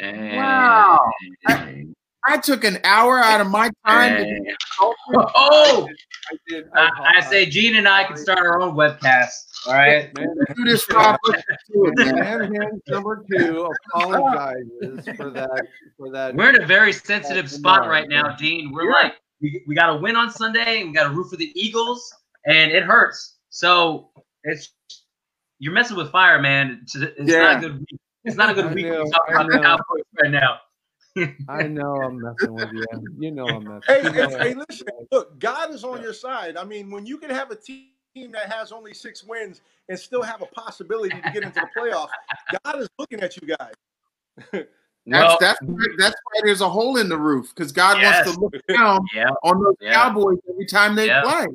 you? 0.00 0.36
Wow. 0.38 0.98
I, 1.46 1.84
I 2.26 2.38
took 2.38 2.64
an 2.64 2.78
hour 2.84 3.18
out 3.18 3.40
of 3.42 3.48
my 3.50 3.70
time. 3.86 4.16
to 4.16 4.24
Dang. 4.24 4.44
do 4.44 4.54
culture. 4.78 5.30
Oh, 5.34 5.88
I 6.28 6.36
did. 6.48 6.64
I, 6.74 6.88
I 7.16 7.20
say 7.20 7.46
Gene 7.46 7.76
and 7.76 7.88
I 7.88 8.04
can 8.04 8.16
start 8.16 8.38
our 8.38 8.60
own 8.60 8.74
webcast. 8.74 9.66
All 9.66 9.74
right. 9.74 10.14
Man, 10.16 10.28
Do 10.54 10.64
this, 10.64 10.86
Rob. 10.90 11.18
Let's 11.26 11.42
it, 11.68 11.98
man. 11.98 12.52
man 12.52 12.82
number 12.88 13.24
two 13.30 13.70
apologizes 13.94 15.08
for 15.16 15.30
that 15.30 15.66
for 15.96 16.10
that. 16.10 16.34
We're 16.34 16.50
in 16.50 16.62
a 16.62 16.66
very 16.66 16.92
sensitive 16.92 17.44
That's 17.44 17.56
spot 17.56 17.82
smart, 17.82 17.90
right 17.90 18.08
now, 18.08 18.30
yeah. 18.30 18.36
Dean. 18.38 18.72
We're 18.72 18.90
like, 18.90 19.14
we, 19.40 19.62
we 19.66 19.74
got 19.74 19.90
a 19.90 19.96
win 20.00 20.16
on 20.16 20.30
Sunday. 20.30 20.80
and 20.80 20.90
We 20.90 20.94
got 20.94 21.06
a 21.06 21.14
root 21.14 21.30
for 21.30 21.36
the 21.36 21.52
Eagles, 21.54 22.12
and 22.46 22.70
it 22.70 22.82
hurts. 22.82 23.36
So 23.50 24.10
it's 24.44 24.72
you're 25.58 25.72
messing 25.72 25.96
with 25.96 26.10
fire, 26.10 26.40
man. 26.40 26.80
It's, 26.82 26.96
it's 26.96 27.30
not 27.30 27.56
a 27.56 27.60
good 27.60 27.78
week. 27.78 28.00
It's 28.24 28.36
not 28.36 28.50
a 28.50 28.54
good 28.54 28.66
I 28.66 28.74
week 28.74 28.86
know, 28.86 29.04
to 29.04 29.10
talk 29.10 29.28
about 29.28 29.50
the. 29.50 29.58
Cowboys 29.58 30.04
right 30.20 30.30
now. 30.30 30.58
I 31.48 31.62
know 31.68 31.94
I'm 32.02 32.20
messing 32.20 32.54
with 32.54 32.70
you. 32.72 32.86
You 33.18 33.30
know 33.32 33.46
I'm 33.46 33.64
messing. 33.64 33.82
Hey, 33.86 34.04
you 34.04 34.12
know 34.12 34.28
hey, 34.28 34.48
hey, 34.50 34.54
listen, 34.68 34.86
look, 35.10 35.38
God 35.38 35.72
is 35.74 35.84
on 35.84 36.02
your 36.02 36.12
side. 36.14 36.56
I 36.56 36.64
mean, 36.64 36.90
when 36.90 37.06
you 37.06 37.18
can 37.18 37.30
have 37.30 37.50
a 37.50 37.56
team 37.56 37.86
that 38.32 38.50
has 38.52 38.72
only 38.72 38.94
six 38.94 39.24
wins 39.24 39.60
and 39.88 39.98
still 39.98 40.22
have 40.22 40.42
a 40.42 40.46
possibility 40.46 41.20
to 41.20 41.30
get 41.32 41.42
into 41.42 41.60
the 41.60 41.68
playoffs, 41.80 42.08
God 42.64 42.80
is 42.80 42.88
looking 42.98 43.20
at 43.20 43.36
you 43.36 43.48
guys. 43.56 43.72
That's 45.06 45.24
Well, 45.28 45.38
that's 45.40 45.58
why- 45.62 45.86
that's 45.98 46.14
why 46.24 46.40
there's 46.44 46.60
a 46.60 46.68
hole 46.68 46.98
in 46.98 47.08
the 47.08 47.16
roof 47.16 47.52
because 47.54 47.72
God 47.72 47.98
Yes. 47.98 48.26
wants 48.26 48.34
to 48.36 48.40
look 48.40 48.54
down 48.68 49.00
yeah, 49.14 49.30
on 49.42 49.62
those 49.62 49.74
Yeah. 49.80 49.94
Cowboys 49.94 50.36
every 50.48 50.66
time 50.66 50.94
they 50.94 51.06
Yeah. 51.06 51.22
play. 51.22 51.46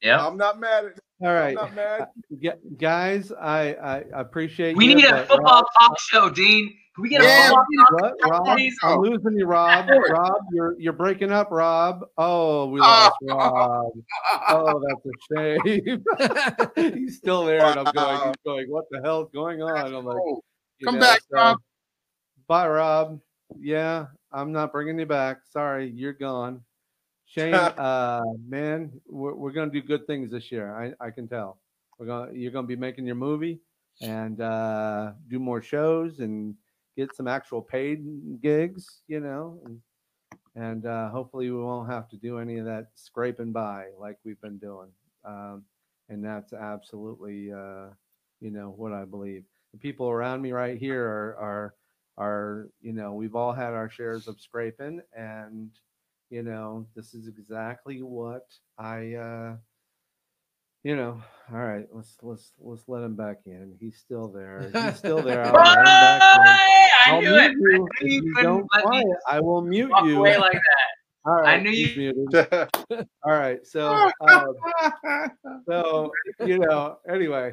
yeah. 0.00 0.24
I'm 0.24 0.36
not 0.36 0.60
mad 0.60 0.84
at 0.86 0.98
All 1.20 1.28
I'm 1.28 1.54
not 1.54 1.74
mad. 1.74 2.00
Uh, 2.02 2.06
gu- 2.40 2.76
guys, 2.78 3.32
I 3.32 3.74
I 3.74 4.20
appreciate. 4.20 4.70
You 4.72 4.76
We 4.76 4.86
you, 4.86 4.94
need 4.94 5.04
a 5.06 5.26
football 5.26 5.62
Rob- 5.62 5.66
talk 5.78 5.98
show, 5.98 6.30
Dean. 6.30 6.72
Can 6.98 7.02
we 7.04 7.08
get 7.10 7.22
Yeah, 7.22 7.52
a 7.52 7.54
football 7.54 8.00
talk 8.00 8.14
What, 8.18 8.48
Rob? 8.48 8.58
I'm 8.82 9.00
losing 9.02 9.38
you, 9.38 9.46
Rob. 9.46 9.88
Rob, 9.88 10.42
you're 10.52 10.74
you're 10.80 10.92
breaking 10.92 11.30
up, 11.30 11.46
Rob. 11.52 12.04
Oh, 12.18 12.66
we 12.66 12.80
Oh. 12.80 12.82
lost 12.82 13.16
Rob. 13.22 13.92
Oh, 14.48 14.82
that's 14.84 15.06
a 15.06 15.60
shame. 16.74 16.94
he's 16.96 17.18
still 17.18 17.44
there, 17.44 17.64
and 17.64 17.78
I'm 17.78 17.92
going. 17.94 18.16
He's 18.26 18.34
going. 18.44 18.66
What 18.68 18.86
the 18.90 19.00
hell's 19.00 19.30
going 19.32 19.62
on? 19.62 19.94
I'm 19.94 20.04
like, 20.04 20.16
Oh, 20.18 20.42
Come 20.84 20.96
know, 20.96 21.00
back, 21.00 21.20
so- 21.20 21.36
Rob. 21.36 21.58
Bye, 22.48 22.66
Rob. 22.68 23.20
Yeah, 23.60 24.06
I'm 24.32 24.50
not 24.50 24.72
bringing 24.72 24.98
you 24.98 25.06
back. 25.06 25.42
Sorry, 25.52 25.88
you're 25.94 26.12
gone. 26.14 26.62
Shane, 27.26 27.54
uh, 27.54 28.22
man, 28.48 28.90
we're, 29.06 29.34
we're 29.34 29.52
gonna 29.52 29.70
do 29.70 29.82
good 29.82 30.04
things 30.08 30.32
this 30.32 30.50
year. 30.50 30.74
I, 30.74 30.94
I 31.06 31.10
can 31.12 31.28
tell. 31.28 31.60
We're 32.00 32.06
gonna 32.06 32.32
you're 32.32 32.50
gonna 32.50 32.66
be 32.66 32.74
making 32.74 33.06
your 33.06 33.14
movie 33.14 33.60
and 34.02 34.40
uh, 34.40 35.12
do 35.28 35.38
more 35.38 35.62
shows 35.62 36.18
and 36.18 36.56
get 36.98 37.14
some 37.14 37.28
actual 37.28 37.62
paid 37.62 38.04
gigs, 38.42 39.02
you 39.06 39.20
know, 39.20 39.60
and, 39.64 39.80
and 40.56 40.86
uh, 40.86 41.08
hopefully 41.10 41.48
we 41.50 41.62
won't 41.62 41.88
have 41.88 42.08
to 42.08 42.16
do 42.16 42.38
any 42.38 42.58
of 42.58 42.66
that 42.66 42.88
scraping 42.96 43.52
by 43.52 43.86
like 43.98 44.18
we've 44.24 44.40
been 44.40 44.58
doing. 44.58 44.88
Um, 45.24 45.62
and 46.08 46.24
that's 46.24 46.52
absolutely, 46.52 47.52
uh, 47.52 47.86
you 48.40 48.50
know, 48.50 48.74
what 48.76 48.92
I 48.92 49.04
believe. 49.04 49.44
The 49.72 49.78
people 49.78 50.08
around 50.08 50.42
me 50.42 50.50
right 50.52 50.76
here 50.78 51.06
are 51.06 51.36
are 51.36 51.74
are 52.18 52.68
you 52.80 52.92
know 52.92 53.14
we've 53.14 53.36
all 53.36 53.52
had 53.52 53.74
our 53.74 53.88
shares 53.88 54.26
of 54.26 54.40
scraping 54.40 55.00
and 55.16 55.70
you 56.30 56.42
know 56.42 56.84
this 56.96 57.14
is 57.14 57.28
exactly 57.28 58.02
what 58.02 58.46
i 58.76 59.14
uh 59.14 59.54
you 60.84 60.94
know 60.96 61.20
all 61.52 61.58
right 61.58 61.86
let's 61.92 62.16
let's 62.22 62.52
let's 62.58 62.84
let 62.88 63.02
him 63.02 63.16
back 63.16 63.38
in 63.46 63.74
he's 63.80 63.96
still 63.98 64.28
there 64.28 64.70
he's 64.72 64.96
still 64.98 65.22
there 65.22 65.44
I'll 65.44 65.52
let 65.54 65.78
him 65.78 65.84
back 65.84 66.22
in. 66.36 66.40
I 67.06 67.10
I'll 67.10 67.20
knew 67.20 67.30
mute 67.30 67.42
it. 67.42 67.52
you. 67.52 67.88
I 68.00 68.04
If 68.04 68.12
you 68.12 68.22
you 68.22 68.34
don't 68.42 68.66
let 68.74 68.84
me 68.84 68.90
quiet, 69.02 69.06
I 69.28 69.40
will 69.40 69.60
mute 69.62 69.90
walk 69.90 70.04
you. 70.04 70.18
away 70.18 70.36
like 70.38 70.52
that. 70.52 70.60
All 71.30 71.34
right, 71.42 71.62
knew 71.62 71.70
he's 71.70 71.96
you- 71.96 72.14
muted. 72.14 72.48
All 73.24 73.32
right, 73.32 73.58
so 73.66 74.08
um, 74.20 74.54
so 75.68 76.10
you 76.46 76.58
know, 76.58 76.98
anyway, 77.10 77.52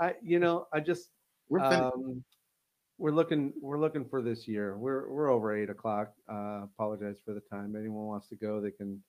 I 0.00 0.14
you 0.22 0.38
know, 0.38 0.66
I 0.72 0.80
just 0.80 1.08
We're 1.48 1.60
um, 1.60 2.22
we're 2.98 3.10
looking 3.10 3.52
we're 3.60 3.80
looking 3.80 4.04
for 4.04 4.22
this 4.22 4.46
year. 4.46 4.76
We're 4.78 5.10
we're 5.10 5.28
over 5.30 5.56
eight 5.56 5.70
o'clock. 5.70 6.12
Uh, 6.30 6.64
apologize 6.64 7.18
for 7.24 7.32
the 7.34 7.40
time. 7.40 7.74
Anyone 7.76 8.04
wants 8.06 8.28
to 8.28 8.36
go, 8.36 8.60
they 8.60 8.70
can 8.70 9.02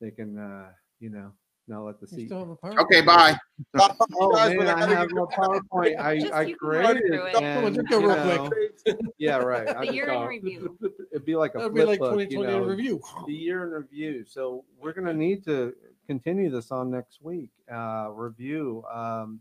they 0.00 0.10
can 0.10 0.38
uh, 0.38 0.70
you 0.98 1.10
know 1.10 1.32
not 1.66 1.84
let 1.84 2.00
the 2.00 2.06
You 2.10 2.16
seat. 2.18 2.26
still 2.26 2.40
have 2.40 2.48
a 2.50 2.56
power. 2.56 2.80
okay, 2.82 3.00
bye. 3.00 3.36
Oh 4.20 4.32
Guys, 4.32 4.50
man, 4.50 4.58
but 4.58 4.66
I 4.68 4.72
I 4.72 4.80
gotta 4.80 4.96
have 4.96 5.08
get- 5.08 5.14
no 5.16 5.26
PowerPoint. 5.26 5.98
I 5.98 6.18
Just 6.18 6.32
I 6.32 6.42
you 6.42 6.56
can 6.56 6.68
run 6.68 6.84
created 6.84 7.06
through 7.06 7.24
it. 7.26 7.28
it. 7.28 7.32
Come 7.34 7.44
and, 7.44 7.74
just 7.76 7.88
go 7.88 7.98
you 8.00 8.06
real 8.08 8.16
know, 8.16 8.48
quick. 8.84 8.96
Yeah, 9.18 9.36
right. 9.38 9.68
I 9.68 9.72
The 9.80 9.84
just 9.86 9.92
year 9.94 10.08
in 10.08 10.14
go- 10.20 10.26
review. 10.26 10.78
It'd 11.12 11.24
be 11.24 11.36
like 11.36 11.54
a 11.54 11.58
That'd 11.58 11.74
be 11.74 11.80
flip 11.80 11.88
like 11.88 11.98
book, 12.00 12.10
2020 12.12 12.52
you 12.52 12.58
know, 12.60 12.64
review. 12.66 13.00
the 13.26 13.32
year 13.32 13.62
in 13.64 13.70
review. 13.70 14.24
So 14.28 14.64
we're 14.80 14.92
gonna 14.92 15.14
need 15.14 15.44
to 15.46 15.74
continue 16.06 16.50
this 16.50 16.70
on 16.70 16.90
next 16.90 17.22
week. 17.22 17.50
Uh, 17.72 18.08
review. 18.12 18.84
Um, 18.92 19.40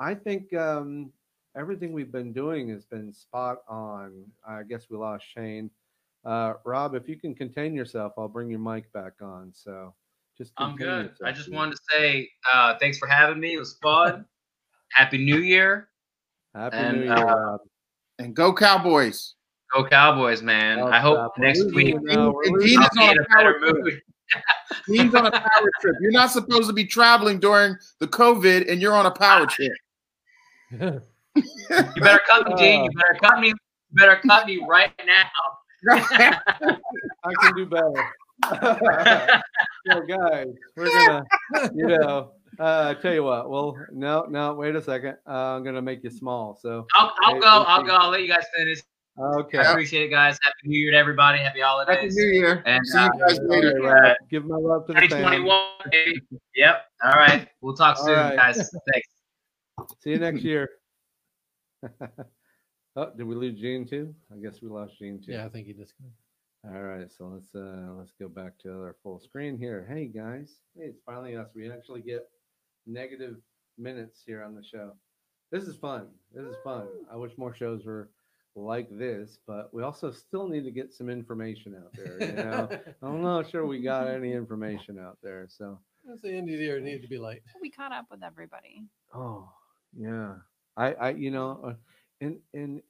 I 0.00 0.14
think 0.14 0.54
um, 0.54 1.10
everything 1.56 1.92
we've 1.92 2.12
been 2.12 2.32
doing 2.32 2.68
has 2.70 2.84
been 2.86 3.12
spot 3.12 3.58
on. 3.68 4.24
I 4.48 4.62
guess 4.62 4.86
we 4.88 4.96
lost 4.96 5.26
Shane. 5.34 5.70
Uh, 6.24 6.54
Rob, 6.64 6.94
if 6.94 7.08
you 7.08 7.16
can 7.16 7.34
contain 7.34 7.74
yourself, 7.74 8.12
I'll 8.16 8.28
bring 8.28 8.48
your 8.50 8.58
mic 8.60 8.90
back 8.92 9.14
on. 9.20 9.50
So 9.52 9.92
just 10.38 10.52
I'm 10.56 10.76
good. 10.76 11.06
yourself, 11.06 11.18
I 11.24 11.32
just 11.32 11.52
wanted 11.52 11.72
to 11.72 11.80
say 11.90 12.28
uh, 12.52 12.74
thanks 12.80 12.98
for 12.98 13.08
having 13.08 13.40
me. 13.40 13.54
It 13.54 13.58
was 13.58 13.74
fun. 13.82 14.24
Happy 14.92 15.18
New 15.18 15.38
Year. 15.38 15.88
Happy 16.54 16.76
and, 16.76 17.00
New 17.00 17.04
Year, 17.04 17.14
uh, 17.14 17.24
Rob. 17.24 17.60
And 18.18 18.34
go 18.34 18.54
Cowboys. 18.54 19.34
Go 19.74 19.84
Cowboys, 19.84 20.42
man. 20.42 20.80
Oh, 20.80 20.86
I 20.86 20.98
hope 21.00 21.18
crap, 21.18 21.30
we're 21.38 21.44
next 21.44 21.74
week 21.74 21.88
you 21.88 22.00
now. 22.02 22.32
We're 22.32 22.58
Dean 22.58 22.80
is 22.80 22.88
on 22.98 23.18
a 23.18 23.20
a 23.20 23.26
power 23.26 23.60
mood. 23.60 24.00
Dean's 24.88 25.14
on 25.14 25.26
a 25.26 25.30
power 25.32 25.70
trip. 25.80 25.96
You're 26.00 26.12
not 26.12 26.30
supposed 26.30 26.68
to 26.68 26.72
be 26.72 26.84
traveling 26.84 27.38
during 27.38 27.76
the 27.98 28.06
COVID, 28.06 28.70
and 28.70 28.80
you're 28.80 28.94
on 28.94 29.06
a 29.06 29.10
power 29.10 29.46
trip. 29.46 29.72
You 30.70 31.02
better 31.96 32.20
cut 32.26 32.48
me, 32.48 32.54
Dean. 32.56 32.84
You 32.84 32.90
better 32.96 33.18
cut 33.20 33.40
me. 33.40 33.48
You 33.48 33.54
better 33.92 34.20
cut 34.26 34.46
me 34.46 34.64
right 34.66 34.92
now. 35.04 35.28
I 35.90 37.34
can 37.40 37.54
do 37.54 37.66
better. 37.66 37.92
so 38.50 40.00
guys, 40.06 40.46
we're 40.76 40.86
gonna, 40.86 41.24
you 41.74 41.86
know, 41.86 42.32
uh, 42.58 42.94
tell 42.94 43.12
you 43.14 43.24
what. 43.24 43.50
Well, 43.50 43.76
no, 43.92 44.26
no, 44.28 44.54
wait 44.54 44.76
a 44.76 44.82
second. 44.82 45.16
Uh, 45.26 45.56
I'm 45.56 45.64
gonna 45.64 45.82
make 45.82 46.02
you 46.04 46.10
small. 46.10 46.58
So 46.60 46.86
I'll, 46.94 47.12
I'll 47.22 47.34
Hey, 47.34 47.40
go. 47.40 47.46
I'll 47.46 47.80
see. 47.80 47.86
go. 47.88 47.94
I'll 47.96 48.10
let 48.10 48.22
you 48.22 48.28
guys 48.28 48.44
finish. 48.56 48.78
okay. 49.18 49.58
I 49.58 49.70
appreciate 49.70 50.04
it, 50.04 50.10
guys. 50.10 50.38
Happy 50.42 50.54
New 50.64 50.78
Year 50.78 50.92
to 50.92 50.96
everybody. 50.96 51.38
Happy 51.40 51.60
holidays. 51.60 51.96
Happy. 51.96 52.08
New 52.10 52.28
Year. 52.38 52.62
And 52.66 52.86
See 52.86 52.98
you 52.98 53.04
uh, 53.04 53.10
guys 53.26 53.38
later. 53.42 53.80
All 53.82 53.92
right, 53.92 54.16
give 54.30 54.44
my 54.44 54.56
love 54.56 54.86
to 54.86 54.92
the 54.92 55.00
fam. 55.00 55.08
2021. 55.10 55.66
baby. 55.90 56.22
Yep. 56.54 56.82
All 57.04 57.10
right. 57.12 57.48
We'll 57.60 57.74
talk 57.74 57.98
All 57.98 58.04
soon, 58.06 58.14
right. 58.14 58.36
guys. 58.36 58.56
Thanks. 58.92 59.08
See 60.00 60.10
you 60.10 60.18
next 60.18 60.42
year. 60.42 60.68
oh, 62.96 63.10
did 63.16 63.24
we 63.24 63.34
lose 63.34 63.58
Gene 63.60 63.86
too? 63.86 64.14
I 64.32 64.36
guess 64.42 64.60
we 64.62 64.68
lost 64.68 64.98
Gene 64.98 65.20
too. 65.24 65.32
Yeah, 65.32 65.44
I 65.46 65.48
think 65.48 65.66
he 65.66 65.72
just. 65.72 65.94
All 66.64 66.82
right, 66.82 67.10
so 67.10 67.26
let's 67.26 67.54
uh 67.54 67.92
let's 67.96 68.12
go 68.20 68.28
back 68.28 68.58
to 68.58 68.70
our 68.70 68.96
full 69.02 69.20
screen 69.20 69.56
here. 69.56 69.86
Hey 69.88 70.06
guys, 70.06 70.56
hey, 70.76 70.86
it's 70.86 71.00
finally 71.06 71.36
us. 71.36 71.48
We 71.54 71.70
actually 71.70 72.02
get 72.02 72.28
negative 72.86 73.36
minutes 73.78 74.22
here 74.26 74.42
on 74.42 74.54
the 74.54 74.62
show. 74.64 74.92
This 75.52 75.64
is 75.64 75.76
fun. 75.76 76.08
This 76.34 76.44
is 76.44 76.56
fun. 76.64 76.88
I 77.10 77.16
wish 77.16 77.32
more 77.38 77.54
shows 77.54 77.84
were 77.84 78.10
like 78.56 78.88
this, 78.90 79.38
but 79.46 79.72
we 79.72 79.84
also 79.84 80.10
still 80.10 80.48
need 80.48 80.64
to 80.64 80.72
get 80.72 80.92
some 80.92 81.08
information 81.08 81.76
out 81.76 81.92
there. 81.94 82.20
You 82.20 82.32
know, 82.32 82.68
I'm 83.02 83.22
not 83.22 83.48
sure 83.48 83.64
we 83.64 83.80
got 83.80 84.08
any 84.08 84.32
information 84.32 84.98
out 84.98 85.16
there. 85.22 85.46
So, 85.48 85.78
That's 86.04 86.22
the 86.22 86.30
end 86.36 86.50
of 86.50 86.58
the 86.58 86.64
year. 86.64 86.78
It 86.78 86.82
needed 86.82 87.02
to 87.02 87.08
be 87.08 87.18
light. 87.18 87.42
We 87.62 87.70
caught 87.70 87.92
up 87.92 88.06
with 88.10 88.24
everybody. 88.24 88.82
oh 89.14 89.48
yeah, 89.96 90.34
I, 90.76 90.92
I, 90.94 91.10
you 91.10 91.30
know, 91.30 91.76
uh, 92.20 92.30
and 92.52 92.82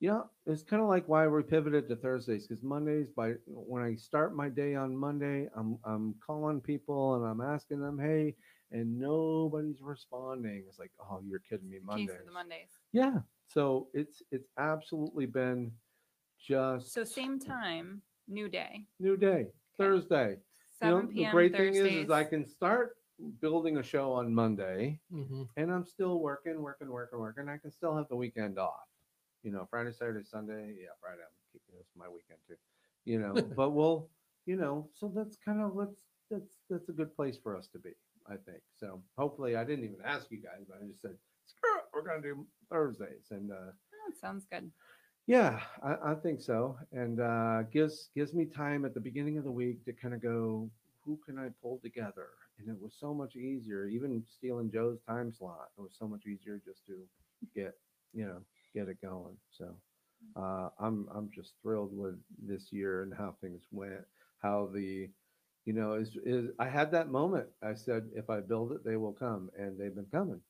and 0.00 0.06
yeah, 0.08 0.20
it's 0.46 0.62
kind 0.62 0.82
of 0.82 0.88
like 0.88 1.08
why 1.08 1.26
we 1.26 1.42
pivoted 1.42 1.88
to 1.88 1.96
Thursdays 1.96 2.46
because 2.46 2.62
Mondays. 2.62 3.08
By 3.08 3.34
when 3.46 3.82
I 3.82 3.94
start 3.94 4.34
my 4.34 4.48
day 4.48 4.74
on 4.74 4.96
Monday, 4.96 5.48
I'm 5.56 5.78
I'm 5.84 6.14
calling 6.24 6.60
people 6.60 7.14
and 7.16 7.24
I'm 7.26 7.40
asking 7.40 7.80
them, 7.80 7.98
hey, 7.98 8.34
and 8.70 8.98
nobody's 8.98 9.80
responding. 9.80 10.64
It's 10.68 10.78
like, 10.78 10.92
oh, 11.00 11.20
you're 11.26 11.40
kidding 11.40 11.68
me, 11.68 11.76
Case 11.78 11.84
Mondays. 11.84 12.20
of 12.20 12.26
the 12.26 12.32
Mondays. 12.32 12.70
Yeah. 12.92 13.18
So 13.46 13.88
it's 13.94 14.22
it's 14.30 14.48
absolutely 14.58 15.26
been 15.26 15.72
just 16.38 16.92
So 16.92 17.04
same 17.04 17.38
time, 17.38 18.02
new 18.28 18.48
day. 18.48 18.84
new 19.00 19.16
day, 19.16 19.46
Thursday. 19.76 20.36
You 20.80 20.88
know, 20.90 20.98
7 21.00 21.08
the 21.08 21.12
p.m. 21.14 21.30
great 21.32 21.56
thing 21.56 21.74
is, 21.74 21.86
is 22.04 22.10
I 22.10 22.22
can 22.24 22.46
start 22.46 22.96
building 23.40 23.78
a 23.78 23.82
show 23.82 24.12
on 24.12 24.32
Monday, 24.32 25.00
hmm 25.10 25.42
and 25.56 25.72
I'm 25.72 25.84
still 25.84 26.20
working, 26.20 26.62
working, 26.62 26.88
working, 26.88 27.18
working. 27.18 27.48
I 27.48 27.56
can 27.56 27.72
still 27.72 27.96
have 27.96 28.08
the 28.08 28.16
weekend 28.16 28.58
off. 28.58 28.86
You 29.42 29.52
know, 29.52 29.66
Friday, 29.70 29.92
Saturday, 29.92 30.24
Sunday. 30.24 30.74
Yeah, 30.80 30.94
Friday. 31.00 31.22
I'm 31.22 31.36
keeping 31.52 31.76
this 31.78 31.86
my 31.96 32.06
weekend 32.08 32.40
too. 32.46 32.56
You 33.04 33.20
know, 33.20 33.34
but 33.56 33.70
we'll, 33.70 34.08
you 34.46 34.56
know, 34.56 34.88
so 34.94 35.10
that's 35.14 35.36
kind 35.44 35.60
of 35.60 35.74
let's 35.74 35.96
that's 36.30 36.58
that's 36.68 36.88
a 36.88 36.92
good 36.92 37.14
place 37.16 37.38
for 37.42 37.56
us 37.56 37.68
to 37.68 37.78
be. 37.78 37.90
I 38.26 38.34
think 38.34 38.62
so. 38.78 39.00
Hopefully, 39.16 39.56
I 39.56 39.64
didn't 39.64 39.84
even 39.84 39.98
ask 40.04 40.26
you 40.30 40.38
guys, 40.42 40.66
but 40.68 40.78
I 40.82 40.86
just 40.86 41.00
said, 41.00 41.16
screw 41.46 41.76
it, 41.78 41.84
we're 41.94 42.02
gonna 42.02 42.20
do 42.22 42.46
Thursdays, 42.70 43.30
and 43.30 43.50
uh, 43.50 43.72
Oh, 44.08 44.12
sounds 44.20 44.44
good. 44.50 44.70
yeah, 45.26 45.60
I, 45.82 46.12
I 46.12 46.14
think 46.14 46.40
so, 46.40 46.76
and 46.92 47.20
uh, 47.20 47.62
gives 47.72 48.10
gives 48.14 48.34
me 48.34 48.44
time 48.44 48.84
at 48.84 48.94
the 48.94 49.00
beginning 49.00 49.38
of 49.38 49.44
the 49.44 49.50
week 49.50 49.84
to 49.84 49.92
kind 49.92 50.14
of 50.14 50.22
go, 50.22 50.70
who 51.04 51.18
can 51.24 51.38
I 51.38 51.48
pull 51.62 51.80
together? 51.82 52.28
And 52.58 52.68
it 52.68 52.80
was 52.80 52.94
so 52.98 53.14
much 53.14 53.36
easier, 53.36 53.86
even 53.86 54.22
stealing 54.26 54.70
Joe's 54.70 54.98
time 55.08 55.32
slot. 55.32 55.68
It 55.78 55.80
was 55.80 55.94
so 55.98 56.08
much 56.08 56.26
easier 56.26 56.60
just 56.64 56.84
to 56.86 56.96
get, 57.54 57.74
you 58.12 58.26
know, 58.26 58.40
get 58.74 58.88
it 58.88 59.00
going. 59.02 59.36
So 59.50 59.74
uh, 60.36 60.68
I'm 60.78 61.08
I'm 61.14 61.30
just 61.34 61.54
thrilled 61.62 61.96
with 61.96 62.16
this 62.44 62.72
year 62.72 63.02
and 63.02 63.12
how 63.14 63.34
things 63.40 63.62
went. 63.70 64.04
How 64.42 64.68
the, 64.72 65.08
you 65.64 65.72
know, 65.72 65.94
is 65.94 66.16
is 66.24 66.50
I 66.58 66.68
had 66.68 66.90
that 66.92 67.10
moment. 67.10 67.46
I 67.62 67.74
said, 67.74 68.08
if 68.14 68.30
I 68.30 68.40
build 68.40 68.72
it, 68.72 68.84
they 68.84 68.96
will 68.96 69.12
come, 69.12 69.50
and 69.58 69.78
they've 69.78 69.94
been 69.94 70.06
coming. 70.12 70.40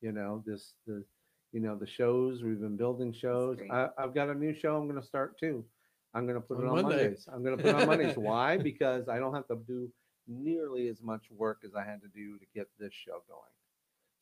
You 0.00 0.12
know, 0.12 0.42
this 0.46 0.74
the 0.86 1.04
you 1.52 1.60
know 1.60 1.76
the 1.76 1.86
shows 1.86 2.42
we've 2.42 2.60
been 2.60 2.76
building 2.76 3.12
shows. 3.12 3.58
I, 3.70 3.88
i've 3.96 4.12
got 4.12 4.28
a 4.28 4.34
new 4.34 4.52
show 4.52 4.76
i'm 4.76 4.88
going 4.88 5.00
to 5.00 5.06
start 5.06 5.38
too 5.38 5.64
i'm 6.12 6.26
going 6.26 6.34
to 6.34 6.40
put 6.40 6.58
it 6.58 6.64
On 6.64 6.70
on 6.70 6.82
Monday. 6.82 6.96
mondays 7.04 7.28
i'm 7.32 7.44
going 7.44 7.56
to 7.56 7.62
put 7.62 7.74
on 7.76 7.86
mondays 7.86 8.16
why 8.16 8.56
because 8.56 9.08
i 9.08 9.18
don't 9.20 9.34
have 9.34 9.46
to 9.46 9.56
do 9.66 9.88
nearly 10.26 10.88
as 10.88 11.00
much 11.00 11.26
work 11.30 11.60
as 11.64 11.76
i 11.76 11.84
had 11.84 12.02
to 12.02 12.08
do 12.08 12.38
to 12.38 12.44
get 12.56 12.66
this 12.80 12.92
show 12.92 13.22
going 13.28 13.54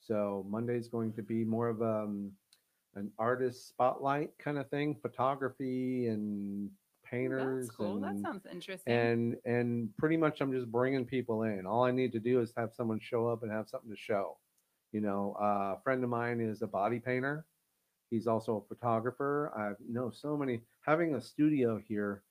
so 0.00 0.44
monday's 0.48 0.88
going 0.88 1.10
to 1.14 1.22
be 1.22 1.42
more 1.42 1.68
of 1.68 1.80
um, 1.80 2.30
an 2.94 3.10
artist 3.18 3.68
spotlight 3.68 4.30
kind 4.38 4.58
of 4.58 4.68
thing 4.70 4.96
photography 5.00 6.06
and 6.08 6.70
painters 7.04 7.66
That's 7.66 7.76
cool. 7.76 8.00
That 8.00 8.18
sounds 8.20 8.46
interesting. 8.50 8.92
and 8.92 9.36
and 9.44 9.88
pretty 9.98 10.16
much 10.16 10.40
i'm 10.40 10.52
just 10.52 10.70
bringing 10.70 11.04
people 11.04 11.42
in 11.42 11.66
all 11.66 11.84
i 11.84 11.90
need 11.90 12.12
to 12.12 12.20
do 12.20 12.40
is 12.40 12.52
have 12.56 12.72
someone 12.74 13.00
show 13.00 13.26
up 13.28 13.42
and 13.42 13.52
have 13.52 13.68
something 13.68 13.90
to 13.90 13.96
show 13.96 14.38
you 14.92 15.00
know 15.00 15.36
uh, 15.40 15.74
a 15.76 15.78
friend 15.84 16.02
of 16.04 16.10
mine 16.10 16.40
is 16.40 16.62
a 16.62 16.66
body 16.66 16.98
painter 17.00 17.44
he's 18.10 18.26
also 18.26 18.64
a 18.64 18.74
photographer 18.74 19.52
i 19.56 19.72
know 19.90 20.10
so 20.10 20.36
many 20.36 20.60
having 20.86 21.14
a 21.14 21.20
studio 21.20 21.80
here 21.86 22.22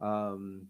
um, 0.00 0.66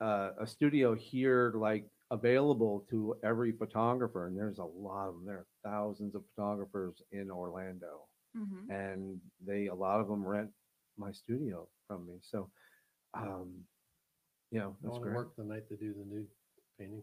uh, 0.00 0.30
a 0.40 0.46
studio 0.46 0.94
here 0.94 1.52
like 1.56 1.86
available 2.10 2.84
to 2.90 3.14
every 3.24 3.52
photographer 3.52 4.26
and 4.26 4.36
there's 4.36 4.58
a 4.58 4.64
lot 4.64 5.08
of 5.08 5.14
them 5.14 5.24
there 5.24 5.36
are 5.36 5.46
thousands 5.64 6.14
of 6.14 6.22
photographers 6.34 7.00
in 7.12 7.30
orlando 7.30 8.00
Mhm. 8.36 8.70
and 8.70 9.20
they 9.44 9.66
a 9.66 9.74
lot 9.74 10.00
of 10.00 10.08
them 10.08 10.24
rent 10.24 10.50
my 10.96 11.12
studio 11.12 11.68
from 11.86 12.06
me 12.06 12.14
so 12.22 12.50
um 13.14 13.64
you 14.50 14.58
know 14.58 14.76
that's 14.82 14.92
want 14.92 15.02
great 15.04 15.16
work 15.16 15.36
the 15.36 15.44
night 15.44 15.68
to 15.68 15.76
do 15.76 15.92
the 15.94 16.04
nude 16.04 16.28
painting. 16.78 17.02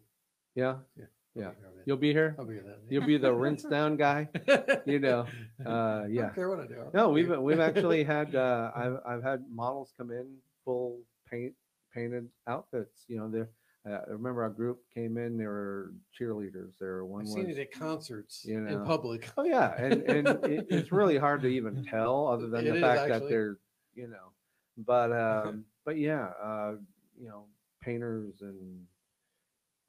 yeah 0.55 0.77
Yeah. 0.95 1.05
yeah 1.35 1.49
be 1.51 1.55
you'll 1.85 1.97
be 1.97 2.13
here 2.13 2.35
I'll 2.39 2.45
be 2.45 2.55
here 2.55 2.63
that 2.63 2.79
you'll 2.89 3.05
be 3.05 3.17
the 3.17 3.33
rinse 3.43 3.63
down 3.63 3.97
guy 3.97 4.27
you 4.85 4.99
know 4.99 5.25
uh 5.65 6.03
I 6.03 6.07
yeah 6.09 6.21
don't 6.23 6.35
care 6.35 6.49
what 6.49 6.59
I 6.59 6.67
do. 6.67 6.79
I'll 6.79 6.91
no 6.93 7.09
we've 7.09 7.29
we've 7.39 7.59
actually 7.59 8.03
had 8.15 8.35
uh 8.35 8.71
i've 8.75 8.97
i've 9.05 9.23
had 9.23 9.43
models 9.51 9.93
come 9.97 10.11
in 10.11 10.27
full 10.65 10.99
paint 11.29 11.53
painted 11.93 12.27
outfits 12.47 13.05
you 13.07 13.17
know 13.17 13.29
they're 13.29 13.49
uh, 13.87 13.99
I 14.07 14.09
remember 14.11 14.43
our 14.43 14.49
group 14.49 14.79
came 14.93 15.17
in. 15.17 15.37
They 15.37 15.45
were 15.45 15.93
cheerleaders. 16.19 16.73
There, 16.79 16.95
were 16.95 17.05
one 17.05 17.21
I've 17.21 17.27
was 17.27 17.33
seen 17.33 17.49
it 17.49 17.57
at 17.57 17.71
concerts 17.71 18.43
you 18.45 18.59
know, 18.59 18.81
in 18.81 18.85
public. 18.85 19.29
Oh 19.37 19.43
yeah, 19.43 19.73
and 19.77 20.03
and 20.03 20.27
it, 20.45 20.67
it's 20.69 20.91
really 20.91 21.17
hard 21.17 21.41
to 21.43 21.47
even 21.47 21.85
tell, 21.89 22.27
other 22.27 22.47
than 22.47 22.67
It 22.67 22.73
the 22.73 22.81
fact 22.81 23.07
that 23.07 23.29
they're, 23.29 23.57
you 23.95 24.07
know, 24.07 24.33
but 24.77 25.11
um, 25.13 25.65
but 25.85 25.97
yeah, 25.97 26.29
uh, 26.43 26.73
you 27.19 27.27
know, 27.29 27.45
painters 27.81 28.41
and, 28.41 28.85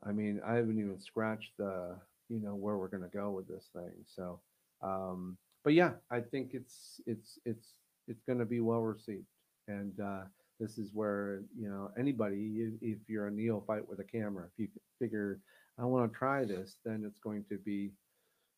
I 0.06 0.12
mean, 0.12 0.40
I 0.46 0.54
haven't 0.54 0.78
even 0.78 1.00
scratched 1.00 1.56
the, 1.58 1.96
you 2.28 2.40
know, 2.40 2.54
where 2.54 2.76
we're 2.76 2.88
gonna 2.88 3.08
go 3.12 3.30
with 3.30 3.48
this 3.48 3.70
thing. 3.74 3.92
So, 4.06 4.40
um, 4.82 5.36
but 5.64 5.74
yeah, 5.74 5.92
I 6.10 6.20
think 6.20 6.50
it's 6.54 7.00
it's 7.06 7.40
it's 7.44 7.74
it's 8.06 8.22
gonna 8.22 8.46
be 8.46 8.60
well 8.60 8.82
received, 8.82 9.26
and 9.66 9.98
uh, 9.98 10.22
this 10.60 10.78
is 10.78 10.90
where 10.92 11.42
you 11.58 11.68
know 11.68 11.90
anybody, 11.98 12.70
if, 12.82 12.98
you're 13.08 13.26
a 13.26 13.30
neophyte 13.30 13.88
with 13.88 13.98
a 13.98 14.04
camera, 14.04 14.44
if 14.46 14.58
you 14.58 14.68
figure 15.00 15.40
I 15.78 15.84
want 15.84 16.12
to 16.12 16.18
try 16.18 16.44
this, 16.44 16.76
then 16.84 17.04
it's 17.06 17.18
going 17.18 17.44
to 17.48 17.56
be 17.56 17.92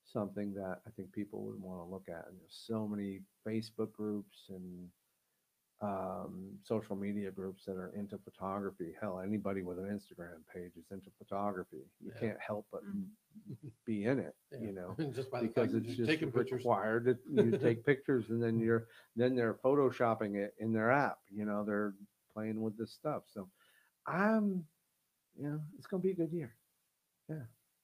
something 0.05 0.53
that 0.55 0.80
I 0.86 0.90
think 0.96 1.12
people 1.12 1.44
would 1.44 1.62
want 1.62 1.80
to 1.80 1.90
look 1.90 2.09
at. 2.09 2.26
And 2.28 2.36
there's 2.40 2.64
so 2.66 2.88
many 2.88 3.20
Facebook 3.46 3.92
groups 3.92 4.46
and 4.48 4.88
um, 5.83 6.59
social 6.62 6.97
media 6.97 7.30
groups 7.30 7.64
that 7.66 7.76
are 7.76 7.93
into 7.97 8.18
photography. 8.18 8.95
Hell, 9.01 9.20
anybody 9.20 9.62
with 9.62 9.78
an 9.78 9.87
Instagram 9.87 10.47
page 10.53 10.72
is 10.76 10.91
into 10.91 11.11
photography. 11.18 11.85
You 12.01 12.12
Yeah. 12.14 12.20
can't 12.20 12.41
help 12.41 12.66
but 12.70 12.85
Mm. 12.85 13.11
be 13.85 14.05
in 14.05 14.18
it, 14.20 14.37
Yeah. 14.53 14.59
you 14.61 14.72
know, 14.72 14.95
just 15.12 15.30
by 15.30 15.41
the 15.41 15.47
fact 15.47 15.57
because 15.57 15.72
that 15.72 15.78
it's 15.78 15.97
you're 15.97 16.07
just 16.07 16.12
taking 16.20 16.30
pictures. 16.33 16.64
required 16.64 17.05
that 17.07 17.18
you 17.26 17.51
take 17.62 17.85
pictures 17.85 18.30
and 18.30 18.43
then 18.43 18.59
you're 18.61 18.89
then 19.16 19.35
they're 19.35 19.55
photoshopping 19.55 20.37
it 20.37 20.55
in 20.59 20.72
their 20.72 20.91
app. 20.91 21.18
You 21.30 21.45
know, 21.45 21.64
they're 21.64 21.95
playing 22.33 22.61
with 22.62 22.76
this 22.78 22.93
stuff. 22.93 23.24
So 23.28 23.51
I'm, 24.07 24.66
you 25.37 25.45
know, 25.49 25.61
it's 25.78 25.87
gonna 25.87 26.03
be 26.03 26.11
a 26.12 26.14
good 26.14 26.33
year. 26.33 26.55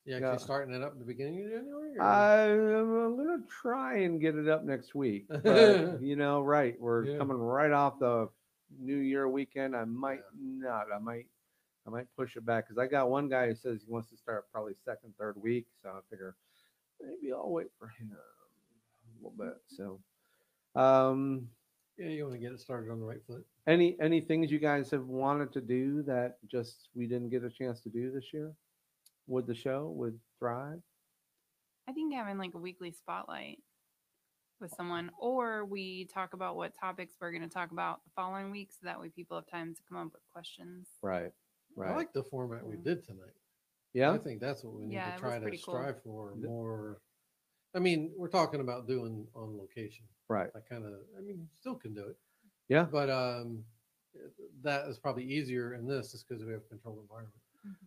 You 0.08 0.14
actually 0.14 0.30
Yeah. 0.30 0.36
starting 0.38 0.74
it 0.74 0.82
up 0.82 0.94
in 0.94 0.98
the 1.00 1.04
beginning 1.04 1.44
of 1.44 1.50
January? 1.50 1.98
or- 1.98 2.02
I'm 2.02 3.16
gonna 3.18 3.44
try 3.46 3.98
and 3.98 4.18
get 4.18 4.36
it 4.36 4.48
up 4.48 4.64
next 4.64 4.94
week. 4.94 5.26
But 5.28 5.44
you 6.02 6.16
know, 6.16 6.40
right, 6.40 6.80
we're 6.80 7.04
Yeah. 7.04 7.18
coming 7.18 7.36
right 7.36 7.70
off 7.70 7.98
the 7.98 8.30
New 8.78 8.96
Year 8.96 9.28
weekend. 9.28 9.76
I 9.76 9.84
might 9.84 10.22
not. 10.40 10.86
I 10.94 10.98
might. 10.98 11.26
I 11.86 11.90
might 11.90 12.06
push 12.16 12.36
it 12.36 12.44
back 12.46 12.66
because 12.66 12.78
I 12.78 12.86
got 12.86 13.10
one 13.10 13.28
guy 13.28 13.48
who 13.48 13.54
says 13.54 13.82
he 13.82 13.90
wants 13.90 14.08
to 14.10 14.16
start 14.16 14.50
probably 14.50 14.74
second, 14.82 15.14
third 15.18 15.36
week. 15.40 15.66
So 15.82 15.90
I 15.90 16.00
figure 16.10 16.36
maybe 17.02 17.32
I'll 17.32 17.50
wait 17.50 17.68
for 17.78 17.88
him 17.88 18.10
a 18.14 19.16
little 19.22 19.36
bit. 19.38 19.56
So, 19.68 20.00
um, 20.74 21.48
yeah, 21.98 22.08
you 22.08 22.22
want 22.24 22.34
to 22.34 22.38
get 22.40 22.52
it 22.52 22.60
started 22.60 22.90
on 22.90 23.00
the 23.00 23.06
right 23.06 23.22
foot. 23.26 23.46
any 23.66 23.98
any 24.00 24.20
things 24.22 24.50
you 24.50 24.58
guys 24.58 24.90
have 24.90 25.06
wanted 25.06 25.52
to 25.52 25.60
do 25.60 26.02
that 26.04 26.38
just 26.46 26.88
we 26.94 27.06
didn't 27.06 27.28
get 27.28 27.44
a 27.44 27.50
chance 27.50 27.80
to 27.82 27.88
do 27.90 28.10
this 28.10 28.32
year 28.32 28.54
with 29.28 29.46
the 29.46 29.54
show 29.54 29.92
would 29.94 30.18
Thrive? 30.38 30.80
I 31.88 31.92
think 31.92 32.12
having 32.14 32.38
like 32.38 32.54
a 32.54 32.58
weekly 32.58 32.90
spotlight 32.92 33.58
with 34.60 34.72
someone, 34.76 35.10
or 35.18 35.64
we 35.64 36.06
talk 36.12 36.34
about 36.34 36.56
what 36.56 36.74
topics 36.78 37.14
we're 37.20 37.30
going 37.30 37.42
to 37.42 37.48
talk 37.48 37.70
about 37.70 38.02
the 38.04 38.10
following 38.16 38.50
week, 38.50 38.70
so 38.72 38.78
that 38.82 39.00
way 39.00 39.08
people 39.08 39.36
have 39.36 39.46
time 39.46 39.74
to 39.74 39.80
come 39.88 39.98
up 39.98 40.12
with 40.12 40.22
questions. 40.32 40.88
Right. 41.02 41.30
Right. 41.76 41.90
I 41.92 41.94
like 41.96 42.12
the 42.12 42.24
format 42.24 42.66
we 42.66 42.76
did 42.76 43.04
tonight. 43.04 43.36
yeah. 43.94 44.10
I 44.10 44.18
think 44.18 44.40
that's 44.40 44.64
what 44.64 44.74
we 44.74 44.86
need 44.86 44.94
Yeah, 44.94 45.12
to 45.14 45.20
try 45.20 45.34
to 45.36 45.40
pretty 45.42 45.58
cool. 45.64 45.74
strive 45.74 46.02
for 46.02 46.34
more. 46.36 46.98
I 47.74 47.78
mean, 47.78 48.10
we're 48.16 48.28
talking 48.28 48.60
about 48.60 48.88
doing 48.88 49.26
on 49.34 49.56
location. 49.56 50.06
Right. 50.28 50.48
I 50.56 50.60
kind 50.68 50.84
of, 50.84 50.92
I 51.16 51.20
mean, 51.20 51.46
still 51.54 51.74
can 51.76 51.94
do 51.94 52.06
it. 52.08 52.16
Yeah. 52.68 52.84
But 52.90 53.10
um, 53.10 53.62
that 54.62 54.88
is 54.88 54.98
probably 54.98 55.24
easier 55.24 55.74
in 55.74 55.86
this 55.86 56.10
just 56.12 56.28
because 56.28 56.44
we 56.44 56.52
have 56.52 56.62
a 56.62 56.68
controlled 56.68 56.98
environment. 57.00 57.34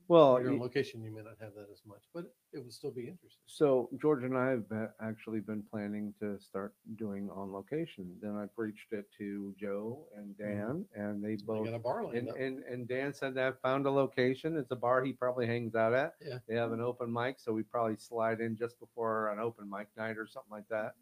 Well, 0.08 0.42
Your 0.42 0.52
y- 0.54 0.60
location, 0.60 1.02
you 1.04 1.12
may 1.12 1.22
not 1.22 1.38
have 1.40 1.54
that 1.56 1.68
as 1.72 1.82
much, 1.86 2.04
but 2.14 2.26
it 2.52 2.60
would 2.60 2.74
still 2.74 2.92
be 2.92 3.08
interesting. 3.08 3.42
So 3.46 3.90
George 4.02 4.24
and 4.24 4.38
I 4.38 4.50
have 4.50 4.70
be- 4.70 4.86
actually 5.02 5.40
been 5.40 5.64
planning 5.64 6.14
to 6.20 6.38
start 6.40 6.74
doing 6.98 7.30
on 7.30 7.52
location. 7.54 8.14
Then 8.22 8.36
I 8.36 8.46
preached 8.48 8.92
it 8.92 9.06
to 9.20 9.56
Joe 9.58 10.06
and 10.18 10.38
Dan, 10.38 10.86
and 10.94 11.24
they 11.24 11.34
I 11.34 11.38
both. 11.46 11.66
got 11.66 11.76
a 11.76 11.80
bar 11.80 12.04
lined 12.04 12.18
And, 12.18 12.30
up. 12.30 12.36
and 12.38 12.60
and 12.64 12.88
Dan 12.88 13.14
said 13.14 13.34
that 13.36 13.62
found 13.62 13.86
a 13.86 13.92
location. 13.92 14.58
It's 14.58 14.72
a 14.72 14.76
bar 14.76 15.02
he 15.04 15.14
probably 15.14 15.48
hangs 15.48 15.76
out 15.76 15.94
at. 15.94 16.16
Yeah. 16.22 16.40
They 16.48 16.56
have 16.56 16.74
an 16.74 16.82
open 16.82 17.12
mic, 17.12 17.40
so 17.40 17.54
we 17.54 17.64
probably 17.64 17.96
slide 17.96 18.42
in 18.42 18.58
just 18.58 18.80
before 18.80 19.30
an 19.30 19.40
open 19.40 19.70
mic 19.70 19.88
night 19.96 20.18
or 20.18 20.28
something 20.28 20.52
like 20.52 20.68
that. 20.70 20.96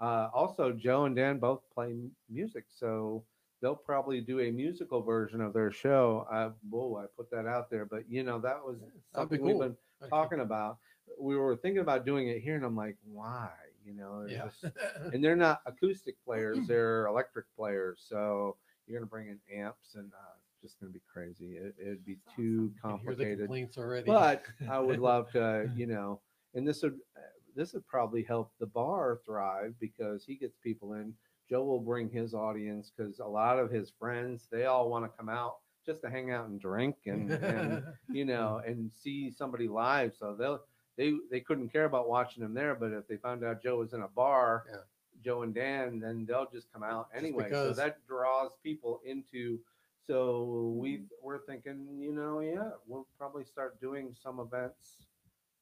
Uh, 0.00 0.28
also, 0.34 0.72
Joe 0.72 1.04
and 1.04 1.14
Dan 1.14 1.38
both 1.38 1.60
play 1.72 1.90
m- 1.90 2.10
music, 2.28 2.64
so 2.68 3.24
they'll 3.60 3.74
probably 3.76 4.20
do 4.20 4.40
a 4.40 4.50
musical 4.50 5.02
version 5.02 5.40
of 5.40 5.52
their 5.52 5.70
show. 5.70 6.26
I, 6.30 6.50
whoa, 6.68 6.96
I 7.02 7.06
put 7.16 7.30
that 7.30 7.46
out 7.46 7.70
there, 7.70 7.84
but 7.84 8.08
you 8.08 8.22
know 8.22 8.38
that 8.40 8.64
was 8.64 8.78
be 8.78 8.86
something 9.14 9.40
we've 9.42 9.58
been 9.58 9.76
actually. 10.02 10.10
talking 10.10 10.40
about. 10.40 10.78
We 11.20 11.36
were 11.36 11.56
thinking 11.56 11.80
about 11.80 12.04
doing 12.06 12.28
it 12.28 12.40
here, 12.40 12.54
and 12.56 12.64
I'm 12.64 12.76
like, 12.76 12.96
why? 13.04 13.50
You 13.84 13.94
know, 13.94 14.26
Yeah. 14.28 14.48
just- 14.62 14.64
and 15.12 15.22
they're 15.24 15.36
not 15.36 15.62
acoustic 15.66 16.16
players; 16.24 16.66
they're 16.66 17.06
electric 17.06 17.46
players. 17.56 18.04
So 18.08 18.56
you're 18.86 18.98
gonna 18.98 19.08
bring 19.08 19.28
in 19.28 19.38
amps, 19.54 19.94
and 19.94 20.12
uh, 20.12 20.34
it's 20.52 20.60
just 20.62 20.80
gonna 20.80 20.92
be 20.92 21.02
crazy. 21.12 21.56
It, 21.56 21.74
it'd 21.80 22.04
be 22.04 22.18
too 22.36 22.72
can 22.82 22.98
hear 22.98 23.14
the 23.14 23.24
complicated. 23.24 23.78
already. 23.78 24.06
But 24.06 24.44
I 24.68 24.78
would 24.78 24.98
love 25.10 25.30
to, 25.32 25.70
you 25.74 25.86
know, 25.86 26.20
and 26.54 26.66
this 26.66 26.82
would 26.82 26.98
uh, 27.16 27.20
this 27.56 27.72
would 27.72 27.86
probably 27.86 28.22
help 28.22 28.52
the 28.60 28.66
bar 28.66 29.20
thrive 29.24 29.74
because 29.80 30.24
he 30.24 30.36
gets 30.36 30.56
people 30.62 30.92
in. 30.94 31.14
Joe 31.48 31.64
will 31.64 31.80
bring 31.80 32.10
his 32.10 32.34
audience 32.34 32.92
because 32.94 33.18
a 33.18 33.26
lot 33.26 33.58
of 33.58 33.70
his 33.70 33.92
friends 33.98 34.48
they 34.50 34.66
all 34.66 34.90
want 34.90 35.04
to 35.04 35.16
come 35.16 35.28
out 35.28 35.56
just 35.86 36.02
to 36.02 36.10
hang 36.10 36.30
out 36.30 36.48
and 36.48 36.60
drink 36.60 36.96
and, 37.06 37.30
and 37.30 37.84
you 38.12 38.24
know 38.24 38.60
and 38.66 38.90
see 38.92 39.30
somebody 39.30 39.68
live. 39.68 40.12
So 40.18 40.34
they'll 40.34 40.60
they 40.96 41.14
they 41.30 41.40
couldn't 41.40 41.70
care 41.70 41.84
about 41.84 42.08
watching 42.08 42.42
him 42.42 42.54
there, 42.54 42.74
but 42.74 42.92
if 42.92 43.08
they 43.08 43.16
found 43.16 43.44
out 43.44 43.62
Joe 43.62 43.78
was 43.78 43.92
in 43.92 44.02
a 44.02 44.08
bar, 44.08 44.64
Yeah. 44.70 44.80
Joe 45.24 45.42
and 45.42 45.54
Dan, 45.54 45.98
then 45.98 46.26
they'll 46.26 46.48
just 46.52 46.72
come 46.72 46.82
out 46.82 47.08
anyway. 47.14 47.48
So 47.50 47.72
that 47.72 48.06
draws 48.06 48.50
people 48.62 49.00
into. 49.04 49.58
So 50.06 50.74
we 50.76 50.94
mm-hmm. 50.94 51.04
we're 51.22 51.40
thinking, 51.40 51.98
you 52.00 52.12
know, 52.12 52.40
yeah, 52.40 52.70
we'll 52.86 53.06
probably 53.18 53.44
start 53.44 53.80
doing 53.80 54.14
some 54.22 54.38
events 54.40 55.06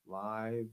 live 0.07 0.67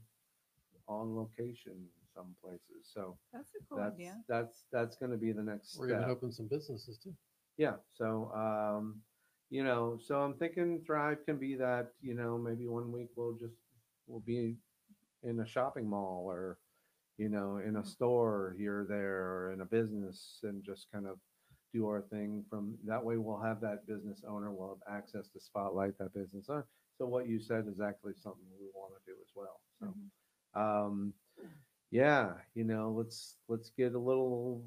on 0.86 1.16
location 1.16 1.74
some 2.14 2.34
places. 2.42 2.90
So 2.92 3.16
That's 3.32 3.50
a 3.54 3.64
cool 3.68 3.78
that's 3.82 3.94
idea. 3.94 4.14
that's 4.28 4.64
that's 4.72 4.96
going 4.96 5.12
to 5.12 5.18
be 5.18 5.32
the 5.32 5.42
next 5.42 5.76
We're 5.78 5.88
gonna 5.88 6.02
step. 6.02 6.10
open 6.10 6.32
some 6.32 6.46
businesses 6.48 6.98
too. 6.98 7.14
Yeah. 7.56 7.74
So, 7.92 8.32
um, 8.34 9.00
you 9.50 9.62
know, 9.62 9.98
so 10.02 10.20
I'm 10.20 10.34
thinking 10.34 10.82
Thrive 10.86 11.18
can 11.24 11.38
be 11.38 11.54
that, 11.56 11.90
you 12.00 12.14
know, 12.14 12.36
maybe 12.38 12.66
one 12.66 12.90
week 12.90 13.08
we'll 13.16 13.34
just, 13.34 13.54
we'll 14.06 14.20
be 14.20 14.56
in 15.22 15.40
a 15.40 15.46
shopping 15.46 15.88
mall 15.88 16.24
or, 16.26 16.58
you 17.18 17.28
know, 17.28 17.58
in 17.58 17.76
a 17.76 17.84
store 17.84 18.56
here 18.58 18.80
or 18.80 18.84
there 18.88 19.22
or 19.22 19.52
in 19.52 19.60
a 19.60 19.64
business 19.64 20.40
and 20.42 20.64
just 20.64 20.88
kind 20.92 21.06
of 21.06 21.18
do 21.72 21.86
our 21.86 22.02
thing 22.02 22.44
from 22.48 22.76
that 22.84 23.04
way 23.04 23.16
we'll 23.16 23.40
have 23.40 23.60
that 23.60 23.84
business 23.86 24.22
owner 24.28 24.52
We'll 24.52 24.78
have 24.86 24.96
access 24.96 25.28
to 25.28 25.40
spotlight 25.40 25.96
that 25.98 26.14
business 26.14 26.46
owner. 26.48 26.66
So 26.98 27.06
what 27.06 27.28
you 27.28 27.38
said 27.40 27.66
is 27.68 27.80
actually 27.80 28.14
something 28.16 28.44
we 28.60 28.66
want 28.74 28.92
to 28.94 29.12
do 29.12 29.16
as 29.20 29.30
well. 29.34 29.60
So, 29.80 29.86
Mhm. 29.86 30.10
um, 30.60 31.14
yeah, 31.94 32.32
you 32.56 32.64
know, 32.64 32.92
let's 32.98 33.36
let's 33.48 33.70
get 33.70 33.94
a 33.94 33.98
little, 33.98 34.64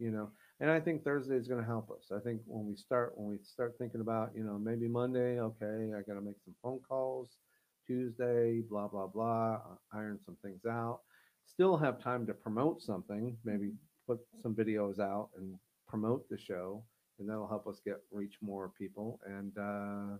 you 0.00 0.10
know, 0.10 0.28
and 0.58 0.68
I 0.68 0.80
think 0.80 1.04
Thursday 1.04 1.36
is 1.36 1.46
going 1.46 1.60
to 1.60 1.66
help 1.66 1.88
us. 1.92 2.10
I 2.12 2.18
think 2.18 2.40
when 2.46 2.66
we 2.66 2.74
start 2.74 3.12
when 3.14 3.28
we 3.28 3.38
start 3.44 3.76
thinking 3.78 4.00
about, 4.00 4.32
you 4.34 4.42
know, 4.42 4.58
maybe 4.58 4.88
Monday, 4.88 5.38
okay, 5.38 5.92
I 5.96 6.02
got 6.02 6.14
to 6.14 6.20
make 6.20 6.34
some 6.44 6.56
phone 6.64 6.80
calls. 6.80 7.36
Tuesday, 7.86 8.60
blah 8.68 8.88
blah 8.88 9.06
blah, 9.06 9.60
iron 9.94 10.18
some 10.26 10.36
things 10.42 10.64
out. 10.68 10.98
Still 11.46 11.76
have 11.76 12.02
time 12.02 12.26
to 12.26 12.34
promote 12.34 12.82
something. 12.82 13.36
Maybe 13.44 13.70
put 14.08 14.18
some 14.42 14.52
videos 14.52 14.98
out 14.98 15.28
and 15.36 15.54
promote 15.86 16.28
the 16.28 16.38
show, 16.38 16.82
and 17.20 17.28
that'll 17.28 17.46
help 17.46 17.68
us 17.68 17.80
get 17.86 17.98
reach 18.10 18.34
more 18.42 18.72
people. 18.76 19.20
And 19.26 19.56
uh, 19.56 20.16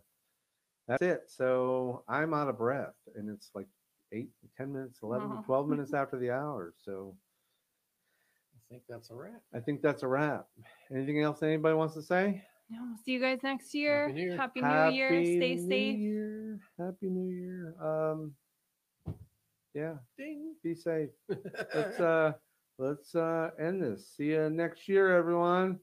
that's 0.87 1.03
it. 1.03 1.23
So 1.27 2.05
I'm 2.09 2.33
out 2.33 2.47
of 2.47 2.59
breath, 2.59 2.95
and 3.17 3.29
it's 3.29 3.51
like 3.57 3.67
eight, 4.13 4.31
10 4.57 4.73
minutes, 4.73 5.01
11, 5.03 5.31
Aw. 5.31 5.43
12 5.43 5.69
minutes 5.69 5.95
after 5.95 6.19
the 6.19 6.31
hour. 6.31 6.73
So 6.85 7.15
I 8.55 8.59
think 8.71 8.83
that's 8.89 9.11
a 9.11 9.15
wrap. 9.15 9.41
I 9.55 9.61
think 9.61 9.83
that's 9.83 10.03
a 10.03 10.09
wrap. 10.09 10.47
Anything 10.95 11.23
else 11.23 11.43
anybody 11.43 11.75
wants 11.75 11.95
to 11.95 12.03
say? 12.03 12.43
No, 12.71 12.79
see 13.05 13.13
you 13.13 13.21
guys 13.21 13.41
next 13.43 13.75
year. 13.75 14.11
New 14.13 14.23
Year. 14.23 14.37
Happy 14.37 14.61
New 14.61 14.91
Year. 14.91 15.09
Stay 15.25 15.55
New 15.57 15.69
safe. 15.69 15.99
Year. 15.99 16.61
Happy 16.79 17.09
New 17.09 17.29
Year. 17.29 17.75
Um, 17.83 18.33
yeah, 19.75 19.95
Ding. 20.17 20.55
be 20.63 20.75
safe. 20.75 21.11
Let's 21.75 22.01
uh, 22.01 22.33
let's 22.79 23.15
uh, 23.15 23.51
end 23.61 23.83
this. 23.83 24.09
See 24.17 24.31
you 24.31 24.51
next 24.51 24.89
year, 24.89 25.17
everyone. 25.17 25.79